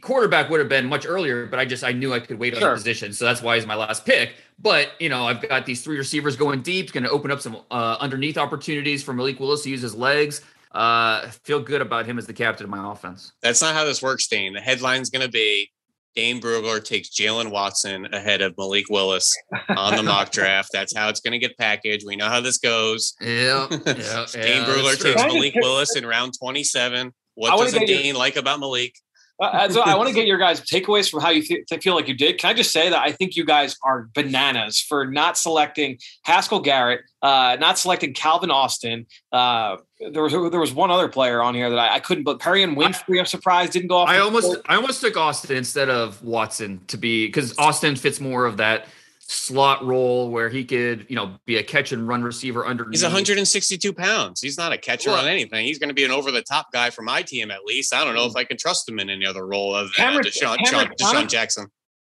quarterback 0.00 0.50
would 0.50 0.60
have 0.60 0.68
been 0.68 0.86
much 0.86 1.06
earlier, 1.06 1.46
but 1.46 1.58
I 1.58 1.64
just 1.64 1.84
I 1.84 1.92
knew 1.92 2.12
I 2.12 2.20
could 2.20 2.38
wait 2.38 2.54
on 2.54 2.60
sure. 2.60 2.70
the 2.70 2.76
position, 2.76 3.12
so 3.12 3.24
that's 3.24 3.42
why 3.42 3.56
he's 3.56 3.66
my 3.66 3.74
last 3.74 4.04
pick. 4.04 4.34
But 4.58 4.90
you 4.98 5.08
know, 5.08 5.26
I've 5.26 5.46
got 5.46 5.66
these 5.66 5.82
three 5.82 5.98
receivers 5.98 6.36
going 6.36 6.62
deep, 6.62 6.92
going 6.92 7.04
to 7.04 7.10
open 7.10 7.30
up 7.30 7.40
some 7.40 7.58
uh, 7.70 7.96
underneath 8.00 8.38
opportunities 8.38 9.02
for 9.02 9.12
Malik 9.12 9.40
Willis 9.40 9.62
to 9.62 9.70
use 9.70 9.82
his 9.82 9.94
legs. 9.94 10.42
Uh, 10.72 11.28
feel 11.44 11.60
good 11.60 11.80
about 11.80 12.06
him 12.06 12.18
as 12.18 12.26
the 12.26 12.32
captain 12.32 12.64
of 12.64 12.70
my 12.70 12.92
offense. 12.92 13.32
That's 13.42 13.62
not 13.62 13.74
how 13.74 13.84
this 13.84 14.02
works, 14.02 14.26
Dane. 14.26 14.52
The 14.52 14.60
headline's 14.60 15.10
going 15.10 15.24
to 15.24 15.30
be 15.30 15.70
Dane 16.18 16.40
Brugler 16.40 16.82
takes 16.82 17.10
Jaylen 17.10 17.50
Watson 17.52 18.06
ahead 18.12 18.42
of 18.42 18.52
Malik 18.58 18.86
Willis 18.90 19.32
on 19.68 19.94
the 19.94 20.02
mock 20.02 20.30
draft. 20.32 20.70
That's 20.72 20.94
how 20.96 21.08
it's 21.08 21.20
going 21.20 21.32
to 21.32 21.38
get 21.38 21.56
packaged. 21.56 22.04
We 22.04 22.16
know 22.16 22.28
how 22.28 22.40
this 22.40 22.58
goes. 22.58 23.14
Yeah. 23.20 23.68
yeah 23.70 24.26
Dane 24.32 24.62
yeah, 24.62 24.66
Brugler 24.66 25.00
takes 25.00 25.22
Malik 25.22 25.54
Willis 25.54 25.94
in 25.94 26.04
round 26.04 26.34
27. 26.38 27.12
What 27.34 27.56
doesn't 27.56 27.86
Dane 27.86 28.16
like 28.16 28.34
about 28.34 28.58
Malik? 28.58 28.96
Uh, 29.40 29.68
so 29.68 29.82
I 29.82 29.94
want 29.94 30.08
to 30.08 30.14
get 30.16 30.26
your 30.26 30.38
guys' 30.38 30.60
takeaways 30.60 31.10
from 31.10 31.20
how 31.20 31.30
you 31.30 31.42
th- 31.42 31.82
feel 31.82 31.94
like 31.94 32.08
you 32.08 32.14
did. 32.14 32.38
Can 32.38 32.50
I 32.50 32.54
just 32.54 32.72
say 32.72 32.90
that 32.90 32.98
I 32.98 33.12
think 33.12 33.36
you 33.36 33.44
guys 33.44 33.76
are 33.84 34.08
bananas 34.14 34.80
for 34.80 35.06
not 35.06 35.38
selecting 35.38 35.98
Haskell 36.24 36.60
Garrett, 36.60 37.02
uh, 37.22 37.56
not 37.60 37.78
selecting 37.78 38.14
Calvin 38.14 38.50
Austin. 38.50 39.06
Uh, 39.32 39.76
there 40.12 40.22
was 40.22 40.32
there 40.32 40.60
was 40.60 40.72
one 40.72 40.90
other 40.90 41.08
player 41.08 41.42
on 41.42 41.54
here 41.54 41.70
that 41.70 41.78
I, 41.78 41.96
I 41.96 42.00
couldn't, 42.00 42.24
but 42.24 42.38
Perrion 42.38 42.76
Winfrey, 42.76 43.18
I'm 43.18 43.26
surprised 43.26 43.72
didn't 43.72 43.88
go 43.88 43.98
off. 43.98 44.08
I 44.08 44.18
almost 44.18 44.46
court. 44.46 44.60
I 44.66 44.76
almost 44.76 45.00
took 45.00 45.16
Austin 45.16 45.56
instead 45.56 45.88
of 45.88 46.22
Watson 46.22 46.80
to 46.88 46.96
be 46.96 47.26
because 47.26 47.56
Austin 47.58 47.96
fits 47.96 48.20
more 48.20 48.46
of 48.46 48.58
that 48.58 48.86
slot 49.28 49.84
role 49.84 50.30
where 50.30 50.48
he 50.48 50.64
could, 50.64 51.04
you 51.08 51.14
know, 51.14 51.34
be 51.44 51.58
a 51.58 51.62
catch 51.62 51.92
and 51.92 52.08
run 52.08 52.22
receiver 52.22 52.66
underneath. 52.66 52.94
He's 52.94 53.02
162 53.02 53.92
pounds. 53.92 54.40
He's 54.40 54.56
not 54.56 54.72
a 54.72 54.78
catcher 54.78 55.10
well, 55.10 55.20
on 55.20 55.28
anything. 55.28 55.66
He's 55.66 55.78
going 55.78 55.90
to 55.90 55.94
be 55.94 56.04
an 56.04 56.10
over 56.10 56.30
the 56.30 56.42
top 56.42 56.72
guy 56.72 56.88
for 56.88 57.02
my 57.02 57.22
team 57.22 57.50
at 57.50 57.64
least. 57.64 57.94
I 57.94 58.04
don't 58.04 58.14
know 58.14 58.24
if 58.24 58.32
hmm. 58.32 58.38
I 58.38 58.44
can 58.44 58.56
trust 58.56 58.88
him 58.88 58.98
in 58.98 59.10
any 59.10 59.26
other 59.26 59.46
role 59.46 59.74
other 59.74 59.88
than 59.88 59.92
Cameron, 59.92 60.24
DeSean, 60.24 60.56
Cameron 60.64 60.92
Sean, 60.98 61.14
DeSean 61.14 61.28
Jackson. 61.28 61.66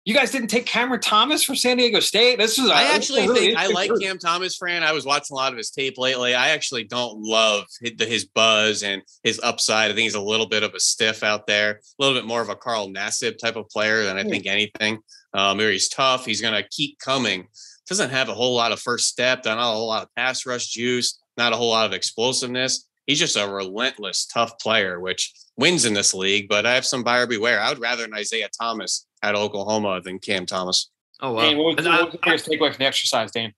You 0.05 0.15
guys 0.15 0.33
didn't 0.33 0.49
take 0.49 0.67
Cameron 0.67 1.01
Thomas 1.01 1.45
for 1.45 1.55
San 1.55 1.77
Diego 1.77 2.01
State. 2.01 2.39
This 2.39 2.59
is 2.59 2.69
I 2.69 2.95
actually 2.95 3.23
really 3.23 3.55
think 3.55 3.59
I 3.59 3.69
like 3.69 3.91
Cam 4.01 4.19
Thomas, 4.19 4.57
Fran. 4.57 4.83
I 4.83 4.91
was 4.91 5.07
watching 5.07 5.35
a 5.35 5.37
lot 5.37 5.53
of 5.53 5.59
his 5.59 5.71
tape 5.71 5.97
lately. 5.97 6.35
I 6.35 6.49
actually 6.49 6.85
don't 6.85 7.23
love 7.23 7.67
his 7.81 8.25
buzz 8.25 8.83
and 8.83 9.03
his 9.23 9.41
upside. 9.45 9.93
I 9.93 9.95
think 9.95 10.05
he's 10.05 10.15
a 10.15 10.21
little 10.21 10.49
bit 10.49 10.65
of 10.65 10.75
a 10.75 10.81
stiff 10.81 11.23
out 11.23 11.47
there, 11.47 11.71
a 11.71 12.03
little 12.03 12.19
bit 12.19 12.27
more 12.27 12.43
of 12.43 12.49
a 12.49 12.57
Carl 12.57 12.89
Nassib 12.89 13.39
type 13.39 13.55
of 13.55 13.69
player 13.69 14.05
than 14.05 14.19
I 14.19 14.25
think 14.25 14.47
anything. 14.47 14.99
Um, 15.35 15.61
he's 15.61 15.89
tough. 15.89 16.27
He's 16.27 16.41
going 16.41 16.61
to 16.61 16.69
keep 16.69 16.99
coming 16.99 17.47
doesn't 17.93 18.11
have 18.11 18.29
a 18.29 18.35
whole 18.35 18.55
lot 18.55 18.73
of 18.73 18.81
first 18.81 19.09
step, 19.09 19.45
not 19.45 19.59
a 19.59 19.63
whole 19.63 19.87
lot 19.87 20.03
of 20.03 20.15
pass 20.15 20.47
rush 20.47 20.69
juice, 20.69 21.21
not 21.37 21.53
a 21.53 21.57
whole 21.57 21.71
lot 21.71 21.87
of 21.87 21.93
explosiveness. 21.93 22.89
He's 23.07 23.19
just 23.19 23.37
a 23.37 23.49
relentless, 23.49 24.27
tough 24.27 24.59
player, 24.59 25.01
which 25.01 25.33
wins 25.57 25.85
in 25.85 25.95
this 25.95 26.15
league. 26.15 26.49
But 26.49 26.67
I 26.67 26.75
have 26.75 26.87
some 26.87 27.03
buyer 27.03 27.27
beware. 27.27 27.61
I 27.61 27.69
would 27.69 27.81
rather 27.81 28.05
an 28.05 28.15
Isaiah 28.15 28.49
Thomas 28.61 29.07
at 29.23 29.35
Oklahoma 29.35 30.01
than 30.01 30.19
Cam 30.19 30.47
Thomas. 30.47 30.91
Oh, 31.21 31.33
wow. 31.33 31.43
Dane, 31.43 31.59
what 31.59 31.77
was, 31.77 31.87
what 31.87 32.05
was 32.05 32.13
the 32.13 32.19
biggest 32.23 32.47
takeaway 32.47 32.71
from 32.71 32.79
the 32.79 32.87
exercise, 32.87 33.31
Dane? 33.31 33.53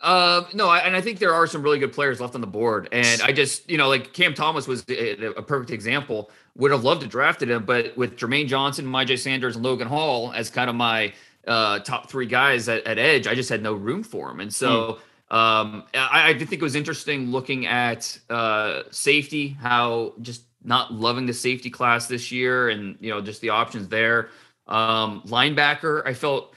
Uh, 0.00 0.44
no, 0.54 0.68
I, 0.68 0.78
and 0.78 0.96
I 0.96 1.02
think 1.02 1.18
there 1.18 1.34
are 1.34 1.46
some 1.46 1.62
really 1.62 1.78
good 1.78 1.92
players 1.92 2.20
left 2.20 2.34
on 2.34 2.40
the 2.40 2.46
board. 2.46 2.88
And 2.90 3.20
I 3.20 3.32
just, 3.32 3.68
you 3.70 3.76
know, 3.76 3.88
like 3.88 4.14
Cam 4.14 4.32
Thomas 4.32 4.66
was 4.66 4.84
a, 4.88 5.26
a 5.36 5.42
perfect 5.42 5.70
example. 5.70 6.30
Would 6.56 6.70
have 6.70 6.84
loved 6.84 7.02
to 7.02 7.06
drafted 7.06 7.50
him, 7.50 7.64
but 7.64 7.96
with 7.96 8.16
Jermaine 8.16 8.48
Johnson, 8.48 8.86
Myjai 8.86 9.18
Sanders, 9.18 9.56
and 9.56 9.64
Logan 9.64 9.88
Hall 9.88 10.32
as 10.32 10.48
kind 10.48 10.70
of 10.70 10.76
my 10.76 11.12
uh, 11.46 11.80
top 11.80 12.10
three 12.10 12.26
guys 12.26 12.68
at, 12.68 12.86
at, 12.86 12.98
edge, 12.98 13.26
I 13.26 13.34
just 13.34 13.50
had 13.50 13.62
no 13.62 13.74
room 13.74 14.02
for 14.02 14.30
him. 14.30 14.40
And 14.40 14.52
so 14.52 14.68
mm. 14.70 14.98
Um, 15.30 15.84
I, 15.94 16.30
I, 16.30 16.32
did 16.32 16.48
think 16.48 16.60
it 16.60 16.64
was 16.64 16.74
interesting 16.74 17.30
looking 17.30 17.66
at 17.66 18.18
uh, 18.28 18.82
safety, 18.90 19.56
how 19.60 20.14
just 20.22 20.42
not 20.64 20.92
loving 20.92 21.24
the 21.24 21.32
safety 21.32 21.70
class 21.70 22.08
this 22.08 22.32
year 22.32 22.70
and, 22.70 22.96
you 23.00 23.10
know, 23.10 23.20
just 23.20 23.40
the 23.40 23.50
options 23.50 23.88
there. 23.88 24.30
Um, 24.66 25.22
linebacker, 25.26 26.04
I 26.04 26.14
felt 26.14 26.54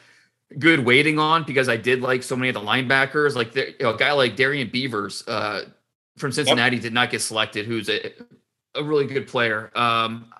good 0.57 0.79
waiting 0.83 1.19
on 1.19 1.43
because 1.43 1.69
I 1.69 1.77
did 1.77 2.01
like 2.01 2.23
so 2.23 2.35
many 2.35 2.49
of 2.49 2.55
the 2.55 2.61
linebackers. 2.61 3.35
Like 3.35 3.51
the, 3.51 3.71
you 3.71 3.75
know, 3.81 3.93
a 3.93 3.97
guy 3.97 4.11
like 4.11 4.35
Darrian 4.35 4.69
Beavers 4.69 5.23
uh, 5.27 5.65
from 6.17 6.31
Cincinnati 6.31 6.77
yep. 6.77 6.83
did 6.83 6.93
not 6.93 7.11
get 7.11 7.21
selected, 7.21 7.67
who's 7.67 7.89
a, 7.89 8.11
a 8.73 8.83
really 8.83 9.05
good 9.05 9.27
player. 9.27 9.71
Um, 9.75 10.31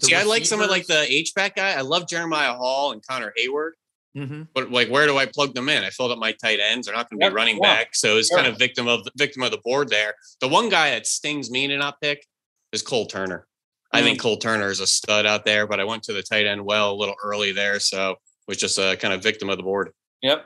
See, 0.00 0.14
I 0.14 0.22
like 0.22 0.46
someone 0.46 0.68
like 0.68 0.86
the 0.86 1.06
H 1.08 1.34
back 1.34 1.56
guy. 1.56 1.72
I 1.72 1.80
love 1.80 2.08
Jeremiah 2.08 2.54
Hall 2.54 2.92
and 2.92 3.04
Connor 3.04 3.32
Heyward. 3.36 3.72
Mm-hmm. 4.16 4.42
But 4.54 4.70
like, 4.70 4.88
where 4.88 5.06
do 5.06 5.18
I 5.18 5.26
plug 5.26 5.54
them 5.54 5.68
in? 5.68 5.84
I 5.84 5.90
filled 5.90 6.12
up 6.12 6.18
my 6.18 6.32
tight 6.32 6.58
ends. 6.60 6.86
They're 6.86 6.96
not 6.96 7.08
going 7.10 7.20
to 7.20 7.28
be 7.28 7.34
running 7.34 7.58
yeah. 7.62 7.76
back, 7.76 7.94
so 7.94 8.16
it's 8.16 8.30
kind 8.34 8.46
of 8.46 8.58
victim 8.58 8.88
of 8.88 9.04
the 9.04 9.12
victim 9.16 9.42
of 9.42 9.50
the 9.50 9.58
board 9.58 9.88
there. 9.88 10.14
The 10.40 10.48
one 10.48 10.68
guy 10.68 10.90
that 10.90 11.06
stings 11.06 11.50
me 11.50 11.66
to 11.68 11.76
not 11.76 12.00
pick 12.00 12.26
is 12.72 12.82
Cole 12.82 13.06
Turner. 13.06 13.38
Mm-hmm. 13.38 13.96
I 13.96 14.02
think 14.02 14.18
mm. 14.18 14.22
Cole 14.22 14.38
Turner 14.38 14.70
is 14.70 14.80
a 14.80 14.86
stud 14.86 15.26
out 15.26 15.44
there, 15.44 15.66
but 15.66 15.80
I 15.80 15.84
went 15.84 16.02
to 16.04 16.12
the 16.12 16.22
tight 16.22 16.46
end 16.46 16.64
well 16.64 16.92
a 16.92 16.96
little 16.96 17.16
early 17.22 17.52
there, 17.52 17.80
so 17.80 18.16
was 18.48 18.56
just 18.56 18.78
a 18.78 18.96
kind 18.96 19.14
of 19.14 19.22
victim 19.22 19.50
of 19.50 19.58
the 19.58 19.62
board. 19.62 19.90
Yep. 20.22 20.44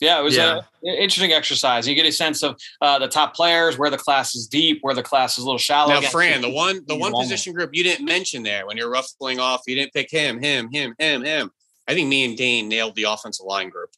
Yeah, 0.00 0.18
it 0.18 0.24
was 0.24 0.36
yeah. 0.36 0.56
an 0.82 0.94
interesting 0.94 1.32
exercise. 1.32 1.86
You 1.86 1.94
get 1.94 2.06
a 2.06 2.10
sense 2.10 2.42
of 2.42 2.56
uh, 2.80 2.98
the 2.98 3.06
top 3.06 3.36
players, 3.36 3.78
where 3.78 3.88
the 3.88 3.96
class 3.96 4.34
is 4.34 4.48
deep, 4.48 4.78
where 4.82 4.96
the 4.96 5.02
class 5.02 5.38
is 5.38 5.44
a 5.44 5.46
little 5.46 5.58
shallow. 5.58 6.00
Now, 6.00 6.00
Fran, 6.08 6.40
the 6.40 6.50
one 6.50 6.80
the 6.88 6.96
one 6.96 7.12
position 7.12 7.52
group 7.52 7.70
you 7.72 7.84
didn't 7.84 8.04
mention 8.04 8.42
there 8.42 8.66
when 8.66 8.76
you're 8.76 8.90
ruffling 8.90 9.38
off, 9.38 9.62
you 9.68 9.76
didn't 9.76 9.92
pick 9.92 10.10
him, 10.10 10.42
him, 10.42 10.68
him, 10.72 10.94
him, 10.98 11.22
him. 11.22 11.52
I 11.88 11.94
think 11.94 12.08
me 12.08 12.24
and 12.24 12.36
Dane 12.36 12.68
nailed 12.68 12.94
the 12.94 13.04
offensive 13.04 13.46
line 13.46 13.70
group. 13.70 13.90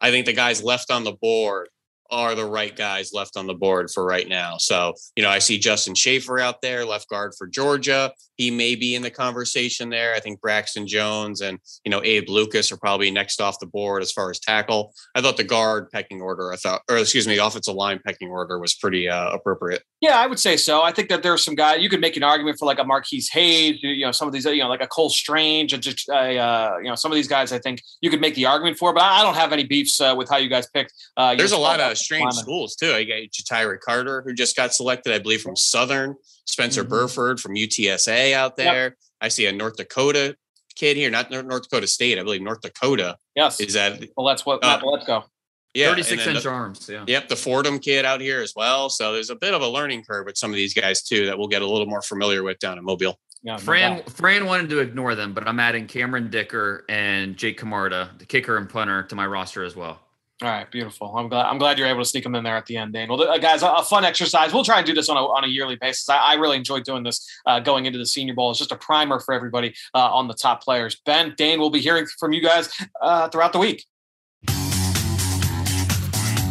I 0.00 0.10
think 0.10 0.26
the 0.26 0.32
guys 0.32 0.62
left 0.62 0.90
on 0.90 1.04
the 1.04 1.12
board 1.12 1.68
are 2.10 2.34
the 2.34 2.44
right 2.44 2.74
guys 2.76 3.12
left 3.12 3.36
on 3.36 3.46
the 3.46 3.54
board 3.54 3.90
for 3.90 4.04
right 4.04 4.28
now. 4.28 4.56
So, 4.58 4.94
you 5.16 5.22
know, 5.22 5.30
I 5.30 5.38
see 5.38 5.58
Justin 5.58 5.94
Shaffer 5.94 6.38
out 6.38 6.60
there, 6.60 6.84
left 6.84 7.08
guard 7.08 7.32
for 7.36 7.46
Georgia. 7.46 8.12
He 8.36 8.50
may 8.50 8.74
be 8.74 8.94
in 8.94 9.02
the 9.02 9.10
conversation 9.10 9.90
there. 9.90 10.12
I 10.12 10.20
think 10.20 10.40
Braxton 10.40 10.86
Jones 10.86 11.40
and, 11.40 11.58
you 11.84 11.90
know, 11.90 12.02
Abe 12.02 12.28
Lucas 12.28 12.72
are 12.72 12.76
probably 12.76 13.10
next 13.10 13.40
off 13.40 13.60
the 13.60 13.66
board 13.66 14.02
as 14.02 14.10
far 14.10 14.30
as 14.30 14.40
tackle. 14.40 14.92
I 15.14 15.20
thought 15.20 15.36
the 15.36 15.44
guard 15.44 15.90
pecking 15.92 16.20
order, 16.20 16.52
I 16.52 16.56
thought, 16.56 16.82
or 16.90 16.98
excuse 16.98 17.28
me, 17.28 17.36
the 17.36 17.46
offensive 17.46 17.74
line 17.74 18.00
pecking 18.04 18.28
order 18.28 18.58
was 18.58 18.74
pretty 18.74 19.08
uh, 19.08 19.30
appropriate. 19.30 19.82
Yeah, 20.00 20.18
I 20.18 20.26
would 20.26 20.40
say 20.40 20.56
so. 20.56 20.82
I 20.82 20.92
think 20.92 21.08
that 21.08 21.22
there's 21.22 21.44
some 21.44 21.54
guys 21.54 21.80
you 21.80 21.88
could 21.88 22.00
make 22.00 22.16
an 22.16 22.22
argument 22.22 22.58
for 22.58 22.66
like 22.66 22.78
a 22.80 22.84
Marquis 22.84 23.24
Hayes, 23.32 23.78
you 23.82 24.04
know, 24.04 24.12
some 24.12 24.26
of 24.26 24.34
these, 24.34 24.44
you 24.44 24.58
know, 24.58 24.68
like 24.68 24.82
a 24.82 24.86
Cole 24.86 25.10
Strange, 25.10 25.72
and 25.72 25.82
just, 25.82 26.08
uh, 26.10 26.28
you 26.28 26.88
know, 26.88 26.94
some 26.96 27.10
of 27.10 27.16
these 27.16 27.28
guys 27.28 27.52
I 27.52 27.58
think 27.58 27.82
you 28.00 28.10
could 28.10 28.20
make 28.20 28.34
the 28.34 28.46
argument 28.46 28.78
for, 28.78 28.92
but 28.92 29.02
I 29.02 29.22
don't 29.22 29.36
have 29.36 29.52
any 29.52 29.64
beefs 29.64 30.00
uh, 30.00 30.14
with 30.16 30.28
how 30.28 30.36
you 30.36 30.48
guys 30.48 30.66
picked. 30.66 30.92
Uh, 31.16 31.34
there's 31.34 31.52
a 31.52 31.58
lot 31.58 31.80
of 31.80 31.93
strange 31.94 32.34
schools 32.34 32.76
too. 32.76 32.92
I 32.92 33.04
got 33.04 33.16
Ja'Tyre 33.16 33.78
Carter, 33.80 34.22
who 34.24 34.32
just 34.32 34.56
got 34.56 34.74
selected, 34.74 35.12
I 35.12 35.18
believe, 35.18 35.42
from 35.42 35.56
Southern. 35.56 36.14
Spencer 36.46 36.82
mm-hmm. 36.82 36.90
Burford 36.90 37.40
from 37.40 37.54
UTSA 37.54 38.34
out 38.34 38.56
there. 38.56 38.84
Yep. 38.84 38.94
I 39.20 39.28
see 39.28 39.46
a 39.46 39.52
North 39.52 39.76
Dakota 39.76 40.36
kid 40.74 40.96
here, 40.96 41.10
not 41.10 41.30
North 41.30 41.62
Dakota 41.62 41.86
State, 41.86 42.18
I 42.18 42.22
believe 42.22 42.42
North 42.42 42.60
Dakota. 42.60 43.16
Yes. 43.34 43.60
Is 43.60 43.74
that 43.74 44.04
well 44.16 44.26
let's 44.26 44.44
what 44.44 44.62
uh, 44.62 44.80
let's 44.84 45.06
go. 45.06 45.24
Yeah. 45.72 45.90
36 45.90 46.26
inch 46.26 46.42
the, 46.42 46.48
arms. 46.50 46.88
Yeah. 46.90 47.04
Yep. 47.06 47.28
The 47.28 47.36
Fordham 47.36 47.78
kid 47.78 48.04
out 48.04 48.20
here 48.20 48.40
as 48.42 48.52
well. 48.54 48.90
So 48.90 49.12
there's 49.12 49.30
a 49.30 49.36
bit 49.36 49.54
of 49.54 49.62
a 49.62 49.68
learning 49.68 50.04
curve 50.04 50.26
with 50.26 50.36
some 50.36 50.50
of 50.50 50.56
these 50.56 50.74
guys 50.74 51.02
too 51.02 51.26
that 51.26 51.38
we'll 51.38 51.48
get 51.48 51.62
a 51.62 51.66
little 51.66 51.86
more 51.86 52.02
familiar 52.02 52.42
with 52.42 52.58
down 52.58 52.78
in 52.78 52.84
Mobile. 52.84 53.18
Yeah, 53.42 53.58
Fran 53.58 53.96
no 53.96 54.02
Fran 54.04 54.46
wanted 54.46 54.70
to 54.70 54.78
ignore 54.78 55.14
them, 55.14 55.34
but 55.34 55.46
I'm 55.46 55.60
adding 55.60 55.86
Cameron 55.86 56.30
Dicker 56.30 56.84
and 56.88 57.36
Jake 57.36 57.58
Camarda, 57.58 58.10
the 58.18 58.24
kicker 58.24 58.56
and 58.56 58.68
punter, 58.68 59.02
to 59.02 59.14
my 59.14 59.26
roster 59.26 59.64
as 59.64 59.76
well. 59.76 60.00
All 60.42 60.48
right, 60.48 60.68
beautiful. 60.68 61.14
I'm 61.16 61.28
glad. 61.28 61.46
I'm 61.46 61.58
glad 61.58 61.78
you're 61.78 61.86
able 61.86 62.00
to 62.00 62.04
sneak 62.04 62.24
them 62.24 62.34
in 62.34 62.42
there 62.42 62.56
at 62.56 62.66
the 62.66 62.76
end, 62.76 62.92
Dane. 62.92 63.08
Well, 63.08 63.38
guys, 63.38 63.62
a, 63.62 63.68
a, 63.68 63.84
fun 63.84 64.04
exercise. 64.04 64.52
We'll 64.52 64.64
try 64.64 64.78
and 64.78 64.86
do 64.86 64.92
this 64.92 65.08
on 65.08 65.16
a, 65.16 65.20
on 65.20 65.44
a 65.44 65.46
yearly 65.46 65.76
basis. 65.76 66.08
I, 66.08 66.16
I 66.16 66.34
really 66.34 66.56
enjoyed 66.56 66.82
doing 66.82 67.04
this 67.04 67.24
uh, 67.46 67.60
going 67.60 67.86
into 67.86 68.00
the 68.00 68.06
Senior 68.06 68.34
Bowl. 68.34 68.50
It's 68.50 68.58
just 68.58 68.72
a 68.72 68.76
primer 68.76 69.20
for 69.20 69.32
everybody 69.32 69.74
uh, 69.94 70.12
on 70.12 70.26
the 70.26 70.34
top 70.34 70.60
players. 70.60 71.00
Ben, 71.06 71.34
Dane, 71.36 71.60
we'll 71.60 71.70
be 71.70 71.80
hearing 71.80 72.06
from 72.18 72.32
you 72.32 72.42
guys 72.42 72.68
uh, 73.00 73.28
throughout 73.28 73.52
the 73.52 73.60
week. 73.60 73.84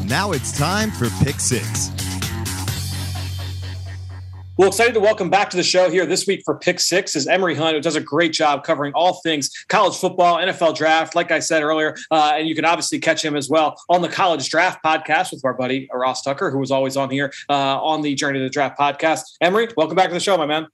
Now 0.06 0.32
it's 0.32 0.58
time 0.58 0.90
for 0.90 1.10
Pick 1.24 1.42
Six. 1.42 1.92
Well, 4.56 4.68
excited 4.68 4.94
to 4.94 5.00
welcome 5.00 5.32
back 5.32 5.50
to 5.50 5.58
the 5.58 5.64
show 5.64 5.90
here 5.90 6.06
this 6.06 6.28
week 6.28 6.44
for 6.46 6.54
Pick 6.54 6.80
Six 6.80 7.16
is 7.16 7.26
Emory 7.26 7.56
Hunt, 7.56 7.74
who 7.74 7.82
does 7.82 7.96
a 7.96 8.00
great 8.00 8.34
job 8.34 8.64
covering 8.64 8.94
all 8.94 9.20
things 9.24 9.50
college 9.68 9.96
football, 9.96 10.38
NFL 10.38 10.76
draft, 10.76 11.16
like 11.16 11.32
I 11.32 11.40
said 11.40 11.64
earlier. 11.64 11.98
Uh, 12.12 12.34
and 12.36 12.48
you 12.48 12.54
can 12.54 12.64
obviously 12.64 13.00
catch 13.00 13.26
him 13.26 13.36
as 13.36 13.50
well 13.50 13.76
on 13.90 14.04
the 14.04 14.10
College 14.10 14.48
Draft 14.48 14.84
podcast 14.86 15.32
with 15.32 15.44
our 15.44 15.56
buddy 15.56 15.90
Ross 15.92 16.22
Tucker, 16.22 16.52
who 16.52 16.60
was 16.60 16.70
always 16.70 16.96
on 16.96 17.10
here 17.10 17.34
uh, 17.50 17.82
on 17.82 18.04
the 18.04 18.14
Journey 18.14 18.38
to 18.38 18.44
the 18.44 18.50
Draft 18.52 18.78
podcast. 18.78 19.22
Emory, 19.42 19.70
welcome 19.76 19.96
back 19.96 20.10
to 20.10 20.14
the 20.14 20.20
show, 20.20 20.38
my 20.38 20.46
man. 20.46 20.68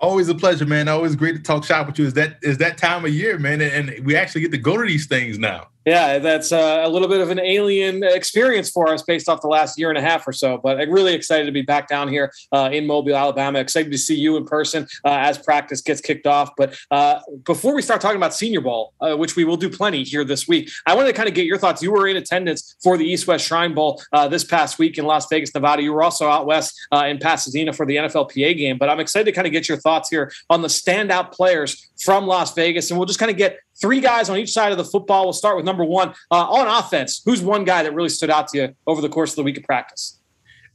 Always 0.00 0.28
a 0.28 0.34
pleasure, 0.34 0.66
man. 0.66 0.88
Always 0.88 1.14
great 1.14 1.36
to 1.36 1.42
talk 1.42 1.62
shop 1.62 1.86
with 1.86 2.00
you. 2.00 2.06
Is 2.06 2.14
that 2.14 2.38
is 2.42 2.58
that 2.58 2.78
time 2.78 3.04
of 3.04 3.14
year, 3.14 3.38
man, 3.38 3.60
and 3.60 4.04
we 4.04 4.16
actually 4.16 4.40
get 4.40 4.50
to 4.50 4.58
go 4.58 4.76
to 4.76 4.84
these 4.84 5.06
things 5.06 5.38
now. 5.38 5.68
Yeah, 5.86 6.18
that's 6.18 6.52
uh, 6.52 6.82
a 6.84 6.88
little 6.88 7.08
bit 7.08 7.20
of 7.20 7.30
an 7.30 7.40
alien 7.40 8.04
experience 8.04 8.70
for 8.70 8.92
us 8.92 9.02
based 9.02 9.30
off 9.30 9.40
the 9.40 9.48
last 9.48 9.78
year 9.78 9.88
and 9.88 9.96
a 9.96 10.02
half 10.02 10.28
or 10.28 10.32
so. 10.32 10.58
But 10.58 10.78
I'm 10.78 10.90
really 10.90 11.14
excited 11.14 11.46
to 11.46 11.52
be 11.52 11.62
back 11.62 11.88
down 11.88 12.08
here 12.08 12.32
uh, 12.52 12.68
in 12.70 12.86
Mobile, 12.86 13.16
Alabama. 13.16 13.60
Excited 13.60 13.90
to 13.90 13.96
see 13.98 14.14
you 14.14 14.36
in 14.36 14.44
person 14.44 14.86
uh, 15.06 15.16
as 15.20 15.38
practice 15.38 15.80
gets 15.80 16.02
kicked 16.02 16.26
off. 16.26 16.50
But 16.56 16.78
uh, 16.90 17.20
before 17.44 17.74
we 17.74 17.80
start 17.80 18.02
talking 18.02 18.18
about 18.18 18.34
Senior 18.34 18.60
Bowl, 18.60 18.92
uh, 19.00 19.16
which 19.16 19.36
we 19.36 19.44
will 19.44 19.56
do 19.56 19.70
plenty 19.70 20.04
here 20.04 20.22
this 20.22 20.46
week, 20.46 20.70
I 20.86 20.94
wanted 20.94 21.08
to 21.08 21.14
kind 21.14 21.28
of 21.28 21.34
get 21.34 21.46
your 21.46 21.56
thoughts. 21.56 21.82
You 21.82 21.92
were 21.92 22.06
in 22.06 22.16
attendance 22.18 22.76
for 22.82 22.98
the 22.98 23.04
East 23.04 23.26
West 23.26 23.46
Shrine 23.46 23.72
Bowl 23.72 24.02
uh, 24.12 24.28
this 24.28 24.44
past 24.44 24.78
week 24.78 24.98
in 24.98 25.06
Las 25.06 25.28
Vegas, 25.30 25.54
Nevada. 25.54 25.82
You 25.82 25.94
were 25.94 26.02
also 26.02 26.28
out 26.28 26.44
west 26.44 26.78
in 26.92 27.18
Pasadena 27.18 27.72
for 27.72 27.86
the 27.86 27.96
NFLPA 27.96 28.56
game. 28.56 28.76
But 28.76 28.90
I'm 28.90 29.00
excited 29.00 29.24
to 29.24 29.32
kind 29.32 29.46
of 29.46 29.52
get 29.52 29.66
your 29.66 29.78
thoughts 29.78 30.10
here 30.10 30.30
on 30.50 30.60
the 30.60 30.68
standout 30.68 31.32
players 31.32 31.89
from 32.02 32.26
Las 32.26 32.54
Vegas, 32.54 32.90
and 32.90 32.98
we'll 32.98 33.06
just 33.06 33.18
kind 33.18 33.30
of 33.30 33.36
get 33.36 33.58
three 33.80 34.00
guys 34.00 34.28
on 34.28 34.38
each 34.38 34.52
side 34.52 34.72
of 34.72 34.78
the 34.78 34.84
football. 34.84 35.24
We'll 35.24 35.32
start 35.32 35.56
with 35.56 35.64
number 35.64 35.84
one 35.84 36.14
uh, 36.30 36.46
on 36.48 36.66
offense. 36.66 37.22
Who's 37.24 37.42
one 37.42 37.64
guy 37.64 37.82
that 37.82 37.94
really 37.94 38.08
stood 38.08 38.30
out 38.30 38.48
to 38.48 38.58
you 38.58 38.74
over 38.86 39.00
the 39.00 39.08
course 39.08 39.32
of 39.32 39.36
the 39.36 39.42
week 39.42 39.58
of 39.58 39.64
practice? 39.64 40.18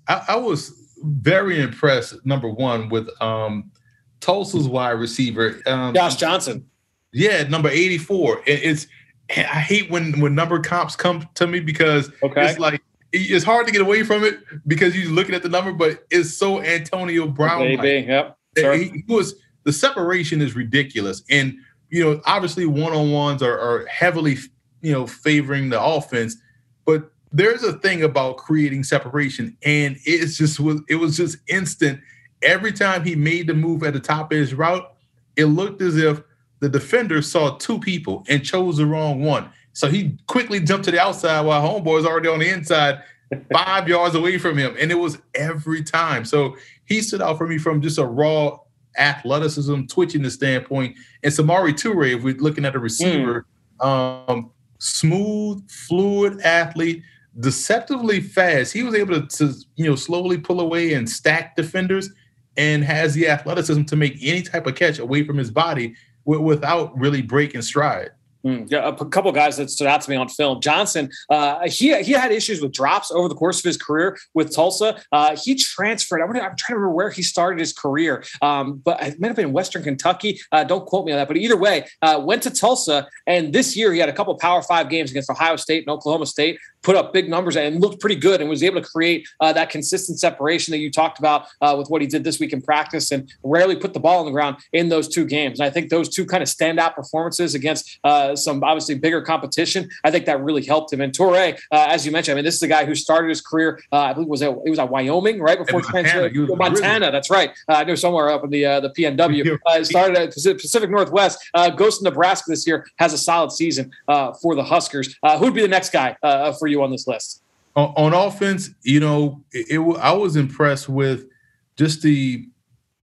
I, 0.07 0.21
I 0.29 0.35
was 0.35 0.71
very 1.01 1.61
impressed. 1.61 2.25
Number 2.25 2.49
one 2.49 2.89
with 2.89 3.09
um, 3.21 3.71
Tulsa's 4.19 4.67
wide 4.67 4.91
receiver, 4.91 5.61
um, 5.65 5.93
Josh 5.93 6.15
Johnson. 6.15 6.65
Yeah, 7.11 7.43
number 7.43 7.69
eighty-four. 7.69 8.43
It, 8.45 8.63
it's 8.63 8.87
I 9.29 9.59
hate 9.59 9.89
when 9.89 10.19
when 10.19 10.35
number 10.35 10.59
comps 10.59 10.95
come 10.95 11.27
to 11.35 11.47
me 11.47 11.59
because 11.59 12.11
okay. 12.23 12.49
it's 12.49 12.59
like 12.59 12.81
it's 13.11 13.45
hard 13.45 13.65
to 13.65 13.71
get 13.71 13.81
away 13.81 14.03
from 14.03 14.23
it 14.23 14.39
because 14.67 14.95
you're 14.95 15.11
looking 15.11 15.33
at 15.33 15.41
the 15.41 15.49
number, 15.49 15.71
but 15.71 16.05
it's 16.11 16.33
so 16.33 16.61
Antonio 16.61 17.27
Brown. 17.27 17.61
Maybe, 17.61 18.05
yep. 18.07 18.37
He, 18.55 18.89
he 18.89 19.03
was 19.07 19.35
the 19.65 19.73
separation 19.73 20.41
is 20.41 20.55
ridiculous. 20.55 21.23
And 21.29 21.57
you 21.89 22.03
know, 22.03 22.21
obviously 22.25 22.65
one 22.65 22.93
on 22.93 23.11
ones 23.11 23.43
are, 23.43 23.59
are 23.59 23.85
heavily 23.87 24.37
you 24.81 24.93
know 24.93 25.05
favoring 25.05 25.69
the 25.69 25.81
offense, 25.81 26.37
but 26.85 27.11
there's 27.31 27.63
a 27.63 27.73
thing 27.73 28.01
about 28.01 28.37
creating 28.37 28.83
separation, 28.83 29.57
and 29.65 29.97
it's 30.05 30.37
just 30.37 30.59
it 30.87 30.95
was 30.95 31.17
just 31.17 31.37
instant. 31.47 31.99
Every 32.41 32.71
time 32.71 33.03
he 33.03 33.15
made 33.15 33.47
the 33.47 33.53
move 33.53 33.83
at 33.83 33.93
the 33.93 33.99
top 33.99 34.31
of 34.31 34.37
his 34.37 34.53
route, 34.53 34.93
it 35.35 35.45
looked 35.45 35.81
as 35.81 35.97
if 35.97 36.21
the 36.59 36.69
defender 36.69 37.21
saw 37.21 37.57
two 37.57 37.79
people 37.79 38.23
and 38.29 38.43
chose 38.43 38.77
the 38.77 38.85
wrong 38.85 39.21
one. 39.21 39.49
So 39.73 39.89
he 39.89 40.17
quickly 40.27 40.61
jumped 40.61 40.85
to 40.85 40.91
the 40.91 40.99
outside 41.01 41.41
while 41.41 41.61
homeboy 41.61 42.05
already 42.05 42.29
on 42.29 42.39
the 42.39 42.49
inside, 42.49 43.03
five 43.51 43.89
yards 43.89 44.15
away 44.15 44.37
from 44.37 44.57
him. 44.57 44.75
And 44.79 44.91
it 44.91 44.95
was 44.95 45.17
every 45.33 45.83
time. 45.83 46.23
So 46.23 46.55
he 46.85 47.01
stood 47.01 47.21
out 47.21 47.37
for 47.37 47.45
me 47.45 47.57
from 47.57 47.81
just 47.81 47.97
a 47.97 48.05
raw 48.05 48.59
athleticism, 48.97 49.85
twitching 49.85 50.21
the 50.21 50.31
standpoint. 50.31 50.95
And 51.23 51.31
Samari 51.31 51.73
Toure, 51.73 52.15
if 52.15 52.23
we're 52.23 52.35
looking 52.35 52.65
at 52.65 52.75
a 52.75 52.79
receiver, 52.79 53.45
mm. 53.81 54.29
um, 54.29 54.51
smooth, 54.79 55.69
fluid 55.69 56.41
athlete, 56.41 57.03
deceptively 57.39 58.21
fast. 58.21 58.73
He 58.73 58.83
was 58.83 58.95
able 58.95 59.21
to, 59.21 59.27
to, 59.37 59.53
you 59.75 59.85
know, 59.85 59.95
slowly 59.95 60.37
pull 60.37 60.61
away 60.61 60.93
and 60.93 61.09
stack 61.09 61.55
defenders 61.55 62.09
and 62.57 62.83
has 62.83 63.13
the 63.13 63.27
athleticism 63.27 63.83
to 63.83 63.95
make 63.95 64.17
any 64.21 64.41
type 64.41 64.67
of 64.67 64.75
catch 64.75 64.99
away 64.99 65.25
from 65.25 65.37
his 65.37 65.51
body 65.51 65.95
without 66.25 66.97
really 66.97 67.21
breaking 67.21 67.61
stride. 67.61 68.11
Mm, 68.45 68.69
yeah, 68.69 68.87
a 68.87 69.05
couple 69.05 69.31
guys 69.31 69.57
that 69.57 69.71
stood 69.71 69.87
out 69.87 70.01
to 70.01 70.09
me 70.09 70.15
on 70.15 70.29
film. 70.29 70.61
Johnson, 70.61 71.09
uh, 71.31 71.67
he 71.67 71.99
he 72.03 72.11
had 72.11 72.31
issues 72.31 72.61
with 72.61 72.71
drops 72.71 73.11
over 73.11 73.27
the 73.27 73.33
course 73.33 73.57
of 73.57 73.63
his 73.63 73.75
career 73.75 74.17
with 74.35 74.53
Tulsa. 74.53 75.01
Uh, 75.11 75.35
he 75.35 75.55
transferred. 75.55 76.21
I'm, 76.21 76.31
trying 76.31 76.55
to 76.55 76.75
remember 76.75 76.91
where 76.91 77.09
he 77.09 77.23
started 77.23 77.59
his 77.59 77.73
career, 77.73 78.23
um, 78.43 78.81
but 78.85 79.01
it 79.01 79.19
might 79.19 79.29
have 79.29 79.35
been 79.35 79.51
Western 79.51 79.81
Kentucky. 79.81 80.39
Uh, 80.51 80.63
don't 80.63 80.85
quote 80.85 81.05
me 81.05 81.11
on 81.11 81.17
that. 81.17 81.27
But 81.27 81.37
either 81.37 81.57
way, 81.57 81.87
uh, 82.03 82.21
went 82.23 82.43
to 82.43 82.51
Tulsa, 82.51 83.07
and 83.25 83.51
this 83.51 83.75
year 83.75 83.91
he 83.91 83.99
had 83.99 84.09
a 84.09 84.13
couple 84.13 84.35
Power 84.35 84.61
Five 84.61 84.89
games 84.89 85.09
against 85.09 85.29
Ohio 85.31 85.55
State 85.55 85.83
and 85.87 85.89
Oklahoma 85.89 86.27
State 86.27 86.59
put 86.85 86.95
up 86.95 87.11
big 87.11 87.27
numbers 87.27 87.57
and 87.57 87.81
looked 87.81 87.99
pretty 87.99 88.15
good 88.15 88.39
and 88.39 88.49
was 88.49 88.61
able 88.61 88.79
to 88.79 88.87
create 88.87 89.27
uh, 89.39 89.51
that 89.51 89.71
consistent 89.71 90.19
separation 90.19 90.71
that 90.71 90.77
you 90.77 90.91
talked 90.91 91.17
about 91.17 91.47
uh, 91.61 91.75
with 91.75 91.89
what 91.89 91.99
he 91.99 92.07
did 92.07 92.23
this 92.23 92.39
week 92.39 92.53
in 92.53 92.61
practice 92.61 93.11
and 93.11 93.33
rarely 93.43 93.75
put 93.75 93.93
the 93.93 93.99
ball 93.99 94.19
on 94.19 94.25
the 94.25 94.31
ground 94.31 94.55
in 94.71 94.87
those 94.87 95.07
two 95.07 95.25
games. 95.25 95.59
And 95.59 95.65
I 95.65 95.71
think 95.71 95.89
those 95.89 96.07
two 96.07 96.25
kind 96.27 96.43
of 96.43 96.47
standout 96.47 96.93
performances 96.93 97.55
against 97.55 97.99
uh, 98.03 98.35
some 98.35 98.63
obviously 98.63 98.93
bigger 98.93 99.21
competition, 99.23 99.89
I 100.03 100.11
think 100.11 100.27
that 100.27 100.39
really 100.41 100.63
helped 100.63 100.93
him. 100.93 101.01
And 101.01 101.11
Toure, 101.11 101.57
uh, 101.71 101.85
as 101.89 102.05
you 102.05 102.11
mentioned, 102.11 102.33
I 102.33 102.35
mean, 102.35 102.45
this 102.45 102.55
is 102.55 102.61
a 102.61 102.67
guy 102.67 102.85
who 102.85 102.93
started 102.93 103.29
his 103.29 103.41
career, 103.41 103.81
uh, 103.91 103.97
I 103.97 104.13
believe 104.13 104.29
was 104.29 104.43
it, 104.43 104.49
it 104.49 104.69
was 104.69 104.77
at 104.77 104.89
Wyoming, 104.89 105.41
right 105.41 105.57
before 105.57 105.81
Montana. 105.81 106.29
Montana, 106.29 106.55
Montana 106.55 107.11
that's 107.11 107.31
right. 107.31 107.49
Uh, 107.67 107.73
I 107.73 107.83
know 107.83 107.95
somewhere 107.95 108.29
up 108.29 108.43
in 108.43 108.51
the 108.51 108.63
the 108.75 108.93
PNW. 108.95 109.57
started 109.85 110.17
at 110.17 110.33
Pacific 110.33 110.89
Northwest, 110.89 111.39
goes 111.75 111.97
to 111.97 112.03
Nebraska 112.03 112.51
this 112.51 112.67
year, 112.67 112.85
has 112.97 113.13
a 113.13 113.17
solid 113.17 113.51
season 113.51 113.91
for 114.07 114.53
the 114.55 114.63
Huskers. 114.63 115.17
who 115.23 115.45
would 115.45 115.53
be 115.53 115.61
the 115.61 115.67
next 115.67 115.91
guy 115.91 116.15
for 116.59 116.67
you? 116.67 116.74
You 116.75 116.83
on 116.83 116.91
this 116.91 117.07
list? 117.07 117.41
On, 117.75 117.93
on 117.97 118.13
offense, 118.13 118.69
you 118.83 118.99
know, 118.99 119.43
it, 119.51 119.67
it, 119.69 119.97
I 119.97 120.13
was 120.13 120.35
impressed 120.35 120.87
with 120.87 121.27
just 121.75 122.01
the 122.01 122.47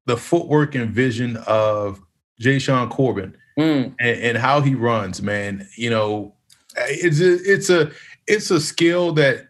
the 0.06 0.16
footwork 0.16 0.74
and 0.74 0.90
vision 0.90 1.36
of 1.46 2.00
Jashaun 2.40 2.90
Corbin 2.90 3.36
mm. 3.56 3.94
and, 4.00 4.20
and, 4.20 4.36
how 4.36 4.60
he 4.60 4.74
runs. 4.74 5.22
Man, 5.22 5.68
you 5.76 5.90
know, 5.90 6.34
it's 6.76 7.20
a, 7.20 7.34
it's 7.34 7.70
a 7.70 7.92
it's 8.26 8.50
a 8.50 8.60
skill 8.60 9.12
that 9.12 9.48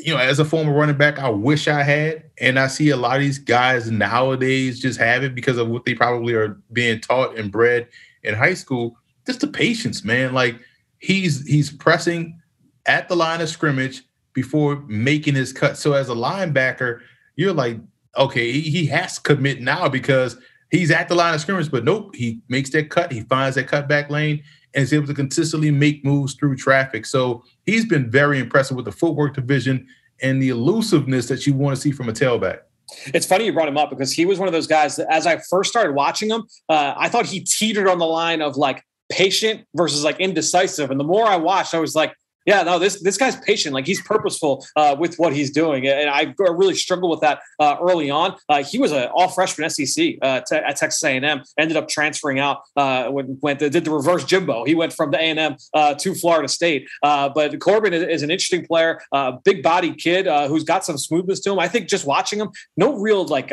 you 0.00 0.14
know, 0.14 0.20
as 0.20 0.38
a 0.38 0.44
former 0.44 0.72
running 0.72 0.96
back, 0.96 1.18
I 1.18 1.28
wish 1.28 1.68
I 1.68 1.82
had, 1.82 2.24
and 2.40 2.58
I 2.58 2.66
see 2.66 2.90
a 2.90 2.96
lot 2.96 3.16
of 3.16 3.22
these 3.22 3.38
guys 3.38 3.90
nowadays 3.90 4.80
just 4.80 4.98
have 4.98 5.22
it 5.22 5.34
because 5.34 5.58
of 5.58 5.68
what 5.68 5.84
they 5.84 5.94
probably 5.94 6.34
are 6.34 6.60
being 6.72 7.00
taught 7.00 7.36
and 7.38 7.52
bred 7.52 7.88
in 8.22 8.34
high 8.34 8.54
school. 8.54 8.96
Just 9.26 9.40
the 9.40 9.46
patience, 9.46 10.04
man. 10.04 10.32
Like 10.32 10.58
he's 10.98 11.46
he's 11.46 11.70
pressing 11.70 12.40
at 12.86 13.08
the 13.08 13.16
line 13.16 13.40
of 13.40 13.48
scrimmage 13.48 14.02
before 14.32 14.76
making 14.86 15.34
his 15.34 15.52
cut. 15.52 15.76
So 15.76 15.92
as 15.92 16.08
a 16.08 16.14
linebacker, 16.14 17.00
you're 17.36 17.52
like, 17.52 17.78
okay, 18.16 18.52
he 18.60 18.86
has 18.86 19.16
to 19.16 19.20
commit 19.22 19.60
now 19.60 19.88
because 19.88 20.36
he's 20.70 20.90
at 20.90 21.08
the 21.08 21.14
line 21.14 21.34
of 21.34 21.40
scrimmage, 21.40 21.70
but 21.70 21.84
nope, 21.84 22.14
he 22.14 22.40
makes 22.48 22.70
that 22.70 22.90
cut, 22.90 23.12
he 23.12 23.20
finds 23.22 23.56
that 23.56 23.68
cutback 23.68 24.10
lane 24.10 24.42
and 24.74 24.82
is 24.82 24.92
able 24.92 25.06
to 25.06 25.14
consistently 25.14 25.70
make 25.70 26.04
moves 26.04 26.34
through 26.34 26.56
traffic. 26.56 27.06
So 27.06 27.44
he's 27.66 27.84
been 27.84 28.10
very 28.10 28.38
impressive 28.38 28.76
with 28.76 28.86
the 28.86 28.92
footwork 28.92 29.34
division 29.34 29.86
and 30.22 30.42
the 30.42 30.48
elusiveness 30.50 31.28
that 31.28 31.46
you 31.46 31.54
want 31.54 31.76
to 31.76 31.80
see 31.80 31.92
from 31.92 32.08
a 32.08 32.12
tailback. 32.12 32.60
It's 33.06 33.26
funny 33.26 33.46
you 33.46 33.52
brought 33.52 33.68
him 33.68 33.78
up 33.78 33.90
because 33.90 34.12
he 34.12 34.26
was 34.26 34.38
one 34.38 34.48
of 34.48 34.52
those 34.52 34.66
guys 34.66 34.96
that, 34.96 35.10
as 35.10 35.26
I 35.26 35.38
first 35.38 35.70
started 35.70 35.92
watching 35.92 36.30
him, 36.30 36.44
uh, 36.68 36.94
I 36.96 37.08
thought 37.08 37.26
he 37.26 37.40
teetered 37.40 37.88
on 37.88 37.98
the 37.98 38.06
line 38.06 38.42
of 38.42 38.56
like 38.56 38.84
patient 39.10 39.66
versus 39.74 40.04
like 40.04 40.20
indecisive. 40.20 40.90
And 40.90 41.00
the 41.00 41.04
more 41.04 41.26
I 41.26 41.36
watched, 41.36 41.74
I 41.74 41.78
was 41.78 41.94
like, 41.94 42.14
yeah, 42.46 42.62
no, 42.62 42.78
this 42.78 43.02
this 43.02 43.16
guy's 43.16 43.36
patient. 43.36 43.74
Like 43.74 43.86
he's 43.86 44.02
purposeful 44.02 44.66
uh, 44.76 44.96
with 44.98 45.16
what 45.16 45.32
he's 45.32 45.50
doing, 45.50 45.86
and 45.86 46.08
I 46.10 46.34
really 46.38 46.74
struggled 46.74 47.10
with 47.10 47.20
that 47.20 47.40
uh, 47.58 47.76
early 47.80 48.10
on. 48.10 48.36
Uh, 48.48 48.62
he 48.64 48.78
was 48.78 48.92
an 48.92 49.08
all 49.14 49.28
freshman 49.28 49.68
SEC 49.70 50.14
uh, 50.22 50.40
at 50.50 50.76
Texas 50.76 51.02
A&M. 51.04 51.42
Ended 51.58 51.76
up 51.76 51.88
transferring 51.88 52.38
out 52.38 52.62
uh, 52.76 53.08
when 53.08 53.38
went 53.42 53.58
did 53.58 53.72
the 53.72 53.90
reverse 53.90 54.24
Jimbo. 54.24 54.64
He 54.64 54.74
went 54.74 54.92
from 54.92 55.10
the 55.10 55.18
A&M 55.18 55.56
uh, 55.74 55.94
to 55.94 56.14
Florida 56.14 56.48
State. 56.48 56.88
but 57.02 57.58
Corbin 57.60 57.92
is, 57.92 58.02
is, 58.02 58.22
an 58.22 58.30
interesting 58.30 58.66
player, 58.66 59.00
big 59.44 59.62
body 59.62 59.94
kid 59.94 60.26
who's 60.48 60.64
got 60.64 60.84
some 60.84 60.98
smoothness 60.98 61.40
to 61.40 61.52
him. 61.52 61.58
I 61.58 61.68
think 61.68 61.88
just 61.88 62.06
watching 62.06 62.40
him, 62.40 62.50
no 62.76 62.98
real 62.98 63.24
like 63.26 63.50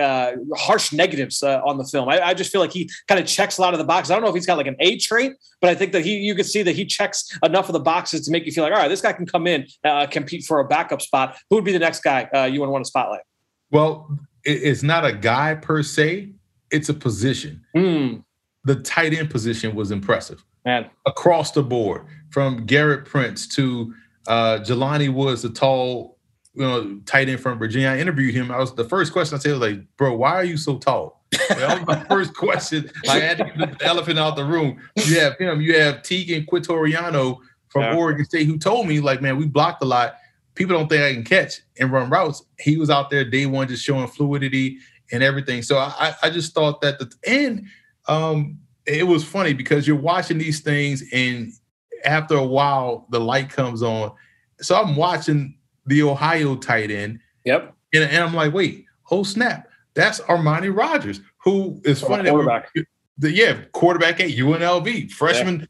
harsh 0.55 0.91
negatives 0.91 1.43
on 1.43 1.77
the 1.77 1.85
film. 1.85 2.09
I, 2.09 2.19
I 2.21 2.33
just 2.33 2.51
feel 2.51 2.61
like 2.61 2.73
he 2.73 2.89
kind 3.07 3.19
of 3.19 3.27
checks 3.27 3.57
a 3.57 3.61
lot 3.61 3.73
of 3.73 3.77
the 3.77 3.85
boxes. 3.85 4.11
I 4.11 4.15
don't 4.15 4.23
know 4.23 4.29
if 4.29 4.35
he's 4.35 4.45
got 4.45 4.57
like 4.57 4.67
an 4.67 4.77
A 4.79 4.97
trait, 4.97 5.33
but 5.61 5.69
I 5.69 5.75
think 5.75 5.91
that 5.91 6.03
he 6.03 6.17
you 6.17 6.35
can 6.35 6.45
see 6.45 6.63
that 6.63 6.75
he 6.75 6.85
checks 6.85 7.37
enough 7.43 7.69
of 7.69 7.73
the 7.73 7.79
boxes 7.79 8.25
to 8.25 8.31
make 8.31 8.45
you 8.45 8.51
feel 8.51 8.63
like 8.63 8.73
all 8.73 8.79
right, 8.79 8.87
this 8.87 9.01
guy 9.01 9.13
can 9.13 9.25
come 9.25 9.47
in, 9.47 9.67
uh, 9.83 10.07
compete 10.07 10.45
for 10.45 10.59
a 10.59 10.65
backup 10.65 11.01
spot. 11.01 11.37
Who 11.49 11.57
would 11.57 11.65
be 11.65 11.71
the 11.71 11.79
next 11.79 12.01
guy 12.01 12.23
uh, 12.33 12.45
you 12.45 12.59
would 12.61 12.69
want 12.69 12.85
to 12.85 12.87
spotlight? 12.87 13.21
Well, 13.71 14.17
it's 14.43 14.83
not 14.83 15.05
a 15.05 15.13
guy 15.13 15.55
per 15.55 15.83
se; 15.83 16.33
it's 16.71 16.89
a 16.89 16.93
position. 16.93 17.65
Mm. 17.75 18.23
The 18.63 18.75
tight 18.75 19.13
end 19.13 19.29
position 19.29 19.75
was 19.75 19.91
impressive, 19.91 20.43
man, 20.65 20.89
across 21.05 21.51
the 21.51 21.63
board, 21.63 22.05
from 22.29 22.65
Gerrit 22.67 23.05
Prince 23.05 23.47
to 23.55 23.93
uh, 24.27 24.59
Jelani 24.59 25.11
Woods, 25.13 25.41
the 25.41 25.49
tall, 25.49 26.17
you 26.53 26.61
know, 26.61 26.99
tight 27.05 27.29
end 27.29 27.39
from 27.39 27.57
Virginia. 27.57 27.89
I 27.89 27.99
interviewed 27.99 28.35
him. 28.35 28.51
I 28.51 28.57
was 28.57 28.73
the 28.75 28.85
first 28.85 29.11
question 29.11 29.35
I 29.35 29.39
said 29.39 29.51
was 29.51 29.61
like, 29.61 29.81
"Bro, 29.97 30.15
why 30.15 30.35
are 30.35 30.43
you 30.43 30.57
so 30.57 30.77
tall?" 30.77 31.18
That 31.31 31.79
was 31.79 31.87
my 31.87 32.03
first 32.09 32.33
question. 32.33 32.89
I 33.07 33.19
had 33.19 33.37
to 33.37 33.45
get 33.45 33.79
the 33.79 33.85
elephant 33.85 34.19
out 34.19 34.35
the 34.35 34.45
room. 34.45 34.79
You 34.95 35.19
have 35.19 35.37
him. 35.37 35.61
You 35.61 35.79
have 35.79 35.97
Teagan 35.97 36.45
Quitoriano, 36.45 37.39
from 37.69 37.83
yeah. 37.83 37.95
Oregon 37.95 38.25
State 38.25 38.47
who 38.47 38.57
told 38.57 38.87
me, 38.87 38.99
like, 38.99 39.21
man, 39.21 39.37
we 39.37 39.45
blocked 39.45 39.81
a 39.81 39.85
lot. 39.85 40.15
People 40.55 40.75
don't 40.75 40.89
think 40.89 41.03
I 41.03 41.13
can 41.13 41.23
catch 41.23 41.61
and 41.79 41.91
run 41.91 42.09
routes. 42.09 42.43
He 42.59 42.77
was 42.77 42.89
out 42.89 43.09
there 43.09 43.23
day 43.23 43.45
one 43.45 43.67
just 43.67 43.83
showing 43.83 44.07
fluidity 44.07 44.79
and 45.11 45.23
everything. 45.23 45.61
So 45.61 45.77
I, 45.77 46.13
I 46.21 46.29
just 46.29 46.53
thought 46.53 46.81
that 46.81 46.99
the 46.99 47.11
and 47.25 47.67
um, 48.07 48.59
it 48.85 49.07
was 49.07 49.23
funny 49.23 49.53
because 49.53 49.87
you're 49.87 49.95
watching 49.95 50.37
these 50.37 50.59
things 50.59 51.03
and 51.13 51.53
after 52.03 52.35
a 52.35 52.43
while 52.43 53.07
the 53.09 53.19
light 53.19 53.49
comes 53.49 53.81
on. 53.81 54.11
So 54.59 54.75
I'm 54.75 54.95
watching 54.95 55.57
the 55.85 56.03
Ohio 56.03 56.55
tight 56.55 56.91
end. 56.91 57.19
Yep. 57.45 57.73
And, 57.93 58.03
and 58.03 58.23
I'm 58.23 58.33
like, 58.33 58.53
wait, 58.53 58.85
oh 59.11 59.23
snap, 59.23 59.68
that's 59.99 60.21
Armani 60.21 60.75
Rogers, 60.75 61.21
who 61.37 61.81
is 61.83 62.01
funny. 62.01 62.29
Quarterback. 62.29 62.71
The, 63.17 63.31
yeah, 63.31 63.61
quarterback 63.73 64.19
at 64.19 64.29
UNLV, 64.29 65.11
freshman. 65.11 65.61
Yeah 65.61 65.65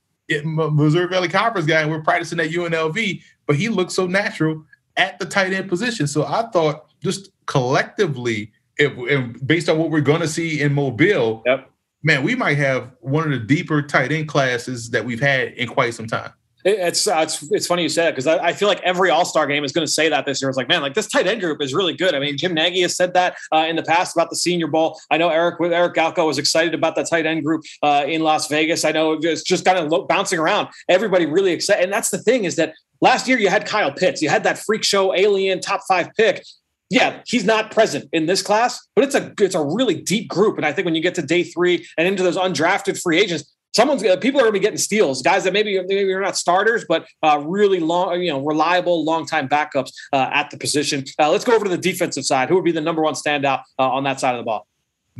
Missouri 0.45 1.07
Valley 1.07 1.27
Conference 1.27 1.65
guy, 1.65 1.81
and 1.81 1.91
we're 1.91 2.01
practicing 2.01 2.39
at 2.39 2.49
UNLV, 2.49 3.21
but 3.45 3.55
he 3.55 3.69
looks 3.69 3.93
so 3.93 4.07
natural 4.07 4.63
at 4.97 5.17
the 5.19 5.25
tight 5.25 5.53
end 5.53 5.69
position. 5.69 6.07
So 6.07 6.25
I 6.25 6.49
thought 6.51 6.85
just 7.01 7.31
collectively, 7.45 8.51
if, 8.77 9.45
based 9.45 9.69
on 9.69 9.77
what 9.77 9.89
we're 9.89 10.01
going 10.01 10.21
to 10.21 10.27
see 10.27 10.61
in 10.61 10.73
Mobile, 10.73 11.43
yep. 11.45 11.69
man, 12.03 12.23
we 12.23 12.35
might 12.35 12.57
have 12.57 12.91
one 13.01 13.23
of 13.23 13.31
the 13.31 13.45
deeper 13.45 13.81
tight 13.81 14.11
end 14.11 14.27
classes 14.27 14.89
that 14.91 15.03
we've 15.03 15.19
had 15.19 15.53
in 15.53 15.67
quite 15.67 15.93
some 15.93 16.07
time. 16.07 16.31
It's 16.65 17.07
uh, 17.07 17.19
it's 17.19 17.49
it's 17.51 17.67
funny 17.67 17.83
you 17.83 17.89
say 17.89 18.03
that 18.03 18.11
because 18.11 18.27
I, 18.27 18.47
I, 18.47 18.53
feel 18.53 18.67
like 18.67 18.81
every 18.81 19.09
All 19.09 19.23
Star 19.23 19.47
game 19.47 19.63
is 19.63 19.71
going 19.71 19.87
to 19.87 19.91
say 19.91 20.09
that 20.09 20.25
this 20.25 20.41
year. 20.41 20.49
It's 20.49 20.57
like, 20.57 20.67
man, 20.67 20.81
like 20.81 20.93
this 20.93 21.07
tight 21.07 21.25
end 21.25 21.39
group 21.39 21.61
is 21.61 21.73
really 21.73 21.93
good. 21.93 22.13
I 22.13 22.19
mean, 22.19 22.37
Jim 22.37 22.53
Nagy 22.53 22.81
has 22.81 22.97
said 22.97 23.13
that 23.13 23.37
uh, 23.53 23.65
in 23.67 23.77
the 23.77 23.83
past 23.83 24.15
about 24.15 24.29
the 24.29 24.35
Senior 24.35 24.67
Bowl. 24.67 24.99
I 25.09 25.17
know 25.17 25.29
Eric 25.29 25.55
Eric 25.61 25.95
Galko 25.95 26.27
was 26.27 26.37
excited 26.37 26.73
about 26.73 26.95
that 26.95 27.09
tight 27.09 27.25
end 27.25 27.45
group 27.45 27.63
uh, 27.81 28.03
in 28.05 28.23
Las 28.23 28.47
Vegas. 28.49 28.83
I 28.83 28.91
know 28.91 29.13
it's 29.13 29.43
just 29.43 29.63
kind 29.63 29.77
of 29.77 30.07
bouncing 30.09 30.37
around. 30.37 30.67
Everybody 30.89 31.25
really 31.25 31.53
excited, 31.53 31.83
and 31.83 31.93
that's 31.93 32.09
the 32.09 32.17
thing 32.17 32.43
is 32.43 32.57
that 32.57 32.73
last 32.99 33.27
year 33.27 33.39
you 33.39 33.47
had 33.47 33.65
Kyle 33.65 33.93
Pitts, 33.93 34.21
you 34.21 34.27
had 34.27 34.43
that 34.43 34.59
freak 34.59 34.83
show 34.83 35.15
alien 35.15 35.61
top 35.61 35.81
five 35.87 36.09
pick. 36.17 36.43
Yeah, 36.89 37.21
he's 37.25 37.45
not 37.45 37.71
present 37.71 38.09
in 38.11 38.25
this 38.25 38.41
class, 38.41 38.85
but 38.95 39.05
it's 39.05 39.15
a 39.15 39.31
it's 39.39 39.55
a 39.55 39.63
really 39.63 40.01
deep 40.01 40.27
group. 40.27 40.57
And 40.57 40.65
I 40.65 40.73
think 40.73 40.85
when 40.85 40.95
you 40.95 41.01
get 41.01 41.15
to 41.15 41.21
day 41.21 41.43
three 41.43 41.87
and 41.97 42.05
into 42.05 42.23
those 42.23 42.35
undrafted 42.35 43.01
free 43.01 43.19
agents, 43.19 43.55
someone's 43.75 44.03
uh, 44.03 44.17
people 44.17 44.39
are 44.39 44.43
going 44.43 44.53
to 44.53 44.59
be 44.59 44.63
getting 44.63 44.77
steals. 44.77 45.21
Guys 45.21 45.43
that 45.43 45.53
maybe 45.53 45.79
maybe 45.87 46.11
are 46.11 46.21
not 46.21 46.37
starters, 46.37 46.85
but 46.87 47.07
uh, 47.23 47.41
really 47.45 47.79
long, 47.79 48.21
you 48.21 48.31
know, 48.31 48.43
reliable, 48.43 49.03
long 49.03 49.25
time 49.25 49.47
backups 49.49 49.91
uh, 50.13 50.29
at 50.31 50.49
the 50.49 50.57
position. 50.57 51.03
Uh, 51.19 51.29
let's 51.29 51.43
go 51.43 51.55
over 51.55 51.65
to 51.65 51.71
the 51.71 51.77
defensive 51.77 52.25
side. 52.25 52.49
Who 52.49 52.55
would 52.55 52.65
be 52.65 52.71
the 52.71 52.81
number 52.81 53.01
one 53.01 53.13
standout 53.13 53.63
uh, 53.77 53.89
on 53.89 54.03
that 54.03 54.19
side 54.19 54.35
of 54.35 54.39
the 54.39 54.45
ball? 54.45 54.65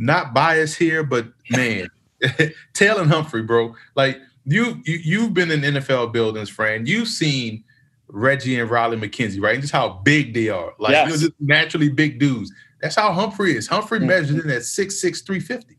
not 0.00 0.32
biased 0.32 0.78
here, 0.78 1.04
but 1.04 1.26
man, 1.50 1.88
Tayland 2.74 3.08
Humphrey, 3.08 3.42
bro. 3.42 3.74
Like 3.94 4.18
you, 4.44 4.80
you 4.84 4.98
you've 5.04 5.34
been 5.34 5.50
in 5.52 5.60
NFL 5.60 6.12
buildings, 6.12 6.48
friend. 6.48 6.88
You've 6.88 7.06
seen 7.06 7.62
Reggie 8.08 8.58
and 8.58 8.68
Riley 8.68 8.96
McKenzie, 8.96 9.40
right? 9.40 9.54
And 9.54 9.62
just 9.62 9.74
how 9.74 10.00
big 10.04 10.34
they 10.34 10.48
are. 10.48 10.72
Like 10.78 10.92
yes. 10.92 11.20
just 11.20 11.32
naturally 11.38 11.90
big 11.90 12.18
dudes. 12.18 12.50
That's 12.80 12.96
how 12.96 13.12
Humphrey 13.12 13.56
is. 13.56 13.68
Humphrey 13.68 13.98
mm-hmm. 13.98 14.08
measured 14.08 14.44
in 14.44 14.50
at 14.50 14.62
6'6, 14.62 15.24
350. 15.24 15.76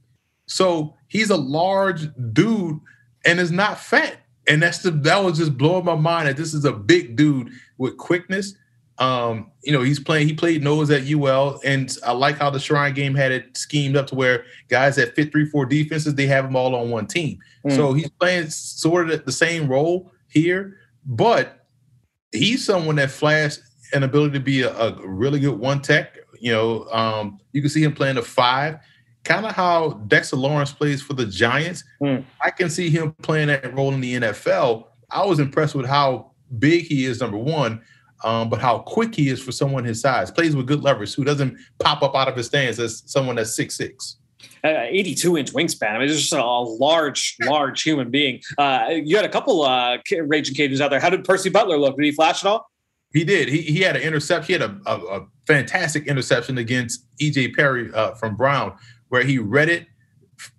So 0.51 0.95
he's 1.07 1.29
a 1.29 1.37
large 1.37 2.09
dude 2.33 2.79
and 3.25 3.39
is 3.39 3.51
not 3.51 3.79
fat. 3.79 4.17
And 4.47 4.61
that's 4.61 4.79
the 4.79 4.91
that 4.91 5.23
was 5.23 5.37
just 5.37 5.57
blowing 5.57 5.85
my 5.85 5.95
mind 5.95 6.27
that 6.27 6.35
this 6.35 6.53
is 6.53 6.65
a 6.65 6.73
big 6.73 7.15
dude 7.15 7.51
with 7.77 7.97
quickness. 7.97 8.55
Um, 8.97 9.51
you 9.63 9.71
know, 9.71 9.81
he's 9.81 9.99
playing, 9.99 10.27
he 10.27 10.33
played 10.33 10.63
nose 10.63 10.91
at 10.91 11.09
UL, 11.09 11.59
and 11.63 11.95
I 12.05 12.11
like 12.11 12.37
how 12.37 12.49
the 12.49 12.59
Shrine 12.59 12.93
game 12.93 13.15
had 13.15 13.31
it 13.31 13.57
schemed 13.57 13.95
up 13.95 14.07
to 14.07 14.15
where 14.15 14.43
guys 14.67 14.97
that 14.97 15.15
fit 15.15 15.31
three, 15.31 15.45
four 15.45 15.65
defenses, 15.65 16.13
they 16.15 16.27
have 16.27 16.43
them 16.43 16.55
all 16.55 16.75
on 16.75 16.91
one 16.91 17.07
team. 17.07 17.39
Mm. 17.65 17.75
So 17.75 17.93
he's 17.93 18.09
playing 18.09 18.49
sort 18.49 19.09
of 19.09 19.25
the 19.25 19.31
same 19.31 19.67
role 19.67 20.11
here, 20.27 20.77
but 21.05 21.65
he's 22.31 22.63
someone 22.63 22.97
that 22.97 23.09
flashed 23.09 23.61
an 23.93 24.03
ability 24.03 24.33
to 24.33 24.39
be 24.39 24.61
a, 24.61 24.75
a 24.75 25.07
really 25.07 25.39
good 25.39 25.57
one 25.57 25.81
tech. 25.81 26.17
You 26.39 26.51
know, 26.51 26.85
um, 26.91 27.39
you 27.53 27.61
can 27.61 27.69
see 27.69 27.83
him 27.83 27.93
playing 27.93 28.17
a 28.17 28.21
five, 28.21 28.79
kind 29.23 29.45
of 29.45 29.53
how 29.53 30.01
Dexter 30.07 30.35
Lawrence 30.35 30.71
plays 30.71 31.01
for 31.01 31.13
the 31.13 31.25
Giants. 31.25 31.83
Mm. 32.01 32.23
I 32.43 32.49
can 32.49 32.69
see 32.69 32.89
him 32.89 33.13
playing 33.21 33.47
that 33.47 33.73
role 33.73 33.93
in 33.93 34.01
the 34.01 34.15
NFL. 34.15 34.85
I 35.09 35.25
was 35.25 35.39
impressed 35.39 35.75
with 35.75 35.85
how 35.85 36.31
big 36.57 36.85
he 36.85 37.05
is, 37.05 37.19
number 37.19 37.37
one, 37.37 37.81
um, 38.23 38.49
but 38.49 38.59
how 38.59 38.79
quick 38.79 39.15
he 39.15 39.29
is 39.29 39.41
for 39.41 39.51
someone 39.51 39.83
his 39.83 40.01
size. 40.01 40.31
Plays 40.31 40.55
with 40.55 40.67
good 40.67 40.83
leverage, 40.83 41.13
who 41.13 41.23
doesn't 41.23 41.57
pop 41.79 42.01
up 42.01 42.15
out 42.15 42.27
of 42.27 42.35
his 42.35 42.47
stance 42.47 42.79
as 42.79 43.03
someone 43.05 43.35
that's 43.35 43.55
six 43.55 43.75
six. 43.75 44.17
Uh, 44.63 44.85
82 44.89 45.37
inch 45.37 45.53
wingspan. 45.53 45.91
I 45.91 45.99
mean, 45.99 46.09
it's 46.09 46.19
just 46.19 46.33
a 46.33 46.43
large, 46.43 47.35
large 47.41 47.81
human 47.81 48.11
being. 48.11 48.41
Uh, 48.57 48.89
you 48.91 49.15
had 49.15 49.25
a 49.25 49.29
couple 49.29 49.63
uh, 49.63 49.97
Ragin' 50.11 50.55
Cajuns 50.55 50.81
out 50.81 50.91
there. 50.91 50.99
How 50.99 51.09
did 51.09 51.23
Percy 51.23 51.49
Butler 51.49 51.77
look? 51.77 51.95
Did 51.95 52.05
he 52.05 52.11
flash 52.11 52.43
at 52.43 52.49
all? 52.49 52.69
He 53.13 53.23
did. 53.23 53.49
He, 53.49 53.61
he 53.61 53.79
had 53.81 53.95
an 53.95 54.03
intercept. 54.03 54.45
He 54.45 54.53
had 54.53 54.61
a, 54.61 54.79
a, 54.85 54.97
a 54.97 55.27
fantastic 55.47 56.07
interception 56.07 56.57
against 56.57 57.05
EJ 57.19 57.55
Perry 57.55 57.91
uh, 57.93 58.13
from 58.13 58.35
Brown, 58.35 58.75
where 59.11 59.23
he 59.23 59.37
read 59.37 59.67
it, 59.67 59.87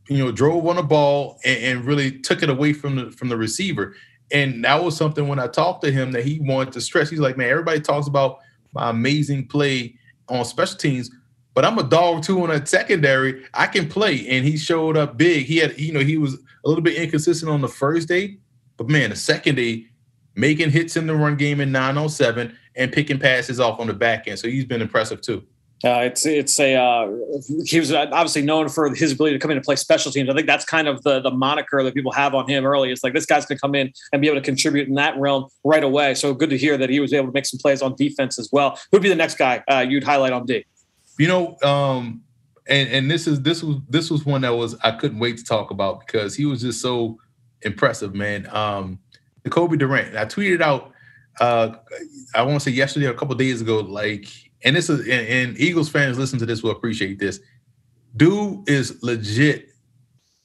you 0.08 0.18
know, 0.18 0.30
drove 0.30 0.66
on 0.66 0.76
the 0.76 0.82
ball 0.82 1.38
and, 1.42 1.64
and, 1.64 1.84
really 1.86 2.18
took 2.20 2.42
it 2.42 2.50
away 2.50 2.74
from 2.74 2.96
the 2.96 3.10
from 3.10 3.30
the 3.30 3.36
receiver. 3.36 3.94
And 4.30 4.62
that 4.64 4.84
was 4.84 4.94
something 4.94 5.26
when 5.26 5.38
I 5.38 5.46
talked 5.46 5.82
to 5.84 5.90
him 5.90 6.12
that 6.12 6.24
he 6.24 6.38
wanted 6.40 6.74
to 6.74 6.82
stress. 6.82 7.08
He's 7.08 7.18
like, 7.18 7.38
man, 7.38 7.48
everybody 7.48 7.80
talks 7.80 8.08
about 8.08 8.40
my 8.74 8.90
amazing 8.90 9.48
play 9.48 9.94
on 10.28 10.44
special 10.44 10.76
teams, 10.76 11.10
but 11.54 11.64
I'm 11.64 11.78
a 11.78 11.82
dog 11.82 12.24
too 12.24 12.42
on 12.42 12.50
a 12.50 12.64
secondary. 12.64 13.42
I 13.54 13.66
can 13.66 13.88
play, 13.88 14.28
and 14.28 14.44
he 14.44 14.58
showed 14.58 14.98
up 14.98 15.16
big. 15.16 15.46
He 15.46 15.56
had, 15.56 15.80
you 15.80 15.92
know, 15.92 16.00
he 16.00 16.18
was 16.18 16.34
a 16.34 16.68
little 16.68 16.84
bit 16.84 16.96
inconsistent 16.96 17.50
on 17.50 17.62
the 17.62 17.68
first 17.68 18.06
day, 18.06 18.36
but 18.76 18.90
man, 18.90 19.10
the 19.10 19.16
second 19.16 19.54
day, 19.54 19.86
making 20.34 20.70
hits 20.70 20.96
in 20.96 21.06
the 21.06 21.14
run 21.14 21.36
game 21.36 21.60
in 21.62 21.72
907 21.72 22.54
and 22.76 22.92
picking 22.92 23.18
passes 23.18 23.60
off 23.60 23.80
on 23.80 23.86
the 23.86 23.94
back 23.94 24.28
end. 24.28 24.38
So 24.38 24.48
he's 24.48 24.66
been 24.66 24.82
impressive 24.82 25.22
too. 25.22 25.42
Uh, 25.84 26.00
it's 26.02 26.24
it's 26.24 26.60
a 26.60 26.76
uh, 26.76 27.10
he 27.64 27.80
was 27.80 27.92
obviously 27.92 28.42
known 28.42 28.68
for 28.68 28.94
his 28.94 29.12
ability 29.12 29.34
to 29.36 29.40
come 29.40 29.50
in 29.50 29.56
and 29.56 29.64
play 29.64 29.74
special 29.74 30.12
teams. 30.12 30.30
I 30.30 30.34
think 30.34 30.46
that's 30.46 30.64
kind 30.64 30.86
of 30.86 31.02
the 31.02 31.20
the 31.20 31.30
moniker 31.30 31.82
that 31.82 31.92
people 31.92 32.12
have 32.12 32.34
on 32.34 32.48
him 32.48 32.64
early. 32.64 32.92
It's 32.92 33.02
like 33.02 33.14
this 33.14 33.26
guy's 33.26 33.46
going 33.46 33.58
to 33.58 33.60
come 33.60 33.74
in 33.74 33.92
and 34.12 34.22
be 34.22 34.28
able 34.28 34.40
to 34.40 34.44
contribute 34.44 34.86
in 34.86 34.94
that 34.94 35.18
realm 35.18 35.48
right 35.64 35.82
away. 35.82 36.14
So 36.14 36.34
good 36.34 36.50
to 36.50 36.58
hear 36.58 36.78
that 36.78 36.88
he 36.88 37.00
was 37.00 37.12
able 37.12 37.26
to 37.26 37.32
make 37.32 37.46
some 37.46 37.58
plays 37.58 37.82
on 37.82 37.96
defense 37.96 38.38
as 38.38 38.48
well. 38.52 38.78
Who'd 38.92 39.02
be 39.02 39.08
the 39.08 39.16
next 39.16 39.36
guy 39.36 39.64
uh, 39.68 39.84
you'd 39.88 40.04
highlight 40.04 40.32
on 40.32 40.46
D? 40.46 40.64
You 41.18 41.26
know, 41.26 41.58
um, 41.64 42.22
and 42.68 42.88
and 42.88 43.10
this 43.10 43.26
is 43.26 43.42
this 43.42 43.64
was 43.64 43.78
this 43.88 44.08
was 44.08 44.24
one 44.24 44.42
that 44.42 44.54
was 44.54 44.76
I 44.84 44.92
couldn't 44.92 45.18
wait 45.18 45.38
to 45.38 45.44
talk 45.44 45.72
about 45.72 46.06
because 46.06 46.36
he 46.36 46.44
was 46.44 46.60
just 46.60 46.80
so 46.80 47.18
impressive, 47.62 48.14
man. 48.14 48.48
Um, 48.54 49.00
Cobie 49.50 49.76
Durant. 49.76 50.16
I 50.16 50.26
tweeted 50.26 50.60
out 50.60 50.92
uh, 51.40 51.76
I 52.34 52.42
want 52.42 52.54
to 52.54 52.60
say 52.60 52.70
yesterday 52.70 53.06
or 53.06 53.10
a 53.10 53.14
couple 53.14 53.34
days 53.34 53.60
ago, 53.60 53.80
like 53.80 54.28
and 54.64 54.76
this 54.76 54.88
is 54.88 55.00
and, 55.00 55.26
and 55.28 55.60
Eagles 55.60 55.88
fans 55.88 56.18
listen 56.18 56.38
to 56.38 56.46
this 56.46 56.62
will 56.62 56.70
appreciate 56.70 57.18
this. 57.18 57.40
Dude 58.16 58.68
is 58.68 59.02
legit 59.02 59.68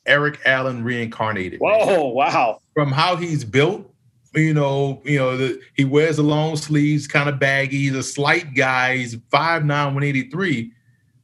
Eric 0.06 0.40
Allen 0.46 0.84
reincarnated. 0.84 1.60
Whoa, 1.60 2.08
wow. 2.08 2.60
From 2.74 2.92
how 2.92 3.18
he's 3.18 3.44
built, 3.44 3.94
you 4.34 4.54
know, 4.54 5.02
you 5.04 5.18
know, 5.18 5.38
the, 5.38 5.60
he 5.76 5.86
wears 5.86 6.18
the 6.18 6.24
long 6.24 6.56
sleeves, 6.56 7.08
kind 7.08 7.30
of 7.30 7.40
baggy. 7.40 7.78
He's 7.78 7.96
a 7.96 8.04
slight 8.04 8.56
guy. 8.56 8.98
He's 8.98 9.16
5'9, 9.16 9.68
183. 9.68 10.72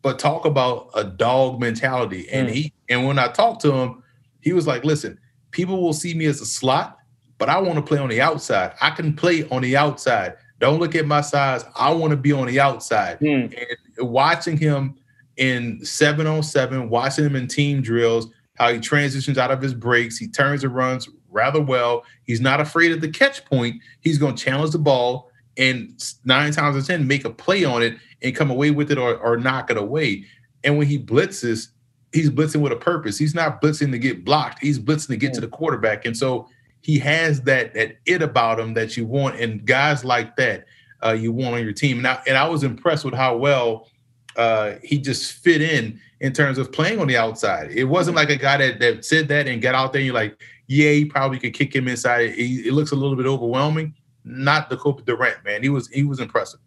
But 0.02 0.20
talk 0.20 0.46
about 0.46 0.90
a 0.96 1.04
dog 1.06 1.62
mentality. 1.62 2.30
And 2.30 2.50
mm. 2.50 2.52
he 2.52 2.74
and 2.90 3.08
when 3.08 3.18
I 3.18 3.30
talked 3.30 3.62
to 3.62 3.72
him, 3.72 4.04
he 4.42 4.52
was 4.52 4.68
like, 4.68 4.84
listen, 4.84 5.18
people 5.52 5.82
will 5.82 5.94
see 5.94 6.14
me 6.14 6.26
as 6.26 6.42
a 6.42 6.46
slot, 6.46 6.98
but 7.38 7.48
I 7.48 7.60
want 7.60 7.76
to 7.76 7.82
play 7.82 8.00
on 8.00 8.10
the 8.10 8.20
outside. 8.20 8.74
I 8.82 8.90
can 8.90 9.16
play 9.16 9.48
on 9.50 9.62
the 9.62 9.78
outside. 9.78 10.36
Don't 10.64 10.80
look 10.80 10.96
at 10.96 11.06
my 11.06 11.20
size. 11.20 11.66
I 11.76 11.92
want 11.92 12.12
to 12.12 12.16
be 12.16 12.32
on 12.32 12.48
the 12.48 12.58
outside. 12.58 13.20
Mm. 13.20 13.54
And 13.98 14.10
watching 14.10 14.56
him 14.56 14.96
in 15.36 15.84
seven 15.84 16.26
on 16.26 16.42
seven, 16.42 16.88
watching 16.88 17.26
him 17.26 17.36
in 17.36 17.50
team 17.50 17.82
drills, 17.82 18.28
how 18.56 18.72
he 18.72 18.80
transitions 18.80 19.38
out 19.38 19.52
of 19.52 19.62
his 19.62 19.74
breaks, 19.74 20.18
he 20.18 20.26
turns 20.30 20.64
and 20.64 20.74
runs 20.74 21.10
rather 21.30 21.60
well. 21.60 22.06
He's 22.24 22.40
not 22.40 22.62
afraid 22.62 22.94
of 22.94 23.02
the 23.02 23.10
catch 23.10 23.44
point. 23.44 23.82
He's 24.00 24.18
going 24.18 24.36
to 24.36 24.42
challenge 24.42 24.72
the 24.72 24.80
ball 24.80 25.30
and 25.58 26.02
nine 26.24 26.54
times 26.54 26.78
out 26.78 26.80
of 26.80 26.88
ten 26.88 27.06
make 27.08 27.26
a 27.26 27.30
play 27.30 27.66
on 27.66 27.84
it 27.84 27.98
and 28.22 28.34
come 28.34 28.50
away 28.50 28.72
with 28.72 28.90
it 28.90 28.98
or, 28.98 29.18
or 29.18 29.36
knock 29.36 29.70
it 29.70 29.76
away. 29.76 30.24
And 30.64 30.78
when 30.78 30.88
he 30.88 30.98
blitzes, 30.98 31.72
he's 32.14 32.30
blitzing 32.30 32.62
with 32.62 32.72
a 32.72 32.78
purpose. 32.78 33.18
He's 33.18 33.36
not 33.36 33.62
blitzing 33.62 33.92
to 33.92 34.00
get 34.00 34.24
blocked. 34.24 34.60
He's 34.60 34.80
blitzing 34.80 35.08
to 35.08 35.18
get 35.18 35.34
to 35.34 35.42
the 35.42 35.50
quarterback. 35.50 36.06
And 36.06 36.16
so 36.16 36.48
he 36.84 37.00
has 37.00 37.42
that 37.42 37.74
that 37.74 37.98
it 38.06 38.22
about 38.22 38.60
him 38.60 38.74
that 38.76 38.96
you 38.98 39.06
want, 39.06 39.40
and 39.40 39.66
guys 39.66 40.04
like 40.04 40.36
that 40.36 40.66
uh, 41.04 41.14
you 41.14 41.32
want 41.32 41.56
on 41.56 41.64
your 41.64 41.74
team. 41.74 41.98
And 41.98 42.08
I, 42.08 42.22
and 42.28 42.38
I 42.38 42.48
was 42.48 42.64
impressed 42.64 43.06
with 43.06 43.14
how 43.14 43.38
well 43.38 43.88
uh, 44.36 44.74
he 44.84 45.00
just 45.00 45.34
fit 45.34 45.62
in 45.62 46.00
in 46.20 46.34
terms 46.34 46.58
of 46.58 46.72
playing 46.72 47.00
on 47.00 47.08
the 47.08 47.18
outside. 47.18 47.72
It 47.72 47.86
wasn't 47.86 48.16
like 48.16 48.30
a 48.30 48.36
guy 48.36 48.58
that, 48.58 48.80
that 48.80 49.06
said 49.06 49.28
that 49.30 49.48
and 49.48 49.62
got 49.62 49.76
out 49.76 49.94
there. 49.94 50.02
And 50.02 50.06
you're 50.06 50.16
like, 50.16 50.40
yeah, 50.68 50.92
he 50.92 51.06
probably 51.06 51.40
could 51.40 51.54
kick 51.54 51.76
him 51.76 51.88
inside. 51.88 52.22
It, 52.22 52.68
it 52.68 52.74
looks 52.74 52.92
a 52.92 52.96
little 52.96 53.16
bit 53.16 53.26
overwhelming. 53.26 53.96
Not 54.26 54.70
the 54.70 54.78
Cobie 54.78 55.04
Durant 55.04 55.44
man. 55.44 55.64
He 55.64 55.70
was 55.70 55.90
he 55.90 56.04
was 56.04 56.20
impressive. 56.20 56.60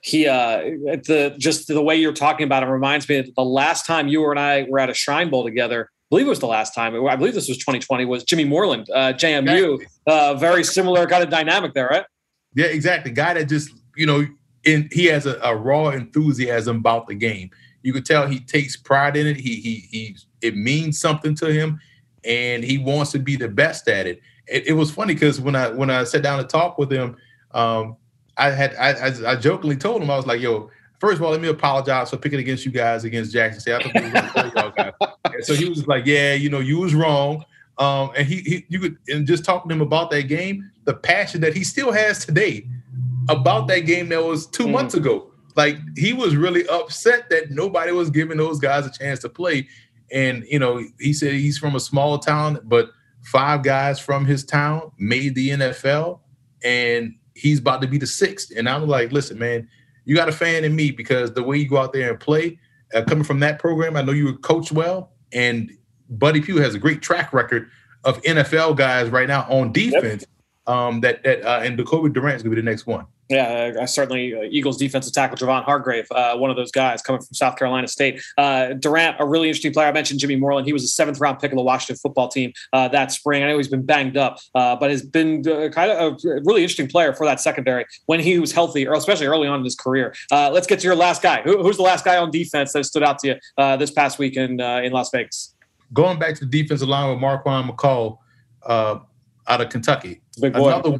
He 0.00 0.26
uh 0.26 0.58
the 0.58 1.34
just 1.38 1.68
the 1.68 1.82
way 1.82 1.96
you're 1.96 2.12
talking 2.12 2.44
about 2.44 2.62
him 2.62 2.68
reminds 2.68 3.08
me 3.08 3.18
of 3.18 3.34
the 3.34 3.44
last 3.44 3.86
time 3.86 4.08
you 4.08 4.28
and 4.30 4.38
I 4.38 4.66
were 4.68 4.80
at 4.80 4.90
a 4.90 4.94
Shrine 4.94 5.30
Bowl 5.30 5.44
together 5.44 5.90
believe 6.10 6.26
it 6.26 6.30
was 6.30 6.40
the 6.40 6.46
last 6.46 6.74
time. 6.74 6.94
I 7.06 7.16
believe 7.16 7.34
this 7.34 7.48
was 7.48 7.58
2020. 7.58 8.04
Was 8.04 8.24
Jimmy 8.24 8.44
Moreland, 8.44 8.88
uh, 8.90 9.12
JMU? 9.12 9.82
Uh, 10.06 10.34
very 10.34 10.64
similar 10.64 11.06
kind 11.06 11.22
of 11.22 11.30
dynamic 11.30 11.74
there, 11.74 11.88
right? 11.88 12.04
Yeah, 12.54 12.66
exactly. 12.66 13.10
Guy 13.10 13.34
that 13.34 13.48
just 13.48 13.70
you 13.96 14.06
know, 14.06 14.26
in 14.64 14.88
he 14.92 15.06
has 15.06 15.26
a, 15.26 15.38
a 15.42 15.54
raw 15.54 15.88
enthusiasm 15.88 16.76
about 16.78 17.06
the 17.06 17.14
game. 17.14 17.50
You 17.82 17.92
could 17.92 18.06
tell 18.06 18.26
he 18.26 18.40
takes 18.40 18.76
pride 18.76 19.16
in 19.16 19.26
it. 19.26 19.36
He 19.36 19.56
he 19.56 19.74
he. 19.90 20.16
It 20.40 20.56
means 20.56 20.98
something 20.98 21.34
to 21.36 21.52
him, 21.52 21.80
and 22.24 22.64
he 22.64 22.78
wants 22.78 23.12
to 23.12 23.18
be 23.18 23.36
the 23.36 23.48
best 23.48 23.88
at 23.88 24.06
it. 24.06 24.20
It, 24.46 24.68
it 24.68 24.72
was 24.72 24.90
funny 24.90 25.14
because 25.14 25.40
when 25.40 25.54
I 25.54 25.70
when 25.70 25.90
I 25.90 26.04
sat 26.04 26.22
down 26.22 26.38
to 26.38 26.44
talk 26.44 26.78
with 26.78 26.92
him, 26.92 27.16
um, 27.52 27.96
I 28.36 28.50
had 28.50 28.74
I, 28.76 28.92
I, 28.92 29.32
I 29.32 29.36
jokingly 29.36 29.76
told 29.76 30.02
him 30.02 30.10
I 30.10 30.16
was 30.16 30.26
like, 30.26 30.40
"Yo, 30.40 30.70
first 30.98 31.16
of 31.16 31.22
all, 31.22 31.30
let 31.30 31.40
me 31.40 31.48
apologize 31.48 32.10
for 32.10 32.16
picking 32.16 32.40
against 32.40 32.64
you 32.64 32.72
guys 32.72 33.04
against 33.04 33.32
Jackson 33.32 33.60
State. 33.60 33.74
I 33.74 33.82
thought 33.82 33.94
we 33.94 34.00
were 34.00 34.10
going 34.10 34.24
to 34.24 34.30
play 34.30 34.52
y'all 34.56 34.70
guys." 34.70 34.92
So 35.42 35.54
he 35.54 35.68
was 35.68 35.86
like, 35.86 36.06
"Yeah, 36.06 36.34
you 36.34 36.48
know, 36.48 36.60
you 36.60 36.78
was 36.78 36.94
wrong." 36.94 37.44
Um, 37.78 38.10
and 38.16 38.26
he, 38.26 38.36
he, 38.42 38.66
you 38.68 38.78
could, 38.78 38.98
and 39.08 39.26
just 39.26 39.44
talking 39.44 39.68
to 39.68 39.74
him 39.74 39.80
about 39.80 40.10
that 40.10 40.24
game, 40.24 40.70
the 40.84 40.94
passion 40.94 41.40
that 41.40 41.54
he 41.54 41.64
still 41.64 41.90
has 41.90 42.24
today 42.24 42.66
about 43.28 43.66
that 43.68 43.80
game 43.80 44.08
that 44.10 44.22
was 44.22 44.46
two 44.46 44.66
mm. 44.66 44.72
months 44.72 44.94
ago. 44.94 45.30
Like 45.56 45.78
he 45.96 46.12
was 46.12 46.36
really 46.36 46.66
upset 46.68 47.30
that 47.30 47.50
nobody 47.50 47.92
was 47.92 48.10
giving 48.10 48.38
those 48.38 48.58
guys 48.58 48.86
a 48.86 48.92
chance 48.92 49.20
to 49.20 49.28
play. 49.28 49.68
And 50.12 50.44
you 50.48 50.58
know, 50.58 50.84
he 51.00 51.12
said 51.12 51.32
he's 51.32 51.58
from 51.58 51.74
a 51.74 51.80
small 51.80 52.18
town, 52.18 52.60
but 52.64 52.90
five 53.22 53.62
guys 53.62 53.98
from 53.98 54.24
his 54.24 54.44
town 54.44 54.92
made 54.98 55.34
the 55.34 55.50
NFL, 55.50 56.20
and 56.62 57.14
he's 57.34 57.58
about 57.58 57.82
to 57.82 57.88
be 57.88 57.98
the 57.98 58.06
sixth. 58.06 58.52
And 58.56 58.68
I'm 58.68 58.86
like, 58.86 59.12
listen, 59.12 59.38
man, 59.38 59.68
you 60.04 60.14
got 60.14 60.28
a 60.28 60.32
fan 60.32 60.64
in 60.64 60.76
me 60.76 60.90
because 60.90 61.32
the 61.32 61.42
way 61.42 61.56
you 61.56 61.68
go 61.68 61.78
out 61.78 61.92
there 61.92 62.10
and 62.10 62.20
play, 62.20 62.58
uh, 62.94 63.02
coming 63.02 63.24
from 63.24 63.40
that 63.40 63.58
program, 63.58 63.96
I 63.96 64.02
know 64.02 64.12
you 64.12 64.26
were 64.26 64.36
coached 64.36 64.72
well, 64.72 65.13
and 65.34 65.70
Buddy 66.10 66.40
Pough 66.40 66.60
has 66.60 66.74
a 66.74 66.78
great 66.78 67.02
track 67.02 67.32
record 67.32 67.68
of 68.04 68.20
NFL 68.22 68.76
guys 68.76 69.10
right 69.10 69.28
now 69.28 69.46
on 69.48 69.72
defense. 69.72 70.26
Yep. 70.66 70.76
Um, 70.76 71.00
that 71.00 71.22
that 71.24 71.44
uh, 71.44 71.60
and 71.62 71.76
Jacoby 71.76 72.10
Durant 72.10 72.36
is 72.36 72.42
gonna 72.42 72.54
be 72.54 72.60
the 72.60 72.64
next 72.64 72.86
one. 72.86 73.06
Yeah, 73.30 73.72
uh, 73.80 73.86
certainly 73.86 74.34
uh, 74.34 74.42
Eagles 74.50 74.76
defensive 74.76 75.12
tackle 75.14 75.36
Javon 75.36 75.64
Hargrave, 75.64 76.06
uh, 76.10 76.36
one 76.36 76.50
of 76.50 76.56
those 76.56 76.70
guys 76.70 77.00
coming 77.00 77.22
from 77.22 77.34
South 77.34 77.56
Carolina 77.56 77.88
State. 77.88 78.22
Uh, 78.36 78.74
Durant, 78.74 79.16
a 79.18 79.24
really 79.24 79.48
interesting 79.48 79.72
player. 79.72 79.88
I 79.88 79.92
mentioned 79.92 80.20
Jimmy 80.20 80.36
Moreland. 80.36 80.66
He 80.66 80.74
was 80.74 80.84
a 80.84 80.88
seventh 80.88 81.20
round 81.20 81.38
pick 81.38 81.50
of 81.50 81.56
the 81.56 81.62
Washington 81.62 81.96
football 81.96 82.28
team 82.28 82.52
uh, 82.72 82.88
that 82.88 83.12
spring. 83.12 83.42
I 83.42 83.48
know 83.48 83.56
he's 83.56 83.68
been 83.68 83.84
banged 83.84 84.18
up, 84.18 84.40
uh, 84.54 84.76
but 84.76 84.90
has 84.90 85.02
been 85.02 85.42
kind 85.72 85.90
of 85.90 86.20
a 86.24 86.40
really 86.44 86.62
interesting 86.62 86.86
player 86.86 87.14
for 87.14 87.24
that 87.24 87.40
secondary 87.40 87.86
when 88.06 88.20
he 88.20 88.38
was 88.38 88.52
healthy, 88.52 88.86
or 88.86 88.94
especially 88.94 89.26
early 89.26 89.48
on 89.48 89.60
in 89.60 89.64
his 89.64 89.74
career. 89.74 90.14
let's 90.30 90.66
get 90.66 90.80
to 90.80 90.86
your 90.86 90.96
last 90.96 91.22
guy. 91.22 91.40
Who, 91.42 91.62
who's 91.62 91.76
the 91.76 91.82
last 91.82 92.04
guy 92.04 92.18
on 92.18 92.30
defense 92.30 92.72
that 92.74 92.84
stood 92.84 93.02
out 93.02 93.18
to 93.20 93.28
you 93.28 93.76
this 93.78 93.90
past 93.90 94.18
week 94.18 94.36
in, 94.36 94.60
in 94.60 94.92
Las 94.92 95.10
Vegas? 95.10 95.54
Going 95.94 96.18
back 96.18 96.34
to 96.36 96.44
the 96.44 96.62
defensive 96.62 96.88
line 96.88 97.10
with 97.10 97.18
Marquan 97.22 97.70
McCall 97.70 98.18
out 98.66 99.60
of 99.60 99.68
Kentucky. 99.70 100.20
Big 100.40 100.52
boy. 100.52 100.68
Another, 100.68 100.98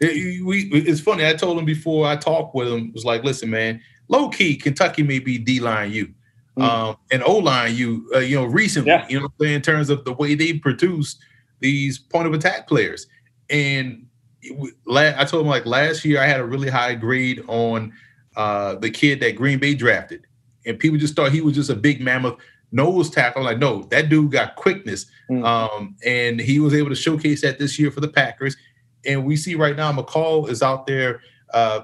it, 0.00 0.44
we, 0.44 0.64
it's 0.72 1.00
funny. 1.00 1.26
I 1.26 1.34
told 1.34 1.58
him 1.58 1.64
before 1.64 2.06
I 2.06 2.16
talked 2.16 2.54
with 2.54 2.68
him, 2.68 2.92
was 2.92 3.04
like, 3.04 3.24
listen, 3.24 3.50
man, 3.50 3.80
low 4.08 4.28
key, 4.28 4.56
Kentucky 4.56 5.02
may 5.02 5.18
be 5.18 5.38
D 5.38 5.60
line 5.60 5.92
you. 5.92 6.12
Mm. 6.58 6.62
Um, 6.62 6.96
and 7.10 7.22
O 7.22 7.36
line 7.36 7.74
you, 7.74 8.10
uh, 8.14 8.20
you 8.20 8.36
know, 8.36 8.46
recently, 8.46 8.90
yeah. 8.90 9.06
you 9.08 9.20
know, 9.20 9.28
in 9.40 9.60
terms 9.62 9.90
of 9.90 10.04
the 10.04 10.12
way 10.12 10.34
they 10.34 10.54
produce 10.54 11.16
these 11.60 11.98
point 11.98 12.26
of 12.26 12.34
attack 12.34 12.66
players. 12.66 13.06
And 13.50 14.06
I 14.90 15.24
told 15.24 15.42
him 15.42 15.48
like 15.48 15.66
last 15.66 16.04
year, 16.04 16.20
I 16.20 16.26
had 16.26 16.40
a 16.40 16.44
really 16.44 16.70
high 16.70 16.94
grade 16.94 17.42
on 17.48 17.92
uh, 18.36 18.76
the 18.76 18.90
kid 18.90 19.20
that 19.20 19.36
Green 19.36 19.58
Bay 19.58 19.74
drafted, 19.74 20.26
and 20.64 20.78
people 20.78 20.98
just 20.98 21.16
thought 21.16 21.32
he 21.32 21.40
was 21.40 21.54
just 21.54 21.70
a 21.70 21.74
big 21.74 22.00
mammoth 22.00 22.38
nose 22.72 23.10
tackle. 23.10 23.42
Like, 23.42 23.58
no, 23.58 23.82
that 23.84 24.08
dude 24.08 24.32
got 24.32 24.56
quickness, 24.56 25.06
mm. 25.30 25.44
um, 25.44 25.96
and 26.04 26.40
he 26.40 26.60
was 26.60 26.74
able 26.74 26.90
to 26.90 26.96
showcase 26.96 27.42
that 27.42 27.58
this 27.58 27.78
year 27.78 27.90
for 27.90 28.00
the 28.00 28.08
Packers. 28.08 28.56
And 29.06 29.24
we 29.24 29.36
see 29.36 29.54
right 29.54 29.76
now 29.76 29.92
McCall 29.92 30.48
is 30.48 30.62
out 30.62 30.86
there 30.86 31.20
uh, 31.54 31.82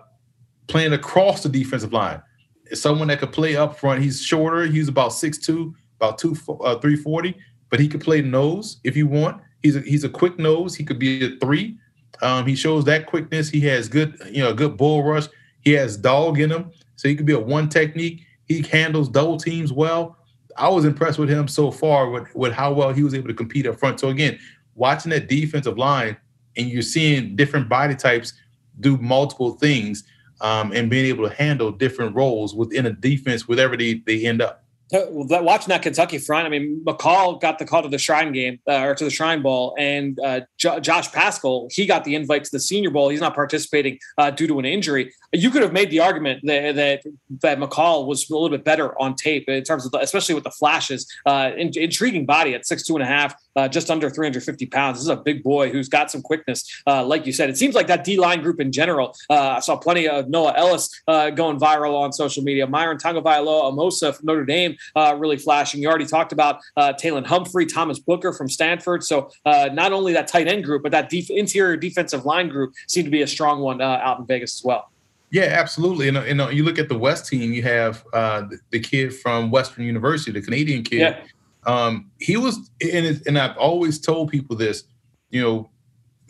playing 0.66 0.92
across 0.92 1.42
the 1.42 1.48
defensive 1.48 1.92
line. 1.92 2.20
It's 2.66 2.80
someone 2.80 3.08
that 3.08 3.18
could 3.18 3.32
play 3.32 3.56
up 3.56 3.78
front. 3.78 4.02
He's 4.02 4.22
shorter. 4.22 4.66
He's 4.66 4.88
about 4.88 5.10
6'2", 5.10 5.72
about 5.96 6.18
two, 6.18 6.36
uh, 6.48 6.78
340, 6.78 7.36
but 7.68 7.78
he 7.78 7.88
could 7.88 8.00
play 8.00 8.22
nose 8.22 8.78
if 8.84 8.96
you 8.96 9.06
want. 9.06 9.40
He's 9.62 9.76
a, 9.76 9.80
he's 9.80 10.04
a 10.04 10.08
quick 10.08 10.38
nose. 10.38 10.74
He 10.74 10.84
could 10.84 10.98
be 10.98 11.24
a 11.24 11.38
three. 11.38 11.76
Um, 12.20 12.46
he 12.46 12.54
shows 12.54 12.84
that 12.84 13.06
quickness. 13.06 13.48
He 13.48 13.60
has 13.62 13.88
good, 13.88 14.20
you 14.30 14.42
know, 14.42 14.52
good 14.52 14.76
bull 14.76 15.04
rush. 15.04 15.28
He 15.60 15.72
has 15.72 15.96
dog 15.96 16.40
in 16.40 16.50
him, 16.50 16.70
so 16.96 17.08
he 17.08 17.14
could 17.14 17.26
be 17.26 17.32
a 17.32 17.38
one 17.38 17.68
technique. 17.68 18.22
He 18.46 18.62
handles 18.62 19.08
double 19.08 19.36
teams 19.36 19.72
well. 19.72 20.16
I 20.56 20.68
was 20.68 20.84
impressed 20.84 21.18
with 21.18 21.28
him 21.28 21.48
so 21.48 21.70
far 21.70 22.10
with, 22.10 22.34
with 22.34 22.52
how 22.52 22.72
well 22.72 22.92
he 22.92 23.02
was 23.02 23.14
able 23.14 23.28
to 23.28 23.34
compete 23.34 23.66
up 23.66 23.78
front. 23.78 24.00
So 24.00 24.08
again, 24.08 24.38
watching 24.74 25.10
that 25.10 25.28
defensive 25.28 25.78
line 25.78 26.16
and 26.56 26.68
you're 26.68 26.82
seeing 26.82 27.36
different 27.36 27.68
body 27.68 27.94
types 27.94 28.34
do 28.80 28.96
multiple 28.98 29.52
things 29.52 30.04
um, 30.40 30.72
and 30.72 30.90
being 30.90 31.06
able 31.06 31.28
to 31.28 31.34
handle 31.34 31.70
different 31.70 32.14
roles 32.14 32.54
within 32.54 32.86
a 32.86 32.92
defense, 32.92 33.46
whatever 33.46 33.76
they, 33.76 34.02
they 34.06 34.24
end 34.26 34.42
up. 34.42 34.64
Watching 34.94 35.68
that 35.68 35.80
Kentucky 35.80 36.18
front, 36.18 36.46
I 36.46 36.50
mean, 36.50 36.82
McCall 36.84 37.40
got 37.40 37.58
the 37.58 37.64
call 37.64 37.82
to 37.82 37.88
the 37.88 37.96
Shrine 37.96 38.30
game 38.30 38.60
uh, 38.68 38.82
or 38.82 38.94
to 38.94 39.04
the 39.04 39.10
Shrine 39.10 39.40
Bowl, 39.40 39.74
and 39.78 40.18
uh, 40.20 40.42
Josh 40.58 41.10
Paschal 41.12 41.68
he 41.72 41.86
got 41.86 42.04
the 42.04 42.14
invite 42.14 42.44
to 42.44 42.50
the 42.52 42.60
Senior 42.60 42.90
Bowl. 42.90 43.08
He's 43.08 43.22
not 43.22 43.34
participating 43.34 43.98
uh, 44.18 44.30
due 44.30 44.46
to 44.46 44.58
an 44.58 44.66
injury. 44.66 45.10
You 45.32 45.50
could 45.50 45.62
have 45.62 45.72
made 45.72 45.90
the 45.90 46.00
argument 46.00 46.40
that, 46.44 46.74
that, 46.76 47.02
that 47.40 47.58
McCall 47.58 48.06
was 48.06 48.28
a 48.28 48.32
little 48.34 48.50
bit 48.50 48.64
better 48.64 49.00
on 49.00 49.14
tape 49.14 49.48
in 49.48 49.62
terms 49.64 49.86
of, 49.86 49.92
the, 49.92 49.98
especially 50.00 50.34
with 50.34 50.44
the 50.44 50.50
flashes. 50.50 51.10
Uh, 51.24 51.52
in, 51.56 51.70
intriguing 51.78 52.26
body 52.26 52.54
at 52.54 52.66
six 52.66 52.82
two 52.82 52.94
and 52.94 53.02
a 53.02 53.06
half, 53.06 53.34
uh, 53.56 53.68
just 53.68 53.90
under 53.90 54.08
350 54.10 54.66
pounds. 54.66 54.98
This 54.98 55.02
is 55.02 55.08
a 55.08 55.16
big 55.16 55.42
boy 55.42 55.70
who's 55.70 55.88
got 55.88 56.10
some 56.10 56.22
quickness, 56.22 56.82
uh, 56.86 57.04
like 57.04 57.26
you 57.26 57.32
said. 57.32 57.50
It 57.50 57.56
seems 57.56 57.74
like 57.74 57.86
that 57.86 58.04
D 58.04 58.18
line 58.18 58.42
group 58.42 58.60
in 58.60 58.72
general. 58.72 59.14
Uh, 59.28 59.54
I 59.56 59.60
saw 59.60 59.76
plenty 59.76 60.08
of 60.08 60.28
Noah 60.28 60.54
Elliss 60.56 60.90
uh, 61.08 61.30
going 61.30 61.58
viral 61.58 61.98
on 62.00 62.12
social 62.12 62.42
media. 62.42 62.66
Myron 62.66 62.98
Tagovailoa 62.98 63.72
Amosa 63.72 64.14
from 64.14 64.26
Notre 64.26 64.44
Dame 64.44 64.76
uh, 64.96 65.16
really 65.18 65.36
flashing. 65.36 65.80
You 65.82 65.88
already 65.88 66.06
talked 66.06 66.32
about 66.32 66.60
uh, 66.76 66.92
Humphrey, 67.24 67.66
Thomas 67.66 67.98
Booker 67.98 68.32
from 68.32 68.48
Stanford. 68.48 69.04
So 69.04 69.30
not 69.44 69.92
only 69.92 70.12
that 70.12 70.28
tight 70.28 70.48
end 70.48 70.64
group, 70.64 70.82
but 70.82 70.92
that 70.92 71.08
def- 71.08 71.30
interior 71.30 71.76
defensive 71.76 72.24
line 72.24 72.48
group 72.48 72.72
seemed 72.86 73.06
to 73.06 73.10
be 73.10 73.22
a 73.22 73.26
strong 73.26 73.60
one 73.60 73.80
out 73.80 74.18
in 74.18 74.26
Vegas 74.26 74.60
as 74.60 74.64
well. 74.64 74.91
Yeah, 75.32 75.44
absolutely. 75.44 76.06
And, 76.08 76.16
and 76.16 76.54
you 76.54 76.62
look 76.62 76.78
at 76.78 76.88
the 76.88 76.96
West 76.96 77.26
team, 77.26 77.52
you 77.52 77.62
have 77.64 78.04
the, 78.12 78.60
the, 78.70 78.78
kid 78.78 79.12
from 79.12 79.50
Western 79.50 79.84
University, 79.84 80.30
the 80.30 80.42
Canadian 80.42 80.84
kid. 80.84 81.00
Yeah 81.00 81.24
um, 81.64 82.10
he 82.18 82.36
was, 82.36 82.70
and, 82.80 83.22
and 83.26 83.38
I've 83.38 83.56
always 83.56 84.00
told 84.00 84.30
people 84.30 84.56
this, 84.56 84.84
you 85.30 85.40
know, 85.40 85.70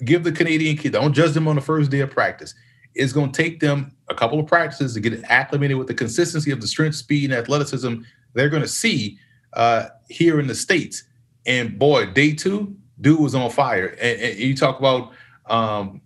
give 0.05 0.25
the 0.25 0.33
Canadian 0.33 0.77
kid, 0.77 0.93
don't 0.93 1.13
judge 1.13 1.33
them 1.33 1.49
on 1.49 1.57
the 1.57 1.63
first 1.63 1.91
day 1.91 2.01
of 2.01 2.11
practice. 2.11 2.55
It's 2.95 3.13
going 3.13 3.33
to 3.33 3.43
take 3.43 3.61
them 3.61 3.97
a 4.11 4.15
couple 4.15 4.39
of 4.39 4.47
practices 4.47 4.95
to 4.95 5.01
get 5.01 5.23
acclimated 5.25 5.79
with 5.79 5.87
the 5.87 5.95
consistency 5.95 6.51
of 6.51 6.61
the 6.61 6.67
strength, 6.67 6.97
speed, 6.97 7.31
and 7.31 7.39
athleticism 7.39 8.03
they're 8.35 8.49
going 8.49 8.63
to 8.63 8.69
see 8.69 9.19
uh, 9.53 9.89
here 10.09 10.41
in 10.41 10.47
the 10.47 10.55
States. 10.55 11.05
And 11.47 11.79
boy, 11.79 12.07
day 12.07 12.33
two, 12.33 12.75
dude 13.01 13.21
was 13.21 13.35
on 13.35 13.51
fire. 13.51 13.89
And, 14.01 14.21
and 14.21 14.39
you 14.39 14.57
talk 14.57 14.79
about, 14.79 15.13
um, 15.47 16.01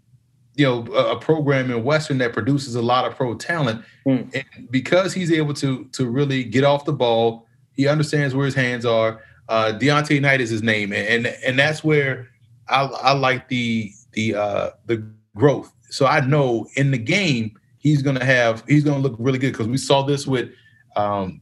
you 0.56 0.64
know, 0.64 0.86
a, 0.94 1.12
a, 1.12 1.20
program 1.20 1.70
in 1.70 1.84
Western 1.84 2.18
that 2.18 2.32
produces 2.32 2.74
a 2.74 2.82
lot 2.82 3.04
of 3.04 3.14
pro 3.14 3.34
talent. 3.34 3.84
Mm. 4.06 4.34
And 4.34 4.70
because 4.70 5.12
he's 5.12 5.30
able 5.30 5.54
to 5.54 5.84
to 5.92 6.06
really 6.06 6.44
get 6.44 6.64
off 6.64 6.84
the 6.86 6.92
ball, 6.92 7.46
he 7.74 7.86
understands 7.86 8.34
where 8.34 8.46
his 8.46 8.54
hands 8.54 8.84
are. 8.84 9.22
Uh, 9.48 9.78
Deionte 9.78 10.20
Knight 10.20 10.40
is 10.40 10.50
his 10.50 10.62
name, 10.62 10.92
and 10.92 11.26
and 11.26 11.58
that's 11.58 11.84
where 11.84 12.28
I, 12.68 12.84
I 12.84 13.12
like 13.12 13.48
the 13.48 13.92
the 14.12 14.34
uh, 14.34 14.70
the 14.86 15.06
growth. 15.36 15.72
So 15.90 16.06
I 16.06 16.20
know 16.20 16.66
in 16.74 16.90
the 16.90 16.98
game 16.98 17.56
he's 17.78 18.02
gonna 18.02 18.24
have 18.24 18.64
he's 18.66 18.82
gonna 18.82 18.98
look 18.98 19.14
really 19.18 19.38
good 19.38 19.52
because 19.52 19.68
we 19.68 19.76
saw 19.76 20.02
this 20.02 20.26
with 20.26 20.50
um, 20.96 21.40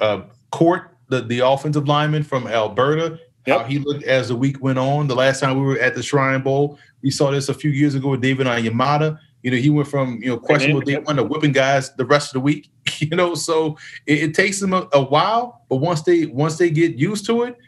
uh, 0.00 0.22
Korte, 0.50 0.88
the 1.08 1.20
the 1.20 1.40
offensive 1.40 1.86
lineman 1.86 2.22
from 2.22 2.46
Alberta. 2.46 3.20
Yep. 3.46 3.60
How 3.60 3.64
he 3.64 3.78
looked 3.78 4.04
as 4.04 4.28
the 4.28 4.36
week 4.36 4.62
went 4.62 4.78
on. 4.78 5.06
The 5.06 5.14
last 5.14 5.40
time 5.40 5.58
we 5.58 5.64
were 5.64 5.78
at 5.78 5.94
the 5.94 6.02
Shrine 6.02 6.42
Bowl, 6.42 6.78
we 7.02 7.10
saw 7.10 7.30
this 7.30 7.48
a 7.48 7.54
few 7.54 7.70
years 7.70 7.94
ago 7.94 8.10
with 8.10 8.20
David 8.20 8.46
Onyemata. 8.46 9.18
You 9.42 9.52
know, 9.52 9.56
he 9.56 9.70
went 9.70 9.86
from 9.86 10.18
you 10.20 10.30
know 10.30 10.38
questionable 10.38 10.80
day 10.80 10.96
one 10.98 11.16
to 11.16 11.22
whipping 11.22 11.52
guys 11.52 11.94
the 11.94 12.04
rest 12.04 12.30
of 12.30 12.34
the 12.34 12.40
week. 12.40 12.68
You 12.98 13.14
know, 13.14 13.34
so 13.34 13.76
it, 14.06 14.22
it 14.22 14.34
takes 14.34 14.58
them 14.58 14.72
a, 14.72 14.88
a, 14.94 15.02
while, 15.02 15.66
but 15.68 15.76
once 15.76 16.00
they 16.00 16.24
once 16.24 16.56
they 16.56 16.70
get 16.70 16.94
used 16.94 17.26
to 17.26 17.42
it, 17.42 17.58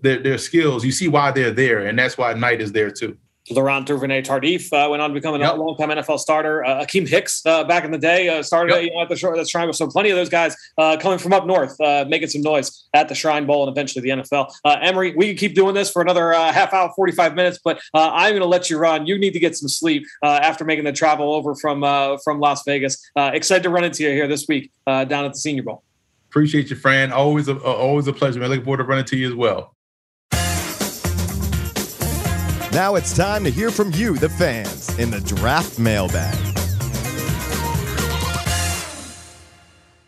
their, 0.00 0.22
their 0.22 0.38
skills, 0.38 0.86
you 0.86 0.92
see 0.92 1.06
why 1.06 1.32
they're 1.32 1.50
there, 1.50 1.86
and 1.86 1.98
that's 1.98 2.16
why 2.16 2.32
Knight 2.32 2.62
is 2.62 2.72
there 2.72 2.90
too. 2.90 3.18
Laurent 3.50 3.86
Duvernay 3.86 4.22
Tardif 4.22 4.72
uh, 4.72 4.88
went 4.88 5.02
on 5.02 5.10
to 5.10 5.14
become 5.14 5.34
a 5.34 5.38
yep. 5.38 5.56
long-time 5.56 5.90
NFL 5.90 6.18
starter. 6.18 6.64
Uh, 6.64 6.84
Akiem 6.84 7.08
Hicks 7.08 7.44
uh, 7.46 7.64
back 7.64 7.84
in 7.84 7.90
the 7.90 7.98
day 7.98 8.28
uh, 8.28 8.42
started 8.42 8.74
yep. 8.74 8.84
you 8.84 8.94
know, 8.94 9.02
at 9.02 9.08
the 9.08 9.16
Shrine. 9.16 9.36
The 9.36 9.46
Shrine 9.46 9.66
Bowl. 9.66 9.72
So 9.72 9.86
plenty 9.86 10.10
of 10.10 10.16
those 10.16 10.28
guys 10.28 10.56
uh, 10.78 10.96
coming 11.00 11.18
from 11.18 11.32
up 11.32 11.46
north, 11.46 11.80
uh, 11.80 12.04
making 12.08 12.28
some 12.28 12.42
noise 12.42 12.88
at 12.94 13.08
the 13.08 13.14
Shrine 13.14 13.46
Bowl 13.46 13.66
and 13.66 13.72
eventually 13.72 14.02
the 14.02 14.22
NFL. 14.22 14.52
Emory, 14.64 15.14
we 15.16 15.28
can 15.28 15.36
keep 15.36 15.54
doing 15.54 15.74
this 15.74 15.90
for 15.90 16.02
another 16.02 16.32
half 16.32 16.72
hour, 16.72 16.92
forty-five 16.94 17.34
minutes, 17.34 17.58
but 17.62 17.80
I'm 17.94 18.32
going 18.32 18.40
to 18.40 18.46
let 18.46 18.70
you 18.70 18.78
run. 18.78 19.06
You 19.06 19.18
need 19.18 19.32
to 19.32 19.40
get 19.40 19.56
some 19.56 19.68
sleep 19.68 20.04
after 20.22 20.64
making 20.64 20.84
the 20.84 20.92
travel 20.92 21.32
over 21.32 21.54
from 21.54 21.80
from 22.24 22.40
Las 22.40 22.62
Vegas. 22.64 23.10
excited 23.16 23.62
to 23.62 23.70
run 23.70 23.84
into 23.84 24.04
you 24.04 24.10
here 24.10 24.28
this 24.28 24.46
week 24.48 24.70
down 24.86 25.24
at 25.24 25.32
the 25.32 25.38
Senior 25.38 25.62
Bowl. 25.62 25.82
Appreciate 26.30 26.70
you, 26.70 26.76
Fran. 26.76 27.12
Always 27.12 27.48
a, 27.48 27.58
always 27.58 28.06
a 28.06 28.12
pleasure. 28.12 28.38
Man. 28.38 28.50
Looking 28.50 28.64
forward 28.64 28.78
to 28.78 28.84
running 28.84 29.04
to 29.06 29.16
you 29.16 29.28
as 29.28 29.34
well. 29.34 29.74
Now 32.72 32.94
it's 32.94 33.16
time 33.16 33.42
to 33.44 33.50
hear 33.50 33.70
from 33.70 33.90
you, 33.94 34.16
the 34.16 34.28
fans, 34.28 34.96
in 34.96 35.10
the 35.10 35.20
draft 35.20 35.78
mailbag. 35.78 36.59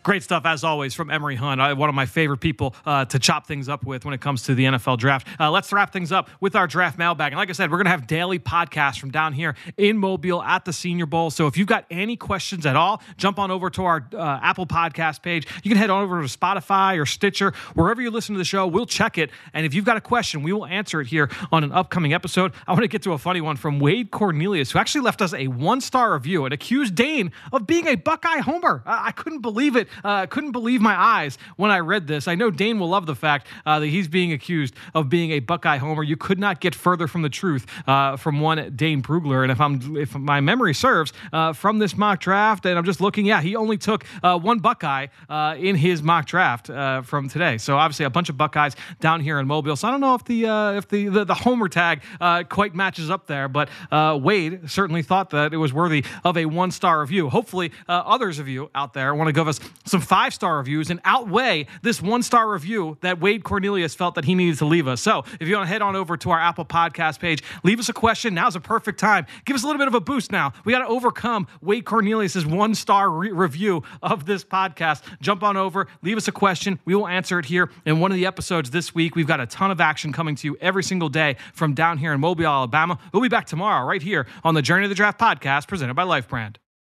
Great 0.03 0.21
stuff 0.21 0.45
as 0.45 0.63
always 0.65 0.93
from 0.93 1.09
Emory 1.09 1.35
Hunt, 1.35 1.61
uh, 1.61 1.73
one 1.75 1.87
of 1.87 1.95
my 1.95 2.05
favorite 2.05 2.39
people 2.39 2.75
uh, 2.85 3.05
to 3.05 3.19
chop 3.19 3.47
things 3.47 3.69
up 3.69 3.85
with 3.85 4.03
when 4.03 4.13
it 4.13 4.19
comes 4.19 4.43
to 4.43 4.55
the 4.55 4.65
NFL 4.65 4.97
draft. 4.97 5.25
Uh, 5.39 5.49
let's 5.49 5.71
wrap 5.71 5.93
things 5.93 6.11
up 6.11 6.29
with 6.41 6.57
our 6.57 6.67
draft 6.67 6.97
mailbag. 6.97 7.31
And 7.31 7.37
like 7.37 7.49
I 7.49 7.53
said, 7.53 7.71
we're 7.71 7.77
going 7.77 7.85
to 7.85 7.91
have 7.91 8.05
daily 8.05 8.37
podcasts 8.37 8.99
from 8.99 9.11
down 9.11 9.31
here 9.31 9.55
in 9.77 9.97
Mobile 9.97 10.43
at 10.43 10.65
the 10.65 10.73
Senior 10.73 11.05
Bowl. 11.05 11.31
So 11.31 11.47
if 11.47 11.55
you've 11.55 11.67
got 11.67 11.85
any 11.89 12.17
questions 12.17 12.65
at 12.65 12.75
all, 12.75 13.01
jump 13.15 13.39
on 13.39 13.49
over 13.49 13.69
to 13.69 13.85
our 13.85 14.05
uh, 14.13 14.39
Apple 14.43 14.65
Podcast 14.65 15.21
page. 15.21 15.47
You 15.63 15.71
can 15.71 15.77
head 15.77 15.89
on 15.89 16.03
over 16.03 16.21
to 16.21 16.27
Spotify 16.27 16.99
or 16.99 17.05
Stitcher, 17.05 17.53
wherever 17.73 18.01
you 18.01 18.11
listen 18.11 18.35
to 18.35 18.39
the 18.39 18.45
show. 18.45 18.67
We'll 18.67 18.85
check 18.85 19.17
it, 19.17 19.29
and 19.53 19.65
if 19.65 19.73
you've 19.73 19.85
got 19.85 19.95
a 19.95 20.01
question, 20.01 20.43
we 20.43 20.51
will 20.51 20.65
answer 20.65 20.99
it 20.99 21.07
here 21.07 21.29
on 21.51 21.63
an 21.63 21.71
upcoming 21.71 22.13
episode. 22.13 22.51
I 22.67 22.73
want 22.73 22.83
to 22.83 22.89
get 22.89 23.03
to 23.03 23.13
a 23.13 23.17
funny 23.17 23.39
one 23.39 23.55
from 23.55 23.79
Wade 23.79 24.11
Cornelius, 24.11 24.71
who 24.71 24.79
actually 24.79 25.01
left 25.01 25.21
us 25.21 25.33
a 25.33 25.47
one-star 25.47 26.13
review 26.13 26.43
and 26.43 26.53
accused 26.53 26.95
Dane 26.95 27.31
of 27.53 27.65
being 27.65 27.87
a 27.87 27.95
Buckeye 27.95 28.39
homer. 28.39 28.83
I 28.85 29.11
couldn't 29.11 29.39
believe 29.39 29.77
it. 29.77 29.87
Uh, 30.03 30.25
couldn't 30.27 30.51
believe 30.51 30.81
my 30.81 30.99
eyes 30.99 31.37
when 31.57 31.71
I 31.71 31.79
read 31.79 32.07
this. 32.07 32.27
I 32.27 32.35
know 32.35 32.51
Dane 32.51 32.79
will 32.79 32.89
love 32.89 33.05
the 33.05 33.15
fact 33.15 33.47
uh, 33.65 33.79
that 33.79 33.87
he's 33.87 34.07
being 34.07 34.31
accused 34.31 34.73
of 34.93 35.09
being 35.09 35.31
a 35.31 35.39
Buckeye 35.39 35.77
homer. 35.77 36.03
You 36.03 36.17
could 36.17 36.39
not 36.39 36.59
get 36.59 36.75
further 36.75 37.07
from 37.07 37.21
the 37.21 37.29
truth 37.29 37.65
uh, 37.87 38.17
from 38.17 38.39
one 38.41 38.73
Dane 38.75 39.01
Brugler. 39.01 39.43
And 39.43 39.51
if 39.51 39.59
I'm 39.59 39.97
if 39.97 40.15
my 40.15 40.41
memory 40.41 40.73
serves 40.73 41.13
uh, 41.31 41.53
from 41.53 41.79
this 41.79 41.97
mock 41.97 42.19
draft, 42.19 42.65
and 42.65 42.77
I'm 42.77 42.85
just 42.85 43.01
looking, 43.01 43.25
yeah, 43.25 43.41
he 43.41 43.55
only 43.55 43.77
took 43.77 44.05
uh, 44.21 44.37
one 44.37 44.59
Buckeye 44.59 45.07
uh, 45.29 45.55
in 45.57 45.75
his 45.75 46.01
mock 46.01 46.25
draft 46.25 46.67
from 46.67 47.29
today. 47.29 47.57
So 47.57 47.77
obviously 47.77 48.05
a 48.05 48.09
bunch 48.09 48.29
of 48.29 48.37
Buckeyes 48.37 48.75
down 48.99 49.21
here 49.21 49.39
in 49.39 49.47
Mobile. 49.47 49.75
So 49.75 49.87
I 49.87 49.91
don't 49.91 50.01
know 50.01 50.15
if 50.15 50.23
the 50.25 50.45
if 50.77 50.87
the, 50.87 51.07
the, 51.07 51.25
the 51.25 51.33
homer 51.33 51.67
tag 51.67 52.01
quite 52.49 52.75
matches 52.75 53.09
up 53.09 53.27
there, 53.27 53.47
but 53.47 53.69
Wade 53.91 54.69
certainly 54.69 55.01
thought 55.01 55.29
that 55.31 55.53
it 55.53 55.57
was 55.57 55.73
worthy 55.73 56.03
of 56.23 56.37
a 56.37 56.45
one 56.45 56.71
star 56.71 57.01
review. 57.01 57.29
Hopefully, 57.29 57.71
others 57.87 58.39
of 58.39 58.47
you 58.47 58.69
out 58.75 58.93
there 58.93 59.13
want 59.15 59.27
to 59.27 59.33
give 59.33 59.47
us 59.47 59.59
some 59.85 60.01
five 60.01 60.33
star 60.33 60.57
reviews 60.57 60.89
and 60.89 60.99
outweigh 61.05 61.67
this 61.81 62.01
one 62.01 62.23
star 62.23 62.51
review 62.51 62.97
that 63.01 63.19
Wade 63.19 63.43
Cornelius 63.43 63.95
felt 63.95 64.15
that 64.15 64.25
he 64.25 64.35
needed 64.35 64.57
to 64.59 64.65
leave 64.65 64.87
us. 64.87 65.01
So 65.01 65.23
if 65.39 65.47
you 65.47 65.55
want 65.55 65.67
to 65.67 65.73
head 65.73 65.81
on 65.81 65.95
over 65.95 66.17
to 66.17 66.31
our 66.31 66.39
Apple 66.39 66.65
Podcast 66.65 67.19
page, 67.19 67.43
leave 67.63 67.79
us 67.79 67.89
a 67.89 67.93
question. 67.93 68.33
Now's 68.33 68.55
a 68.55 68.59
perfect 68.59 68.99
time. 68.99 69.25
Give 69.45 69.55
us 69.55 69.63
a 69.63 69.65
little 69.65 69.79
bit 69.79 69.87
of 69.87 69.95
a 69.95 70.01
boost 70.01 70.31
now. 70.31 70.53
We 70.65 70.73
got 70.73 70.79
to 70.79 70.87
overcome 70.87 71.47
Wade 71.61 71.85
Cornelius's 71.85 72.45
one 72.45 72.75
star 72.75 73.09
re- 73.09 73.31
review 73.31 73.83
of 74.01 74.25
this 74.25 74.43
podcast. 74.43 75.03
Jump 75.21 75.43
on 75.43 75.57
over, 75.57 75.87
leave 76.01 76.17
us 76.17 76.27
a 76.27 76.31
question. 76.31 76.79
We 76.85 76.95
will 76.95 77.07
answer 77.07 77.39
it 77.39 77.45
here 77.45 77.69
in 77.85 77.99
one 77.99 78.11
of 78.11 78.15
the 78.15 78.25
episodes 78.25 78.71
this 78.71 78.95
week. 78.95 79.15
We've 79.15 79.27
got 79.27 79.39
a 79.39 79.45
ton 79.45 79.71
of 79.71 79.81
action 79.81 80.13
coming 80.13 80.35
to 80.35 80.47
you 80.47 80.57
every 80.61 80.83
single 80.83 81.09
day 81.09 81.37
from 81.53 81.73
down 81.73 81.97
here 81.97 82.13
in 82.13 82.19
Mobile, 82.19 82.45
Alabama. 82.45 82.97
We'll 83.11 83.21
be 83.21 83.29
back 83.29 83.45
tomorrow 83.45 83.85
right 83.85 84.01
here 84.01 84.27
on 84.43 84.53
the 84.53 84.61
Journey 84.61 84.85
of 84.85 84.89
the 84.89 84.95
Draft 84.95 85.19
podcast 85.19 85.67
presented 85.67 85.93
by 85.93 86.03
Life 86.03 86.27
Brand. 86.27 86.62